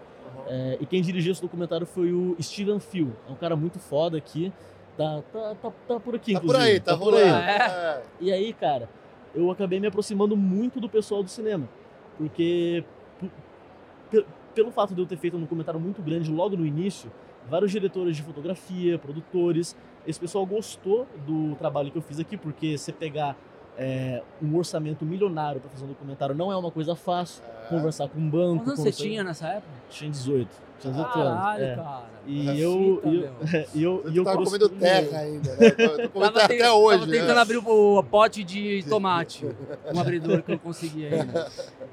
É, 0.47 0.77
e 0.79 0.85
quem 0.85 1.01
dirigiu 1.01 1.33
esse 1.33 1.41
documentário 1.41 1.87
foi 1.87 2.13
o 2.13 2.37
Steven 2.41 2.79
Phil. 2.79 3.13
É 3.27 3.33
um 3.33 3.37
cara 3.37 3.57
muito 3.57 3.79
foda 3.79 4.19
aqui. 4.19 4.53
Tá, 4.97 5.23
tá, 5.33 5.55
tá, 5.55 5.73
tá 5.89 6.01
por 6.01 6.15
aqui, 6.15 6.35
Tá 6.35 6.41
por 6.41 6.57
aí, 6.57 6.79
tá, 6.81 6.97
por 6.97 7.05
rolando. 7.05 7.35
aí. 7.35 7.43
É. 7.43 8.03
E 8.21 8.33
aí, 8.33 8.53
cara, 8.53 8.89
eu 9.35 9.51
acabei 9.51 9.81
me 9.81 9.87
aproximando 9.87 10.37
muito 10.37 10.81
do 10.81 10.89
pessoal 10.89 11.23
do 11.23 11.31
cinema. 11.31 11.69
Porque, 12.19 12.85
pelo 14.55 14.71
fato 14.71 14.95
de 14.95 15.01
eu 15.01 15.07
ter 15.07 15.17
feito 15.17 15.37
um 15.37 15.41
documentário 15.41 15.81
muito 15.81 16.03
grande 16.03 16.31
logo 16.31 16.57
no 16.57 16.67
início, 16.67 17.11
vários 17.49 17.71
diretores 17.71 18.17
de 18.17 18.23
fotografia, 18.23 18.99
produtores, 18.99 19.75
esse 20.07 20.21
pessoal 20.21 20.45
gostou 20.45 21.07
do 21.27 21.55
trabalho 21.57 21.91
que 21.91 21.97
eu 21.99 22.03
fiz 22.03 22.19
aqui, 22.21 22.37
porque 22.37 22.77
você 22.77 22.93
pegar 22.93 23.35
é, 23.79 24.23
um 24.43 24.55
orçamento 24.57 25.05
milionário 25.05 25.61
para 25.61 25.71
fazer 25.71 25.85
um 25.85 25.89
documentário 25.89 26.35
não 26.35 26.53
é 26.53 26.57
uma 26.57 26.71
coisa 26.71 26.95
fácil. 26.95 27.43
Conversar 27.69 28.09
com 28.09 28.19
um 28.19 28.29
banco. 28.29 28.65
Quantos 28.65 28.81
anos 28.81 28.95
você 28.95 29.03
tinha 29.03 29.25
nessa 29.25 29.49
época? 29.49 29.73
Tinha 29.89 30.11
18. 30.11 30.49
Tinha 30.81 30.93
18 30.93 31.13
Caralho, 31.13 31.65
anos. 31.65 31.73
é. 31.73 31.77
cara. 31.77 32.12
E 32.27 32.61
eu, 32.61 33.01
e 33.05 33.15
eu, 33.17 33.21
meu. 33.21 33.35
e 33.75 33.83
eu, 33.83 34.05
e 34.13 34.17
eu 34.17 34.25
tava 34.25 34.45
comendo 34.45 34.69
terra 34.69 35.19
ainda, 35.19 35.57
né? 35.57 35.71
Tô- 35.71 35.89
tô 36.03 36.09
comendo 36.11 36.33
Tava 36.35 36.45
até 36.45 36.71
hoje, 36.73 36.99
Tava 37.01 37.11
tentando 37.13 37.35
né? 37.35 37.41
abrir 37.41 37.57
o, 37.59 37.99
o 37.99 38.03
pote 38.03 38.45
de 38.45 38.85
tomate. 38.89 39.47
Um 39.93 40.01
abridor 40.01 40.43
que 40.43 40.53
eu 40.53 40.59
consegui 40.59 41.07
ainda. 41.07 41.51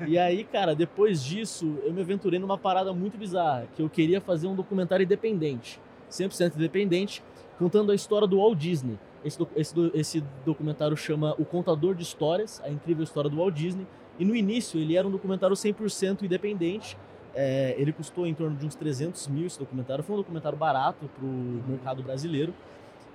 E 0.07 0.17
aí, 0.17 0.43
cara, 0.43 0.75
depois 0.75 1.23
disso, 1.23 1.77
eu 1.83 1.91
me 1.91 2.01
aventurei 2.01 2.39
numa 2.39 2.57
parada 2.57 2.93
muito 2.93 3.17
bizarra, 3.17 3.67
que 3.75 3.81
eu 3.81 3.89
queria 3.89 4.21
fazer 4.21 4.47
um 4.47 4.55
documentário 4.55 5.03
independente, 5.03 5.79
100% 6.11 6.55
independente, 6.55 7.23
contando 7.57 7.91
a 7.91 7.95
história 7.95 8.27
do 8.27 8.37
Walt 8.37 8.57
Disney. 8.57 8.97
Esse, 9.25 9.37
esse, 9.55 9.91
esse 9.93 10.23
documentário 10.45 10.95
chama 10.95 11.35
O 11.37 11.43
Contador 11.43 11.93
de 11.95 12.03
Histórias, 12.03 12.61
a 12.63 12.69
incrível 12.69 13.03
história 13.03 13.29
do 13.29 13.37
Walt 13.37 13.53
Disney. 13.53 13.85
E 14.17 14.23
no 14.25 14.35
início 14.35 14.79
ele 14.79 14.95
era 14.95 15.07
um 15.07 15.11
documentário 15.11 15.55
100% 15.55 16.23
independente. 16.23 16.97
É, 17.35 17.75
ele 17.77 17.91
custou 17.93 18.25
em 18.25 18.33
torno 18.33 18.55
de 18.57 18.65
uns 18.65 18.75
300 18.75 19.27
mil 19.27 19.45
esse 19.47 19.59
documentário. 19.59 20.03
Foi 20.03 20.15
um 20.15 20.19
documentário 20.19 20.57
barato 20.57 21.09
para 21.15 21.25
o 21.25 21.63
mercado 21.67 22.01
brasileiro. 22.03 22.53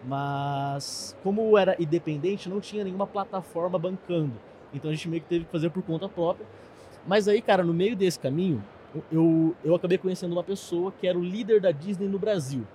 Mas 0.07 1.17
como 1.23 1.57
era 1.57 1.75
independente, 1.81 2.49
não 2.49 2.61
tinha 2.61 2.85
nenhuma 2.85 3.07
plataforma 3.07 3.79
bancando. 3.79 4.33
Então 4.73 4.91
a 4.91 4.95
gente 4.95 5.09
meio 5.09 5.23
que 5.23 5.29
teve 5.29 5.45
que 5.45 5.51
fazer 5.51 5.71
por 5.71 5.83
conta 5.83 6.09
própria. 6.09 6.47
Mas 7.07 7.29
aí, 7.29 7.41
cara, 7.41 7.63
no 7.63 7.73
meio 7.73 7.97
desse 7.97 8.19
caminho, 8.19 8.63
eu, 9.11 9.55
eu 9.65 9.75
acabei 9.75 9.99
conhecendo 9.99 10.33
uma 10.33 10.43
pessoa 10.45 10.93
que 11.01 11.07
era 11.07 11.19
o 11.19 11.23
líder 11.23 11.61
da 11.61 11.71
Disney 11.71 12.07
no 12.09 12.19
Brasil. 12.19 12.67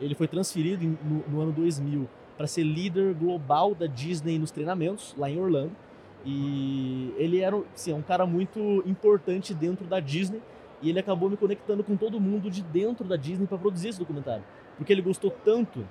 Ele 0.00 0.14
foi 0.14 0.28
transferido 0.28 0.84
em- 0.84 0.98
no, 1.04 1.24
no 1.28 1.40
ano 1.40 1.52
2000 1.52 2.08
para 2.36 2.46
ser 2.46 2.64
líder 2.64 3.14
global 3.14 3.74
da 3.74 3.86
Disney 3.86 4.38
nos 4.38 4.50
treinamentos, 4.50 5.14
lá 5.16 5.30
em 5.30 5.40
Orlando. 5.40 5.72
E 6.26 7.14
ele 7.16 7.40
era 7.40 7.56
assim, 7.74 7.92
um 7.92 8.02
cara 8.02 8.26
muito 8.26 8.82
importante 8.86 9.54
dentro 9.54 9.84
da 9.86 10.00
Disney. 10.00 10.40
E 10.84 10.90
ele 10.90 11.00
acabou 11.00 11.30
me 11.30 11.36
conectando 11.36 11.82
com 11.82 11.96
todo 11.96 12.20
mundo 12.20 12.50
de 12.50 12.62
dentro 12.62 13.04
da 13.04 13.16
Disney 13.16 13.46
para 13.46 13.56
produzir 13.56 13.88
esse 13.88 13.98
documentário. 13.98 14.44
Porque 14.76 14.92
ele 14.92 15.00
gostou 15.00 15.30
tanto, 15.30 15.84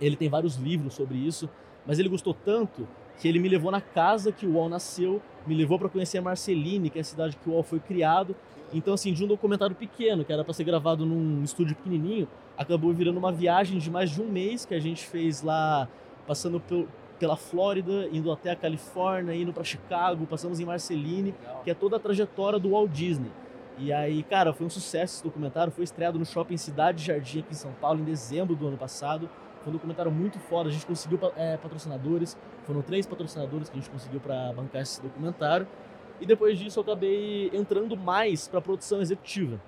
ele 0.00 0.16
tem 0.16 0.28
vários 0.28 0.56
livros 0.56 0.92
sobre 0.94 1.16
isso, 1.16 1.48
mas 1.86 1.98
ele 2.00 2.08
gostou 2.08 2.34
tanto 2.34 2.86
que 3.20 3.28
ele 3.28 3.38
me 3.38 3.48
levou 3.48 3.70
na 3.70 3.80
casa 3.80 4.32
que 4.32 4.44
o 4.44 4.54
Wall 4.54 4.68
nasceu, 4.68 5.22
me 5.46 5.54
levou 5.54 5.78
para 5.78 5.88
conhecer 5.88 6.18
a 6.18 6.22
Marceline, 6.22 6.90
que 6.90 6.98
é 6.98 7.00
a 7.00 7.04
cidade 7.04 7.36
que 7.36 7.48
o 7.48 7.52
Wall 7.52 7.62
foi 7.62 7.78
criado. 7.78 8.34
Então, 8.72 8.92
assim, 8.94 9.12
de 9.12 9.22
um 9.24 9.28
documentário 9.28 9.76
pequeno, 9.76 10.24
que 10.24 10.32
era 10.32 10.42
para 10.42 10.52
ser 10.52 10.64
gravado 10.64 11.06
num 11.06 11.44
estúdio 11.44 11.76
pequenininho, 11.76 12.26
acabou 12.58 12.92
virando 12.92 13.18
uma 13.18 13.30
viagem 13.30 13.78
de 13.78 13.88
mais 13.88 14.10
de 14.10 14.20
um 14.20 14.28
mês 14.28 14.66
que 14.66 14.74
a 14.74 14.80
gente 14.80 15.06
fez 15.06 15.42
lá, 15.42 15.86
passando 16.26 16.58
pel- 16.58 16.88
pela 17.20 17.36
Flórida, 17.36 18.08
indo 18.12 18.32
até 18.32 18.50
a 18.50 18.56
Califórnia, 18.56 19.32
indo 19.32 19.52
para 19.52 19.62
Chicago, 19.62 20.26
passamos 20.26 20.58
em 20.58 20.64
Marceline, 20.64 21.32
que 21.62 21.70
é 21.70 21.74
toda 21.74 21.96
a 21.96 22.00
trajetória 22.00 22.58
do 22.58 22.70
Walt 22.70 22.90
Disney. 22.90 23.30
E 23.78 23.92
aí, 23.92 24.22
cara, 24.22 24.52
foi 24.52 24.66
um 24.66 24.70
sucesso 24.70 25.16
esse 25.16 25.24
documentário, 25.24 25.72
foi 25.72 25.84
estreado 25.84 26.18
no 26.18 26.24
Shopping 26.24 26.56
Cidade 26.56 27.04
Jardim 27.04 27.40
aqui 27.40 27.52
em 27.52 27.56
São 27.56 27.72
Paulo 27.80 28.00
em 28.00 28.04
dezembro 28.04 28.54
do 28.54 28.68
ano 28.68 28.76
passado. 28.76 29.28
Foi 29.62 29.70
um 29.70 29.72
documentário 29.72 30.12
muito 30.12 30.38
foda, 30.38 30.68
a 30.68 30.72
gente 30.72 30.86
conseguiu 30.86 31.18
é, 31.36 31.56
patrocinadores, 31.56 32.36
foram 32.64 32.82
três 32.82 33.06
patrocinadores 33.06 33.68
que 33.68 33.76
a 33.78 33.80
gente 33.80 33.90
conseguiu 33.90 34.20
para 34.20 34.52
bancar 34.52 34.82
esse 34.82 35.00
documentário. 35.02 35.66
E 36.20 36.26
depois 36.26 36.58
disso 36.58 36.78
eu 36.78 36.82
acabei 36.82 37.50
entrando 37.52 37.96
mais 37.96 38.46
para 38.46 38.60
produção 38.60 39.00
executiva. 39.00 39.58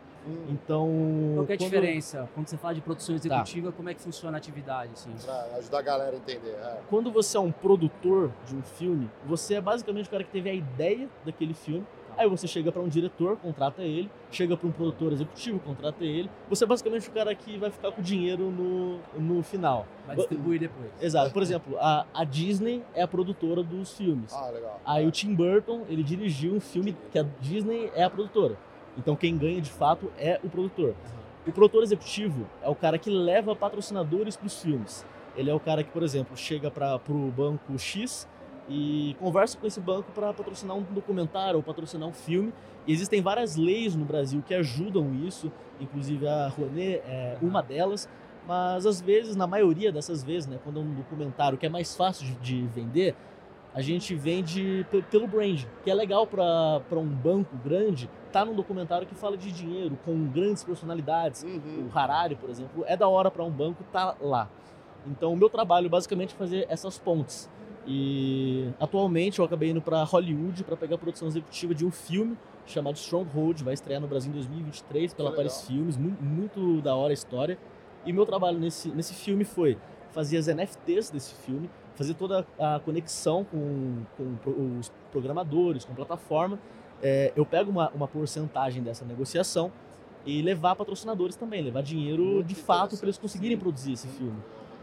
Então, 0.48 0.88
Qual 1.36 1.46
que 1.46 1.52
é 1.52 1.54
a 1.54 1.58
quando- 1.58 1.70
diferença? 1.70 2.28
Quando 2.34 2.48
você 2.48 2.56
fala 2.56 2.74
de 2.74 2.80
produção 2.80 3.14
executiva, 3.14 3.70
como 3.72 3.88
é 3.88 3.94
que 3.94 4.00
funciona 4.02 4.36
a 4.36 4.38
atividade? 4.38 4.90
Assim? 4.92 5.10
Pra 5.24 5.56
ajudar 5.56 5.78
a 5.78 5.82
galera 5.82 6.12
a 6.14 6.16
entender. 6.16 6.50
é. 6.50 6.80
Quando 6.90 7.12
você 7.12 7.36
é 7.36 7.40
um 7.40 7.52
produtor 7.52 8.32
de 8.44 8.56
um 8.56 8.62
filme, 8.62 9.08
você 9.24 9.54
é 9.54 9.60
basicamente 9.60 10.06
o 10.08 10.10
cara 10.10 10.24
que 10.24 10.30
teve 10.30 10.50
a 10.50 10.54
ideia 10.54 11.08
daquele 11.24 11.54
filme. 11.54 11.86
Aí 12.16 12.28
você 12.28 12.46
chega 12.46 12.72
para 12.72 12.80
um 12.80 12.88
diretor, 12.88 13.36
contrata 13.36 13.82
ele, 13.82 14.10
chega 14.30 14.56
para 14.56 14.66
um 14.66 14.72
produtor 14.72 15.12
executivo, 15.12 15.58
contrata 15.60 16.02
ele. 16.02 16.30
Você 16.48 16.64
é 16.64 16.66
basicamente 16.66 17.08
o 17.08 17.12
cara 17.12 17.34
que 17.34 17.58
vai 17.58 17.70
ficar 17.70 17.92
com 17.92 18.00
o 18.00 18.04
dinheiro 18.04 18.50
no, 18.50 18.98
no 19.18 19.42
final. 19.42 19.86
Vai 20.06 20.16
distribuir 20.16 20.60
depois. 20.60 20.90
Exato. 21.00 21.30
Por 21.30 21.42
exemplo, 21.42 21.76
a, 21.78 22.06
a 22.14 22.24
Disney 22.24 22.82
é 22.94 23.02
a 23.02 23.08
produtora 23.08 23.62
dos 23.62 23.92
filmes. 23.92 24.32
Ah, 24.32 24.48
legal. 24.48 24.80
Aí 24.84 25.06
o 25.06 25.10
Tim 25.10 25.34
Burton, 25.34 25.84
ele 25.88 26.02
dirigiu 26.02 26.54
um 26.54 26.60
filme 26.60 26.96
que 27.12 27.18
a 27.18 27.26
Disney 27.40 27.90
é 27.94 28.04
a 28.04 28.10
produtora. 28.10 28.56
Então 28.96 29.14
quem 29.14 29.36
ganha 29.36 29.60
de 29.60 29.70
fato 29.70 30.10
é 30.18 30.40
o 30.42 30.48
produtor. 30.48 30.94
O 31.46 31.52
produtor 31.52 31.82
executivo 31.82 32.46
é 32.62 32.68
o 32.68 32.74
cara 32.74 32.98
que 32.98 33.10
leva 33.10 33.54
patrocinadores 33.54 34.36
para 34.36 34.46
os 34.46 34.62
filmes. 34.62 35.04
Ele 35.36 35.50
é 35.50 35.54
o 35.54 35.60
cara 35.60 35.84
que, 35.84 35.90
por 35.90 36.02
exemplo, 36.02 36.34
chega 36.36 36.70
para 36.70 36.98
o 37.10 37.30
banco 37.30 37.78
X 37.78 38.26
e 38.68 39.16
conversa 39.18 39.56
com 39.58 39.66
esse 39.66 39.80
banco 39.80 40.10
para 40.12 40.32
patrocinar 40.32 40.76
um 40.76 40.82
documentário 40.82 41.56
ou 41.56 41.62
patrocinar 41.62 42.08
um 42.08 42.12
filme. 42.12 42.52
E 42.86 42.92
existem 42.92 43.20
várias 43.22 43.56
leis 43.56 43.94
no 43.94 44.04
Brasil 44.04 44.42
que 44.46 44.54
ajudam 44.54 45.14
isso, 45.14 45.50
inclusive 45.80 46.26
a 46.26 46.48
Rouanet 46.48 47.02
é 47.06 47.36
uma 47.42 47.62
delas. 47.62 48.08
Mas 48.46 48.86
às 48.86 49.00
vezes, 49.00 49.34
na 49.34 49.46
maioria 49.46 49.90
dessas 49.90 50.22
vezes, 50.22 50.46
né, 50.48 50.58
quando 50.62 50.78
é 50.78 50.82
um 50.82 50.94
documentário 50.94 51.58
que 51.58 51.66
é 51.66 51.68
mais 51.68 51.96
fácil 51.96 52.26
de, 52.26 52.34
de 52.34 52.66
vender, 52.68 53.16
a 53.74 53.82
gente 53.82 54.14
vende 54.14 54.86
pe- 54.90 55.02
pelo 55.02 55.26
brand, 55.26 55.64
que 55.82 55.90
é 55.90 55.94
legal 55.94 56.26
para 56.26 56.80
um 56.92 57.06
banco 57.06 57.56
grande 57.64 58.08
tá 58.32 58.44
num 58.44 58.54
documentário 58.54 59.06
que 59.06 59.14
fala 59.14 59.36
de 59.36 59.50
dinheiro, 59.50 59.98
com 60.04 60.26
grandes 60.28 60.62
personalidades. 60.62 61.42
Uhum. 61.42 61.88
O 61.92 61.98
Harari, 61.98 62.36
por 62.36 62.50
exemplo, 62.50 62.84
é 62.86 62.96
da 62.96 63.08
hora 63.08 63.30
para 63.30 63.42
um 63.42 63.50
banco 63.50 63.82
tá 63.92 64.14
lá. 64.20 64.48
Então, 65.06 65.32
o 65.32 65.36
meu 65.36 65.48
trabalho 65.48 65.88
basicamente 65.88 66.34
é 66.34 66.36
fazer 66.36 66.66
essas 66.68 66.98
pontes. 66.98 67.50
E 67.86 68.68
atualmente 68.80 69.38
eu 69.38 69.44
acabei 69.44 69.70
indo 69.70 69.80
para 69.80 70.02
Hollywood 70.02 70.64
para 70.64 70.76
pegar 70.76 70.96
a 70.96 70.98
produção 70.98 71.28
executiva 71.28 71.74
de 71.74 71.86
um 71.86 71.90
filme 71.90 72.36
chamado 72.66 72.96
Stronghold, 72.96 73.62
vai 73.62 73.74
estrear 73.74 74.00
no 74.00 74.08
Brasil 74.08 74.30
em 74.30 74.34
2023 74.34 75.14
pela. 75.14 75.32
Paris 75.32 75.62
Filmes, 75.62 75.96
muito, 75.96 76.22
muito 76.22 76.80
da 76.82 76.94
hora 76.94 77.12
a 77.12 77.14
história. 77.14 77.58
E 78.04 78.12
meu 78.12 78.26
trabalho 78.26 78.58
nesse, 78.58 78.88
nesse 78.88 79.14
filme 79.14 79.44
foi 79.44 79.78
fazer 80.10 80.36
as 80.38 80.46
NFTs 80.46 81.10
desse 81.10 81.34
filme, 81.34 81.68
fazer 81.94 82.14
toda 82.14 82.46
a 82.58 82.80
conexão 82.84 83.44
com, 83.44 84.02
com 84.16 84.78
os 84.78 84.90
programadores, 85.12 85.84
com 85.84 85.92
a 85.92 85.94
plataforma. 85.96 86.58
É, 87.02 87.32
eu 87.36 87.44
pego 87.44 87.70
uma, 87.70 87.90
uma 87.90 88.08
porcentagem 88.08 88.82
dessa 88.82 89.04
negociação 89.04 89.70
e 90.24 90.42
levar 90.42 90.74
patrocinadores 90.74 91.36
também, 91.36 91.62
levar 91.62 91.82
dinheiro 91.82 92.24
Muito 92.24 92.46
de 92.46 92.54
fato 92.54 92.96
para 92.96 93.06
eles 93.06 93.18
conseguirem 93.18 93.56
produzir 93.58 93.92
esse 93.92 94.08
filme. 94.08 94.38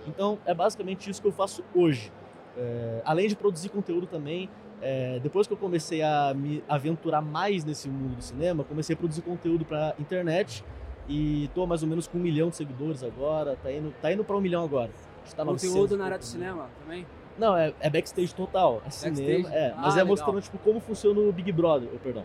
Então 0.07 0.37
é 0.45 0.53
basicamente 0.53 1.09
isso 1.09 1.21
que 1.21 1.27
eu 1.27 1.31
faço 1.31 1.63
hoje. 1.73 2.11
É, 2.57 3.01
além 3.03 3.27
de 3.27 3.35
produzir 3.35 3.69
conteúdo 3.69 4.05
também, 4.07 4.49
é, 4.81 5.19
depois 5.19 5.47
que 5.47 5.53
eu 5.53 5.57
comecei 5.57 6.01
a 6.01 6.33
me 6.35 6.63
aventurar 6.67 7.21
mais 7.21 7.63
nesse 7.63 7.89
mundo 7.89 8.15
do 8.15 8.21
cinema, 8.21 8.63
comecei 8.63 8.93
a 8.93 8.97
produzir 8.97 9.21
conteúdo 9.21 9.65
para 9.65 9.95
internet 9.99 10.63
e 11.07 11.49
tô 11.53 11.65
mais 11.65 11.83
ou 11.83 11.89
menos 11.89 12.07
com 12.07 12.17
um 12.17 12.21
milhão 12.21 12.49
de 12.49 12.55
seguidores 12.55 13.03
agora, 13.03 13.57
tá 13.61 13.71
indo, 13.71 13.93
tá 14.01 14.11
indo 14.11 14.23
para 14.23 14.35
um 14.35 14.41
milhão 14.41 14.63
agora. 14.63 14.91
Tá 15.35 15.45
900 15.45 15.73
Conteúdo 15.73 15.97
na 15.97 16.05
área 16.05 16.17
do 16.17 16.25
cinema 16.25 16.67
também? 16.81 17.05
não, 17.37 17.55
é, 17.55 17.73
é 17.79 17.89
backstage 17.89 18.35
total. 18.35 18.77
É 18.77 18.83
Backstage? 18.83 19.15
cinema, 19.15 19.49
é. 19.53 19.71
Ah, 19.71 19.75
Mas 19.77 19.93
é 19.93 19.97
legal. 19.97 20.07
mostrando, 20.07 20.41
tipo, 20.41 20.57
como 20.59 20.79
funciona 20.79 21.19
o 21.19 21.31
Big 21.31 21.51
Brother. 21.51 21.89
Oh, 21.93 21.97
perdão. 21.97 22.23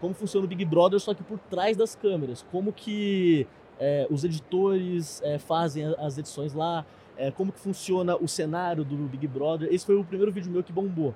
Como 0.00 0.14
funciona 0.14 0.46
o 0.46 0.48
Big 0.48 0.64
Brother, 0.64 0.98
só 0.98 1.12
que 1.12 1.22
por 1.22 1.38
trás 1.38 1.76
das 1.76 1.94
câmeras. 1.94 2.44
Como 2.50 2.72
que 2.72 3.46
é, 3.78 4.06
os 4.10 4.24
editores 4.24 5.20
é, 5.22 5.38
fazem 5.38 5.94
as 5.98 6.18
edições 6.18 6.54
lá. 6.54 6.84
É, 7.18 7.30
como 7.30 7.52
que 7.52 7.58
funciona 7.58 8.16
o 8.16 8.28
cenário 8.28 8.84
do 8.84 8.96
Big 9.08 9.26
Brother. 9.26 9.68
Esse 9.72 9.84
foi 9.84 9.96
o 9.96 10.04
primeiro 10.04 10.32
vídeo 10.32 10.50
meu 10.50 10.62
que 10.62 10.72
bombou. 10.72 11.14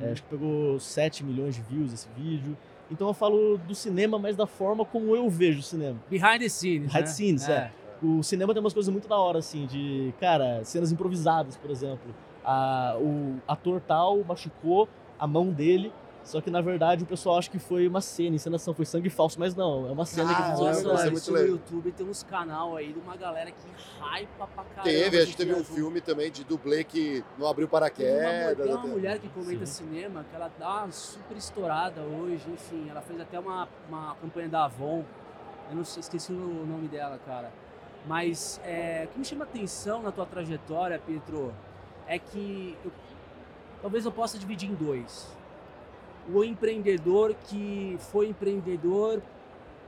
Uhum. 0.00 0.06
É, 0.06 0.12
acho 0.12 0.22
que 0.24 0.28
pegou 0.28 0.78
7 0.78 1.24
milhões 1.24 1.54
de 1.54 1.62
views 1.62 1.92
esse 1.92 2.08
vídeo. 2.16 2.56
Então 2.90 3.08
eu 3.08 3.14
falo 3.14 3.58
do 3.58 3.74
cinema, 3.74 4.18
mas 4.18 4.36
da 4.36 4.46
forma 4.46 4.84
como 4.84 5.14
eu 5.14 5.28
vejo 5.30 5.60
o 5.60 5.62
cinema. 5.62 5.98
Behind 6.10 6.40
the 6.40 6.48
scenes. 6.48 6.92
Behind 6.92 6.94
né? 6.94 7.02
the 7.02 7.06
scenes, 7.06 7.48
é. 7.48 7.70
O 8.02 8.22
cinema 8.22 8.52
tem 8.52 8.60
umas 8.60 8.74
coisas 8.74 8.92
muito 8.92 9.08
da 9.08 9.16
hora, 9.16 9.38
assim, 9.38 9.66
de, 9.66 10.12
cara, 10.20 10.62
cenas 10.64 10.92
improvisadas, 10.92 11.56
por 11.56 11.70
exemplo. 11.70 12.14
A, 12.44 12.96
o 13.00 13.36
ator 13.48 13.80
tal 13.80 14.22
machucou 14.22 14.88
a 15.18 15.26
mão 15.26 15.50
dele, 15.50 15.90
só 16.26 16.40
que 16.40 16.50
na 16.50 16.60
verdade 16.60 17.04
o 17.04 17.06
pessoal 17.06 17.38
acha 17.38 17.48
que 17.50 17.58
foi 17.58 17.86
uma 17.86 18.00
cena, 18.00 18.34
encenação, 18.36 18.74
foi 18.74 18.84
sangue 18.84 19.08
falso, 19.08 19.38
mas 19.38 19.54
não, 19.54 19.86
é 19.88 19.92
uma 19.92 20.04
cena 20.04 20.34
que 20.34 20.42
Ah, 20.42 20.48
lembro, 20.58 20.90
Olha, 20.90 21.06
é 21.06 21.10
muito 21.10 21.30
no. 21.32 21.38
YouTube 21.46 21.92
tem 21.92 22.06
uns 22.06 22.22
canal 22.24 22.76
aí 22.76 22.92
de 22.92 22.98
uma 22.98 23.16
galera 23.16 23.50
que 23.52 23.68
hypa 24.00 24.46
pra 24.48 24.64
caramba. 24.64 24.82
Teve, 24.82 25.16
a 25.16 25.20
de 25.20 25.26
gente 25.26 25.36
teve 25.36 25.54
um 25.54 25.62
filme 25.64 26.00
também 26.00 26.30
de 26.30 26.42
dublê 26.44 26.82
que 26.84 27.24
não 27.38 27.46
abriu 27.46 27.66
Tem 27.68 27.74
uma, 27.76 27.80
paraquedas. 27.80 28.56
tem 28.56 28.66
uma 28.74 28.80
até- 28.80 28.88
mulher 28.88 29.18
que 29.20 29.28
comenta 29.28 29.64
cinema 29.66 30.24
que 30.28 30.34
ela 30.34 30.50
dá 30.58 30.82
uma 30.82 30.90
super 30.92 31.36
estourada 31.36 32.00
hoje, 32.02 32.44
enfim, 32.50 32.88
ela 32.90 33.00
fez 33.02 33.20
até 33.20 33.38
uma, 33.38 33.68
uma 33.88 34.14
campanha 34.16 34.48
da 34.48 34.64
Avon, 34.64 35.04
eu 35.70 35.76
não 35.76 35.84
sei, 35.84 36.00
esqueci 36.00 36.32
o 36.32 36.66
nome 36.66 36.88
dela, 36.88 37.18
cara. 37.24 37.52
Mas 38.06 38.60
é, 38.64 39.04
o 39.06 39.12
que 39.12 39.18
me 39.18 39.24
chama 39.24 39.44
atenção 39.44 40.02
na 40.02 40.12
tua 40.12 40.26
trajetória, 40.26 40.98
Pietro, 40.98 41.52
é 42.06 42.18
que 42.18 42.76
eu- 42.84 42.92
talvez 43.82 44.04
eu 44.04 44.12
possa 44.12 44.38
dividir 44.38 44.68
em 44.70 44.74
dois. 44.74 45.26
O 46.32 46.42
empreendedor 46.42 47.34
que 47.46 47.96
foi 48.10 48.28
empreendedor 48.28 49.22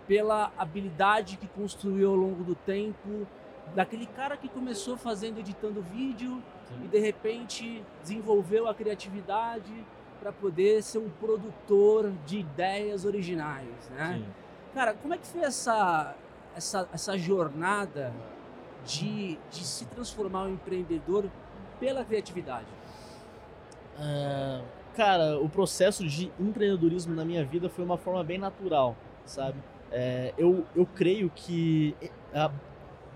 pela 0.07 0.53
habilidade 0.57 1.37
que 1.37 1.47
construiu 1.49 2.11
ao 2.11 2.17
longo 2.17 2.43
do 2.43 2.55
tempo, 2.55 3.27
daquele 3.75 4.07
cara 4.07 4.37
que 4.37 4.49
começou 4.49 4.97
fazendo 4.97 5.39
editando 5.39 5.83
vídeo 5.83 6.43
e 6.83 6.89
de 6.89 6.99
repente 6.99 7.85
desenvolveu 8.03 8.69
a 8.69 8.75
criatividade 8.75 9.85
para 10.21 10.33
poder 10.33 10.83
ser 10.83 10.99
um 10.99 11.11
produtor 11.11 12.13
de 12.27 12.39
ideias 12.39 13.05
originais, 13.05 13.89
né? 13.91 14.19
Sim. 14.19 14.33
Cara, 14.75 14.95
como 14.95 15.15
é 15.15 15.19
que 15.19 15.27
foi 15.27 15.43
essa 15.43 16.15
essa, 16.59 16.89
essa 16.93 17.17
jornada 17.17 18.13
de, 18.85 19.39
de 19.51 19.65
se 19.65 19.87
transformar 19.87 20.45
um 20.45 20.55
empreendedor 20.55 21.31
pela 21.79 22.05
criatividade? 22.05 22.67
É, 23.99 24.63
cara, 24.99 25.39
o 25.39 25.49
processo 25.49 26.05
de 26.05 26.29
empreendedorismo 26.41 27.15
na 27.15 27.25
minha 27.25 27.45
vida 27.45 27.69
foi 27.69 27.85
uma 27.85 27.97
forma 27.97 28.25
bem 28.25 28.37
natural, 28.37 28.97
sabe? 29.25 29.57
É, 29.93 30.35
eu, 30.37 30.65
eu 30.75 30.85
creio 30.85 31.31
que 31.35 31.95
a- 32.35 32.51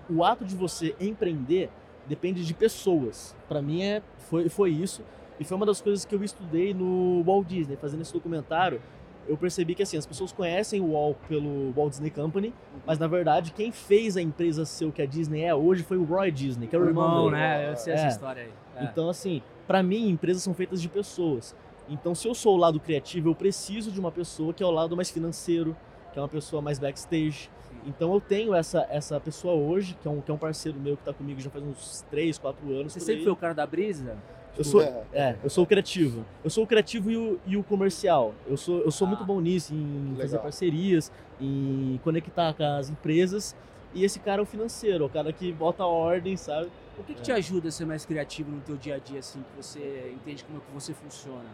o 0.09 0.23
ato 0.23 0.45
de 0.45 0.55
você 0.55 0.95
empreender 0.99 1.69
depende 2.07 2.45
de 2.45 2.53
pessoas. 2.53 3.35
Para 3.49 3.61
mim 3.61 3.83
é 3.83 4.01
foi 4.29 4.47
foi 4.47 4.69
isso 4.71 5.03
e 5.39 5.43
foi 5.43 5.57
uma 5.57 5.65
das 5.65 5.81
coisas 5.81 6.05
que 6.05 6.15
eu 6.15 6.23
estudei 6.23 6.73
no 6.73 7.21
Walt 7.23 7.47
Disney, 7.47 7.75
fazendo 7.75 8.01
esse 8.01 8.13
documentário. 8.13 8.81
Eu 9.27 9.37
percebi 9.37 9.75
que 9.75 9.83
assim, 9.83 9.97
as 9.97 10.05
pessoas 10.05 10.31
conhecem 10.31 10.79
o 10.81 10.93
Walt 10.93 11.17
pelo 11.27 11.71
Walt 11.73 11.89
Disney 11.91 12.09
Company, 12.09 12.53
mas 12.85 12.97
na 12.97 13.07
verdade 13.07 13.51
quem 13.53 13.71
fez 13.73 14.15
a 14.17 14.21
empresa 14.21 14.63
ser 14.65 14.85
o 14.85 14.91
que 14.91 15.01
a 15.01 15.05
Disney 15.05 15.43
é 15.43 15.53
hoje 15.53 15.83
foi 15.83 15.97
o 15.97 16.03
Roy 16.05 16.31
Disney, 16.31 16.67
que 16.67 16.75
é 16.75 16.79
o, 16.79 16.83
O 16.83 16.87
irmão, 16.87 17.05
irmão, 17.05 17.25
dele. 17.25 17.35
né? 17.41 17.71
Eu 17.71 17.75
sei 17.75 17.93
essa 17.93 18.05
É. 18.05 18.07
história 18.09 18.43
aí. 18.43 18.51
É. 18.77 18.83
Então, 18.85 19.09
assim, 19.09 19.41
pra 19.67 19.83
mim, 19.83 20.09
empresas 20.09 20.41
são 20.43 20.53
feitas 20.53 20.81
de 20.81 20.87
pessoas. 20.89 21.55
Então, 21.89 22.15
se 22.15 22.27
eu 22.27 22.33
sou 22.33 22.55
o 22.55 22.57
lado 22.57 22.79
criativo, 22.79 23.29
eu 23.29 23.35
preciso 23.35 23.91
de 23.91 23.99
uma 23.99 24.11
pessoa 24.11 24.53
que 24.53 24.63
é 24.63 24.65
o 24.65 24.71
lado 24.71 24.95
mais 24.95 25.09
financeiro, 25.09 25.75
que 26.11 26.19
é 26.19 26.21
uma 26.21 26.29
pessoa 26.29 26.61
mais 26.61 26.79
backstage. 26.79 27.49
Então, 27.85 28.13
eu 28.13 28.21
tenho 28.21 28.53
essa, 28.53 28.87
essa 28.89 29.19
pessoa 29.19 29.53
hoje, 29.53 29.97
que 30.01 30.07
é, 30.07 30.11
um, 30.11 30.21
que 30.21 30.31
é 30.31 30.33
um 30.33 30.37
parceiro 30.37 30.79
meu 30.79 30.95
que 30.95 31.03
tá 31.03 31.13
comigo 31.13 31.39
já 31.39 31.49
faz 31.49 31.63
uns 31.63 32.01
3, 32.09 32.37
4 32.37 32.71
anos. 32.71 32.93
Você 32.93 32.99
sempre 32.99 33.17
aí. 33.17 33.23
foi 33.23 33.33
o 33.33 33.35
cara 33.35 33.53
da 33.53 33.65
brisa? 33.65 34.17
Eu 34.55 34.63
sou, 34.63 34.81
É. 34.81 35.03
é, 35.11 35.35
eu 35.43 35.49
sou 35.49 35.63
o 35.63 35.67
criativo. 35.67 36.23
Eu 36.43 36.49
sou 36.49 36.63
o 36.63 36.67
criativo 36.67 37.09
e 37.09 37.17
o, 37.17 37.39
e 37.45 37.57
o 37.57 37.63
comercial. 37.63 38.33
Eu 38.47 38.55
sou, 38.55 38.81
eu 38.81 38.91
sou 38.91 39.07
muito 39.07 39.25
bom 39.25 39.41
nisso, 39.41 39.73
em 39.73 40.11
fazer 40.11 40.23
Legal. 40.23 40.41
parcerias, 40.43 41.11
em 41.41 41.99
conectar 42.03 42.53
com 42.53 42.63
as 42.63 42.89
empresas. 42.89 43.55
E 43.95 44.03
esse 44.03 44.19
cara 44.19 44.41
é 44.41 44.43
o 44.43 44.45
financeiro, 44.45 45.03
é 45.03 45.07
o 45.07 45.09
cara 45.09 45.33
que 45.33 45.51
bota 45.51 45.85
ordem, 45.85 46.37
sabe? 46.37 46.69
O 46.97 47.03
que, 47.03 47.15
que 47.15 47.21
te 47.21 47.31
ajuda 47.31 47.69
a 47.69 47.71
ser 47.71 47.85
mais 47.85 48.05
criativo 48.05 48.51
no 48.51 48.61
teu 48.61 48.77
dia 48.77 48.95
a 48.95 48.99
dia, 48.99 49.19
assim, 49.19 49.41
que 49.41 49.63
você 49.63 50.13
entende 50.13 50.43
como 50.43 50.59
é 50.59 50.61
que 50.61 50.71
você 50.71 50.93
funciona? 50.93 51.49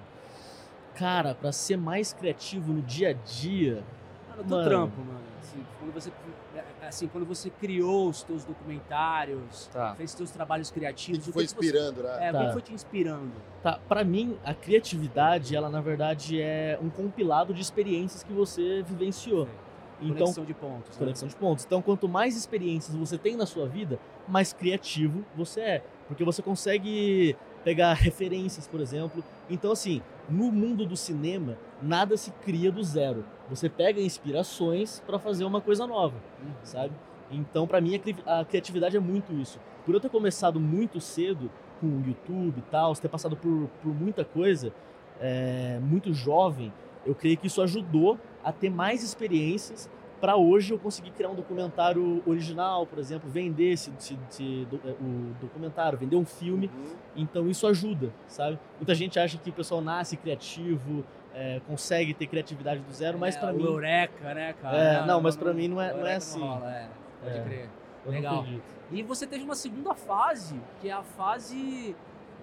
Cara, 0.95 1.33
pra 1.35 1.51
ser 1.51 1.77
mais 1.77 2.11
criativo 2.13 2.73
no 2.73 2.81
dia 2.81 3.09
a 3.11 3.13
dia. 3.13 3.83
No 4.37 4.43
teu 4.43 4.57
Mano. 4.57 4.69
trampo, 4.69 5.01
mano. 5.01 5.19
Assim, 5.41 5.65
quando 5.79 5.93
você, 5.93 6.11
é, 6.55 6.87
assim, 6.87 7.07
quando 7.07 7.25
você 7.25 7.49
criou 7.49 8.09
os 8.09 8.23
teus 8.23 8.43
documentários, 8.45 9.67
Tá. 9.71 9.95
fez 9.95 10.13
teus 10.13 10.31
trabalhos 10.31 10.69
criativos, 10.69 11.23
Que 11.23 11.29
o 11.29 11.33
foi 11.33 11.43
que 11.47 11.49
que 11.53 11.55
você- 11.59 11.65
inspirando, 11.65 12.03
né? 12.03 12.27
É, 12.27 12.29
o 12.29 12.33
Tá. 12.33 12.45
que 12.45 12.51
foi 12.53 12.61
te 12.61 12.73
inspirando? 12.73 13.31
Tá, 13.63 13.79
pra 13.87 14.03
mim, 14.03 14.37
a 14.45 14.53
criatividade, 14.53 15.55
ela 15.55 15.69
na 15.69 15.81
verdade 15.81 16.41
é 16.41 16.77
um 16.81 16.89
compilado 16.89 17.53
de 17.53 17.61
experiências 17.61 18.23
que 18.23 18.33
você 18.33 18.83
vivenciou. 18.83 19.47
Então, 20.01 20.15
Conexão 20.19 20.45
de 20.45 20.53
pontos. 20.53 20.89
né? 20.91 20.97
conexão 20.97 21.27
de 21.27 21.35
pontos. 21.35 21.65
Então, 21.65 21.81
quanto 21.81 22.07
mais 22.07 22.37
experiências 22.37 22.95
você 22.95 23.17
tem 23.17 23.35
na 23.35 23.45
sua 23.45 23.67
vida, 23.67 23.99
mais 24.27 24.53
criativo 24.53 25.25
você 25.35 25.59
é. 25.61 25.83
Porque 26.07 26.23
você 26.23 26.41
consegue 26.41 27.35
pegar 27.65 27.93
referências, 27.99 28.65
por 28.67 28.79
exemplo. 28.79 29.21
Então, 29.49 29.71
assim, 29.71 30.01
no 30.29 30.51
mundo 30.51 30.85
do 30.85 30.95
cinema, 30.95 31.57
nada 31.81 32.15
se 32.17 32.31
cria 32.31 32.71
do 32.71 32.83
zero. 32.83 33.25
Você 33.49 33.67
pega 33.69 33.99
inspirações 33.99 35.01
para 35.05 35.17
fazer 35.17 35.43
uma 35.45 35.59
coisa 35.61 35.87
nova, 35.87 36.15
Uhum. 36.41 36.51
sabe? 36.63 36.93
Então, 37.31 37.67
para 37.67 37.81
mim, 37.81 37.95
a 37.95 37.99
cri- 37.99 38.15
a 38.25 38.45
criatividade 38.45 38.95
é 38.97 38.99
muito 38.99 39.33
isso. 39.33 39.59
Por 39.85 39.93
eu 39.95 39.99
ter 39.99 40.09
começado 40.09 40.59
muito 40.59 40.99
cedo 40.99 41.49
com 41.79 41.87
o 41.87 42.03
YouTube 42.05 42.57
e 42.59 42.61
tal, 42.69 42.93
ter 42.95 43.07
passado 43.09 43.35
por, 43.35 43.69
por 43.81 43.93
muita 43.93 44.23
coisa, 44.25 44.71
é, 45.19 45.79
muito 45.81 46.13
jovem, 46.13 46.71
eu 47.05 47.15
creio 47.15 47.37
que 47.37 47.47
isso 47.47 47.61
ajudou 47.61 48.19
a 48.43 48.51
ter 48.51 48.69
mais 48.69 49.03
experiências 49.03 49.89
para 50.19 50.35
hoje 50.35 50.73
eu 50.73 50.79
conseguir 50.79 51.11
criar 51.11 51.29
um 51.29 51.35
documentário 51.35 52.21
original, 52.25 52.85
por 52.85 52.99
exemplo, 52.99 53.29
vender 53.29 53.71
esse, 53.71 53.91
esse- 53.97 54.17
esse 54.29 54.65
do- 54.69 54.79
é, 54.85 54.91
o 54.91 55.33
documentário, 55.39 55.97
vender 55.97 56.15
um 56.15 56.25
filme. 56.25 56.69
Uhum. 56.73 56.95
Então 57.15 57.47
isso 57.49 57.65
ajuda, 57.67 58.11
sabe? 58.27 58.59
Muita 58.77 58.93
gente 58.95 59.19
acha 59.19 59.37
que 59.37 59.49
o 59.49 59.53
pessoal 59.53 59.81
nasce 59.81 60.17
criativo, 60.17 61.03
é, 61.33 61.61
consegue 61.67 62.13
ter 62.13 62.27
criatividade 62.27 62.81
do 62.81 62.91
zero, 62.91 63.17
mas 63.17 63.35
É, 63.35 63.39
para 63.39 63.53
mim 63.53 63.63
Eureka, 63.63 64.33
né, 64.33 64.53
cara? 64.53 64.77
É, 64.77 65.05
não, 65.05 65.21
mas 65.21 65.35
pra 65.37 65.53
mim 65.53 65.67
não 65.67 65.81
é- 65.81 65.93
não 65.93 66.05
é 66.05 66.15
assim. 66.15 66.39
rola, 66.39 66.69
é, 66.71 66.87
pode 67.23 67.37
É. 67.37 67.41
crer. 67.43 67.69
Legal. 68.05 68.43
não. 68.43 68.61
E 68.91 69.03
você 69.03 69.27
teve 69.27 69.43
uma 69.43 69.55
segunda 69.55 69.93
fase, 69.93 70.59
que 70.81 70.89
é 70.89 70.93
a 70.93 71.03
fase 71.03 71.95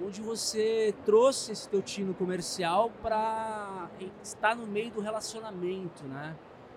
onde 0.05 0.20
você 0.20 0.94
trouxe 1.05 1.51
esse 1.53 1.69
teu 1.69 1.81
tino 1.82 2.12
comercial 2.15 2.90
para 3.03 3.89
estar 4.23 4.55
no 4.55 4.66
meio 4.66 4.90
do 4.90 5.01
relacionamento, 5.01 6.05
né? 6.05 6.36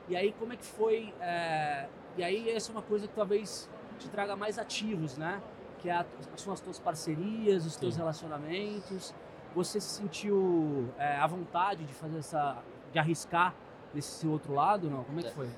E 0.10 0.15
aí 0.15 0.34
como 0.40 0.52
é 0.53 0.56
que 0.57 0.65
foi? 0.65 1.14
é, 1.22 1.88
E 2.18 2.23
aí 2.23 2.49
essa 2.49 2.72
é 2.72 2.73
uma 2.73 2.81
coisa 2.81 3.07
que 3.07 3.14
talvez 3.14 3.69
te 3.99 4.10
traga 4.10 4.36
mais 4.36 4.57
ativos, 4.57 5.18
né? 5.18 5.41
Que 5.77 5.90
é 5.90 6.06
são 6.36 6.52
as 6.52 6.60
tuas 6.60 6.80
parcerias, 6.80 7.65
os 7.65 7.76
teus 7.76 7.94
Sim. 7.94 7.99
relacionamentos. 8.02 9.14
Você 9.56 9.80
se 9.80 9.88
sentiu 10.02 10.90
é, 10.98 11.15
à 11.18 11.27
vontade 11.27 11.84
de 11.86 11.94
fazer 11.94 12.19
essa, 12.19 12.57
de 12.91 12.99
arriscar 12.99 13.53
nesse 13.94 14.27
outro 14.27 14.53
lado, 14.53 14.90
não? 14.90 15.03
Como 15.03 15.19
é 15.19 15.23
que 15.23 15.31
foi? 15.31 15.49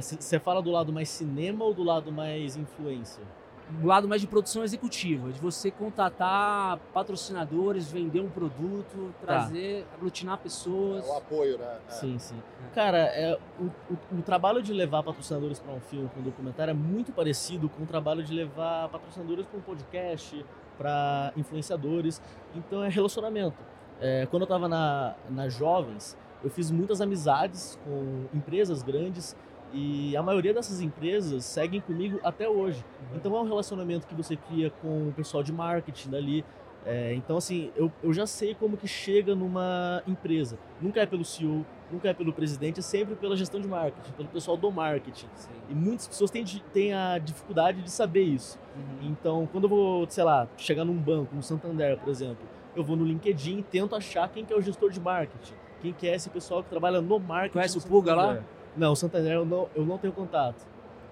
Você 0.00 0.38
fala 0.38 0.60
do 0.60 0.70
lado 0.70 0.92
mais 0.92 1.08
cinema 1.08 1.64
ou 1.64 1.72
do 1.72 1.82
lado 1.82 2.10
mais 2.12 2.56
influência? 2.56 3.22
Do 3.70 3.86
lado 3.86 4.08
mais 4.08 4.20
de 4.20 4.26
produção 4.26 4.64
executiva, 4.64 5.30
de 5.30 5.40
você 5.40 5.70
contatar 5.70 6.78
patrocinadores, 6.92 7.90
vender 7.90 8.20
um 8.20 8.28
produto, 8.28 9.14
trazer, 9.20 9.86
aglutinar 9.94 10.38
pessoas. 10.38 11.06
É 11.06 11.10
o 11.10 11.16
apoio, 11.16 11.58
né? 11.58 11.78
É. 11.88 11.92
Sim, 11.92 12.18
sim. 12.18 12.36
Cara, 12.74 12.98
é, 12.98 13.38
o, 13.58 13.64
o, 13.64 14.18
o 14.18 14.22
trabalho 14.22 14.62
de 14.62 14.72
levar 14.72 15.02
patrocinadores 15.02 15.58
para 15.58 15.72
um 15.72 15.80
filme, 15.80 16.08
para 16.08 16.20
um 16.20 16.24
documentário, 16.24 16.70
é 16.72 16.74
muito 16.74 17.12
parecido 17.12 17.68
com 17.68 17.82
o 17.84 17.86
trabalho 17.86 18.22
de 18.22 18.34
levar 18.34 18.88
patrocinadores 18.88 19.46
para 19.46 19.58
um 19.58 19.62
podcast, 19.62 20.44
para 20.76 21.32
influenciadores. 21.36 22.20
Então 22.54 22.82
é 22.82 22.88
relacionamento. 22.88 23.58
É, 24.00 24.26
quando 24.26 24.42
eu 24.42 24.46
estava 24.46 24.68
na, 24.68 25.14
nas 25.28 25.52
Jovens, 25.54 26.16
eu 26.42 26.50
fiz 26.50 26.70
muitas 26.70 27.00
amizades 27.00 27.78
com 27.84 28.24
empresas 28.34 28.82
grandes 28.82 29.36
e 29.72 30.16
a 30.16 30.22
maioria 30.22 30.52
dessas 30.52 30.80
empresas 30.80 31.44
seguem 31.44 31.80
comigo 31.80 32.18
até 32.22 32.48
hoje. 32.48 32.84
Então 33.14 33.34
é 33.36 33.40
um 33.40 33.48
relacionamento 33.48 34.06
que 34.06 34.14
você 34.14 34.36
cria 34.36 34.70
com 34.82 35.08
o 35.08 35.12
pessoal 35.12 35.42
de 35.42 35.52
marketing 35.52 36.10
dali. 36.10 36.44
É, 36.84 37.12
então, 37.14 37.36
assim, 37.36 37.70
eu, 37.76 37.92
eu 38.02 38.12
já 38.12 38.26
sei 38.26 38.54
como 38.54 38.76
que 38.76 38.88
chega 38.88 39.34
numa 39.34 40.02
empresa. 40.06 40.58
Nunca 40.80 41.00
é 41.00 41.06
pelo 41.06 41.24
CEO, 41.24 41.64
nunca 41.92 42.08
é 42.08 42.14
pelo 42.14 42.32
presidente, 42.32 42.80
é 42.80 42.82
sempre 42.82 43.14
pela 43.14 43.36
gestão 43.36 43.60
de 43.60 43.68
marketing, 43.68 44.12
pelo 44.12 44.28
pessoal 44.28 44.56
do 44.56 44.70
marketing. 44.70 45.26
Sim. 45.34 45.50
E 45.68 45.74
muitas 45.74 46.08
pessoas 46.08 46.30
têm, 46.30 46.44
têm 46.72 46.94
a 46.94 47.18
dificuldade 47.18 47.82
de 47.82 47.90
saber 47.90 48.22
isso. 48.22 48.58
Uhum. 48.74 49.10
Então, 49.10 49.48
quando 49.52 49.64
eu 49.64 49.70
vou, 49.70 50.06
sei 50.08 50.24
lá, 50.24 50.48
chegar 50.56 50.84
num 50.84 50.96
banco, 50.96 51.34
no 51.34 51.42
Santander, 51.42 51.98
por 51.98 52.08
exemplo, 52.08 52.48
eu 52.74 52.82
vou 52.82 52.96
no 52.96 53.04
LinkedIn 53.04 53.58
e 53.58 53.62
tento 53.62 53.94
achar 53.94 54.28
quem 54.28 54.44
que 54.44 54.52
é 54.52 54.56
o 54.56 54.62
gestor 54.62 54.90
de 54.90 55.00
marketing. 55.00 55.54
Quem 55.82 55.92
que 55.92 56.06
é 56.06 56.14
esse 56.14 56.30
pessoal 56.30 56.62
que 56.62 56.68
trabalha 56.68 57.00
no 57.00 57.18
marketing. 57.18 57.52
Conhece 57.52 57.78
o 57.78 57.82
Puga 57.82 58.14
lá? 58.14 58.42
Não, 58.76 58.92
o 58.92 58.96
Santander 58.96 59.32
eu 59.32 59.44
não, 59.44 59.68
eu 59.74 59.84
não 59.84 59.98
tenho 59.98 60.12
contato. 60.12 60.66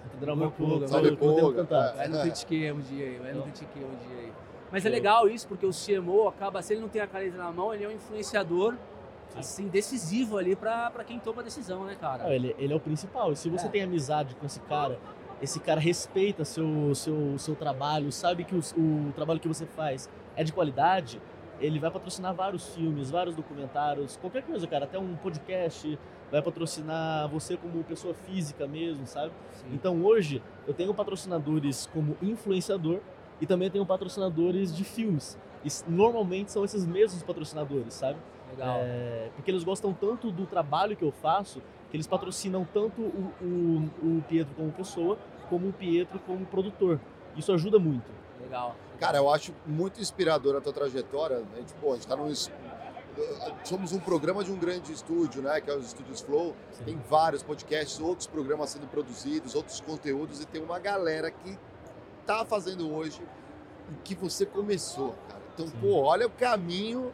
Santander 0.04 0.28
é 0.28 0.32
o 0.32 0.36
meu 0.36 0.50
Puga, 0.50 0.88
sabe 0.88 1.08
eu 1.08 1.10
não 1.12 1.34
tenho 1.34 1.54
contato. 1.54 1.96
Vai 1.96 2.08
no 2.08 2.20
critiquei 2.20 2.72
um 2.72 2.80
dia 2.80 3.06
aí, 3.06 3.18
vai 3.18 3.32
no 3.32 3.42
critiquei 3.42 3.84
um 3.84 4.08
dia 4.08 4.18
aí. 4.18 4.32
Mas 4.70 4.84
é 4.84 4.88
legal 4.88 5.28
isso, 5.28 5.48
porque 5.48 5.64
o 5.66 5.70
CMO 5.70 6.28
acaba, 6.28 6.60
se 6.62 6.74
ele 6.74 6.80
não 6.82 6.88
tem 6.88 7.00
a 7.00 7.06
caneta 7.06 7.36
na 7.38 7.50
mão, 7.50 7.72
ele 7.74 7.84
é 7.84 7.88
um 7.88 7.92
influenciador, 7.92 8.74
assim, 9.34 9.66
decisivo 9.68 10.36
ali 10.36 10.54
pra, 10.54 10.90
pra 10.90 11.04
quem 11.04 11.18
toma 11.18 11.40
a 11.40 11.44
decisão, 11.44 11.84
né, 11.84 11.96
cara? 11.98 12.24
Não, 12.24 12.32
ele, 12.32 12.54
ele 12.58 12.72
é 12.72 12.76
o 12.76 12.80
principal. 12.80 13.32
E 13.32 13.36
se 13.36 13.48
você 13.48 13.66
É. 13.66 13.70
tem 13.70 13.82
amizade 13.82 14.34
com 14.34 14.44
esse 14.44 14.60
cara, 14.60 14.98
esse 15.40 15.58
cara 15.58 15.80
respeita 15.80 16.44
seu, 16.44 16.94
seu, 16.94 17.38
seu 17.38 17.54
trabalho, 17.56 18.12
sabe 18.12 18.44
que 18.44 18.54
o, 18.54 18.58
o 18.58 19.12
trabalho 19.14 19.40
que 19.40 19.48
você 19.48 19.64
faz 19.64 20.08
é 20.36 20.44
de 20.44 20.52
qualidade, 20.52 21.20
ele 21.60 21.78
vai 21.78 21.90
patrocinar 21.90 22.34
vários 22.34 22.68
filmes, 22.74 23.10
vários 23.10 23.34
documentários, 23.34 24.16
qualquer 24.18 24.42
coisa, 24.42 24.66
cara, 24.66 24.84
até 24.84 24.98
um 24.98 25.16
podcast, 25.16 25.98
vai 26.30 26.42
patrocinar 26.42 27.28
você 27.28 27.56
como 27.56 27.82
pessoa 27.84 28.14
física 28.14 28.66
mesmo, 28.66 29.06
sabe? 29.06 29.32
Sim. 29.52 29.68
Então 29.72 30.02
hoje 30.04 30.42
eu 30.66 30.74
tenho 30.74 30.92
patrocinadores 30.94 31.86
como 31.92 32.16
influenciador 32.22 33.00
e 33.40 33.46
também 33.46 33.70
tenho 33.70 33.86
patrocinadores 33.86 34.74
de 34.74 34.84
filmes. 34.84 35.38
E 35.64 35.68
normalmente 35.90 36.52
são 36.52 36.64
esses 36.64 36.86
mesmos 36.86 37.22
patrocinadores, 37.22 37.94
sabe? 37.94 38.18
Legal. 38.50 38.78
É, 38.80 39.30
porque 39.34 39.50
eles 39.50 39.64
gostam 39.64 39.92
tanto 39.92 40.30
do 40.30 40.46
trabalho 40.46 40.96
que 40.96 41.04
eu 41.04 41.12
faço 41.12 41.60
que 41.90 41.96
eles 41.96 42.06
patrocinam 42.06 42.66
tanto 42.72 43.00
o, 43.00 43.32
o, 43.40 43.90
o 44.18 44.24
Pietro 44.28 44.54
como 44.54 44.70
pessoa, 44.72 45.18
como 45.48 45.68
o 45.68 45.72
Pietro 45.72 46.18
como 46.20 46.44
produtor. 46.46 47.00
Isso 47.36 47.52
ajuda 47.52 47.78
muito. 47.78 48.06
Legal. 48.40 48.76
Cara, 48.98 49.18
eu 49.18 49.32
acho 49.32 49.54
muito 49.66 50.00
inspiradora 50.00 50.58
a 50.58 50.60
tua 50.60 50.72
trajetória. 50.72 51.38
Né? 51.38 51.62
Tipo, 51.66 51.92
a 51.92 51.94
gente 51.94 52.06
tá 52.06 52.16
num. 52.16 52.32
Somos 53.64 53.92
um 53.92 53.98
programa 53.98 54.42
de 54.44 54.50
um 54.52 54.56
grande 54.56 54.92
estúdio, 54.92 55.42
né? 55.42 55.60
Que 55.60 55.70
é 55.70 55.76
os 55.76 55.86
Estúdios 55.86 56.20
Flow. 56.20 56.54
Sim. 56.72 56.84
Tem 56.84 56.98
vários 57.08 57.42
podcasts, 57.42 57.98
outros 58.00 58.26
programas 58.26 58.70
sendo 58.70 58.86
produzidos, 58.86 59.54
outros 59.54 59.80
conteúdos, 59.80 60.40
e 60.40 60.46
tem 60.46 60.62
uma 60.62 60.78
galera 60.78 61.30
que 61.30 61.58
tá 62.26 62.44
fazendo 62.44 62.92
hoje 62.94 63.20
o 63.90 64.02
que 64.04 64.14
você 64.14 64.44
começou, 64.46 65.14
cara. 65.28 65.40
Então, 65.54 65.66
Sim. 65.66 65.76
pô, 65.80 66.02
olha 66.02 66.26
o 66.26 66.30
caminho 66.30 67.12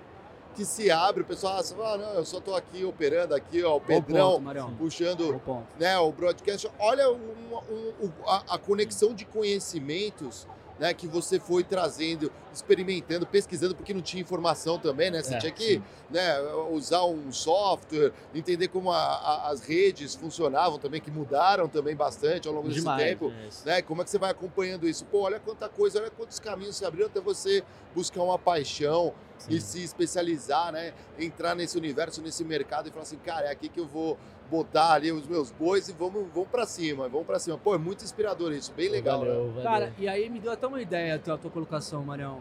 que 0.55 0.65
se 0.65 0.91
abre. 0.91 1.23
O 1.23 1.27
pessoal 1.27 1.59
acha, 1.59 1.75
ah, 1.83 1.97
não, 1.97 2.15
eu 2.15 2.25
só 2.25 2.41
tô 2.41 2.55
aqui 2.55 2.85
operando 2.85 3.35
aqui, 3.35 3.63
ó, 3.65 3.77
o 3.77 3.81
Pedrão 3.81 4.43
ponto, 4.43 4.73
puxando 4.77 5.41
ponto. 5.41 5.67
né, 5.79 5.99
o 5.99 6.13
broadcast, 6.13 6.71
olha 6.79 7.11
uma- 7.11 7.61
um- 7.63 7.93
o- 8.07 8.13
a, 8.29 8.55
a 8.55 8.59
conexão 8.59 9.15
de 9.15 9.25
conhecimentos 9.25 10.47
né, 10.79 10.93
que 10.93 11.07
você 11.07 11.39
foi 11.39 11.63
trazendo, 11.63 12.33
experimentando, 12.53 13.27
pesquisando, 13.27 13.75
porque 13.75 13.95
não 13.95 14.03
tinha 14.03 14.21
informação 14.21 14.79
também, 14.79 15.11
né? 15.11 15.23
Você 15.23 15.35
É, 15.35 15.39
tinha 15.39 15.53
que 15.53 15.83
né, 16.11 16.41
usar 16.71 17.05
um 17.05 17.33
software, 17.33 18.13
entender 18.35 18.69
como 18.69 18.91
a- 18.91 18.97
a- 18.97 19.51
as 19.51 19.61
redes 19.61 20.15
funcionavam 20.15 20.79
também, 20.79 21.01
que 21.01 21.11
mudaram 21.11 21.69
também 21.69 21.95
bastante 21.95 22.49
ao 22.49 22.55
longo 22.55 22.69
desse 22.69 22.81
Demais, 22.81 23.03
tempo. 23.03 23.33
é. 23.65 23.69
Né? 23.69 23.83
Como 23.83 24.03
é 24.03 24.05
que 24.05 24.11
você 24.11 24.19
vai 24.19 24.31
acompanhando 24.31 24.89
isso? 24.89 25.05
Pô, 25.05 25.21
olha 25.23 25.39
quanta 25.41 25.69
coisa, 25.69 26.01
olha 26.01 26.11
quantos 26.11 26.39
caminhos 26.41 26.77
se 26.77 26.85
abriram 26.85 27.07
até 27.07 27.21
você 27.21 27.63
buscar 27.95 28.23
uma 28.23 28.39
paixão 28.39 29.15
e 29.49 29.61
se 29.61 29.83
especializar, 29.83 30.73
né? 30.73 30.93
Entrar 31.19 31.55
nesse 31.55 31.77
universo, 31.77 32.23
nesse 32.23 32.45
mercado 32.45 32.89
e 32.89 32.91
falar 32.91 33.03
assim, 33.03 33.19
cara, 33.19 33.47
é 33.47 33.51
aqui 33.51 33.69
que 33.69 33.79
eu 33.81 33.87
vou 33.87 34.17
botar 34.51 34.93
ali 34.93 35.11
os 35.11 35.27
meus 35.27 35.51
bois 35.51 35.89
e 35.89 35.93
vamos, 35.93 36.27
vamos 36.33 36.49
para 36.49 36.67
cima, 36.67 37.09
vamos 37.09 37.27
para 37.27 37.39
cima. 37.39 37.59
Pô, 37.59 37.75
é 37.75 37.79
muito 37.79 38.05
inspirador 38.05 38.53
isso, 38.53 38.73
bem 38.73 38.89
legal. 38.89 39.21
Valeu, 39.21 39.45
né? 39.47 39.51
valeu. 39.51 39.63
Cara, 39.63 39.93
e 39.99 40.07
aí 40.09 40.29
me 40.31 40.39
deu 40.41 40.53
até 40.53 40.67
uma 40.67 40.81
ideia 40.81 41.17
a 41.17 41.19
tua, 41.19 41.35
a 41.35 41.39
tua 41.39 41.51
colocação, 41.51 42.03
Marião. 42.05 42.41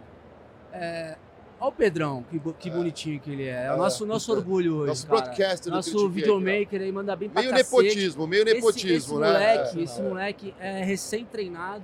É, 0.72 1.16
olha 1.60 1.70
o 1.70 1.72
Pedrão, 1.72 2.24
que, 2.30 2.40
que 2.60 2.70
bonitinho 2.70 3.20
que 3.20 3.32
ele 3.32 3.44
é. 3.48 3.66
É 3.66 3.72
o 3.72 3.76
É, 3.76 3.78
nosso, 3.78 4.06
nosso 4.06 4.32
orgulho 4.32 4.76
hoje, 4.78 4.88
Nosso 4.88 5.08
cara. 5.08 5.22
broadcaster 5.22 5.72
do 5.72 5.76
Nosso 5.76 6.10
videomaker 6.10 6.82
aí 6.82 6.92
manda 6.92 7.16
bem 7.16 7.30
pra 7.30 7.42
Meio 7.42 7.54
cacete. 7.54 7.72
nepotismo, 7.72 8.28
meio 8.28 8.44
Esse- 8.44 8.54
nepotismo, 8.56 8.98
esse, 8.98 9.14
né? 9.16 9.28
Moleque, 9.32 9.80
É, 9.80 9.84
esse 9.84 10.00
é. 10.00 10.04
moleque 10.04 10.56
é 10.60 10.84
recém-treinado, 10.84 11.84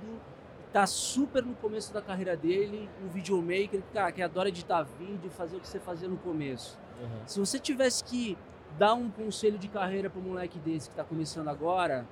tá 0.72 0.86
super 0.86 1.44
no 1.44 1.54
começo 1.54 1.92
da 1.92 2.00
carreira 2.00 2.36
dele, 2.36 2.88
um 3.04 3.08
videomaker, 3.08 3.82
cara, 3.92 4.12
que 4.12 4.22
adora 4.22 4.48
editar 4.48 4.82
vídeo, 4.98 5.30
fazer 5.30 5.56
o 5.56 5.60
que 5.60 5.68
você 5.68 5.80
fazia 5.80 6.08
no 6.08 6.16
começo. 6.16 6.78
Uhum. 7.00 7.08
Se 7.26 7.40
você 7.40 7.58
tivesse 7.58 8.04
que 8.04 8.38
dar 8.78 8.94
um 8.94 9.10
conselho 9.10 9.58
de 9.58 9.68
carreira 9.68 10.08
para 10.08 10.20
um 10.20 10.24
moleque 10.24 10.58
desse 10.58 10.88
que 10.88 10.92
está 10.92 11.04
começando 11.04 11.48
agora, 11.48 12.06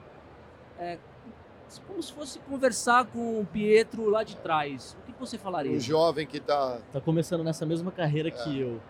é 0.79 0.99
como 1.87 2.03
se 2.03 2.13
fosse 2.13 2.39
conversar 2.41 3.05
com 3.07 3.41
o 3.41 3.45
Pietro 3.45 4.09
lá 4.09 4.23
de 4.23 4.37
trás. 4.37 4.97
O 5.01 5.07
que 5.07 5.13
que 5.13 5.21
você 5.21 5.37
falaria? 5.37 5.73
Um 5.73 5.81
jovem 5.81 6.27
que 6.27 6.41
tá. 6.41 6.79
Tá 6.93 7.01
começando 7.01 7.45
nessa 7.45 7.67
mesma 7.67 7.93
carreira 7.93 8.31
que 8.31 8.59
eu. 8.59 8.81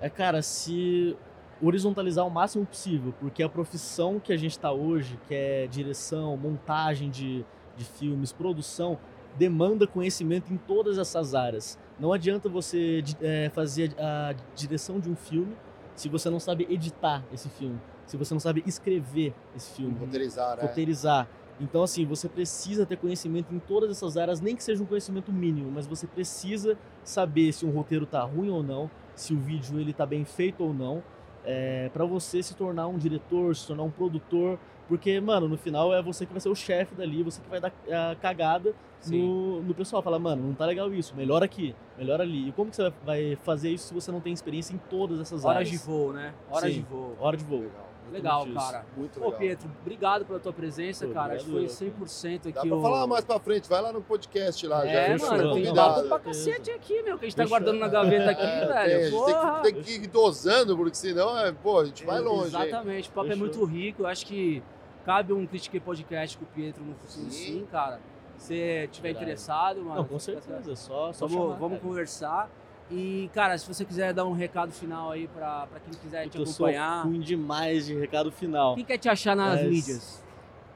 É, 0.00 0.10
cara, 0.10 0.42
se 0.42 1.16
horizontalizar 1.62 2.26
o 2.26 2.30
máximo 2.30 2.64
possível, 2.66 3.12
porque 3.18 3.42
a 3.42 3.48
profissão 3.48 4.20
que 4.20 4.32
a 4.32 4.36
gente 4.36 4.58
tá 4.58 4.70
hoje, 4.72 5.18
que 5.26 5.34
é 5.34 5.66
direção, 5.66 6.36
montagem 6.36 7.10
de, 7.10 7.44
de 7.78 7.84
filmes, 7.84 8.32
produção, 8.32 8.98
demanda 9.36 9.86
conhecimento 9.86 10.52
em 10.52 10.56
todas 10.56 10.98
essas 10.98 11.34
áreas. 11.34 11.78
Não 11.98 12.12
adianta 12.12 12.48
você 12.48 13.02
é, 13.22 13.50
fazer 13.54 13.94
a 13.98 14.34
direção 14.54 15.00
de 15.00 15.08
um 15.08 15.16
filme 15.16 15.56
se 15.94 16.08
você 16.08 16.30
não 16.30 16.38
sabe 16.38 16.66
editar 16.70 17.24
esse 17.32 17.48
filme, 17.48 17.80
se 18.06 18.16
você 18.16 18.32
não 18.32 18.40
sabe 18.40 18.62
escrever 18.66 19.34
esse 19.56 19.74
filme 19.74 19.98
Roteirizar, 19.98 20.56
né? 20.56 20.62
roteirizar. 20.62 21.28
Então, 21.60 21.82
assim, 21.82 22.06
você 22.06 22.28
precisa 22.28 22.86
ter 22.86 22.96
conhecimento 22.96 23.52
em 23.52 23.58
todas 23.58 23.90
essas 23.90 24.16
áreas, 24.16 24.40
nem 24.40 24.54
que 24.54 24.62
seja 24.62 24.80
um 24.80 24.86
conhecimento 24.86 25.32
mínimo, 25.32 25.72
mas 25.72 25.88
você 25.88 26.06
precisa 26.06 26.78
saber 27.02 27.52
se 27.52 27.66
um 27.66 27.70
roteiro 27.70 28.06
tá 28.06 28.22
ruim 28.22 28.48
ou 28.48 28.62
não, 28.62 28.88
se 29.16 29.34
o 29.34 29.38
vídeo 29.38 29.80
ele 29.80 29.92
tá 29.92 30.06
bem 30.06 30.24
feito 30.24 30.62
ou 30.62 30.72
não, 30.72 31.02
é, 31.44 31.90
para 31.92 32.04
você 32.04 32.42
se 32.44 32.54
tornar 32.54 32.86
um 32.86 32.96
diretor, 32.96 33.56
se 33.56 33.66
tornar 33.66 33.82
um 33.82 33.90
produtor, 33.90 34.56
porque, 34.88 35.20
mano, 35.20 35.46
no 35.48 35.56
final 35.58 35.92
é 35.94 36.02
você 36.02 36.24
que 36.26 36.32
vai 36.32 36.40
ser 36.40 36.48
o 36.48 36.54
chefe 36.54 36.94
dali, 36.94 37.22
você 37.22 37.40
que 37.40 37.48
vai 37.48 37.60
dar 37.60 37.72
a 38.10 38.14
cagada 38.16 38.74
no, 39.06 39.62
no 39.62 39.74
pessoal. 39.74 40.02
Fala, 40.02 40.18
mano, 40.18 40.42
não 40.42 40.54
tá 40.54 40.64
legal 40.66 40.92
isso, 40.92 41.14
melhor 41.14 41.42
aqui, 41.42 41.74
melhor 41.96 42.20
ali. 42.20 42.48
E 42.48 42.52
como 42.52 42.70
que 42.70 42.76
você 42.76 42.92
vai 43.04 43.36
fazer 43.44 43.70
isso 43.70 43.88
se 43.88 43.94
você 43.94 44.10
não 44.10 44.20
tem 44.20 44.32
experiência 44.32 44.74
em 44.74 44.78
todas 44.90 45.20
essas 45.20 45.44
Horas 45.44 45.56
áreas? 45.58 45.70
de 45.70 45.78
voo, 45.78 46.12
né? 46.12 46.34
Horas 46.50 46.72
Sim, 46.72 46.80
de 46.80 46.86
voo. 46.86 47.16
Hora 47.20 47.36
de 47.36 47.44
voo. 47.44 47.66
Legal, 48.10 48.46
Exatamente 48.46 48.58
isso. 48.64 48.72
cara. 48.72 48.86
Muito 48.96 49.20
Ô, 49.20 49.24
legal. 49.24 49.38
Pietro, 49.38 49.70
obrigado 49.82 50.24
pela 50.24 50.38
tua 50.40 50.52
presença, 50.54 51.06
Pô, 51.06 51.12
cara. 51.12 51.34
Acho 51.34 51.44
que 51.44 51.50
foi 51.50 51.64
eu, 51.64 51.66
100% 51.66 52.36
aqui 52.36 52.52
Dá 52.52 52.60
pra 52.62 52.74
o... 52.76 52.80
falar 52.80 53.06
mais 53.06 53.22
pra 53.22 53.38
frente, 53.38 53.68
vai 53.68 53.82
lá 53.82 53.92
no 53.92 54.00
podcast 54.00 54.66
lá. 54.66 54.86
já 54.86 54.92
É, 54.92 55.12
fechou, 55.18 55.30
mano, 55.36 55.54
tem 55.54 55.74
papo 55.74 56.08
pra 56.08 56.18
cacete 56.18 56.70
aqui, 56.70 57.02
meu, 57.02 57.18
que 57.18 57.26
a 57.26 57.28
gente 57.28 57.36
tá 57.36 57.42
Fechou. 57.42 57.48
guardando 57.58 57.78
na 57.78 57.88
gaveta 57.88 58.30
aqui, 58.30 58.40
É, 58.48 58.58
tem, 58.60 58.68
velho. 58.68 59.02
gente 59.04 59.10
Porra! 59.10 59.60
tem, 59.60 59.74
que, 59.74 59.82
tem 59.82 59.98
que 60.00 60.04
ir 60.04 60.08
dosando, 60.08 60.74
porque 60.74 60.94
senão, 60.94 61.38
é, 61.38 61.52
pô, 61.52 61.80
a 61.80 61.84
gente 61.84 62.02
vai 62.06 62.18
longe. 62.18 62.56
hein? 62.56 62.62
Exatamente, 62.66 63.10
o 63.10 63.12
papo 63.12 63.30
é 63.30 63.36
muito 63.36 63.62
rico. 63.66 64.04
Eu 64.04 64.06
acho 64.06 64.24
que 64.24 64.62
cabe 65.08 65.32
um 65.32 65.46
Critique 65.46 65.80
Podcast 65.80 66.36
com 66.36 66.44
o 66.44 66.48
Pietro 66.48 66.84
no 66.84 66.94
futuro, 66.94 67.30
Sim. 67.30 67.60
sim, 67.60 67.66
cara. 67.72 67.98
Se 68.36 68.86
tiver 68.92 69.08
Verdade. 69.08 69.24
interessado, 69.24 69.80
mano. 69.82 69.94
Não, 69.96 70.04
com 70.04 70.18
certeza, 70.18 70.76
só, 70.76 71.14
só 71.14 71.26
Vamos, 71.26 71.44
chamar, 71.44 71.58
vamos 71.58 71.80
conversar. 71.80 72.50
E, 72.90 73.30
cara, 73.32 73.56
se 73.56 73.66
você 73.66 73.86
quiser 73.86 74.12
dar 74.12 74.26
um 74.26 74.32
recado 74.34 74.70
final 74.70 75.10
aí 75.10 75.26
pra, 75.28 75.66
pra 75.66 75.80
quem 75.80 75.94
quiser 75.94 76.28
te 76.28 76.36
Eu 76.38 76.44
sou 76.44 76.66
acompanhar. 76.66 77.04
ruim 77.06 77.20
demais 77.20 77.86
de 77.86 77.98
recado 77.98 78.30
final. 78.30 78.74
Quem 78.74 78.84
quer 78.84 78.98
te 78.98 79.08
achar 79.08 79.34
nas 79.34 79.62
Mas- 79.62 79.70
mídias? 79.70 80.24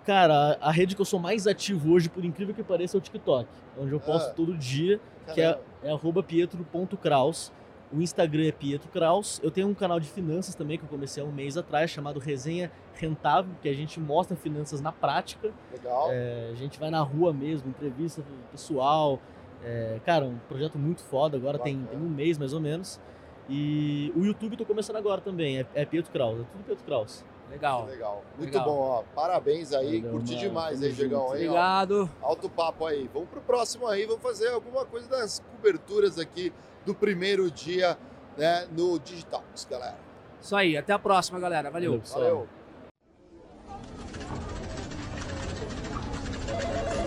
Cara, 0.07 0.57
a 0.63 0.73
rede 0.73 0.95
que 0.97 1.01
eu 1.03 1.07
sou 1.07 1.21
mais 1.21 1.47
ativo 1.47 1.93
hoje, 1.93 2.09
por 2.09 2.25
incrível 2.25 2.55
que 2.55 2.63
pareça, 2.63 2.97
é 2.97 2.99
o 2.99 3.01
TikTok. 3.03 3.47
Onde 3.79 3.93
eu 3.93 4.01
posto 4.01 4.31
Ah. 4.31 4.35
todo 4.35 4.57
dia, 4.57 4.99
que 5.35 5.43
é, 5.43 5.53
Caramba. 5.53 5.63
é 5.83 5.93
arroba 5.93 6.23
pietro.kraus. 6.23 7.53
O 7.93 8.01
Instagram 8.01 8.47
é 8.47 8.53
Pietro 8.53 8.89
Kraus. 8.89 9.39
Eu 9.43 9.51
tenho 9.51 9.69
um 9.69 9.75
canal 9.75 10.01
de 10.01 10.09
finanças 10.09 10.55
também 10.55 10.79
que 10.79 10.85
eu 10.85 10.89
comecei 10.89 11.23
há 11.23 11.27
um 11.27 11.31
mês 11.31 11.59
atrás, 11.59 11.91
chamado 11.91 12.19
Resenha 12.19 12.73
Rentável, 12.95 13.55
que 13.61 13.69
a 13.69 13.75
gente 13.75 14.01
mostra 14.01 14.35
finanças 14.35 14.81
na 14.81 14.91
prática. 14.91 15.53
Legal. 15.71 16.09
É, 16.11 16.51
a 16.51 16.55
gente 16.55 16.81
vai 16.81 16.91
na 16.91 17.01
rua 17.01 17.33
mesmo, 17.33 17.69
entrevista 17.69 18.23
com 18.23 18.33
o 18.33 18.51
pessoal. 18.51 19.21
É, 19.63 20.01
cara, 20.07 20.25
um 20.25 20.39
projeto 20.49 20.79
muito 20.79 21.03
foda, 21.03 21.37
agora 21.37 21.59
tem, 21.59 21.85
tem 21.85 21.99
um 21.99 22.09
mês 22.09 22.39
mais 22.39 22.55
ou 22.55 22.61
menos. 22.61 22.99
E 23.49 24.11
o 24.17 24.25
YouTube 24.25 24.53
eu 24.53 24.59
tô 24.59 24.65
começando 24.65 24.97
agora 24.97 25.21
também, 25.21 25.59
é, 25.59 25.67
é 25.75 25.85
Pietro 25.85 26.11
Kraus, 26.11 26.41
é 26.41 26.45
tudo 26.51 26.65
Pietro 26.65 26.85
Kraus. 26.85 27.23
Legal. 27.51 27.85
Legal. 27.85 28.25
Muito 28.39 28.51
Legal. 28.51 28.65
bom, 28.65 28.79
ó. 28.79 29.03
Parabéns 29.15 29.75
aí. 29.75 30.01
Valeu, 30.01 30.13
Curti 30.13 30.33
mano. 30.33 30.43
demais 30.49 30.81
Tamo 30.81 30.87
aí, 30.87 30.93
Diegão. 30.95 31.27
Obrigado. 31.27 32.11
Alto 32.23 32.49
papo 32.49 32.87
aí. 32.87 33.11
Vamos 33.13 33.29
pro 33.29 33.43
próximo 33.43 33.87
aí. 33.87 34.07
Vamos 34.07 34.23
fazer 34.23 34.49
alguma 34.49 34.87
coisa 34.87 35.07
das 35.07 35.41
coberturas 35.41 36.19
aqui 36.19 36.51
do 36.85 36.95
primeiro 36.95 37.51
dia 37.51 37.97
né, 38.37 38.67
no 38.73 38.99
digital, 38.99 39.45
galera. 39.71 39.99
Isso 40.41 40.57
aí, 40.57 40.77
até 40.77 40.93
a 40.93 40.99
próxima, 40.99 41.39
galera. 41.39 41.71
Valeu. 41.71 42.01
Valeu. 42.01 42.49
Valeu. 46.49 47.02